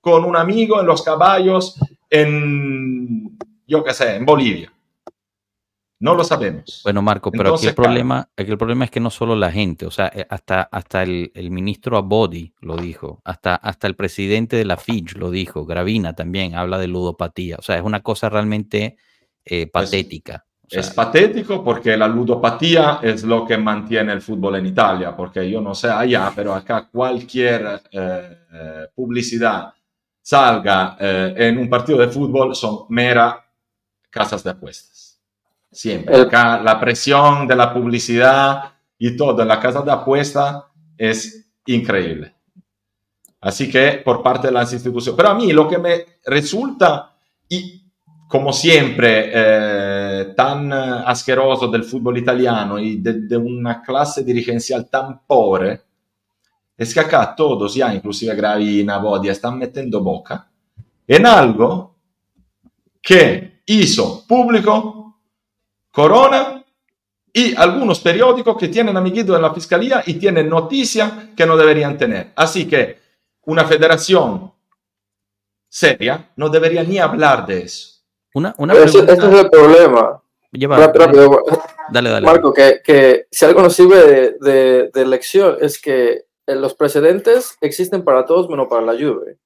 con 0.01 0.25
un 0.25 0.35
amigo 0.35 0.81
en 0.81 0.85
los 0.87 1.01
caballos 1.01 1.79
en, 2.09 3.37
yo 3.67 3.83
qué 3.83 3.93
sé, 3.93 4.15
en 4.15 4.25
Bolivia. 4.25 4.71
No 6.03 6.15
lo 6.15 6.25
sabemos. 6.25 6.81
Bueno, 6.83 7.01
Marco, 7.01 7.31
pero 7.31 7.43
Entonces, 7.43 7.69
aquí 7.69 7.69
el 7.69 7.75
problema, 7.75 8.29
aquí 8.35 8.51
el 8.51 8.57
problema 8.57 8.83
es 8.83 8.91
que 8.91 8.99
no 8.99 9.09
solo 9.09 9.37
la 9.37 9.49
gente, 9.49 9.85
o 9.85 9.91
sea, 9.91 10.11
eh, 10.13 10.27
hasta, 10.29 10.63
hasta 10.63 11.01
el, 11.01 11.31
el 11.33 11.49
ministro 11.49 11.95
Abodi 11.95 12.53
lo 12.59 12.75
dijo, 12.75 13.21
hasta, 13.23 13.55
hasta 13.55 13.87
el 13.87 13.95
presidente 13.95 14.57
de 14.57 14.65
la 14.65 14.75
FIJ 14.75 15.15
lo 15.15 15.31
dijo, 15.31 15.65
Gravina 15.65 16.13
también 16.13 16.55
habla 16.55 16.77
de 16.77 16.87
ludopatía, 16.87 17.55
o 17.57 17.61
sea, 17.61 17.77
es 17.77 17.83
una 17.83 18.01
cosa 18.01 18.27
realmente 18.27 18.97
eh, 19.45 19.67
patética. 19.67 20.45
O 20.65 20.69
sea, 20.69 20.81
Es 20.81 20.89
patético 20.89 21.63
porque 21.63 21.95
la 21.95 22.09
ludopatía 22.09 22.99
es 23.01 23.23
lo 23.23 23.45
que 23.45 23.57
mantiene 23.57 24.11
el 24.11 24.21
fútbol 24.21 24.57
en 24.57 24.65
Italia, 24.65 25.15
porque 25.15 25.49
yo 25.49 25.61
no 25.61 25.73
sé 25.73 25.89
allá, 25.89 26.33
pero 26.35 26.53
acá 26.53 26.89
cualquier 26.91 27.81
eh, 27.89 28.37
eh, 28.51 28.87
publicidad 28.93 29.71
salga 30.21 30.97
en 30.99 31.57
un 31.57 31.69
partido 31.69 31.99
de 31.99 32.09
fútbol 32.09 32.53
son 32.55 32.87
mera 32.89 33.41
casas 34.09 34.43
de 34.43 34.49
apuestas. 34.49 35.12
Siempre. 35.73 36.15
El- 36.15 36.21
Acá 36.23 36.61
la 36.61 36.79
presión 36.79 37.47
de 37.47 37.55
la 37.55 37.73
publicidad 37.73 38.71
y 38.97 39.15
todo 39.17 39.41
en 39.41 39.47
la 39.47 39.59
casa 39.59 39.81
de 39.81 39.91
apuesta 39.91 40.67
es 40.97 41.47
increíble. 41.65 42.33
Así 43.41 43.69
que 43.69 44.01
por 44.05 44.23
parte 44.23 44.47
de 44.47 44.53
las 44.53 44.71
instituciones. 44.71 45.17
Pero 45.17 45.29
a 45.29 45.35
mí 45.35 45.51
lo 45.51 45.67
que 45.67 45.77
me 45.77 46.05
resulta, 46.25 47.13
y 47.49 47.83
como 48.27 48.53
siempre, 48.53 49.31
eh, 49.33 50.33
tan 50.35 50.71
eh, 50.71 50.75
asqueroso 51.05 51.67
del 51.67 51.83
fútbol 51.83 52.17
italiano 52.17 52.79
y 52.79 52.97
de, 52.97 53.27
de 53.27 53.37
una 53.37 53.81
clase 53.81 54.23
dirigencial 54.23 54.89
tan 54.89 55.21
pobre, 55.27 55.81
es 56.77 56.93
que 56.93 56.99
acá 57.01 57.35
todos, 57.35 57.75
ya 57.75 57.93
inclusive 57.93 58.33
Gravina, 58.35 58.97
Bodia, 58.97 59.31
están 59.33 59.59
metiendo 59.59 60.01
boca 60.01 60.47
en 61.05 61.25
algo 61.25 61.95
que 63.01 63.61
hizo 63.65 64.25
público 64.25 65.02
Corona 65.93 66.63
y 67.31 67.55
algunos 67.55 67.99
periódicos 67.99 68.57
que 68.57 68.67
tienen 68.67 68.97
amiguitos 68.97 69.35
en 69.35 69.41
la 69.43 69.53
fiscalía 69.53 70.03
y 70.05 70.15
tienen 70.15 70.49
noticias 70.49 71.11
que 71.37 71.45
no 71.45 71.55
deberían 71.55 71.97
tener. 71.97 72.31
Así 72.35 72.67
que 72.67 72.97
una 73.45 73.63
federación 73.65 74.51
seria 75.69 76.29
no 76.35 76.49
debería 76.49 76.83
ni 76.83 76.97
hablar 76.99 77.45
de 77.45 77.61
eso. 77.63 78.01
una, 78.33 78.53
una 78.57 78.73
pregunta. 78.73 79.13
ese 79.13 79.27
es 79.27 79.39
el 79.39 79.49
problema. 79.49 80.21
lleva- 80.51 80.77
Rápido, 80.77 81.05
rápido. 81.05 81.43
dale, 81.91 82.09
dale. 82.09 82.25
Marco, 82.25 82.53
que, 82.53 82.81
que 82.83 83.27
si 83.31 83.45
algo 83.45 83.61
nos 83.61 83.75
sirve 83.75 83.97
de, 83.97 84.35
de, 84.39 84.89
de 84.93 85.05
lección 85.05 85.57
es 85.61 85.79
que 85.79 86.25
eh, 86.47 86.55
los 86.55 86.73
precedentes 86.73 87.57
existen 87.61 88.03
para 88.03 88.25
todos 88.25 88.49
menos 88.49 88.67
para 88.67 88.81
la 88.81 88.93
Juve. 88.93 89.37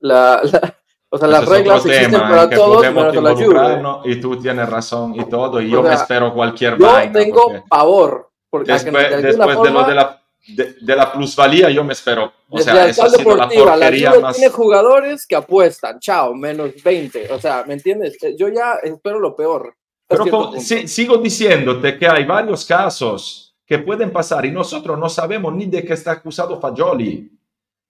La, 0.00 0.40
la- 0.44 0.74
o 1.10 1.18
sea, 1.18 1.28
las 1.28 1.42
Ese 1.42 1.50
es 1.52 1.58
reglas 1.58 1.86
existen 1.86 2.10
tema 2.12 2.28
para 2.28 2.48
que 2.48 2.56
todos 2.56 2.82
menos 2.82 2.94
para 3.16 3.20
la 3.20 3.34
Juve. 3.34 4.00
y 4.12 4.20
tú 4.20 4.36
tienes 4.40 4.68
razón 4.68 5.14
y 5.14 5.24
todo, 5.24 5.60
y 5.60 5.66
O 5.66 5.68
yo 5.68 5.82
me 5.82 5.88
sea, 5.90 5.98
espero 6.02 6.34
cualquier 6.34 6.76
Yo 6.78 6.86
vaina. 6.86 7.12
tengo 7.12 7.42
porque 7.42 7.62
pavor. 7.68 8.30
Porque 8.50 8.72
después, 8.72 9.10
de 9.10 9.22
después 9.22 9.48
de 9.48 9.54
lo 9.54 9.62
forma, 9.80 9.88
de 9.88 9.94
la, 9.94 10.22
de, 10.48 10.74
de 10.80 10.96
la 10.96 11.12
plusvalía, 11.12 11.68
yo 11.70 11.84
me 11.84 11.92
espero. 11.92 12.32
O 12.50 12.58
sea, 12.58 12.74
la 12.74 12.86
eso 12.88 13.04
ha 13.04 13.10
sido 13.10 13.36
la 13.36 13.46
la 13.46 13.48
porquería 13.48 14.10
Juve 14.10 14.22
más. 14.22 14.36
tiene 14.36 14.50
jugadores 14.52 15.26
que 15.26 15.36
apuestan, 15.36 15.98
chao, 16.00 16.34
menos 16.34 16.70
20. 16.82 17.32
O 17.32 17.38
sea, 17.40 17.64
¿me 17.66 17.74
entiendes? 17.74 18.16
Eh, 18.22 18.34
Yo 18.38 18.48
ya 18.48 18.74
espero 18.82 19.18
lo 19.20 19.36
peor. 19.36 19.74
Pero 20.06 20.22
cierto 20.24 20.38
co- 20.38 20.44
punto. 20.50 20.60
si- 20.64 20.88
sigo 20.88 21.18
diciéndote 21.18 21.98
que 21.98 22.08
hay 22.08 22.24
varios 22.24 22.64
casos 22.64 23.54
que 23.66 23.78
pueden 23.78 24.10
pasar 24.10 24.46
y 24.46 24.50
nosotros 24.50 24.98
no 24.98 25.10
sabemos 25.10 25.54
ni 25.54 25.66
de 25.66 25.84
qué 25.84 25.92
está 25.92 26.12
acusado 26.12 26.58
Fagioli. 26.58 27.30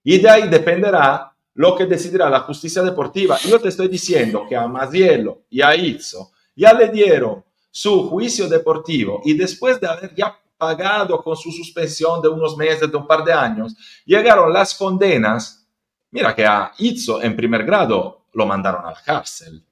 Y 0.03 0.17
de 0.19 0.29
ahí 0.29 0.49
dependerá 0.49 1.31
lo 1.55 1.75
que 1.75 1.85
decidirá 1.85 2.29
la 2.29 2.41
justicia 2.41 2.81
deportiva. 2.81 3.37
Yo 3.39 3.59
te 3.59 3.69
estoy 3.69 3.87
diciendo 3.87 4.45
que 4.47 4.55
a 4.55 4.67
Maziello 4.67 5.43
y 5.49 5.61
a 5.61 5.75
Izzo 5.75 6.31
ya 6.55 6.73
le 6.73 6.89
dieron 6.89 7.43
su 7.71 8.09
juicio 8.09 8.47
deportivo 8.47 9.21
y 9.23 9.33
después 9.33 9.79
de 9.79 9.87
haber 9.87 10.13
ya 10.15 10.37
pagado 10.57 11.23
con 11.23 11.37
su 11.37 11.51
suspensión 11.51 12.21
de 12.21 12.27
unos 12.27 12.57
meses, 12.57 12.91
de 12.91 12.97
un 12.97 13.07
par 13.07 13.23
de 13.23 13.31
años, 13.31 13.75
llegaron 14.05 14.51
las 14.51 14.75
condenas. 14.75 15.67
Mira 16.11 16.35
que 16.35 16.45
a 16.45 16.71
Izzo 16.77 17.21
en 17.21 17.35
primer 17.35 17.63
grado 17.63 18.25
lo 18.33 18.45
mandaron 18.45 18.85
a 18.85 18.91
la 18.91 19.01
cárcel. 19.01 19.63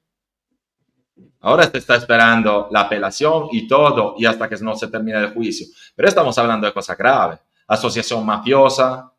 Ahora 1.41 1.69
se 1.69 1.77
está 1.77 1.95
esperando 1.95 2.67
la 2.71 2.81
apelación 2.81 3.49
y 3.51 3.67
todo, 3.67 4.15
y 4.17 4.25
hasta 4.25 4.49
que 4.49 4.57
no 4.57 4.75
se 4.75 4.87
termine 4.87 5.19
el 5.19 5.33
juicio. 5.33 5.67
Pero 5.95 6.07
estamos 6.07 6.37
hablando 6.37 6.65
de 6.65 6.73
cosas 6.73 6.97
graves. 6.97 7.39
Asociación 7.67 8.25
mafiosa, 8.25 9.13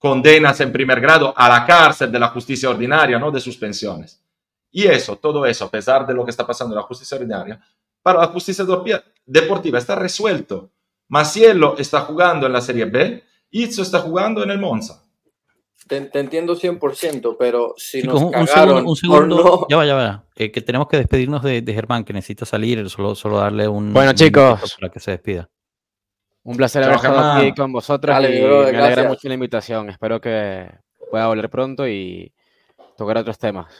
condenas 0.00 0.58
en 0.60 0.72
primer 0.72 1.00
grado 1.00 1.32
a 1.36 1.48
la 1.48 1.64
cárcel 1.64 2.10
de 2.10 2.18
la 2.18 2.28
justicia 2.28 2.68
ordinaria, 2.70 3.18
no 3.20 3.30
de 3.30 3.38
suspensiones. 3.38 4.20
Y 4.72 4.86
eso, 4.86 5.16
todo 5.16 5.44
eso, 5.46 5.66
a 5.66 5.70
pesar 5.70 6.06
de 6.06 6.14
lo 6.14 6.24
que 6.24 6.30
está 6.32 6.44
pasando 6.46 6.74
en 6.74 6.76
la 6.80 6.86
justicia 6.86 7.16
ordinaria, 7.16 7.60
para 8.02 8.20
la 8.20 8.28
justicia 8.28 8.64
deportiva 9.26 9.78
está 9.78 9.94
resuelto. 9.94 10.70
Maciello 11.08 11.76
está 11.76 12.00
jugando 12.00 12.46
en 12.46 12.52
la 12.54 12.60
Serie 12.62 12.86
B, 12.86 13.22
Izzo 13.50 13.82
está 13.82 14.00
jugando 14.00 14.42
en 14.42 14.50
el 14.50 14.58
Monza. 14.58 15.04
Te, 15.86 16.00
te 16.02 16.20
entiendo 16.20 16.54
100%, 16.56 17.36
pero 17.38 17.74
si 17.76 18.00
Chicos, 18.00 18.14
nos 18.14 18.22
un, 18.22 18.26
un 18.38 18.46
cagaron 18.46 18.68
segundo, 18.68 18.78
un 18.78 18.84
por 18.86 18.96
segundo. 18.96 19.36
no- 19.44 19.66
Ya 19.68 19.76
va, 19.76 19.86
ya 19.86 19.94
va. 19.94 20.24
Eh, 20.36 20.50
que 20.52 20.60
tenemos 20.62 20.86
que 20.88 20.96
despedirnos 20.98 21.42
de, 21.42 21.62
de 21.62 21.74
Germán, 21.74 22.04
que 22.04 22.12
necesita 22.12 22.46
salir. 22.46 22.88
Solo, 22.88 23.14
solo 23.16 23.38
darle 23.38 23.66
un. 23.66 23.92
Bueno, 23.92 24.10
un 24.10 24.16
chicos. 24.16 24.76
Para 24.80 24.92
que 24.92 25.00
se 25.00 25.10
despida. 25.10 25.50
Un 26.42 26.56
placer 26.56 26.82
haber 26.84 26.96
estado 26.96 27.32
aquí 27.32 27.52
con 27.54 27.72
vosotros 27.72 28.14
Dale, 28.14 28.34
y 28.38 28.42
brother, 28.42 28.62
me 28.62 28.68
alegra 28.78 28.86
gracias. 28.86 29.08
mucho 29.08 29.28
la 29.28 29.34
invitación. 29.34 29.90
Espero 29.90 30.20
que 30.20 30.70
pueda 31.10 31.26
volver 31.26 31.50
pronto 31.50 31.86
y 31.86 32.32
tocar 32.96 33.18
otros 33.18 33.38
temas. 33.38 33.78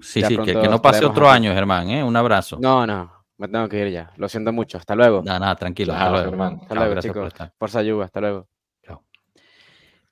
Sí, 0.00 0.20
Ya 0.20 0.28
sí, 0.28 0.36
que, 0.38 0.52
que 0.54 0.68
no 0.68 0.80
pase 0.82 1.04
otro 1.04 1.28
aquí. 1.28 1.36
año, 1.36 1.54
Germán. 1.54 1.88
¿eh? 1.90 2.04
Un 2.04 2.14
abrazo. 2.16 2.58
No, 2.60 2.86
no, 2.86 3.10
me 3.38 3.48
tengo 3.48 3.66
que 3.68 3.78
ir 3.86 3.92
ya. 3.92 4.12
Lo 4.16 4.28
siento 4.28 4.52
mucho. 4.52 4.76
Hasta 4.78 4.94
luego. 4.94 5.22
Nada, 5.24 5.38
nada, 5.38 5.56
tranquilo. 5.56 5.92
Chao, 5.94 6.00
hasta 6.02 6.10
luego. 6.12 6.30
Germán. 6.30 6.58
Hasta 6.62 6.74
luego, 6.74 6.90
gracias 6.90 7.12
por 7.14 7.22
chicos. 7.22 7.32
estar. 7.34 7.52
Fuerza 7.58 7.78
ayuda. 7.78 8.04
Hasta 8.04 8.20
luego. 8.20 8.46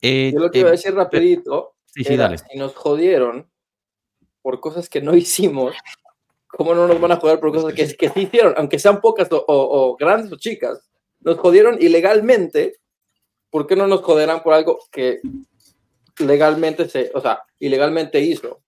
Eh, 0.03 0.31
Yo 0.33 0.41
lo 0.41 0.51
que 0.51 0.59
eh, 0.59 0.61
iba 0.63 0.69
a 0.71 0.73
decir 0.73 0.95
rapidito 0.95 1.75
sí, 1.85 2.05
sí, 2.05 2.15
era, 2.15 2.23
dale. 2.25 2.39
si 2.39 2.57
nos 2.59 2.75
jodieron 2.75 3.47
por 4.41 4.59
cosas 4.61 4.89
que 4.89 5.03
no 5.03 5.15
hicimos, 5.17 5.75
¿cómo 6.47 6.75
no 6.75 6.87
nos 6.87 6.99
van 6.99 7.13
a 7.13 7.17
joder 7.17 7.39
por 7.39 7.53
cosas 7.53 7.75
que, 7.75 7.95
que 7.97 8.09
sí 8.09 8.21
hicieron? 8.23 8.55
Aunque 8.57 8.79
sean 8.79 9.01
pocas 9.03 9.31
o, 9.31 9.37
o- 9.37 9.91
o 9.91 9.97
grandes 9.97 10.33
o 10.33 10.37
chicas, 10.37 10.90
nos 11.21 11.39
jodieron 11.39 11.77
ilegalmente, 11.81 12.77
¿por 13.51 13.67
qué 13.67 13.77
no 13.77 13.87
nos 13.87 14.03
joderán 14.03 14.43
por 14.43 14.55
algo 14.55 14.79
que 14.91 15.21
legalmente 16.19 16.89
se, 16.89 17.11
o 17.15 17.21
sea, 17.21 17.43
ilegalmente 17.59 18.21
hizo? 18.21 18.61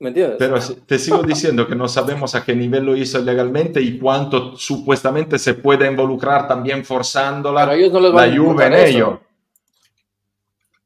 ¿Me 0.00 0.08
entiendes? 0.08 0.36
Pero 0.38 0.56
te 0.86 0.98
sigo 0.98 1.22
diciendo 1.26 1.66
que 1.66 1.74
no 1.74 1.88
sabemos 1.88 2.34
a 2.34 2.44
qué 2.44 2.54
nivel 2.54 2.84
lo 2.84 2.96
hizo 2.96 3.20
legalmente 3.20 3.80
y 3.80 3.98
cuánto 3.98 4.56
supuestamente 4.56 5.38
se 5.38 5.54
puede 5.54 5.86
involucrar 5.86 6.46
también 6.48 6.84
forzándola 6.84 7.62
Pero 7.66 7.76
ellos 7.76 7.92
no 7.92 8.00
les 8.00 8.12
la 8.12 8.36
Juve 8.36 8.66
en 8.66 8.74
ello. 8.74 9.20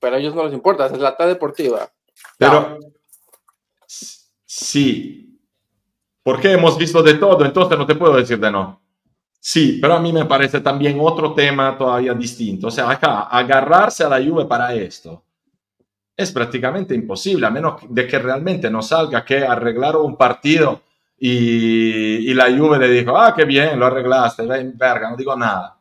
Pero 0.00 0.16
a 0.16 0.18
ellos 0.20 0.34
no 0.34 0.44
les 0.44 0.52
importa, 0.52 0.86
es 0.86 0.98
la 0.98 1.16
tal 1.16 1.28
deportiva. 1.30 1.90
Pero 2.36 2.78
s- 3.88 4.26
sí, 4.44 5.40
porque 6.22 6.52
hemos 6.52 6.78
visto 6.78 7.02
de 7.02 7.14
todo, 7.14 7.44
entonces 7.44 7.76
no 7.78 7.86
te 7.86 7.96
puedo 7.96 8.14
decir 8.14 8.38
de 8.38 8.52
no. 8.52 8.80
Sí, 9.40 9.78
pero 9.80 9.94
a 9.94 10.00
mí 10.00 10.12
me 10.12 10.24
parece 10.24 10.60
también 10.60 10.98
otro 11.00 11.32
tema 11.32 11.76
todavía 11.78 12.12
distinto. 12.14 12.68
O 12.68 12.70
sea, 12.70 12.90
acá 12.90 13.22
agarrarse 13.22 14.04
a 14.04 14.08
la 14.08 14.22
Juve 14.22 14.44
para 14.46 14.74
esto 14.74 15.24
es 16.16 16.32
prácticamente 16.32 16.94
imposible, 16.94 17.46
a 17.46 17.50
menos 17.50 17.80
de 17.88 18.06
que 18.06 18.18
realmente 18.18 18.68
no 18.68 18.82
salga 18.82 19.24
que 19.24 19.38
arreglaron 19.38 20.04
un 20.04 20.16
partido 20.16 20.82
y, 21.16 22.30
y 22.30 22.34
la 22.34 22.46
Juve 22.46 22.78
le 22.78 22.88
dijo, 22.90 23.16
ah, 23.16 23.32
qué 23.34 23.44
bien, 23.44 23.78
lo 23.78 23.86
arreglaste, 23.86 24.44
ven, 24.44 24.76
verga, 24.76 25.10
no 25.10 25.16
digo 25.16 25.36
nada. 25.36 25.78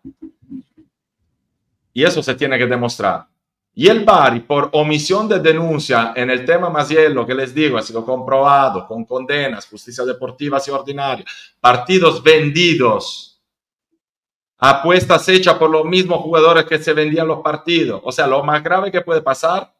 Y 1.93 2.03
eso 2.03 2.21
se 2.21 2.35
tiene 2.35 2.59
que 2.59 2.67
demostrar. 2.67 3.25
Y 3.73 3.87
el 3.89 4.03
Bari, 4.03 4.39
por 4.39 4.69
omisión 4.73 5.27
de 5.27 5.39
denuncia 5.39 6.13
en 6.15 6.31
el 6.31 6.45
tema 6.45 6.67
Masiello, 6.67 7.27
que 7.27 7.35
les 7.35 7.53
digo, 7.53 7.77
ha 7.77 7.83
sido 7.83 8.03
comprobado 8.03 8.87
con 8.87 9.05
condenas, 9.05 9.67
justicia 9.67 10.03
deportiva 10.03 10.59
y 10.65 10.69
ordinaria, 10.71 11.25
partidos 11.59 12.23
vendidos, 12.23 13.36
apuestas 14.57 15.27
hechas 15.29 15.55
por 15.55 15.69
los 15.69 15.85
mismos 15.85 16.21
jugadores 16.21 16.65
que 16.65 16.79
se 16.79 16.93
vendían 16.93 17.27
los 17.27 17.41
partidos. 17.41 18.01
O 18.03 18.11
sea, 18.11 18.27
lo 18.27 18.43
más 18.43 18.63
grave 18.63 18.91
que 18.91 19.01
puede 19.01 19.21
pasar 19.21 19.73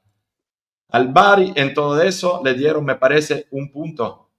al 0.90 1.10
Bari 1.10 1.54
en 1.56 1.74
todo 1.74 2.02
eso 2.02 2.42
le 2.44 2.54
dieron, 2.54 2.86
me 2.86 2.96
parece, 2.96 3.48
un 3.52 3.72
punto. 3.72 4.30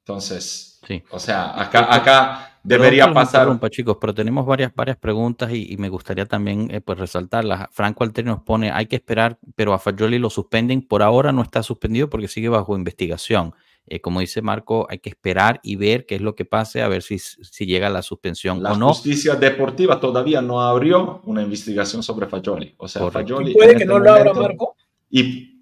Entonces, 0.00 0.80
sí. 0.86 1.02
o 1.10 1.18
sea, 1.18 1.58
acá, 1.58 1.94
acá 1.94 2.58
debería 2.62 3.10
pasar. 3.12 3.48
chicos, 3.70 3.96
pero 3.98 4.12
tenemos 4.12 4.44
varias, 4.44 4.74
varias 4.74 4.98
preguntas 4.98 5.50
y, 5.52 5.76
me 5.78 5.88
gustaría 5.88 6.26
también 6.26 6.68
eh, 6.70 6.82
pues, 6.82 6.98
resaltarlas. 6.98 7.68
Franco 7.70 8.04
Alteri 8.04 8.28
nos 8.28 8.42
pone, 8.42 8.70
hay 8.70 8.86
que 8.86 8.96
esperar, 8.96 9.38
pero 9.54 9.72
a 9.72 9.78
Fagioli 9.78 10.18
lo 10.18 10.28
suspenden. 10.28 10.86
Por 10.86 11.02
ahora 11.02 11.32
no 11.32 11.40
está 11.40 11.62
suspendido 11.62 12.10
porque 12.10 12.28
sigue 12.28 12.50
bajo 12.50 12.76
investigación. 12.76 13.54
Eh, 13.86 14.00
como 14.00 14.20
dice 14.20 14.40
Marco, 14.40 14.86
hay 14.88 14.98
que 14.98 15.10
esperar 15.10 15.60
y 15.62 15.76
ver 15.76 16.06
qué 16.06 16.14
es 16.14 16.22
lo 16.22 16.34
que 16.34 16.46
pase, 16.46 16.80
a 16.80 16.88
ver 16.88 17.02
si, 17.02 17.18
si 17.18 17.66
llega 17.66 17.90
la 17.90 18.00
suspensión 18.00 18.62
la 18.62 18.72
o 18.72 18.76
no. 18.76 18.86
La 18.86 18.92
justicia 18.94 19.34
deportiva 19.34 20.00
todavía 20.00 20.40
no 20.40 20.60
abrió 20.62 21.20
una 21.24 21.42
investigación 21.42 22.02
sobre 22.02 22.26
Fagioli. 22.26 22.74
O 22.78 22.88
sea, 22.88 23.10
Fagioli 23.10 23.52
puede 23.52 23.72
que 23.72 23.82
este 23.82 23.86
no 23.86 23.98
lo 23.98 24.10
abra, 24.10 24.32
Marco? 24.32 24.76
Y 25.10 25.54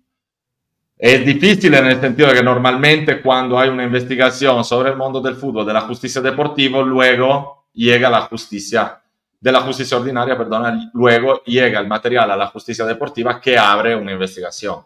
es 0.97 1.27
difícil 1.27 1.75
en 1.75 1.87
el 1.87 2.01
sentido 2.01 2.29
de 2.29 2.37
que 2.37 2.43
normalmente 2.45 3.21
cuando 3.21 3.59
hay 3.59 3.69
una 3.69 3.83
investigación 3.83 4.63
sobre 4.65 4.91
el 4.91 4.97
mundo 4.97 5.21
del 5.21 5.35
fútbol, 5.35 5.67
de 5.67 5.73
la 5.73 5.81
justicia 5.81 6.21
deportiva, 6.21 6.81
luego 6.81 7.67
llega 7.73 8.09
la 8.09 8.23
justicia, 8.23 9.03
de 9.41 9.51
la 9.51 9.63
justicia 9.63 9.97
ordinaria, 9.97 10.39
perdona, 10.39 10.93
luego 10.95 11.43
llega 11.43 11.81
el 11.81 11.89
material 11.89 12.31
a 12.31 12.37
la 12.37 12.47
justicia 12.47 12.85
deportiva 12.85 13.41
que 13.41 13.59
abre 13.59 13.97
una 13.97 14.13
investigación. 14.13 14.77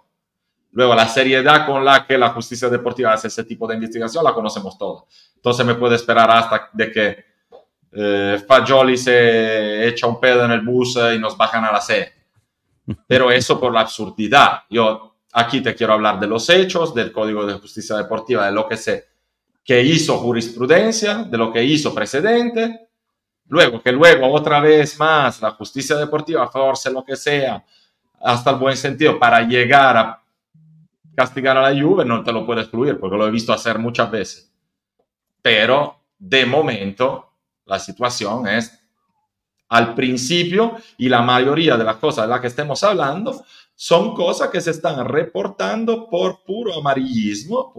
Luego, 0.77 0.95
la 0.95 1.09
seriedad 1.09 1.67
con 1.67 1.85
la 1.85 2.07
que 2.07 2.17
la 2.17 2.31
justicia 2.31 2.69
deportiva 2.69 3.13
hace 3.13 3.29
ese 3.29 3.45
tipo 3.45 3.67
de 3.67 3.75
investigación 3.75 4.23
la 4.23 4.33
conocemos 4.33 4.79
todos. 4.79 5.05
Entonces 5.35 5.67
me 5.67 5.75
puede 5.75 5.97
esperar 5.97 6.31
hasta 6.31 6.71
de 6.73 6.93
que 6.93 7.25
eh, 7.93 8.45
Fagioli 8.47 8.97
se 8.97 9.89
echa 9.89 10.07
un 10.07 10.21
pedo 10.21 10.45
en 10.45 10.53
el 10.53 10.61
bus 10.61 10.99
y 11.15 11.19
nos 11.19 11.37
bajan 11.37 11.65
a 11.65 11.73
la 11.73 11.81
C. 11.81 12.13
Pero 13.07 13.31
eso 13.31 13.59
por 13.59 13.73
la 13.73 13.81
absurdidad. 13.81 14.61
Yo 14.71 15.17
Aquí 15.39 15.61
te 15.61 15.75
quiero 15.75 15.93
hablar 15.93 16.19
de 16.19 16.27
los 16.27 16.49
hechos, 16.49 16.95
del 16.95 17.13
Código 17.13 17.45
de 17.45 17.59
Justicia 17.59 17.95
Deportiva, 17.95 18.47
de 18.47 18.53
lo 18.53 18.67
que 18.67 18.79
se 18.79 19.05
que 19.63 19.83
hizo 19.83 20.17
jurisprudencia, 20.17 21.25
de 21.25 21.37
lo 21.37 21.53
que 21.53 21.63
hizo 21.63 21.95
precedente, 21.95 22.89
luego 23.49 23.83
que 23.83 23.93
luego 23.93 24.33
otra 24.33 24.61
vez 24.61 24.99
más 24.99 25.43
la 25.43 25.51
justicia 25.51 25.97
deportiva 25.97 26.49
force 26.49 26.91
lo 26.91 27.05
que 27.05 27.17
sea, 27.17 27.63
hasta 28.23 28.51
el 28.53 28.57
buen 28.57 28.79
sentido, 28.79 29.19
para 29.19 29.43
llegar 29.43 29.97
a 29.99 30.23
castigar 31.17 31.57
a 31.57 31.71
la 31.71 31.81
Juve, 31.81 32.05
no 32.05 32.23
te 32.23 32.33
lo 32.33 32.45
puedo 32.45 32.61
excluir, 32.61 33.01
porque 33.01 33.17
lo 33.17 33.27
he 33.27 33.31
visto 33.31 33.53
hacer 33.53 33.79
muchas 33.79 34.11
veces. 34.11 34.53
Pero 35.43 36.03
de 36.19 36.47
momento 36.47 37.33
la 37.65 37.79
situación 37.79 38.47
es 38.47 38.79
al 39.69 39.95
principio 39.95 40.77
y 40.99 41.09
la 41.09 41.23
mayoría 41.23 41.77
de 41.77 41.85
las 41.85 41.97
cosas 41.97 42.25
de 42.25 42.31
las 42.31 42.41
que 42.41 42.47
estemos 42.47 42.83
hablando 42.85 43.45
son 43.79 44.15
cosas 44.15 44.49
que 44.49 44.61
se 44.61 44.71
están 44.71 45.07
reportando 45.07 46.09
por 46.09 46.43
puro 46.45 46.75
amarillismo, 46.75 47.75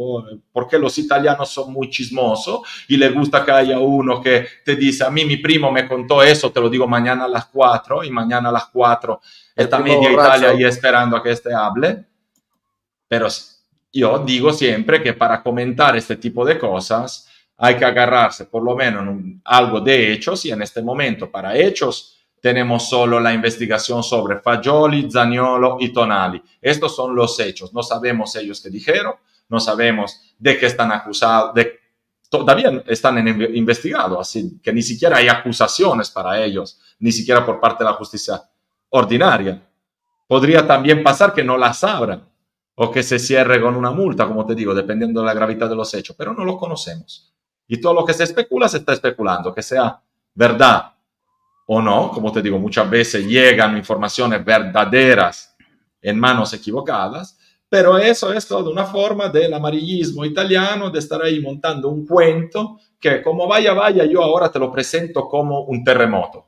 porque 0.52 0.78
los 0.78 0.96
italianos 1.00 1.50
son 1.50 1.74
muy 1.74 1.90
chismosos 1.90 2.60
y 2.88 2.98
les 2.98 3.12
gusta 3.14 3.44
que 3.44 3.52
haya 3.52 3.80
uno 3.80 4.22
que 4.22 4.46
te 4.64 4.76
dice, 4.76 5.06
a 5.06 5.10
mí 5.10 5.26
mi 5.26 5.38
primo 5.38 5.72
me 5.72 5.88
contó 5.88 6.22
eso, 6.22 6.52
te 6.52 6.62
lo 6.62 6.70
digo 6.70 6.88
mañana 6.88 7.26
a 7.26 7.28
las 7.28 7.46
4 7.48 8.04
y 8.04 8.12
mañana 8.12 8.50
a 8.50 8.52
las 8.52 8.68
4 8.68 9.20
está 9.56 9.80
media 9.80 10.12
Italia 10.12 10.50
ahí 10.50 10.64
esperando 10.66 11.18
a 11.18 11.24
que 11.24 11.32
este 11.32 11.52
hable. 11.54 12.06
Pero 13.08 13.28
yo 13.92 14.20
digo 14.20 14.52
siempre 14.54 15.02
que 15.02 15.14
para 15.14 15.42
comentar 15.42 15.96
este 15.96 16.18
tipo 16.18 16.46
de 16.46 16.58
cosas 16.58 17.28
hay 17.58 17.76
que 17.76 17.86
agarrarse 17.86 18.46
por 18.46 18.64
lo 18.64 18.76
menos 18.76 19.08
en 19.08 19.42
algo 19.46 19.82
de 19.82 20.14
hechos 20.14 20.46
y 20.46 20.52
en 20.52 20.62
este 20.62 20.82
momento 20.82 21.32
para 21.32 21.58
hechos 21.58 22.18
tenemos 22.40 22.88
solo 22.88 23.20
la 23.20 23.34
investigación 23.34 24.04
sobre 24.04 24.40
Fagioli, 24.40 25.10
Zaniolo 25.12 25.78
y 25.80 25.92
Tonali. 25.92 26.42
Estos 26.62 26.96
son 26.96 27.16
los 27.16 27.40
hechos. 27.40 27.74
No 27.74 27.82
sabemos 27.82 28.36
ellos 28.36 28.62
qué 28.62 28.70
dijeron, 28.70 29.16
no 29.50 29.60
sabemos 29.60 30.22
de 30.38 30.58
qué 30.58 30.68
están 30.68 30.92
acusados, 30.92 31.54
todavía 32.30 32.84
están 32.86 33.28
investigados, 33.56 34.20
así 34.20 34.60
que 34.62 34.72
ni 34.72 34.84
siquiera 34.84 35.18
hay 35.18 35.28
acusaciones 35.28 36.12
para 36.12 36.44
ellos, 36.44 36.80
ni 37.00 37.12
siquiera 37.12 37.44
por 37.46 37.60
parte 37.60 37.84
de 37.84 37.90
la 37.90 37.96
justicia 37.96 38.42
ordinaria. 38.90 39.68
Podría 40.28 40.68
también 40.68 41.02
pasar 41.02 41.34
que 41.34 41.44
no 41.44 41.58
las 41.58 41.84
abran 41.84 42.28
o 42.80 42.92
que 42.92 43.02
se 43.02 43.18
cierre 43.18 43.60
con 43.60 43.76
una 43.76 43.90
multa, 43.90 44.28
como 44.28 44.46
te 44.46 44.54
digo, 44.54 44.74
dependiendo 44.76 45.22
de 45.22 45.26
la 45.26 45.34
gravedad 45.34 45.68
de 45.68 45.76
los 45.76 45.92
hechos, 45.96 46.16
pero 46.16 46.34
no 46.34 46.46
lo 46.46 46.58
conocemos. 46.58 47.34
Y 47.68 47.82
todo 47.82 47.96
lo 47.96 48.06
que 48.06 48.14
se 48.14 48.24
especula 48.24 48.70
se 48.70 48.78
está 48.78 48.94
especulando, 48.94 49.54
que 49.54 49.64
sea 49.64 50.00
verdad 50.36 50.94
o 51.66 51.82
no, 51.82 52.12
como 52.12 52.32
te 52.32 52.42
digo, 52.42 52.60
muchas 52.60 52.88
veces 52.88 53.26
llegan 53.26 53.76
informaciones 53.76 54.46
verdaderas 54.46 55.56
en 56.02 56.20
manos 56.20 56.54
equivocadas, 56.54 57.40
pero 57.68 57.98
eso 57.98 58.32
es 58.32 58.48
toda 58.48 58.70
una 58.70 58.86
forma 58.86 59.28
del 59.28 59.56
amarillismo 59.56 60.24
italiano, 60.24 60.92
de 60.92 61.00
estar 61.00 61.22
ahí 61.24 61.40
montando 61.40 61.90
un 61.90 62.06
cuento 62.06 62.78
que 63.00 63.24
como 63.24 63.48
vaya, 63.48 63.74
vaya, 63.74 64.06
yo 64.06 64.22
ahora 64.22 64.52
te 64.52 64.60
lo 64.60 64.72
presento 64.72 65.28
como 65.28 65.62
un 65.62 65.84
terremoto. 65.84 66.46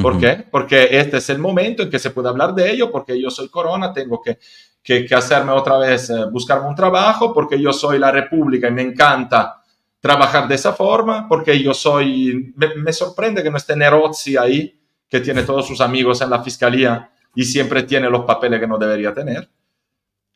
¿Por 0.00 0.18
qué? 0.18 0.44
Porque 0.50 0.88
este 0.90 1.16
es 1.16 1.30
el 1.30 1.38
momento 1.38 1.82
en 1.82 1.90
que 1.90 1.98
se 1.98 2.10
puede 2.10 2.28
hablar 2.28 2.54
de 2.54 2.70
ello, 2.70 2.92
porque 2.92 3.20
yo 3.20 3.30
soy 3.30 3.48
corona, 3.48 3.92
tengo 3.94 4.20
que, 4.20 4.38
que, 4.86 5.12
hacerme 5.16 5.50
otra 5.50 5.78
vez, 5.78 6.10
eh, 6.10 6.26
buscarme 6.30 6.68
un 6.68 6.74
trabajo, 6.76 7.34
porque 7.34 7.60
yo 7.60 7.72
soy 7.72 7.98
la 7.98 8.12
república 8.12 8.68
y 8.68 8.70
me 8.70 8.82
encanta 8.82 9.60
trabajar 9.98 10.46
de 10.46 10.54
esa 10.54 10.74
forma, 10.74 11.26
porque 11.28 11.60
yo 11.60 11.74
soy, 11.74 12.54
me, 12.54 12.92
sorprende 12.92 13.42
que 13.42 13.50
no 13.50 13.56
esté 13.56 13.74
Nerozzi 13.74 14.36
ahí, 14.36 14.80
que 15.08 15.18
tiene 15.18 15.42
todos 15.42 15.66
sus 15.66 15.80
amigos 15.80 16.20
en 16.20 16.30
la 16.30 16.40
fiscalía 16.40 17.10
y 17.34 17.42
siempre 17.44 17.82
tiene 17.82 18.08
los 18.08 18.24
papeles 18.24 18.60
que 18.60 18.68
no 18.68 18.78
debería 18.78 19.12
tener. 19.12 19.50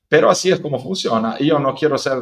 Pero 0.09 0.29
así 0.29 0.51
es 0.51 0.59
como 0.59 0.81
funciona 0.81 1.37
y 1.39 1.47
yo 1.47 1.61
no 1.61 1.73
quiero 1.73 1.97
ser 1.97 2.19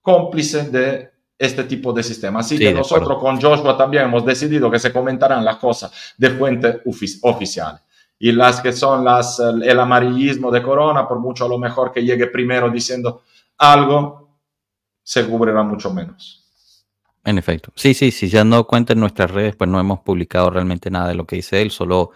cómplice 0.00 0.70
de 0.70 1.10
este 1.38 1.64
tipo 1.64 1.92
de 1.92 2.02
sistema. 2.02 2.40
Así 2.40 2.58
que 2.58 2.72
nosotros 2.72 3.18
con 3.18 3.38
Joshua 3.38 3.76
también 3.76 4.04
hemos 4.04 4.24
decidido 4.24 4.70
que 4.70 4.78
se 4.78 4.90
comentarán 4.90 5.44
las 5.44 5.56
cosas 5.56 6.14
de 6.16 6.30
fuente 6.30 6.80
oficial. 7.22 7.78
Y 8.18 8.32
las 8.32 8.60
que 8.60 8.72
son 8.72 9.04
las, 9.04 9.38
el 9.40 9.78
amarillismo 9.78 10.50
de 10.50 10.62
Corona, 10.62 11.06
por 11.06 11.20
mucho 11.20 11.44
a 11.44 11.48
lo 11.48 11.58
mejor 11.58 11.92
que 11.92 12.04
llegue 12.04 12.26
primero 12.26 12.68
diciendo 12.70 13.22
algo, 13.58 14.38
se 15.02 15.26
cubrirá 15.26 15.62
mucho 15.62 15.92
menos. 15.92 16.44
En 17.24 17.38
efecto. 17.38 17.72
Sí, 17.76 17.94
sí, 17.94 18.10
si 18.10 18.28
se 18.28 18.38
han 18.38 18.50
dado 18.50 18.66
cuenta 18.66 18.92
en 18.92 19.00
nuestras 19.00 19.30
redes, 19.30 19.54
pues 19.54 19.68
no 19.70 19.78
hemos 19.78 20.00
publicado 20.00 20.50
realmente 20.50 20.90
nada 20.90 21.08
de 21.08 21.14
lo 21.14 21.26
que 21.26 21.36
dice 21.36 21.60
él, 21.62 21.70
solo 21.70 22.10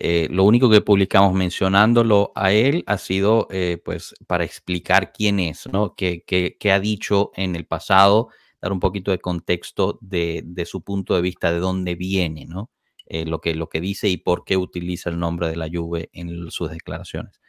eh, 0.00 0.28
lo 0.30 0.44
único 0.44 0.70
que 0.70 0.80
publicamos 0.80 1.34
mencionándolo 1.34 2.30
a 2.36 2.52
él 2.52 2.84
ha 2.86 2.98
sido 2.98 3.48
eh, 3.50 3.82
pues 3.84 4.14
para 4.28 4.44
explicar 4.44 5.12
quién 5.12 5.40
es, 5.40 5.66
¿no? 5.72 5.96
Qué, 5.96 6.56
ha 6.72 6.78
dicho 6.78 7.32
en 7.34 7.56
el 7.56 7.66
pasado, 7.66 8.28
dar 8.62 8.70
un 8.70 8.78
poquito 8.78 9.10
de 9.10 9.18
contexto 9.18 9.98
de, 10.00 10.44
su 10.66 10.82
punto 10.82 11.16
de 11.16 11.20
vista, 11.20 11.50
de 11.50 11.58
dónde 11.58 11.96
viene, 11.96 12.46
¿no? 12.46 12.70
Eh, 13.10 13.24
lo, 13.24 13.40
que, 13.40 13.54
lo 13.54 13.68
que 13.70 13.80
dice 13.80 14.08
y 14.08 14.18
por 14.18 14.44
qué 14.44 14.58
utiliza 14.58 15.08
el 15.08 15.18
nombre 15.18 15.48
de 15.48 15.56
la 15.56 15.68
Juve 15.72 16.10
en 16.12 16.50
sus 16.50 16.70
declaraciones. 16.70 17.40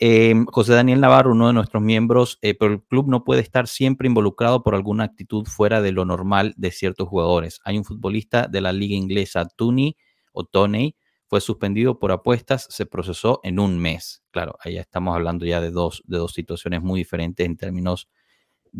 Em, 0.00 0.44
José 0.46 0.74
Daniel 0.74 1.00
Navarro, 1.00 1.32
uno 1.32 1.48
de 1.48 1.52
nuestros 1.52 1.82
miembros, 1.82 2.38
eh, 2.42 2.54
pero 2.54 2.72
el 2.72 2.82
club 2.82 3.08
no 3.08 3.24
puede 3.24 3.40
estar 3.40 3.68
siempre 3.68 4.08
involucrado 4.08 4.62
por 4.62 4.74
alguna 4.74 5.04
actitud 5.04 5.44
fuera 5.46 5.80
de 5.80 5.92
lo 5.92 6.04
normal 6.04 6.54
de 6.56 6.72
ciertos 6.72 7.08
jugadores. 7.08 7.60
Hay 7.64 7.78
un 7.78 7.84
futbolista 7.84 8.48
de 8.48 8.60
la 8.60 8.72
liga 8.72 8.96
inglesa, 8.96 9.46
Tuni 9.46 9.96
o 10.32 10.44
Tony, 10.44 10.96
fue 11.28 11.40
suspendido 11.40 11.98
por 11.98 12.10
apuestas, 12.10 12.66
se 12.70 12.86
procesó 12.86 13.40
en 13.44 13.60
un 13.60 13.78
mes. 13.78 14.24
Claro, 14.30 14.56
ahí 14.60 14.78
estamos 14.78 15.14
hablando 15.14 15.46
ya 15.46 15.60
de 15.60 15.70
dos, 15.70 16.02
de 16.06 16.18
dos 16.18 16.32
situaciones 16.32 16.82
muy 16.82 17.00
diferentes 17.00 17.44
en 17.46 17.56
términos 17.56 18.08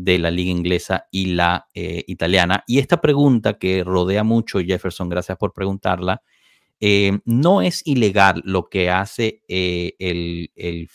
de 0.05 0.19
la 0.19 0.31
liga 0.31 0.51
inglesa 0.51 1.07
y 1.11 1.27
la 1.27 1.67
eh, 1.75 2.05
italiana. 2.07 2.65
Y 2.67 2.79
esta 2.79 3.01
pregunta 3.01 3.59
que 3.59 3.83
rodea 3.85 4.25
mucho, 4.25 4.61
Jefferson, 4.61 5.09
gracias 5.09 5.37
por 5.39 5.53
preguntarla, 5.53 6.23
eh, 6.81 7.19
no 7.25 7.63
es 7.63 7.85
ilegal 7.87 8.41
lo 8.45 8.69
que 8.69 8.91
hace 8.91 9.43
el, 9.49 10.53
el 10.55 10.89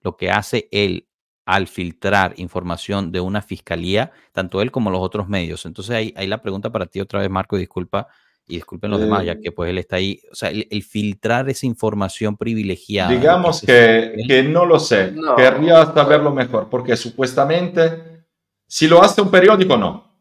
lo 0.00 0.16
que 0.16 0.30
hace 0.30 0.68
el 0.70 1.06
al 1.46 1.68
filtrar 1.68 2.34
información 2.38 3.12
de 3.12 3.20
una 3.20 3.40
fiscalía, 3.40 4.10
tanto 4.32 4.60
él 4.60 4.72
como 4.72 4.90
los 4.90 5.00
otros 5.00 5.28
medios. 5.28 5.64
Entonces 5.64 5.94
ahí, 5.94 6.12
ahí 6.16 6.26
la 6.26 6.42
pregunta 6.42 6.72
para 6.72 6.86
ti 6.86 7.00
otra 7.00 7.20
vez, 7.20 7.30
Marco, 7.30 7.56
disculpa, 7.56 8.08
y 8.48 8.56
disculpen 8.56 8.90
los 8.90 9.00
demás, 9.00 9.24
ya 9.24 9.32
eh, 9.32 9.40
que 9.42 9.52
pues 9.52 9.70
él 9.70 9.78
está 9.78 9.96
ahí, 9.96 10.20
o 10.30 10.34
sea, 10.34 10.50
el, 10.50 10.82
filtrar 10.82 11.48
esa 11.48 11.66
información 11.66 12.36
privilegiada. 12.36 13.10
Digamos 13.10 13.60
que, 13.60 14.14
que, 14.26 14.42
no 14.42 14.64
lo 14.64 14.78
sé, 14.78 15.14
querría 15.36 15.84
saberlo 15.92 16.32
mejor, 16.32 16.68
porque 16.70 16.96
supuestamente, 16.96 18.24
si 18.66 18.86
lo 18.86 19.02
hace 19.02 19.20
un 19.20 19.30
periódico, 19.30 19.76
no. 19.76 20.12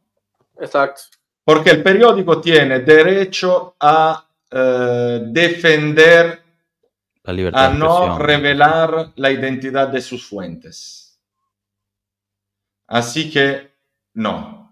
Exacto. 0.60 1.04
Porque 1.44 1.70
el 1.70 1.84
periódico 1.84 2.42
tiene 2.42 2.80
derecho 2.80 3.76
a 3.80 4.28
eh, 4.50 5.22
defender, 5.28 6.42
la 7.24 7.34
libertad 7.34 7.66
a 7.66 7.74
no 7.74 8.18
revelar 8.18 9.12
la 9.16 9.32
identidad 9.32 9.88
de 9.90 10.02
sus 10.02 10.28
fuentes. 10.28 11.20
Así 12.88 13.32
que, 13.32 13.72
no. 14.16 14.65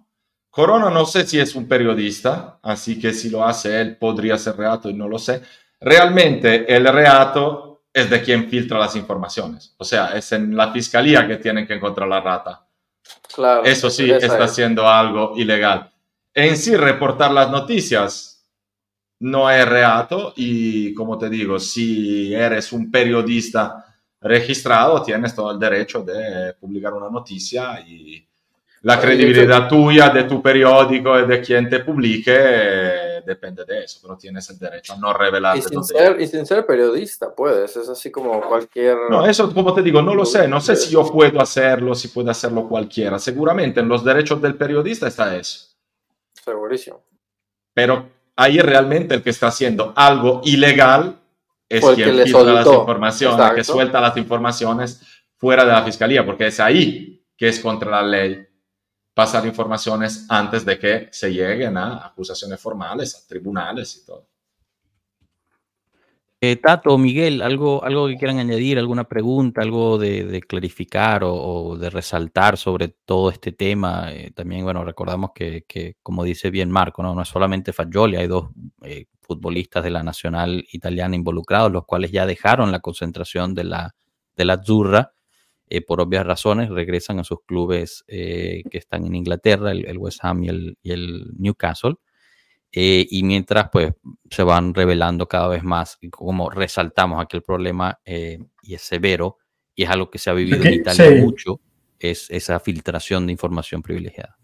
Corona 0.54 0.92
no 0.92 1.04
sé 1.08 1.26
si 1.26 1.40
es 1.40 1.56
un 1.56 1.68
periodista, 1.68 2.60
así 2.62 3.00
que 3.00 3.12
si 3.12 3.32
lo 3.32 3.44
hace 3.44 3.82
él 3.82 3.98
podría 3.98 4.38
ser 4.38 4.56
reato 4.56 4.88
y 4.88 4.94
no 4.94 5.08
lo 5.08 5.18
sé. 5.18 5.42
Realmente 5.82 6.72
el 6.72 6.88
reato 6.88 7.86
es 7.92 8.08
de 8.08 8.22
quien 8.22 8.48
filtra 8.48 8.78
las 8.78 8.96
informaciones. 8.96 9.74
O 9.80 9.84
sea, 9.84 10.16
es 10.16 10.32
en 10.32 10.56
la 10.56 10.72
fiscalía 10.72 11.28
que 11.28 11.38
tienen 11.38 11.66
que 11.66 11.74
encontrar 11.74 12.08
la 12.08 12.22
rata. 12.22 12.68
Claro, 13.34 13.64
Eso 13.64 13.90
sí 13.90 14.12
está 14.12 14.44
haciendo 14.44 14.88
algo 14.88 15.34
ilegal. 15.36 15.92
En 16.36 16.56
sí, 16.56 16.76
reportar 16.76 17.32
las 17.32 17.50
noticias 17.50 18.48
no 19.22 19.50
es 19.50 19.68
reato 19.68 20.34
y, 20.36 20.94
como 20.94 21.18
te 21.18 21.32
digo, 21.32 21.58
si 21.58 22.32
eres 22.32 22.72
un 22.72 22.92
periodista 22.92 23.84
registrado, 24.22 25.02
tienes 25.02 25.34
todo 25.34 25.50
el 25.50 25.58
derecho 25.58 26.04
de 26.04 26.54
publicar 26.60 26.94
una 26.94 27.10
noticia 27.10 27.80
y 27.80 28.24
la 28.84 29.00
credibilidad 29.00 29.70
tuya, 29.70 30.10
de 30.10 30.26
tu 30.26 30.42
periódico 30.42 31.18
y 31.18 31.26
de 31.26 31.42
quien 31.42 31.70
te 31.70 31.80
publique 31.80 32.36
eh, 32.36 33.22
depende 33.26 33.64
de 33.64 33.86
eso, 33.86 34.00
pero 34.02 34.18
tienes 34.18 34.50
el 34.50 34.60
derecho 34.60 34.94
a 34.94 34.98
no 34.98 35.14
revelar. 35.14 35.58
Y 35.58 35.62
sin, 35.62 35.82
ser, 35.86 36.20
y 36.20 36.28
sin 36.28 36.46
ser 36.46 36.66
periodista, 36.66 37.34
puedes, 37.34 37.78
es 37.78 37.88
así 37.88 38.12
como 38.12 38.42
cualquier... 38.42 38.98
No, 39.10 39.26
eso 39.26 39.54
como 39.54 39.74
te 39.74 39.82
digo, 39.82 40.02
no 40.02 40.14
lo 40.14 40.26
sé, 40.26 40.50
no 40.50 40.60
sé 40.60 40.76
si 40.76 40.92
yo 40.92 41.10
puedo 41.10 41.40
hacerlo, 41.40 41.96
si 41.96 42.10
puede 42.10 42.32
hacerlo 42.32 42.68
cualquiera. 42.68 43.18
Seguramente 43.20 43.80
en 43.80 43.88
los 43.88 44.04
derechos 44.04 44.42
del 44.42 44.56
periodista 44.56 45.08
está 45.08 45.34
eso. 45.34 45.70
Segurísimo. 46.34 47.06
Pero 47.74 48.10
ahí 48.36 48.60
realmente 48.60 49.16
el 49.16 49.24
que 49.24 49.30
está 49.30 49.48
haciendo 49.48 49.94
algo 49.96 50.42
ilegal 50.44 51.20
es 51.70 51.86
quien 51.96 52.18
filtra 52.18 52.44
las 52.44 52.68
informaciones, 52.68 53.52
que 53.54 53.64
suelta 53.64 54.02
las 54.02 54.18
informaciones 54.18 55.02
fuera 55.38 55.64
de 55.64 55.72
la 55.72 55.84
fiscalía, 55.84 56.26
porque 56.26 56.48
es 56.48 56.60
ahí 56.60 57.26
que 57.38 57.48
es 57.48 57.62
contra 57.62 57.90
la 57.90 58.04
ley 58.04 58.48
pasar 59.14 59.46
informaciones 59.46 60.26
antes 60.30 60.66
de 60.66 60.80
que 60.80 61.08
se 61.12 61.32
lleguen 61.32 61.78
a 61.78 62.08
acusaciones 62.08 62.60
formales, 62.60 63.16
a 63.16 63.28
tribunales 63.28 63.98
y 63.98 64.06
todo. 64.06 64.28
Eh, 66.46 66.58
Tato, 66.58 66.98
Miguel, 66.98 67.42
¿algo, 67.42 67.86
algo 67.86 68.08
que 68.08 68.18
quieran 68.18 68.38
añadir, 68.38 68.78
alguna 68.78 69.06
pregunta, 69.06 69.62
algo 69.62 69.98
de, 69.98 70.42
clarificar 70.46 71.22
o, 71.24 71.78
de 71.78 71.90
resaltar 71.90 72.58
sobre 72.58 72.90
todo 72.90 73.30
este 73.30 73.54
tema. 73.54 74.12
Eh, 74.12 74.32
también, 74.32 74.66
bueno, 74.66 74.84
recordamos 74.84 75.32
que, 75.34 75.64
como 76.04 76.26
dice 76.26 76.50
bien 76.52 76.70
Marco, 76.70 77.02
no, 77.02 77.16
no 77.16 77.22
es 77.22 77.30
solamente 77.30 77.72
Fagioli, 77.72 78.18
hay 78.18 78.28
dos 78.28 78.50
eh, 78.82 79.06
futbolistas 79.22 79.86
de 79.86 79.92
la 79.92 80.04
nacional 80.04 80.66
italiana 80.74 81.16
involucrados, 81.16 81.72
los 81.72 81.86
cuales 81.86 82.12
ya 82.12 82.26
dejaron 82.26 82.74
la 82.74 82.82
concentración 82.82 83.56
de 83.56 83.64
la, 83.64 83.96
de 84.36 84.44
la 84.44 84.56
Azzurra 84.56 85.14
eh, 85.76 85.82
por 85.82 86.00
obvias 86.00 86.24
razones, 86.24 86.70
regresan 86.70 87.18
a 87.18 87.24
sus 87.24 87.40
clubes 87.48 88.04
eh, 88.08 88.62
que 88.70 88.78
están 88.78 89.08
en 89.08 89.16
Inglaterra, 89.16 89.72
el, 89.72 89.98
West 89.98 90.20
Ham 90.22 90.44
y 90.44 90.50
el, 90.92 91.32
Newcastle. 91.36 91.96
Eh, 92.72 93.08
y 93.10 93.24
mientras 93.24 93.70
pues 93.72 93.92
se 94.30 94.44
van 94.44 94.76
revelando 94.76 95.28
cada 95.28 95.48
vez 95.48 95.64
más, 95.64 95.98
como 96.12 96.52
resaltamos 96.52 97.20
aquel 97.20 97.42
problema 97.42 98.00
y 98.06 98.76
es 98.76 98.84
severo, 98.84 99.40
y 99.74 99.82
es 99.82 99.90
algo 99.90 100.12
que 100.12 100.20
se 100.20 100.30
ha 100.30 100.34
vivido 100.34 100.64
en 100.64 100.74
Italia 100.76 101.24
mucho, 101.24 101.60
es 101.98 102.30
esa 102.30 102.60
filtración 102.60 103.26
de 103.26 103.32
información 103.32 103.82
privilegiada. 103.82 104.38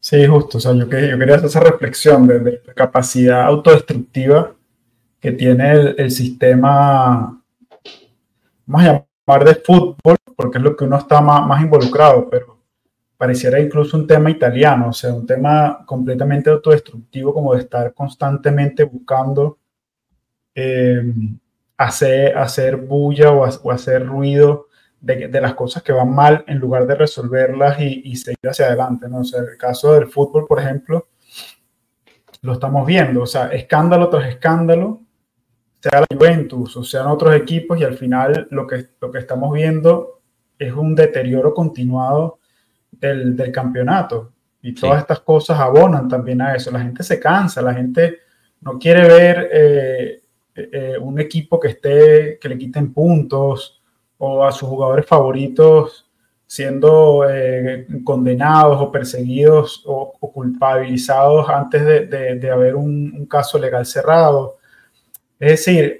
Sí, 0.00 0.24
justo. 0.24 0.56
O 0.56 0.60
sea, 0.62 0.72
yo, 0.72 0.88
quería 0.88 1.34
hacer 1.34 1.48
esa 1.48 1.60
reflexión 1.60 2.26
de, 2.26 2.62
la 2.64 2.72
capacidad 2.72 3.42
autodestructiva 3.42 4.56
que 5.20 5.32
tiene 5.32 5.70
el, 5.70 5.94
el 5.98 6.10
sistema, 6.10 7.42
más 8.64 8.86
allá 8.86 9.04
de 9.36 9.54
fútbol, 9.56 10.16
porque 10.34 10.58
es 10.58 10.64
lo 10.64 10.74
que 10.76 10.84
uno 10.84 10.96
está 10.96 11.20
más, 11.20 11.60
involucrado, 11.60 12.28
pero 12.30 12.58
pareciera 13.16 13.60
incluso 13.60 13.96
un 13.96 14.06
tema 14.06 14.30
italiano, 14.30 14.88
o 14.88 14.92
sea, 14.92 15.12
un 15.12 15.26
tema 15.26 15.84
completamente 15.84 16.50
autodestructivo, 16.50 17.34
como 17.34 17.54
de 17.54 17.60
estar 17.60 17.92
constantemente 17.92 18.84
buscando 18.84 19.58
eh, 20.54 21.02
hacer, 21.76 22.36
hacer 22.38 22.76
bulla 22.76 23.32
o, 23.32 23.70
hacer 23.70 24.06
ruido 24.06 24.68
de, 25.00 25.28
las 25.40 25.54
cosas 25.54 25.82
que 25.82 25.92
van 25.92 26.14
mal 26.14 26.44
en 26.48 26.58
lugar 26.58 26.86
de 26.86 26.94
resolverlas 26.94 27.78
y, 27.80 28.16
seguir 28.16 28.48
hacia 28.48 28.66
adelante. 28.66 29.08
¿no? 29.08 29.18
O 29.18 29.24
sea, 29.24 29.40
el 29.40 29.56
caso 29.58 29.92
del 29.92 30.06
fútbol, 30.06 30.46
por 30.46 30.60
ejemplo, 30.60 31.08
lo 32.42 32.52
estamos 32.54 32.86
viendo, 32.86 33.22
o 33.22 33.26
sea, 33.26 33.48
escándalo 33.48 34.08
tras 34.08 34.28
escándalo, 34.28 35.02
sea 35.80 36.00
la 36.00 36.06
Juventus 36.12 36.76
o 36.76 36.84
sean 36.84 37.06
otros 37.06 37.34
equipos 37.34 37.78
y 37.78 37.84
al 37.84 37.94
final 37.94 38.48
lo 38.50 38.66
que, 38.66 38.86
lo 39.00 39.10
que 39.10 39.18
estamos 39.18 39.52
viendo 39.52 40.20
es 40.58 40.72
un 40.72 40.94
deterioro 40.94 41.54
continuado 41.54 42.38
del, 42.90 43.36
del 43.36 43.52
campeonato 43.52 44.32
y 44.60 44.74
todas 44.74 45.00
estas 45.00 45.20
cosas 45.20 45.58
abonan 45.60 46.08
también 46.08 46.42
a 46.42 46.54
eso. 46.54 46.70
La 46.70 46.80
gente 46.80 47.02
se 47.02 47.20
cansa, 47.20 47.62
la 47.62 47.74
gente 47.74 48.18
no 48.60 48.78
quiere 48.78 49.06
ver 49.06 49.48
eh, 49.52 50.22
eh, 50.54 50.96
un 51.00 51.20
equipo 51.20 51.60
que 51.60 51.68
esté, 51.68 52.38
que 52.40 52.48
le 52.48 52.58
quiten 52.58 52.92
puntos 52.92 53.80
o 54.18 54.44
a 54.44 54.50
sus 54.50 54.68
jugadores 54.68 55.06
favoritos 55.06 56.08
siendo 56.46 57.28
eh, 57.28 57.86
condenados 58.02 58.80
o 58.80 58.90
perseguidos 58.90 59.84
o, 59.86 60.12
culpabilizados 60.18 61.48
antes 61.48 61.84
de, 61.84 62.36
de, 62.36 62.50
haber 62.50 62.74
un, 62.74 63.12
un, 63.14 63.26
caso 63.26 63.58
legal 63.58 63.84
cerrado. 63.84 64.57
Es 65.38 65.50
decir, 65.52 65.98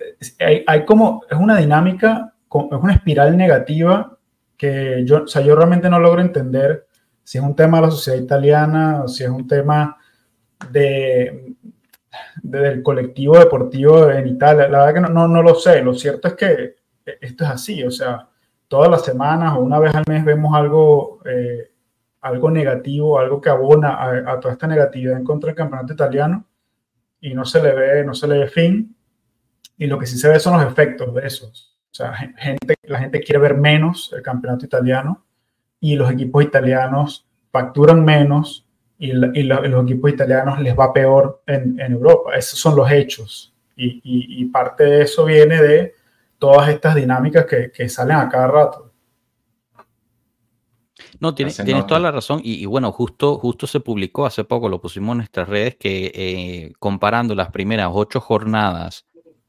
hay, 0.66 0.85
como, 0.85 1.23
es 1.31 1.39
una 1.39 1.56
dinámica, 1.56 2.35
es 2.47 2.78
una 2.78 2.94
espiral 2.94 3.36
negativa 3.36 4.19
que 4.56 5.05
yo, 5.05 5.23
o 5.23 5.27
sea, 5.28 5.43
yo 5.43 5.55
realmente 5.55 5.89
no 5.89 6.01
logro 6.01 6.20
entender 6.20 6.86
si 7.23 7.39
es 7.39 7.44
un 7.44 7.55
tema 7.55 7.78
de 7.78 7.86
la 7.86 7.90
sociedad 7.90 8.19
italiana 8.19 9.06
si 9.06 9.23
es 9.23 9.31
un 9.31 9.47
tema 9.47 9.97
de, 10.70 11.55
del 12.43 12.82
colectivo 12.82 13.39
deportivo 13.39 14.10
en 14.10 14.27
Italia. 14.27 14.69
La 14.69 14.78
verdad 14.85 14.94
que 14.94 15.12
no, 15.12 15.28
no, 15.28 15.43
lo 15.43 15.55
sé. 15.55 15.82
Lo 15.82 15.94
cierto 15.94 16.28
es 16.28 16.35
que 16.35 16.77
esto 17.20 17.44
es 17.44 17.51
así. 17.51 17.85
O 17.85 17.90
sea, 17.90 18.28
todas 18.66 18.90
las 18.90 19.05
semanas 19.05 19.55
o 19.56 19.60
una 19.60 19.78
vez 19.78 19.94
al 19.94 20.05
mes 20.09 20.24
vemos 20.24 20.55
algo, 20.55 21.20
eh, 21.24 21.70
algo 22.23 22.51
negativo, 22.51 23.19
algo 23.19 23.40
que 23.40 23.51
abona 23.51 23.94
a, 23.94 24.32
a, 24.32 24.40
toda 24.40 24.55
esta 24.55 24.66
negatividad 24.66 25.19
en 25.19 25.24
contra 25.24 25.48
del 25.48 25.56
campeonato 25.56 25.93
italiano 25.93 26.44
y 27.20 27.35
no 27.35 27.44
se 27.44 27.62
le 27.62 27.74
ve, 27.74 28.05
no 28.05 28.15
se 28.15 28.27
le 28.27 28.39
ve 28.39 28.48
fin. 28.48 28.97
Y 29.78 29.86
lo 29.86 29.98
que 29.98 30.06
sí 30.06 30.18
se 30.18 30.28
ve 30.28 30.40
son 30.40 30.60
los 30.60 30.70
efectos 30.70 31.14
de 31.14 31.26
eso. 31.26 31.46
O 31.48 31.94
sea, 31.94 32.12
gente, 32.12 32.74
la 32.82 32.98
gente 32.98 33.20
quiere 33.20 33.38
ver 33.38 33.56
menos 33.56 34.12
el 34.12 34.22
campeonato 34.22 34.66
italiano 34.66 35.24
y 35.80 35.94
los 35.94 36.10
equipos 36.10 36.44
italianos 36.44 37.26
facturan 37.50 38.05
menos 38.05 38.66
y, 38.98 39.12
los 39.12 39.84
equipos 39.84 40.10
italianos 40.10 40.60
les 40.60 40.76
va 40.76 40.92
peor 40.92 41.42
en, 41.46 41.78
Europa. 41.80 42.34
Esos 42.36 42.59
son 42.59 42.74
los 42.76 42.90
hechos. 42.90 43.55
Y, 43.76 44.44
parte 44.46 44.84
de 44.84 45.02
eso 45.02 45.24
viene 45.24 45.62
de 45.62 45.94
todas 46.38 46.68
estas 46.68 46.96
dinámicas 46.96 47.46
que, 47.46 47.88
salen 47.88 48.16
a 48.16 48.28
cada 48.28 48.48
rato. 48.48 48.92
No, 51.20 51.34
tienes, 51.34 51.56
toda 51.86 52.00
la 52.00 52.10
razón. 52.10 52.40
Y, 52.42 52.66
bueno, 52.66 52.90
justo, 52.90 53.38
justo 53.38 53.68
se 53.68 53.78
publicó 53.78 54.26
hace 54.26 54.42
poco, 54.42 54.68
lo 54.68 54.80
pusimos 54.80 55.12
en 55.12 55.18
nuestras 55.18 55.48
redes, 55.48 55.76
que 55.76 56.10
eh, 56.12 56.72
comparando 56.80 57.36
las 57.36 57.50
primeras 57.50 57.90
ocho 57.92 58.20
jornadas 58.20 59.06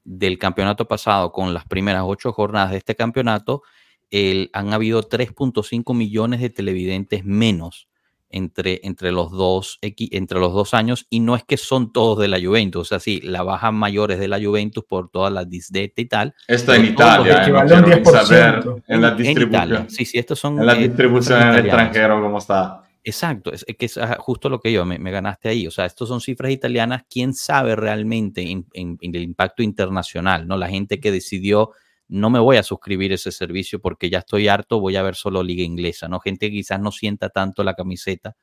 del 0.10 0.40
campeonato 0.40 0.88
pasado 0.88 1.32
con 1.32 1.54
las 1.54 1.66
primeras 1.66 2.04
ocho 2.04 2.34
jornadas 2.34 2.72
de 2.72 2.78
este 2.78 2.96
campeonato, 2.96 3.62
el, 4.10 4.50
han 4.54 4.74
habido 4.74 5.08
3.5 5.08 5.96
millones 5.96 6.42
de 6.42 6.50
televidentes 6.50 7.24
menos 7.24 7.88
entre, 8.32 8.82
entre, 8.84 9.12
los 9.12 9.32
dos, 9.32 9.78
entre 9.82 10.40
los 10.40 10.54
dos 10.54 10.74
años 10.74 11.06
y 11.12 11.20
no 11.20 11.36
es 11.36 11.44
que 11.44 11.58
son 11.58 11.94
todos 11.94 12.18
de 12.18 12.28
la 12.28 12.40
Juventus, 12.42 12.82
o 12.82 12.86
sea, 12.86 13.00
sí, 13.00 13.22
la 13.22 13.44
baja 13.44 13.72
mayor 13.72 14.12
es 14.12 14.20
de 14.20 14.28
la 14.28 14.40
Juventus 14.40 14.84
por 14.84 15.10
todas 15.10 15.32
las 15.32 15.48
disdete 15.48 16.02
y 16.02 16.06
tal. 16.06 16.34
Esto 16.48 16.74
en 16.74 16.86
Italia, 16.86 17.46
¿eh? 17.46 17.52
no 17.52 18.12
saber 18.12 18.64
en 18.88 19.02
la 19.02 19.12
distribución. 19.12 19.90
Sí, 19.92 20.06
sí, 20.06 20.18
estos 20.18 20.40
son... 20.40 20.60
En 20.60 20.66
la 20.66 20.74
eh, 20.74 20.88
distribución 20.88 21.42
en 21.42 21.48
el 21.50 21.60
extranjero, 21.60 22.20
¿cómo 22.20 22.40
está? 22.40 22.84
Exacto, 23.04 23.52
es, 23.54 23.66
que 23.66 23.86
es 23.86 24.00
justo 24.20 24.50
lo 24.50 24.60
que 24.60 24.72
yo, 24.72 24.86
me, 24.86 25.12
ganaste 25.12 25.50
ahí. 25.50 25.68
O 25.68 25.72
sea, 25.72 25.86
estos 25.86 26.10
son 26.10 26.22
cifras 26.22 26.52
italianas. 26.52 27.04
¿Quién 27.10 27.34
sabe 27.34 27.76
realmente 27.76 28.42
en, 28.42 28.66
el 28.74 29.24
impacto 29.24 29.64
internacional? 29.64 30.48
¿no? 30.48 30.58
La 30.58 30.68
gente 30.70 31.00
que 31.00 31.12
decidió 31.12 31.72
no 32.10 32.30
me 32.30 32.40
voy 32.40 32.58
a 32.58 32.64
suscribir 32.64 33.14
ese 33.14 33.32
servicio 33.32 33.80
porque 33.80 34.10
ya 34.10 34.20
estoy 34.20 34.48
harto, 34.48 34.80
voy 34.80 34.96
a 34.96 35.04
ver 35.04 35.16
solo 35.16 35.44
liga 35.44 35.64
inglesa, 35.64 36.08
¿no? 36.08 36.20
Gente 36.20 36.48
que 36.48 36.58
quizás 36.58 36.80
no 36.82 36.92
sienta 36.92 37.30
tanto 37.30 37.64
la 37.64 37.76
camiseta 37.76 38.36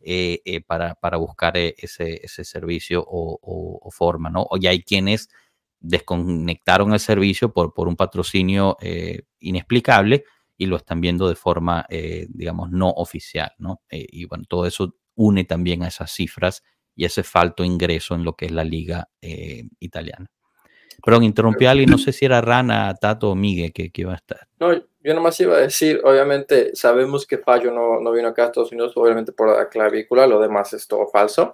eh, 0.00 0.40
eh, 0.44 0.60
para, 0.60 0.96
para, 0.96 1.18
buscar 1.18 1.56
eh, 1.56 1.76
ese, 1.78 2.20
ese 2.24 2.44
servicio 2.44 3.04
o, 3.06 3.88
forma, 3.92 4.28
¿no? 4.28 4.44
O 4.50 4.56
ya 4.56 4.70
hay 4.70 4.82
quienes 4.82 5.28
desconectaron 5.78 6.92
el 6.92 6.98
servicio 6.98 7.52
por, 7.52 7.72
por 7.72 7.86
un 7.86 7.94
patrocinio 7.94 8.76
inexplicable 9.38 10.24
y 10.56 10.66
lo 10.66 10.76
están 10.76 11.00
viendo 11.00 11.28
de 11.28 11.34
forma, 11.34 11.86
digamos, 12.28 12.70
no 12.70 12.90
oficial, 12.90 13.52
¿no? 13.58 13.82
y 13.90 14.24
bueno, 14.26 14.44
todo 14.48 14.66
eso 14.66 14.94
une 15.14 15.44
también 15.44 15.82
a 15.82 15.88
esas 15.88 16.10
cifras 16.12 16.62
y 16.94 17.04
ese 17.04 17.22
falto 17.22 17.64
ingreso 17.64 18.14
en 18.14 18.24
lo 18.24 18.34
que 18.34 18.46
es 18.46 18.52
la 18.52 18.64
liga 18.64 19.08
italiana. 19.80 20.30
Perdón, 21.04 21.24
interrumpí 21.24 21.66
a 21.66 21.72
alguien, 21.72 21.90
no 21.90 21.98
sé 21.98 22.12
si 22.12 22.24
era 22.24 22.40
Rana, 22.40 22.94
Tato 22.94 23.30
o 23.30 23.34
Miguel 23.34 23.72
que, 23.72 23.90
que 23.90 24.02
iba 24.02 24.12
a 24.12 24.16
estar. 24.16 24.46
No, 24.60 24.72
yo 24.72 25.14
nomás 25.14 25.40
iba 25.40 25.56
a 25.56 25.60
decir, 25.60 26.00
obviamente 26.04 26.76
sabemos 26.76 27.26
que 27.26 27.38
Fallo 27.38 27.72
no, 27.72 28.00
no 28.00 28.12
vino 28.12 28.28
acá 28.28 28.44
a 28.44 28.46
Estados 28.46 28.70
Unidos, 28.70 28.92
obviamente 28.94 29.32
por 29.32 29.56
la 29.56 29.68
clavícula, 29.68 30.26
lo 30.26 30.40
demás 30.40 30.72
es 30.74 30.86
todo 30.86 31.08
falso, 31.08 31.52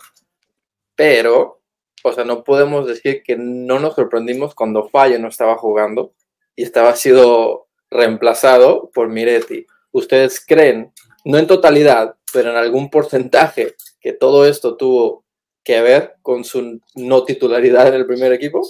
pero, 0.94 1.62
o 2.04 2.12
sea, 2.12 2.24
no 2.24 2.44
podemos 2.44 2.86
decir 2.86 3.22
que 3.22 3.36
no 3.36 3.78
nos 3.78 3.94
sorprendimos 3.94 4.54
cuando 4.54 4.88
Fallo 4.88 5.18
no 5.18 5.28
estaba 5.28 5.56
jugando 5.56 6.12
y 6.54 6.64
estaba 6.64 6.94
sido 6.94 7.67
reemplazado 7.90 8.90
por 8.92 9.08
Miretti. 9.08 9.66
¿Ustedes 9.90 10.44
creen, 10.46 10.92
no 11.24 11.38
en 11.38 11.46
totalidad, 11.46 12.16
pero 12.32 12.50
en 12.50 12.56
algún 12.56 12.90
porcentaje, 12.90 13.74
que 14.00 14.12
todo 14.12 14.46
esto 14.46 14.76
tuvo 14.76 15.24
que 15.64 15.80
ver 15.82 16.16
con 16.22 16.44
su 16.44 16.80
no 16.94 17.24
titularidad 17.24 17.88
en 17.88 17.94
el 17.94 18.06
primer 18.06 18.32
equipo? 18.32 18.66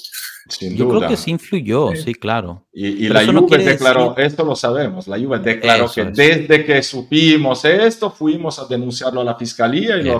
Yo 0.61 0.89
creo 0.89 1.09
que 1.09 1.17
sí 1.17 1.31
influyó, 1.31 1.95
sí, 1.95 2.15
claro. 2.15 2.67
Y, 2.73 3.09
la 3.09 3.25
Juve 3.25 3.59
declaró, 3.59 4.17
esto 4.17 4.45
lo 4.45 4.57
sabemos, 4.57 5.07
la 5.07 5.19
Juve 5.19 5.39
declaró 5.39 5.91
que 5.93 6.05
desde 6.05 6.65
que 6.65 6.83
supimos 6.83 7.65
esto, 7.65 8.11
fuimos 8.11 8.59
a 8.59 8.67
denunciarlo 8.67 9.21
a 9.21 9.25
la 9.25 9.37
fiscalía 9.37 9.99
y, 9.99 10.11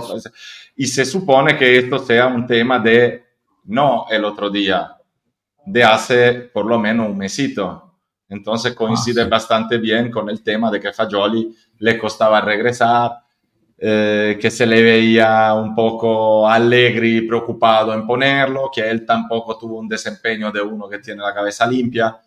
y 0.75 0.87
se 0.87 1.03
supone 1.03 1.57
que 1.57 1.79
esto 1.79 1.99
sea 1.99 2.27
un 2.27 2.45
tema 2.45 2.79
de, 2.79 3.23
no 3.65 4.05
el 4.09 4.23
otro 4.23 4.49
día, 4.49 4.95
de 5.65 5.83
hace 5.83 6.33
por 6.33 6.65
lo 6.65 6.79
menos 6.79 7.09
un 7.09 7.17
mesito. 7.17 7.88
Entonces 8.29 8.73
coincide 8.73 9.23
ah, 9.23 9.27
bastante 9.27 9.77
bien 9.79 10.11
con 10.11 10.29
el 10.29 10.43
tema 10.43 10.69
de 10.69 10.79
que 10.79 10.93
Fagioli 10.93 11.53
le 11.79 11.97
costaba 11.97 12.39
regresar, 12.41 13.23
eh, 13.81 14.37
que 14.39 14.51
se 14.51 14.67
le 14.67 14.83
veía 14.83 15.53
un 15.55 15.73
poco 15.73 16.47
alegre 16.47 17.07
y 17.07 17.21
preocupado 17.21 17.93
en 17.93 18.05
ponerlo, 18.05 18.69
que 18.73 18.87
él 18.87 19.05
tampoco 19.05 19.57
tuvo 19.57 19.79
un 19.79 19.87
desempeño 19.87 20.51
de 20.51 20.61
uno 20.61 20.87
que 20.87 20.99
tiene 20.99 21.23
la 21.23 21.33
cabeza 21.33 21.65
limpia. 21.65 22.17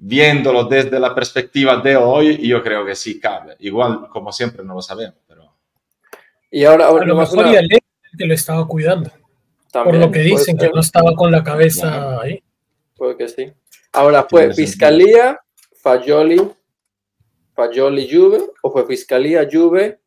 Viéndolo 0.00 0.64
desde 0.64 1.00
la 1.00 1.14
perspectiva 1.14 1.76
de 1.76 1.96
hoy, 1.96 2.46
yo 2.46 2.62
creo 2.62 2.84
que 2.84 2.94
sí 2.94 3.18
cabe. 3.18 3.56
Igual, 3.60 4.08
como 4.10 4.30
siempre, 4.30 4.62
no 4.62 4.74
lo 4.74 4.82
sabemos, 4.82 5.16
pero... 5.26 5.52
Y 6.50 6.64
ahora, 6.64 6.86
ahora 6.86 7.04
a 7.04 7.08
lo 7.08 7.16
mejor 7.16 7.46
una... 7.46 7.60
que 8.16 8.26
lo 8.26 8.34
estaba 8.34 8.66
cuidando. 8.66 9.10
por 9.72 9.94
lo 9.94 10.10
que 10.10 10.20
dicen, 10.20 10.56
que 10.56 10.68
no 10.68 10.80
estaba 10.80 11.14
con 11.14 11.32
la 11.32 11.42
cabeza 11.42 12.20
ahí. 12.20 12.42
Puede 12.98 13.16
que 13.16 13.28
sí. 13.28 13.50
Ahora, 13.92 14.26
¿fue 14.28 14.52
Fiscalía, 14.52 15.40
Fagioli, 15.80 16.52
Fagioli 17.54 18.06
Juve 18.10 18.40
o 18.62 18.70
fue 18.70 18.86
Fiscalía 18.86 19.48
Juve, 19.50 20.00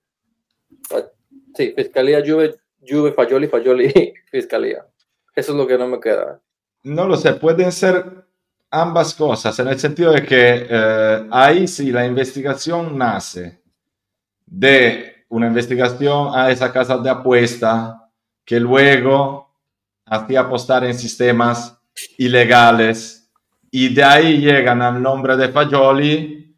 Sí, 1.54 1.74
Fiscalía, 1.76 2.22
Juve, 2.26 2.56
Juve, 2.88 3.12
Fagioli, 3.12 3.48
Fagioli, 3.48 4.14
Fiscalía. 4.32 4.86
Eso 5.36 5.52
es 5.52 5.58
lo 5.58 5.68
que 5.68 5.78
no 5.78 5.88
me 5.88 6.00
queda. 6.00 6.40
No 6.84 7.08
lo 7.08 7.16
sé, 7.18 7.34
pueden 7.34 7.72
ser 7.72 8.26
ambas 8.70 9.14
cosas, 9.14 9.58
en 9.60 9.68
el 9.68 9.80
sentido 9.80 10.12
de 10.12 10.24
que 10.24 10.68
eh, 10.70 11.28
ahí 11.30 11.68
sí 11.68 11.92
la 11.92 12.06
investigación 12.06 12.98
nace 12.98 13.62
de 14.46 15.26
una 15.30 15.48
investigación 15.48 16.30
a 16.34 16.50
esa 16.52 16.72
casa 16.72 16.98
de 16.98 17.10
apuesta 17.10 18.10
que 18.46 18.60
luego 18.60 19.54
hacía 20.06 20.42
apostar 20.42 20.86
en 20.86 20.94
sistemas 20.94 21.81
ilegales 22.18 23.32
y 23.70 23.94
de 23.94 24.04
ahí 24.04 24.38
llegan 24.40 24.82
al 24.82 25.02
nombre 25.02 25.38
de 25.38 25.50
Fagioli. 25.50 26.56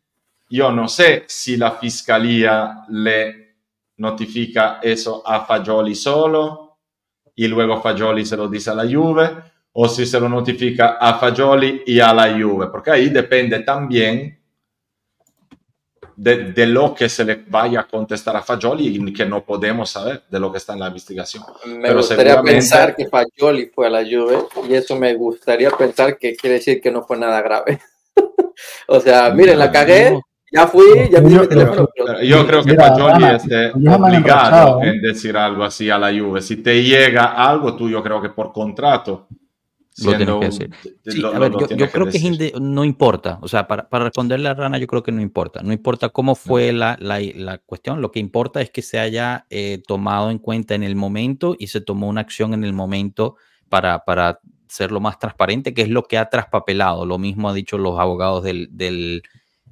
Yo 0.49 0.71
no 0.71 0.87
sé 0.87 1.23
si 1.27 1.57
la 1.57 1.71
fiscalía 1.71 2.85
le 2.89 3.55
notifica 3.97 4.79
eso 4.81 5.21
a 5.25 5.45
Fagioli 5.45 5.95
solo 5.95 6.77
y 7.35 7.47
luego 7.47 7.81
Fagioli 7.81 8.25
se 8.25 8.37
lo 8.37 8.47
dice 8.47 8.71
a 8.71 8.75
la 8.75 8.83
Juve 8.83 9.29
o 9.73 9.87
si 9.87 10.05
se 10.05 10.19
lo 10.19 10.29
notifica 10.29 10.97
a 10.99 11.15
Fagioli 11.15 11.83
y 11.87 11.99
a 11.99 12.13
la 12.13 12.31
Juve, 12.31 12.67
porque 12.67 12.91
ahí 12.91 13.09
depende 13.09 13.59
también 13.59 14.42
de, 16.23 16.67
lo 16.67 16.93
que 16.95 17.09
se 17.09 17.25
le 17.25 17.43
vaya 17.47 17.81
a 17.81 17.87
contestar 17.87 18.35
a 18.37 18.41
Fagioli 18.41 18.87
y 18.87 19.13
que 19.13 19.25
no 19.25 19.43
podemos 19.43 19.89
saber 19.89 20.23
de 20.29 20.39
lo 20.39 20.51
que 20.51 20.57
está 20.57 20.73
en 20.73 20.79
la 20.79 20.87
investigación. 20.87 21.43
Me 21.65 21.93
gustaría 21.93 22.41
pensar 22.41 22.95
que 22.95 23.07
Fagioli 23.07 23.67
fue 23.67 23.87
a 23.87 23.89
la 23.89 24.03
Juve 24.03 24.37
y 24.69 24.73
eso 24.73 24.95
me 24.95 25.13
gustaría 25.15 25.69
pensar 25.71 26.17
que 26.17 26.35
quiere 26.35 26.55
decir 26.55 26.81
que 26.81 26.91
no 26.91 27.03
fue 27.03 27.17
nada 27.17 27.41
grave. 27.41 27.79
o 28.87 28.99
sea, 28.99 29.31
miren, 29.31 29.59
la 29.59 29.71
cagué, 29.71 30.17
ya 30.51 30.67
fui, 30.67 31.09
ya 31.11 31.19
vi 31.19 31.35
mi 31.35 31.47
teléfono. 31.47 31.89
Yo 32.23 32.47
creo 32.47 32.63
que 32.63 32.75
Fagioli 32.75 33.25
esté 33.25 33.71
obligado 33.71 34.81
en 34.81 35.01
decir 35.01 35.35
algo 35.35 35.63
así 35.63 35.89
a 35.89 35.97
la 35.97 36.11
Juve. 36.11 36.41
Si 36.41 36.57
te 36.57 36.81
llega 36.81 37.33
algo, 37.33 37.75
tú 37.75 37.89
yo 37.89 38.01
creo 38.01 38.21
que 38.21 38.29
por 38.29 38.53
contrato 38.53 39.27
lo 39.97 40.17
tienes 40.17 40.35
que 40.35 40.45
decir. 40.45 40.69
Sí, 41.05 41.23
a 41.23 41.39
ver, 41.39 41.51
yo, 41.51 41.89
creo 41.89 42.07
que, 42.07 42.53
no 42.59 42.83
importa. 42.83 43.39
O 43.41 43.47
sea, 43.47 43.67
para, 43.67 43.89
para, 43.89 44.05
responderle 44.05 44.49
a 44.49 44.53
Rana, 44.53 44.77
yo 44.77 44.87
creo 44.87 45.03
que 45.03 45.11
no 45.11 45.21
importa. 45.21 45.61
No 45.61 45.73
importa 45.73 46.09
cómo 46.09 46.35
fue 46.35 46.71
la, 46.71 46.97
la, 46.99 47.19
la, 47.19 47.57
cuestión. 47.59 48.01
Lo 48.01 48.11
que 48.11 48.19
importa 48.19 48.61
es 48.61 48.71
que 48.71 48.81
se 48.81 48.99
haya 48.99 49.45
eh, 49.49 49.81
tomado 49.87 50.31
en 50.31 50.39
cuenta 50.39 50.75
en 50.75 50.83
el 50.83 50.95
momento 50.95 51.55
y 51.57 51.67
se 51.67 51.81
tomó 51.81 52.07
una 52.07 52.21
acción 52.21 52.53
en 52.53 52.63
el 52.63 52.73
momento 52.73 53.35
para, 53.69 54.03
para 54.05 54.39
ser 54.67 54.91
lo 54.91 54.99
más 54.99 55.19
transparente, 55.19 55.73
que 55.73 55.83
es 55.83 55.89
lo 55.89 56.03
que 56.03 56.17
ha 56.17 56.29
traspapelado. 56.29 57.05
Lo 57.05 57.19
mismo 57.19 57.49
ha 57.49 57.53
dicho 57.53 57.77
los 57.77 57.99
abogados 57.99 58.43
del, 58.43 58.69
del 58.71 59.23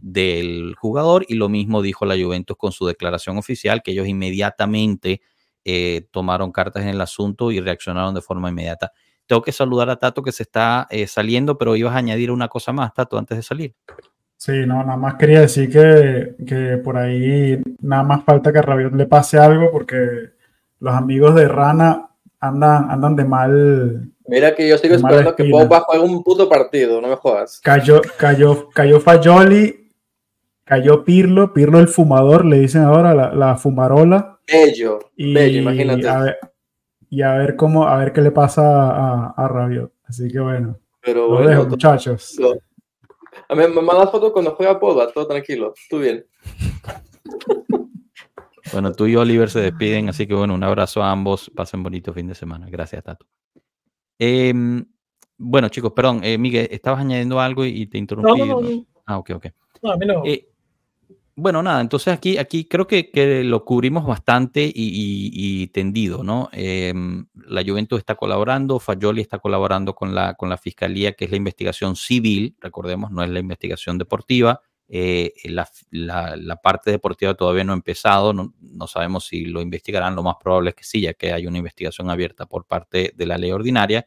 del 0.02 0.76
jugador 0.76 1.26
y 1.28 1.36
lo 1.36 1.48
mismo 1.48 1.82
dijo 1.82 2.06
la 2.06 2.18
Juventus 2.18 2.58
con 2.58 2.72
su 2.72 2.88
declaración 2.88 3.38
oficial, 3.38 3.84
que 3.84 3.92
ellos 3.92 4.08
inmediatamente 4.08 5.22
eh, 5.64 6.08
tomaron 6.12 6.52
cartas 6.52 6.84
en 6.84 6.90
el 6.90 7.02
asunto 7.02 7.52
y 7.52 7.60
reaccionaron 7.60 8.16
de 8.16 8.22
forma 8.22 8.50
inmediata. 8.50 8.92
Tengo 9.32 9.44
que 9.44 9.54
saludar 9.54 9.90
a 9.90 9.96
Tato 9.96 10.22
que 10.22 10.34
se 10.34 10.44
está 10.44 10.88
eh, 10.90 11.08
saliendo, 11.08 11.58
pero 11.58 11.78
ibas 11.78 11.96
a 11.96 12.00
añadir 12.00 12.32
una 12.32 12.50
cosa 12.50 12.74
más, 12.74 12.94
Tato, 12.94 13.18
antes 13.18 13.38
de 13.38 13.44
salir. 13.44 13.74
Sí, 14.36 14.52
no, 14.68 14.84
nada 14.84 14.98
más 14.98 15.16
quería 15.16 15.40
decir 15.40 15.72
que, 15.72 16.36
que 16.46 16.76
por 16.84 16.98
ahí 16.98 17.58
nada 17.80 18.04
más 18.04 18.26
falta 18.26 18.52
que 18.52 18.60
a 18.60 18.62
Rabiot 18.62 18.92
le 18.92 19.06
pase 19.06 19.38
algo 19.38 19.72
porque 19.72 20.32
los 20.82 20.94
amigos 20.94 21.34
de 21.36 21.48
Rana 21.48 22.10
andan, 22.42 22.92
andan 22.92 23.16
de 23.16 23.24
mal. 23.24 24.12
Mira 24.28 24.54
que 24.54 24.68
yo 24.68 24.78
sigo 24.78 24.96
esperando 24.96 25.34
que 25.34 25.46
Pogba 25.46 25.80
juegue 25.80 26.04
un 26.04 26.22
puto 26.26 26.50
partido, 26.50 27.00
no 27.00 27.08
me 27.08 27.16
jodas. 27.16 27.62
Cayó, 27.62 28.02
cayó, 28.18 28.68
cayó 28.72 29.00
Fayoli 29.00 29.94
Cayó 30.66 31.06
Pirlo, 31.06 31.54
Pirlo 31.54 31.80
el 31.80 31.88
fumador, 31.88 32.44
le 32.44 32.60
dicen 32.60 32.82
ahora 32.82 33.14
la, 33.14 33.56
fumarola. 33.56 34.40
Bello, 34.46 35.00
bello, 35.18 35.62
imagínate. 35.62 36.36
Y 37.12 37.22
a 37.22 37.34
ver 37.34 37.58
cómo, 37.58 37.86
a 37.86 37.98
ver 37.98 38.14
qué 38.14 38.22
le 38.22 38.32
pasa 38.32 38.64
a, 38.64 39.34
a 39.36 39.48
Rabiot. 39.50 39.92
Así 40.06 40.32
que 40.32 40.40
bueno. 40.40 40.80
Pero 41.02 41.28
lo 41.28 41.48
dejo, 41.48 41.66
muchachos. 41.66 42.40
A 43.50 43.54
mí 43.54 43.64
me 43.68 43.82
mandas 43.82 44.10
fotos 44.10 44.32
cuando 44.32 44.56
juega 44.56 44.80
Pogba, 44.80 45.12
todo 45.12 45.28
tranquilo, 45.28 45.74
tú 45.90 46.00
bien. 46.00 46.26
Bueno, 48.72 48.94
tú 48.94 49.06
y 49.06 49.18
Oliver 49.18 49.50
se 49.50 49.60
despiden, 49.60 50.08
así 50.08 50.26
que 50.26 50.34
bueno, 50.34 50.54
un 50.54 50.64
abrazo 50.64 51.04
a 51.04 51.12
ambos. 51.12 51.52
Pasen 51.54 51.84
bonito 51.84 52.14
fin 52.14 52.28
de 52.28 52.36
semana. 52.36 52.68
Gracias, 52.70 53.04
Tato. 53.04 53.26
Em, 54.18 54.86
bueno, 55.38 55.68
chicos, 55.68 55.92
perdón, 55.92 56.22
eh, 56.24 56.38
Miguel, 56.38 56.70
estabas 56.72 57.02
añadiendo 57.02 57.42
algo 57.42 57.66
y, 57.66 57.88
te 57.88 57.98
interrumpí. 57.98 58.88
Ah, 59.06 59.18
ok, 59.18 59.32
ok. 59.36 59.48
No, 59.82 59.92
a 59.92 59.98
mí 59.98 60.06
no. 60.06 60.24
Eh, 60.26 60.48
bueno, 61.36 61.64
nada, 61.64 61.82
entonces 61.82 62.14
aquí, 62.14 62.38
aquí 62.38 62.66
creo 62.66 62.88
que, 62.88 63.10
que 63.10 63.44
lo 63.44 63.64
cubrimos 63.64 64.06
bastante 64.06 64.70
y, 64.74 65.68
tendido, 65.68 66.24
¿no? 66.24 66.50
Em, 66.52 67.26
la 67.34 67.64
Juventus 67.64 68.00
está 68.00 68.16
colaborando, 68.16 68.80
Fayoli 68.80 69.22
está 69.22 69.40
colaborando 69.40 69.96
con 69.96 70.14
la, 70.14 70.34
con 70.36 70.50
la 70.50 70.58
Fiscalía, 70.58 71.14
que 71.14 71.26
es 71.26 71.32
la 71.32 71.38
investigación 71.38 71.96
civil, 71.96 72.56
recordemos, 72.60 73.12
no 73.12 73.24
es 73.24 73.30
la 73.30 73.40
investigación 73.40 73.98
deportiva. 73.98 74.62
Eh, 74.94 75.34
la, 75.46 75.70
la, 75.92 76.56
parte 76.58 76.92
deportiva 76.92 77.34
todavía 77.34 77.64
no 77.64 77.72
ha 77.72 77.76
empezado, 77.76 78.34
no, 78.34 78.54
no, 78.60 78.88
sabemos 78.88 79.26
si 79.26 79.46
lo 79.46 79.62
investigarán, 79.62 80.16
lo 80.16 80.24
más 80.24 80.36
probable 80.38 80.72
es 80.72 80.76
que 80.76 80.84
sí, 80.84 81.00
ya 81.00 81.14
que 81.14 81.32
hay 81.32 81.48
una 81.48 81.60
investigación 81.60 82.10
abierta 82.10 82.46
por 82.46 82.66
parte 82.66 83.14
de 83.16 83.26
la 83.26 83.38
ley 83.38 83.52
ordinaria 83.52 84.06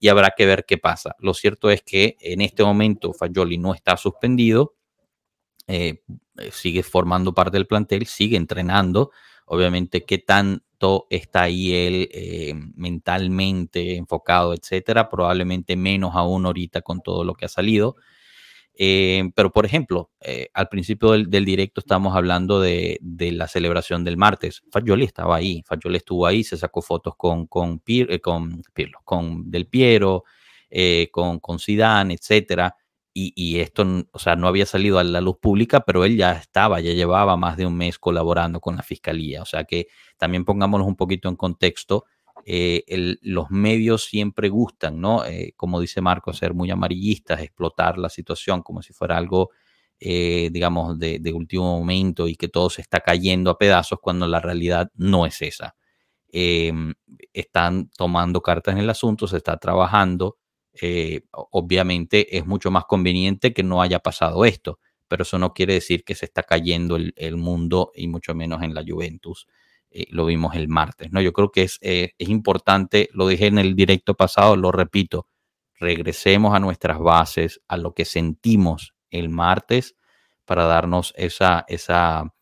y 0.00 0.08
habrá 0.08 0.34
que 0.36 0.46
ver 0.46 0.64
qué 0.66 0.78
pasa. 0.78 1.14
Lo 1.18 1.34
cierto 1.34 1.70
es 1.70 1.82
que 1.82 2.16
en 2.20 2.40
este 2.40 2.64
momento 2.64 3.12
Fayoli 3.12 3.58
no 3.58 3.74
está 3.74 3.96
suspendido, 3.96 4.74
eh, 5.68 6.02
eh, 6.38 6.50
sigue 6.50 6.82
formando 6.82 7.34
parte 7.34 7.56
del 7.58 7.66
plantel, 7.66 8.06
sigue 8.06 8.36
entrenando. 8.36 9.12
Obviamente, 9.46 10.04
qué 10.04 10.18
tanto 10.18 11.06
está 11.10 11.42
ahí 11.42 11.74
él 11.74 12.08
eh, 12.12 12.54
mentalmente 12.74 13.96
enfocado, 13.96 14.54
etcétera. 14.54 15.08
Probablemente 15.08 15.76
menos 15.76 16.12
aún 16.14 16.46
ahorita 16.46 16.82
con 16.82 17.02
todo 17.02 17.22
lo 17.24 17.34
que 17.34 17.44
ha 17.44 17.48
salido. 17.48 17.96
Eh, 18.80 19.30
pero, 19.34 19.50
por 19.50 19.66
ejemplo, 19.66 20.10
eh, 20.20 20.50
al 20.54 20.68
principio 20.68 21.10
del, 21.10 21.44
directo 21.44 21.80
estábamos 21.80 22.14
hablando 22.14 22.60
de, 22.60 23.00
la 23.02 23.48
celebración 23.48 24.04
del 24.04 24.16
martes. 24.16 24.62
Fagioli 24.70 25.04
estaba 25.04 25.36
ahí, 25.36 25.62
Fagioli 25.66 25.96
estuvo 25.96 26.26
ahí, 26.26 26.44
se 26.44 26.56
sacó 26.56 26.80
fotos 26.80 27.14
con, 27.16 27.46
con, 27.48 27.82
eh, 27.86 28.20
con, 28.20 28.62
con 29.04 29.50
Del 29.50 29.66
Piero, 29.66 30.24
con, 31.10 31.40
con 31.40 31.58
Zidane, 31.58 32.14
etcétera. 32.14 32.76
Y, 33.20 33.58
esto, 33.58 33.84
o 34.12 34.18
sea, 34.18 34.36
no 34.36 34.46
había 34.46 34.64
salido 34.64 34.98
a 34.98 35.04
la 35.04 35.20
luz 35.20 35.38
pública, 35.40 35.80
pero 35.80 36.04
él 36.04 36.16
ya 36.16 36.32
estaba, 36.32 36.80
ya 36.80 36.92
llevaba 36.92 37.36
más 37.36 37.56
de 37.56 37.66
un 37.66 37.76
mes 37.76 37.98
colaborando 37.98 38.60
con 38.60 38.76
la 38.76 38.82
fiscalía. 38.82 39.42
O 39.42 39.44
sea 39.44 39.64
que 39.64 39.88
también 40.16 40.44
pongámonos 40.44 40.86
un 40.86 40.96
poquito 40.96 41.28
en 41.28 41.36
contexto 41.36 42.04
eh, 42.50 43.18
los 43.20 43.50
medios 43.50 44.04
siempre 44.04 44.48
gustan, 44.48 45.00
¿no? 45.00 45.24
Eh, 45.24 45.52
como 45.56 45.80
dice 45.80 46.00
Marco, 46.00 46.32
ser 46.32 46.54
muy 46.54 46.70
amarillistas, 46.70 47.40
explotar 47.40 47.98
la 47.98 48.08
situación 48.08 48.62
como 48.62 48.80
si 48.82 48.92
fuera 48.92 49.16
algo, 49.16 49.50
eh, 50.00 50.48
digamos, 50.52 50.98
de, 50.98 51.20
último 51.34 51.78
momento 51.78 52.26
y 52.28 52.36
que 52.36 52.48
todo 52.48 52.70
se 52.70 52.80
está 52.80 53.00
cayendo 53.00 53.50
a 53.50 53.58
pedazos 53.58 53.98
cuando 54.00 54.26
la 54.26 54.40
realidad 54.40 54.90
no 54.94 55.26
es 55.26 55.42
esa. 55.42 55.76
Em, 56.30 56.94
están 57.32 57.90
tomando 57.90 58.40
cartas 58.42 58.72
en 58.74 58.80
el 58.80 58.90
asunto, 58.90 59.26
se 59.26 59.38
está 59.38 59.56
trabajando. 59.58 60.38
Obviamente 61.32 62.36
es 62.36 62.46
mucho 62.46 62.70
más 62.70 62.84
conveniente 62.84 63.52
que 63.52 63.62
no 63.62 63.82
haya 63.82 63.98
pasado 63.98 64.44
esto, 64.44 64.78
pero 65.08 65.22
eso 65.22 65.38
no 65.38 65.54
quiere 65.54 65.74
decir 65.74 66.04
que 66.04 66.14
se 66.14 66.26
está 66.26 66.42
cayendo 66.42 66.96
el 66.96 67.36
mundo 67.36 67.92
y 67.94 68.08
mucho 68.08 68.34
menos 68.34 68.62
en 68.62 68.74
la 68.74 68.84
Juventus. 68.86 69.46
Eh, 69.90 70.06
lo 70.10 70.26
vimos 70.26 70.54
el 70.54 70.68
martes. 70.68 71.10
¿no? 71.12 71.20
Yo 71.20 71.32
creo 71.32 71.50
que 71.50 71.62
es, 71.62 71.78
eh, 71.80 72.12
es 72.18 72.28
importante, 72.28 73.08
lo 73.12 73.26
dije 73.26 73.46
en 73.46 73.58
el 73.58 73.74
directo 73.74 74.14
pasado, 74.14 74.54
lo 74.56 74.70
repito, 74.70 75.28
regresemos 75.80 76.54
a 76.54 76.60
nuestras 76.60 76.98
bases, 76.98 77.60
a 77.68 77.76
lo 77.78 77.94
que 77.94 78.04
sentimos 78.04 78.94
el 79.10 79.30
martes 79.30 79.96
para 80.44 80.64
darnos 80.66 81.14
esa, 81.16 81.64
esa, 81.68 82.34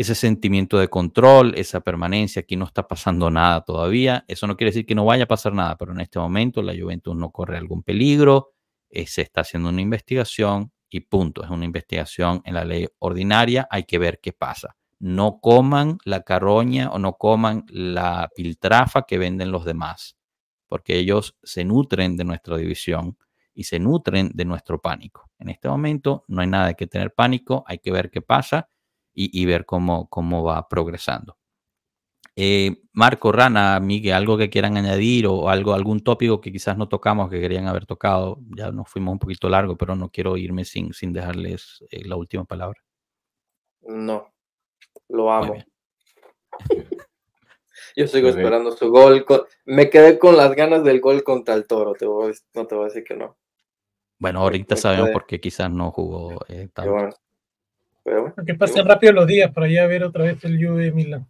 ese 0.00 0.14
sentimiento 0.14 0.78
de 0.78 0.88
control, 0.88 1.54
esa 1.56 1.80
permanencia. 1.80 2.40
Aquí 2.40 2.56
no 2.56 2.64
está 2.64 2.88
pasando 2.88 3.30
nada 3.30 3.62
todavía. 3.62 4.24
Eso 4.28 4.46
no 4.46 4.56
quiere 4.56 4.70
decir 4.70 4.86
que 4.86 4.94
no 4.94 5.04
vaya 5.04 5.24
a 5.24 5.28
pasar 5.28 5.52
nada, 5.52 5.76
pero 5.76 5.92
en 5.92 6.00
este 6.00 6.18
momento 6.18 6.62
la 6.62 6.74
Juventus 6.78 7.14
no 7.16 7.30
corre 7.30 7.58
algún 7.58 7.82
peligro. 7.82 8.52
Eh, 8.88 9.06
se 9.06 9.22
está 9.22 9.42
haciendo 9.42 9.68
una 9.68 9.82
investigación 9.82 10.72
y 10.88 11.00
punto. 11.00 11.44
Es 11.44 11.50
una 11.50 11.64
investigación 11.64 12.40
en 12.44 12.54
la 12.54 12.64
ley 12.64 12.86
ordinaria. 12.98 13.68
Hay 13.70 13.84
que 13.84 13.98
ver 13.98 14.20
qué 14.22 14.32
pasa 14.32 14.76
no 15.00 15.40
coman 15.40 15.98
la 16.04 16.22
carroña 16.22 16.90
o 16.90 16.98
no 16.98 17.14
coman 17.14 17.64
la 17.68 18.30
piltrafa 18.36 19.06
que 19.06 19.16
venden 19.16 19.50
los 19.50 19.64
demás, 19.64 20.18
porque 20.68 20.98
ellos 20.98 21.36
se 21.42 21.64
nutren 21.64 22.18
de 22.18 22.24
nuestra 22.24 22.58
división 22.58 23.16
y 23.54 23.64
se 23.64 23.78
nutren 23.78 24.30
de 24.34 24.44
nuestro 24.44 24.80
pánico. 24.80 25.30
En 25.38 25.48
este 25.48 25.68
momento 25.68 26.24
no 26.28 26.42
hay 26.42 26.48
nada 26.48 26.74
que 26.74 26.86
tener 26.86 27.14
pánico, 27.14 27.64
hay 27.66 27.78
que 27.78 27.90
ver 27.90 28.10
qué 28.10 28.20
pasa 28.20 28.68
y, 29.12 29.44
ver 29.44 29.66
cómo, 29.66 30.08
cómo 30.08 30.44
va 30.44 30.68
progresando. 30.68 31.36
Eh, 32.36 32.82
Marco, 32.92 33.32
Rana, 33.32 33.80
Miguel, 33.80 34.14
algo 34.14 34.38
que 34.38 34.48
quieran 34.48 34.76
añadir 34.76 35.26
o 35.26 35.48
algo, 35.50 35.74
algún 35.74 36.00
tópico 36.00 36.40
que 36.40 36.52
quizás 36.52 36.76
no 36.78 36.88
tocamos 36.88 37.28
que 37.28 37.40
querían 37.40 37.66
haber 37.66 37.86
tocado. 37.86 38.38
Ya 38.56 38.70
nos 38.70 38.88
fuimos 38.88 39.12
un 39.12 39.18
poquito 39.18 39.48
largo, 39.48 39.76
pero 39.76 39.94
no 39.96 40.10
quiero 40.10 40.36
irme 40.36 40.64
sin, 40.64 40.94
sin 40.94 41.12
dejarles 41.12 41.84
eh, 41.90 42.04
la 42.04 42.16
última 42.16 42.44
palabra. 42.44 42.80
No, 43.82 44.32
lo 45.08 45.32
amo. 45.32 45.56
Yo 47.96 48.06
sigo 48.06 48.28
esperando 48.28 48.72
su 48.72 48.90
gol. 48.90 49.24
Me 49.64 49.90
quedé 49.90 50.18
con 50.18 50.36
las 50.36 50.54
ganas 50.54 50.84
del 50.84 51.00
gol 51.00 51.24
contra 51.24 51.54
el 51.54 51.66
Toro. 51.66 51.94
Te 51.94 52.06
no 52.06 52.66
te 52.66 52.74
voy 52.74 52.84
a 52.84 52.88
decir 52.88 53.04
que 53.04 53.16
no. 53.16 53.36
Bueno, 54.18 54.40
ahorita 54.40 54.76
sabemos 54.76 55.10
por 55.10 55.26
qué 55.26 55.40
quizás 55.40 55.70
no 55.70 55.90
jugó 55.90 56.40
eh, 56.48 56.68
tanto. 56.72 57.16
Que 58.46 58.54
pasen 58.54 58.86
rápido 58.86 59.12
los 59.12 59.26
días 59.26 59.52
para 59.52 59.68
ya 59.68 59.86
ver 59.86 60.04
otra 60.04 60.24
vez 60.24 60.44
el 60.44 60.56
Juve 60.64 60.92
Milan. 60.92 61.26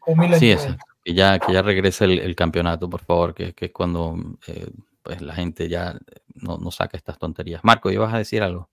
O 0.00 0.16
Milan 0.16 0.38
sí, 0.38 0.50
es, 0.50 0.68
que 1.04 1.14
ya, 1.14 1.38
que 1.38 1.52
ya 1.52 1.62
regrese 1.62 2.04
el, 2.04 2.34
campeonato, 2.34 2.88
por 2.88 3.00
favor, 3.00 3.34
que, 3.34 3.52
que 3.52 3.66
es 3.66 3.72
cuando 3.72 4.16
eh, 4.46 4.70
pues 5.02 5.22
la 5.22 5.34
gente 5.34 5.68
ya 5.68 5.98
no, 6.34 6.58
no 6.58 6.70
saca 6.70 6.96
estas 6.96 7.18
tonterías. 7.18 7.62
Marco, 7.64 7.90
¿ibas 7.90 8.12
a 8.12 8.18
decir 8.18 8.42
algo? 8.42 8.68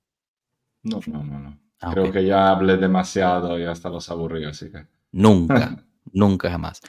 No, 0.83 0.99
no, 1.07 1.23
no. 1.23 1.39
no. 1.39 1.59
Ah, 1.81 1.91
Creo 1.91 2.11
que 2.11 2.25
ya 2.25 2.49
hablé 2.49 2.77
demasiado 2.77 3.59
y 3.59 3.63
hasta 3.63 3.89
los 3.89 4.09
aburrí, 4.09 4.45
así 4.45 4.71
que. 4.71 4.85
Nunca, 5.11 5.83
nunca 6.13 6.49
jamás. 6.49 6.81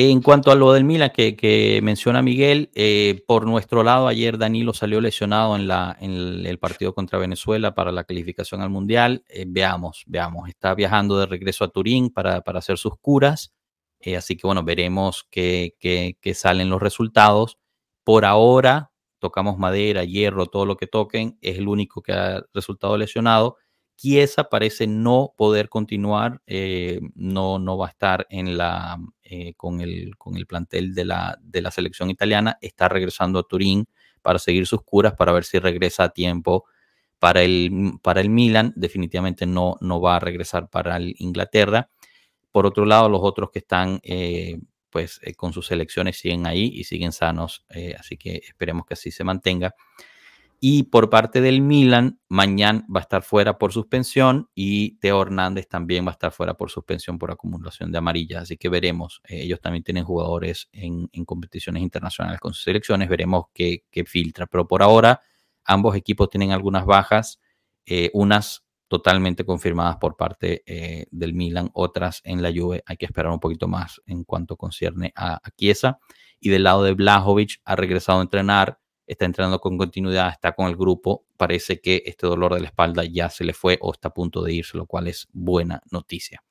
En 0.00 0.22
cuanto 0.22 0.52
a 0.52 0.54
lo 0.54 0.72
del 0.72 0.84
Milan 0.84 1.10
que, 1.10 1.80
menciona 1.82 2.22
Miguel, 2.22 2.70
eh, 2.76 3.24
por 3.26 3.46
nuestro 3.48 3.82
lado, 3.82 4.06
ayer 4.06 4.38
Danilo 4.38 4.72
salió 4.72 5.00
lesionado 5.00 5.56
en, 5.56 5.66
la, 5.66 5.96
en 6.00 6.46
el 6.46 6.56
partido 6.60 6.94
contra 6.94 7.18
Venezuela 7.18 7.74
para 7.74 7.90
la 7.90 8.04
calificación 8.04 8.60
al 8.60 8.70
Mundial. 8.70 9.24
Eh, 9.28 9.44
veamos, 9.48 10.04
veamos. 10.06 10.48
Está 10.48 10.76
viajando 10.76 11.18
de 11.18 11.26
regreso 11.26 11.64
a 11.64 11.70
Turín 11.70 12.10
para, 12.10 12.44
hacer 12.46 12.78
sus 12.78 12.96
curas. 13.00 13.52
Eh, 13.98 14.16
así 14.16 14.36
que 14.36 14.46
bueno, 14.46 14.62
veremos 14.62 15.26
qué, 15.32 15.74
qué 15.80 16.34
salen 16.34 16.70
los 16.70 16.80
resultados. 16.80 17.58
Por 18.04 18.24
ahora, 18.24 18.92
tocamos 19.18 19.58
madera, 19.58 20.04
hierro, 20.04 20.46
todo 20.46 20.64
lo 20.64 20.76
que 20.76 20.86
toquen. 20.86 21.38
Es 21.40 21.58
el 21.58 21.66
único 21.66 22.02
que 22.02 22.12
ha 22.12 22.44
resultado 22.54 22.96
lesionado 22.96 23.56
Chiesa 23.98 24.44
parece 24.48 24.86
no 24.86 25.34
poder 25.36 25.68
continuar, 25.68 26.40
eh, 26.46 27.00
no, 27.16 27.58
no 27.58 27.76
va 27.76 27.86
a 27.86 27.90
estar 27.90 28.28
en 28.30 28.56
la, 28.56 28.96
eh, 29.24 29.54
con, 29.56 29.80
el, 29.80 30.16
con 30.16 30.36
el 30.36 30.46
plantel 30.46 30.94
de 30.94 31.04
la, 31.04 31.36
de 31.42 31.60
la 31.62 31.72
selección 31.72 32.08
italiana, 32.08 32.58
está 32.60 32.88
regresando 32.88 33.40
a 33.40 33.42
Turín 33.42 33.88
para 34.22 34.38
seguir 34.38 34.68
sus 34.68 34.82
curas, 34.82 35.14
para 35.14 35.32
ver 35.32 35.42
si 35.42 35.58
regresa 35.58 36.04
a 36.04 36.08
tiempo 36.10 36.66
para 37.18 37.42
el, 37.42 37.94
para 38.00 38.20
el 38.20 38.30
Milan, 38.30 38.72
definitivamente 38.76 39.46
no, 39.46 39.76
no 39.80 40.00
va 40.00 40.14
a 40.14 40.20
regresar 40.20 40.70
para 40.70 40.96
el 40.96 41.16
Inglaterra. 41.18 41.90
Por 42.52 42.66
otro 42.66 42.86
lado, 42.86 43.08
los 43.08 43.20
otros 43.24 43.50
que 43.50 43.58
están 43.58 43.98
eh, 44.04 44.60
pues 44.90 45.20
con 45.36 45.52
sus 45.52 45.66
selecciones 45.66 46.18
siguen 46.18 46.46
ahí 46.46 46.70
y 46.72 46.84
siguen 46.84 47.10
sanos, 47.10 47.66
así 47.98 48.16
que 48.16 48.36
esperemos 48.36 48.86
que 48.86 48.94
así 48.94 49.10
se 49.10 49.24
mantenga. 49.24 49.74
Y 50.60 50.84
por 50.84 51.08
parte 51.08 51.40
del 51.40 51.60
Milan, 51.60 52.20
mañana 52.28 52.84
va 52.92 52.98
a 52.98 53.02
estar 53.02 53.22
fuera 53.22 53.58
por 53.58 53.72
suspensión 53.72 54.50
y 54.56 54.98
Teo 54.98 55.22
Hernández 55.22 55.68
también 55.68 56.04
va 56.04 56.10
a 56.10 56.12
estar 56.12 56.32
fuera 56.32 56.54
por 56.54 56.68
suspensión 56.68 57.16
por 57.16 57.30
acumulación 57.30 57.92
de 57.92 57.98
amarillas. 57.98 58.42
Así 58.42 58.56
que 58.56 58.68
veremos. 58.68 59.20
Eh, 59.28 59.42
ellos 59.42 59.60
también 59.60 59.84
tienen 59.84 60.04
jugadores 60.04 60.68
en, 60.72 61.06
competiciones 61.24 61.82
internacionales 61.82 62.40
con 62.40 62.54
sus 62.54 62.64
selecciones. 62.64 63.08
Veremos 63.08 63.46
qué, 63.54 63.84
filtra. 64.04 64.46
Pero 64.46 64.66
por 64.66 64.82
ahora, 64.82 65.20
ambos 65.64 65.94
equipos 65.94 66.28
tienen 66.28 66.50
algunas 66.50 66.84
bajas, 66.84 67.40
eh, 67.86 68.10
unas 68.12 68.64
totalmente 68.88 69.44
confirmadas 69.44 69.98
por 69.98 70.16
parte 70.16 70.64
eh, 70.66 71.06
del 71.12 71.34
Milan, 71.34 71.70
otras 71.72 72.20
en 72.24 72.42
la 72.42 72.50
Juve. 72.52 72.82
Hay 72.86 72.96
que 72.96 73.06
esperar 73.06 73.30
un 73.30 73.38
poquito 73.38 73.68
más 73.68 74.00
en 74.06 74.24
cuanto 74.24 74.56
concierne 74.56 75.12
a, 75.14 75.34
a 75.34 75.50
Chiesa. 75.56 76.00
Y 76.40 76.48
del 76.48 76.64
lado 76.64 76.82
de 76.82 76.94
Blajovic, 76.94 77.60
ha 77.64 77.76
regresado 77.76 78.18
a 78.18 78.22
entrenar 78.22 78.80
está 79.08 79.24
entrenando 79.24 79.58
con 79.58 79.76
continuidad, 79.76 80.28
está 80.28 80.52
con 80.52 80.68
el 80.68 80.76
grupo, 80.76 81.24
parece 81.36 81.80
que 81.80 82.02
este 82.06 82.26
dolor 82.26 82.54
de 82.54 82.60
la 82.60 82.66
espalda 82.68 83.04
ya 83.04 83.30
se 83.30 83.42
le 83.42 83.54
fue 83.54 83.78
o 83.80 83.92
está 83.92 84.08
a 84.08 84.14
punto 84.14 84.42
de 84.42 84.52
irse, 84.52 84.76
lo 84.76 84.86
cual 84.86 85.08
es 85.08 85.26
buena 85.32 85.82
noticia. 85.90 86.42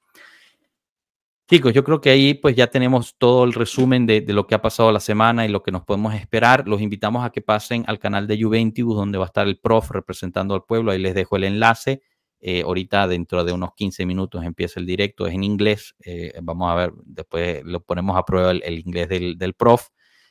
Chicos, 1.49 1.73
yo 1.73 1.81
creo 1.85 2.01
que 2.01 2.09
ahí 2.09 2.33
pues 2.33 2.57
ya 2.57 2.67
tenemos 2.67 3.15
todo 3.17 3.45
el 3.45 3.53
resumen 3.53 4.05
de, 4.05 4.21
lo 4.27 4.47
que 4.47 4.55
ha 4.55 4.61
pasado 4.61 4.91
la 4.91 4.99
semana 4.99 5.45
y 5.45 5.49
lo 5.49 5.63
que 5.63 5.71
nos 5.71 5.85
podemos 5.85 6.13
esperar. 6.13 6.67
Los 6.67 6.81
invitamos 6.81 7.23
a 7.23 7.29
que 7.29 7.41
pasen 7.41 7.85
al 7.87 7.99
canal 7.99 8.27
de 8.27 8.41
Juventus, 8.41 8.93
donde 8.93 9.17
va 9.17 9.23
a 9.23 9.27
estar 9.27 9.47
el 9.47 9.57
prof 9.57 9.91
representando 9.91 10.55
al 10.55 10.65
pueblo. 10.65 10.91
Ahí 10.91 10.99
les 10.99 11.15
dejo 11.15 11.37
el 11.37 11.45
enlace. 11.45 12.01
Eh, 12.41 12.63
ahorita 12.63 13.07
dentro 13.07 13.45
de 13.45 13.53
unos 13.53 13.73
15 13.75 14.05
minutos 14.05 14.43
empieza 14.43 14.81
el 14.81 14.85
directo, 14.85 15.25
es 15.25 15.33
en 15.35 15.45
inglés. 15.45 15.95
Eh, 16.03 16.33
vamos 16.43 16.69
a 16.69 16.75
ver, 16.75 16.93
después 17.05 17.63
lo 17.63 17.79
ponemos 17.79 18.17
a 18.17 18.25
prueba 18.25 18.51
el, 18.51 18.79
inglés 18.79 19.07
del, 19.07 19.37
del 19.37 19.53
prof. 19.53 19.87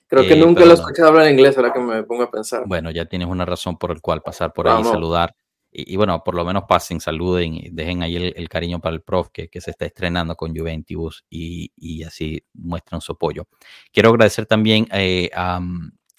Creo 0.08 0.22
que 0.22 0.34
eh, 0.34 0.36
nunca 0.36 0.64
lo 0.64 0.70
he 0.70 0.74
escuchado 0.74 1.08
hablar 1.08 1.30
inglés, 1.30 1.56
ahora 1.56 1.72
que 1.72 1.80
me 1.80 2.02
pongo 2.04 2.22
a 2.22 2.30
pensar. 2.30 2.64
Bueno, 2.66 2.90
ya 2.90 3.06
tienes 3.06 3.28
una 3.28 3.44
razón 3.44 3.76
por 3.76 3.90
el 3.90 4.00
cual 4.00 4.22
pasar 4.22 4.52
por 4.52 4.68
ahí 4.68 4.80
y 4.80 4.84
saludar. 4.84 5.34
Y, 5.78 5.96
bueno, 5.96 6.22
por 6.24 6.34
lo 6.34 6.44
menos 6.44 6.64
pasen, 6.66 7.00
saluden 7.00 7.54
y 7.54 7.68
dejen 7.70 8.02
ahí 8.02 8.16
el, 8.34 8.48
cariño 8.48 8.80
para 8.80 8.94
el 8.94 9.02
prof 9.02 9.28
que, 9.30 9.48
que, 9.48 9.60
se 9.60 9.72
está 9.72 9.84
estrenando 9.84 10.34
con 10.34 10.56
Juventus 10.56 11.26
y, 11.28 11.70
y, 11.76 12.02
así 12.02 12.42
muestran 12.54 13.02
su 13.02 13.12
apoyo. 13.12 13.46
Quiero 13.92 14.08
agradecer 14.08 14.46
también 14.46 14.86
eh, 14.92 15.28
a, 15.34 15.60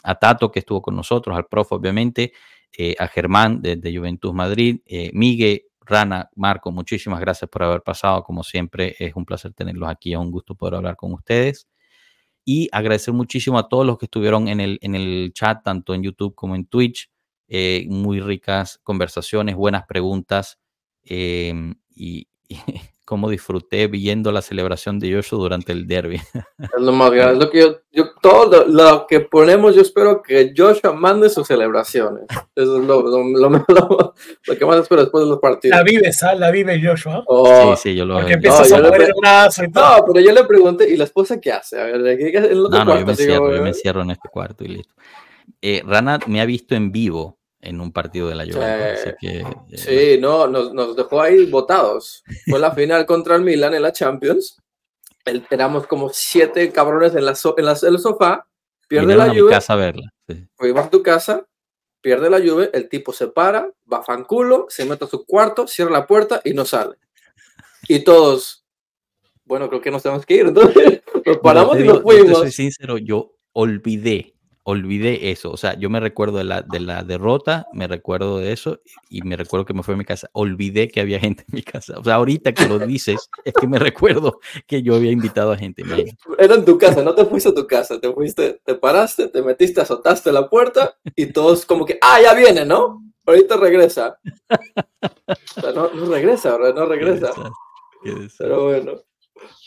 a, 0.03 0.15
Tato 0.15 0.51
que 0.51 0.59
estuvo 0.59 0.79
con 0.79 0.95
nosotros, 0.95 1.35
al 1.35 1.47
prof 1.47 1.71
obviamente, 1.71 2.33
eh, 2.77 2.93
a 2.99 3.07
Germán 3.07 3.59
de, 3.59 3.77
de 3.77 3.97
Juventus 3.97 4.31
Madrid, 4.31 4.79
Miguel, 5.13 5.63
Rana, 5.79 6.29
Marco, 6.35 6.71
muchísimas 6.71 7.19
gracias 7.19 7.49
por 7.49 7.63
haber 7.63 7.81
pasado. 7.81 8.21
Como 8.23 8.43
siempre, 8.43 8.95
es 8.99 9.15
un 9.15 9.25
placer 9.25 9.53
tenerlos 9.53 9.89
aquí, 9.89 10.13
es 10.13 10.19
un 10.19 10.29
gusto 10.29 10.53
poder 10.53 10.75
hablar 10.75 10.97
con 10.97 11.13
ustedes 11.13 11.67
y 12.49 12.69
agradecer 12.71 13.13
muchísimo 13.13 13.59
a 13.59 13.67
todos 13.67 13.85
los 13.85 13.97
que 13.97 14.05
estuvieron 14.05 14.47
en 14.47 14.61
el, 14.61 14.79
en 14.81 14.95
el 14.95 15.33
chat, 15.33 15.61
tanto 15.65 15.93
en 15.93 16.01
YouTube 16.01 16.33
como 16.33 16.55
en 16.55 16.65
Twitch. 16.65 17.11
Eh, 17.49 17.85
muy 17.89 18.21
ricas 18.21 18.79
conversaciones, 18.83 19.57
buenas 19.57 19.85
preguntas. 19.85 20.57
Em, 21.03 21.75
y, 21.93 22.29
cómo 23.07 23.29
disfruté 23.29 23.87
viendo 23.87 24.33
la 24.33 24.41
celebración 24.41 24.99
de 24.99 25.13
Joshua 25.13 25.39
durante 25.39 25.71
el 25.71 25.87
derby. 25.87 26.19
Es 26.59 26.81
lo 26.81 26.91
más 26.91 27.09
grande, 27.11 27.33
es 27.33 27.39
lo 27.39 27.49
que 27.49 27.61
yo, 27.61 27.77
yo 27.89 28.11
todo 28.21 28.65
lo, 28.65 29.07
que 29.07 29.21
ponemos, 29.21 29.73
yo 29.75 29.81
espero 29.81 30.21
que 30.21 30.53
Joshua 30.55 30.91
mande 30.91 31.29
sus 31.29 31.47
celebraciones. 31.47 32.25
Eso 32.53 32.81
es 32.81 32.83
lo, 32.83 33.01
lo, 33.03 33.49
lo, 33.49 34.57
que 34.57 34.65
más 34.65 34.79
espero 34.79 35.01
después 35.03 35.23
de 35.23 35.29
los 35.29 35.39
partidos. 35.39 35.77
La 35.77 35.83
vive, 35.83 36.11
Sal, 36.11 36.37
la 36.41 36.51
vive 36.51 36.81
Joshua. 36.83 37.23
Oh, 37.27 37.75
sí, 37.77 37.91
sí, 37.91 37.95
yo 37.95 38.05
lo 38.05 38.15
Porque 38.15 38.33
empieza 38.33 38.67
no, 38.77 38.87
a 38.87 38.97
le, 38.97 39.05
el 39.05 39.13
brazo 39.21 39.63
y 39.63 39.71
todo. 39.71 39.97
No, 39.97 40.05
pero 40.05 40.25
yo 40.25 40.33
le 40.33 40.43
pregunté, 40.43 40.89
¿y 40.89 40.97
la 40.97 41.05
esposa 41.05 41.39
qué 41.39 41.53
hace? 41.53 41.79
A 41.79 41.85
ver, 41.85 42.17
¿qué, 42.17 42.31
qué, 42.33 42.41
no, 42.41 42.67
no, 42.67 42.69
cuarto, 42.69 42.99
yo, 42.99 43.05
me 43.05 43.15
cierro, 43.15 43.55
yo 43.55 43.63
me 43.63 43.69
encierro 43.69 44.01
en 44.01 44.11
este 44.11 44.27
cuarto 44.27 44.65
y 44.65 44.67
listo. 44.67 44.93
Eh, 45.61 45.81
Rana 45.85 46.19
me 46.27 46.41
ha 46.41 46.45
visto 46.45 46.75
en 46.75 46.91
vivo 46.91 47.36
en 47.61 47.81
un 47.81 47.91
partido 47.91 48.29
de 48.29 48.35
la 48.35 48.45
Juventus. 48.45 49.15
que, 49.19 49.39
eh, 49.39 49.77
sí, 49.77 50.21
no, 50.21 50.47
nos, 50.47 50.73
nos, 50.73 50.95
dejó 50.95 51.21
ahí 51.21 51.45
votados. 51.45 52.23
Fue 52.47 52.59
la 52.59 52.71
final 52.71 53.05
contra 53.05 53.35
el 53.35 53.41
Milan 53.41 53.73
en 53.73 53.81
la 53.81 53.91
Champions. 53.91 54.57
El, 55.25 55.45
éramos 55.49 55.87
como 55.87 56.09
siete 56.09 56.71
cabrones 56.71 57.15
en, 57.15 57.25
la 57.25 57.31
en, 57.57 57.65
la, 57.65 57.77
en 57.81 57.93
el 57.93 57.99
sofá. 57.99 58.47
Pierde 58.87 59.15
la 59.15 59.29
Juve. 59.29 59.49
casa 59.49 59.73
a 59.73 59.77
verla. 59.77 60.13
Sí. 60.27 60.47
Fuimos 60.55 60.85
a 60.85 60.89
tu 60.89 61.03
casa, 61.03 61.45
pierde 61.99 62.29
la 62.29 62.39
Juve, 62.39 62.69
el 62.73 62.87
tipo 62.87 63.11
se 63.11 63.27
para, 63.27 63.69
va 63.91 64.01
fanculo, 64.01 64.67
se 64.69 64.85
mete 64.85 65.03
a 65.03 65.07
su 65.07 65.25
cuarto, 65.25 65.67
cierra 65.67 65.91
la 65.91 66.07
puerta 66.07 66.41
y 66.45 66.53
no 66.53 66.63
sale. 66.63 66.95
Y 67.89 67.99
todos, 67.99 68.65
bueno, 69.43 69.67
creo 69.67 69.81
que 69.81 69.91
nos 69.91 70.03
tenemos 70.03 70.25
que 70.25 70.35
ir. 70.35 70.45
Entonces, 70.47 71.01
nos 71.25 71.37
paramos 71.39 71.77
y 71.79 71.83
nos 71.83 72.01
fuimos. 72.01 72.37
soy 72.37 72.51
sincero, 72.51 72.97
yo 72.97 73.33
olvidé 73.51 74.36
olvidé 74.67 75.31
eso. 75.31 75.49
O 75.49 75.55
sea, 75.55 75.79
yo 75.79 75.89
me 75.89 76.01
recuerdo 76.01 76.39
de 76.39 76.43
la, 76.43 76.61
de 76.61 76.81
la 76.81 77.01
derrota, 77.03 77.67
me 77.71 77.87
recuerdo 77.87 78.39
de 78.39 78.51
eso 78.51 78.81
y 79.09 79.21
me 79.21 79.37
recuerdo 79.37 79.65
que 79.65 79.73
me 79.73 79.81
fui 79.81 79.93
a 79.93 79.97
mi 79.97 80.03
casa. 80.03 80.29
Olvidé 80.33 80.89
que 80.89 80.99
había 80.99 81.19
gente 81.21 81.45
en 81.47 81.55
mi 81.55 81.63
casa. 81.63 81.97
O 81.97 82.03
sea, 82.03 82.15
ahorita 82.15 82.53
que 82.53 82.67
lo 82.67 82.77
dices, 82.77 83.29
es 83.45 83.53
que 83.53 83.65
me 83.65 83.79
recuerdo 83.79 84.39
que 84.67 84.83
yo 84.83 84.95
había 84.95 85.11
invitado 85.11 85.53
a 85.53 85.57
gente. 85.57 85.83
Era 86.37 86.55
en 86.55 86.65
tu 86.65 86.77
casa, 86.77 87.01
no 87.01 87.15
te 87.15 87.23
fuiste 87.23 87.49
a 87.49 87.53
tu 87.53 87.65
casa, 87.65 87.97
te 87.99 88.11
fuiste, 88.11 88.59
te 88.65 88.75
paraste, 88.75 89.29
te 89.29 89.41
metiste, 89.41 89.79
azotaste 89.79 90.33
la 90.33 90.49
puerta 90.49 90.97
y 91.15 91.27
todos 91.27 91.65
como 91.65 91.85
que, 91.85 91.97
ah, 92.01 92.19
ya 92.21 92.33
viene, 92.33 92.65
¿no? 92.65 93.01
Ahorita 93.25 93.55
regresa. 93.55 94.19
O 95.57 95.61
sea, 95.61 95.71
no, 95.71 95.93
no 95.93 96.05
regresa, 96.07 96.57
¿verdad? 96.57 96.75
No 96.75 96.85
regresa. 96.87 97.31
Pero 98.37 98.65
bueno. 98.65 99.06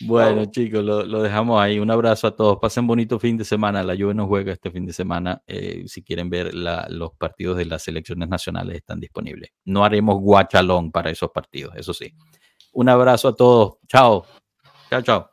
Bueno, 0.02 0.46
chicos, 0.46 0.82
lo, 0.82 1.04
lo, 1.04 1.22
dejamos 1.22 1.60
ahí. 1.60 1.78
Un 1.78 1.90
abrazo 1.90 2.26
a 2.26 2.36
todos. 2.36 2.58
Pasen 2.58 2.86
bonito 2.86 3.18
fin 3.18 3.36
de 3.36 3.44
semana. 3.44 3.82
La 3.82 3.94
Juve 3.94 4.14
no 4.14 4.26
juega 4.26 4.52
este 4.52 4.70
fin 4.70 4.86
de 4.86 4.92
semana. 4.92 5.42
Eh, 5.46 5.84
si 5.86 6.02
quieren 6.02 6.30
ver 6.30 6.54
la, 6.54 6.86
los 6.88 7.12
partidos 7.12 7.56
de 7.56 7.66
las 7.66 7.82
selecciones 7.82 8.28
nacionales, 8.28 8.76
están 8.76 9.00
disponibles. 9.00 9.50
No 9.64 9.84
haremos 9.84 10.20
guachalón 10.20 10.90
para 10.90 11.10
esos 11.10 11.30
partidos, 11.30 11.74
eso 11.76 11.92
sí. 11.92 12.12
Un 12.72 12.88
abrazo 12.88 13.28
a 13.28 13.36
todos. 13.36 13.78
Chao. 13.86 14.24
Chao, 14.88 15.02
chao. 15.02 15.29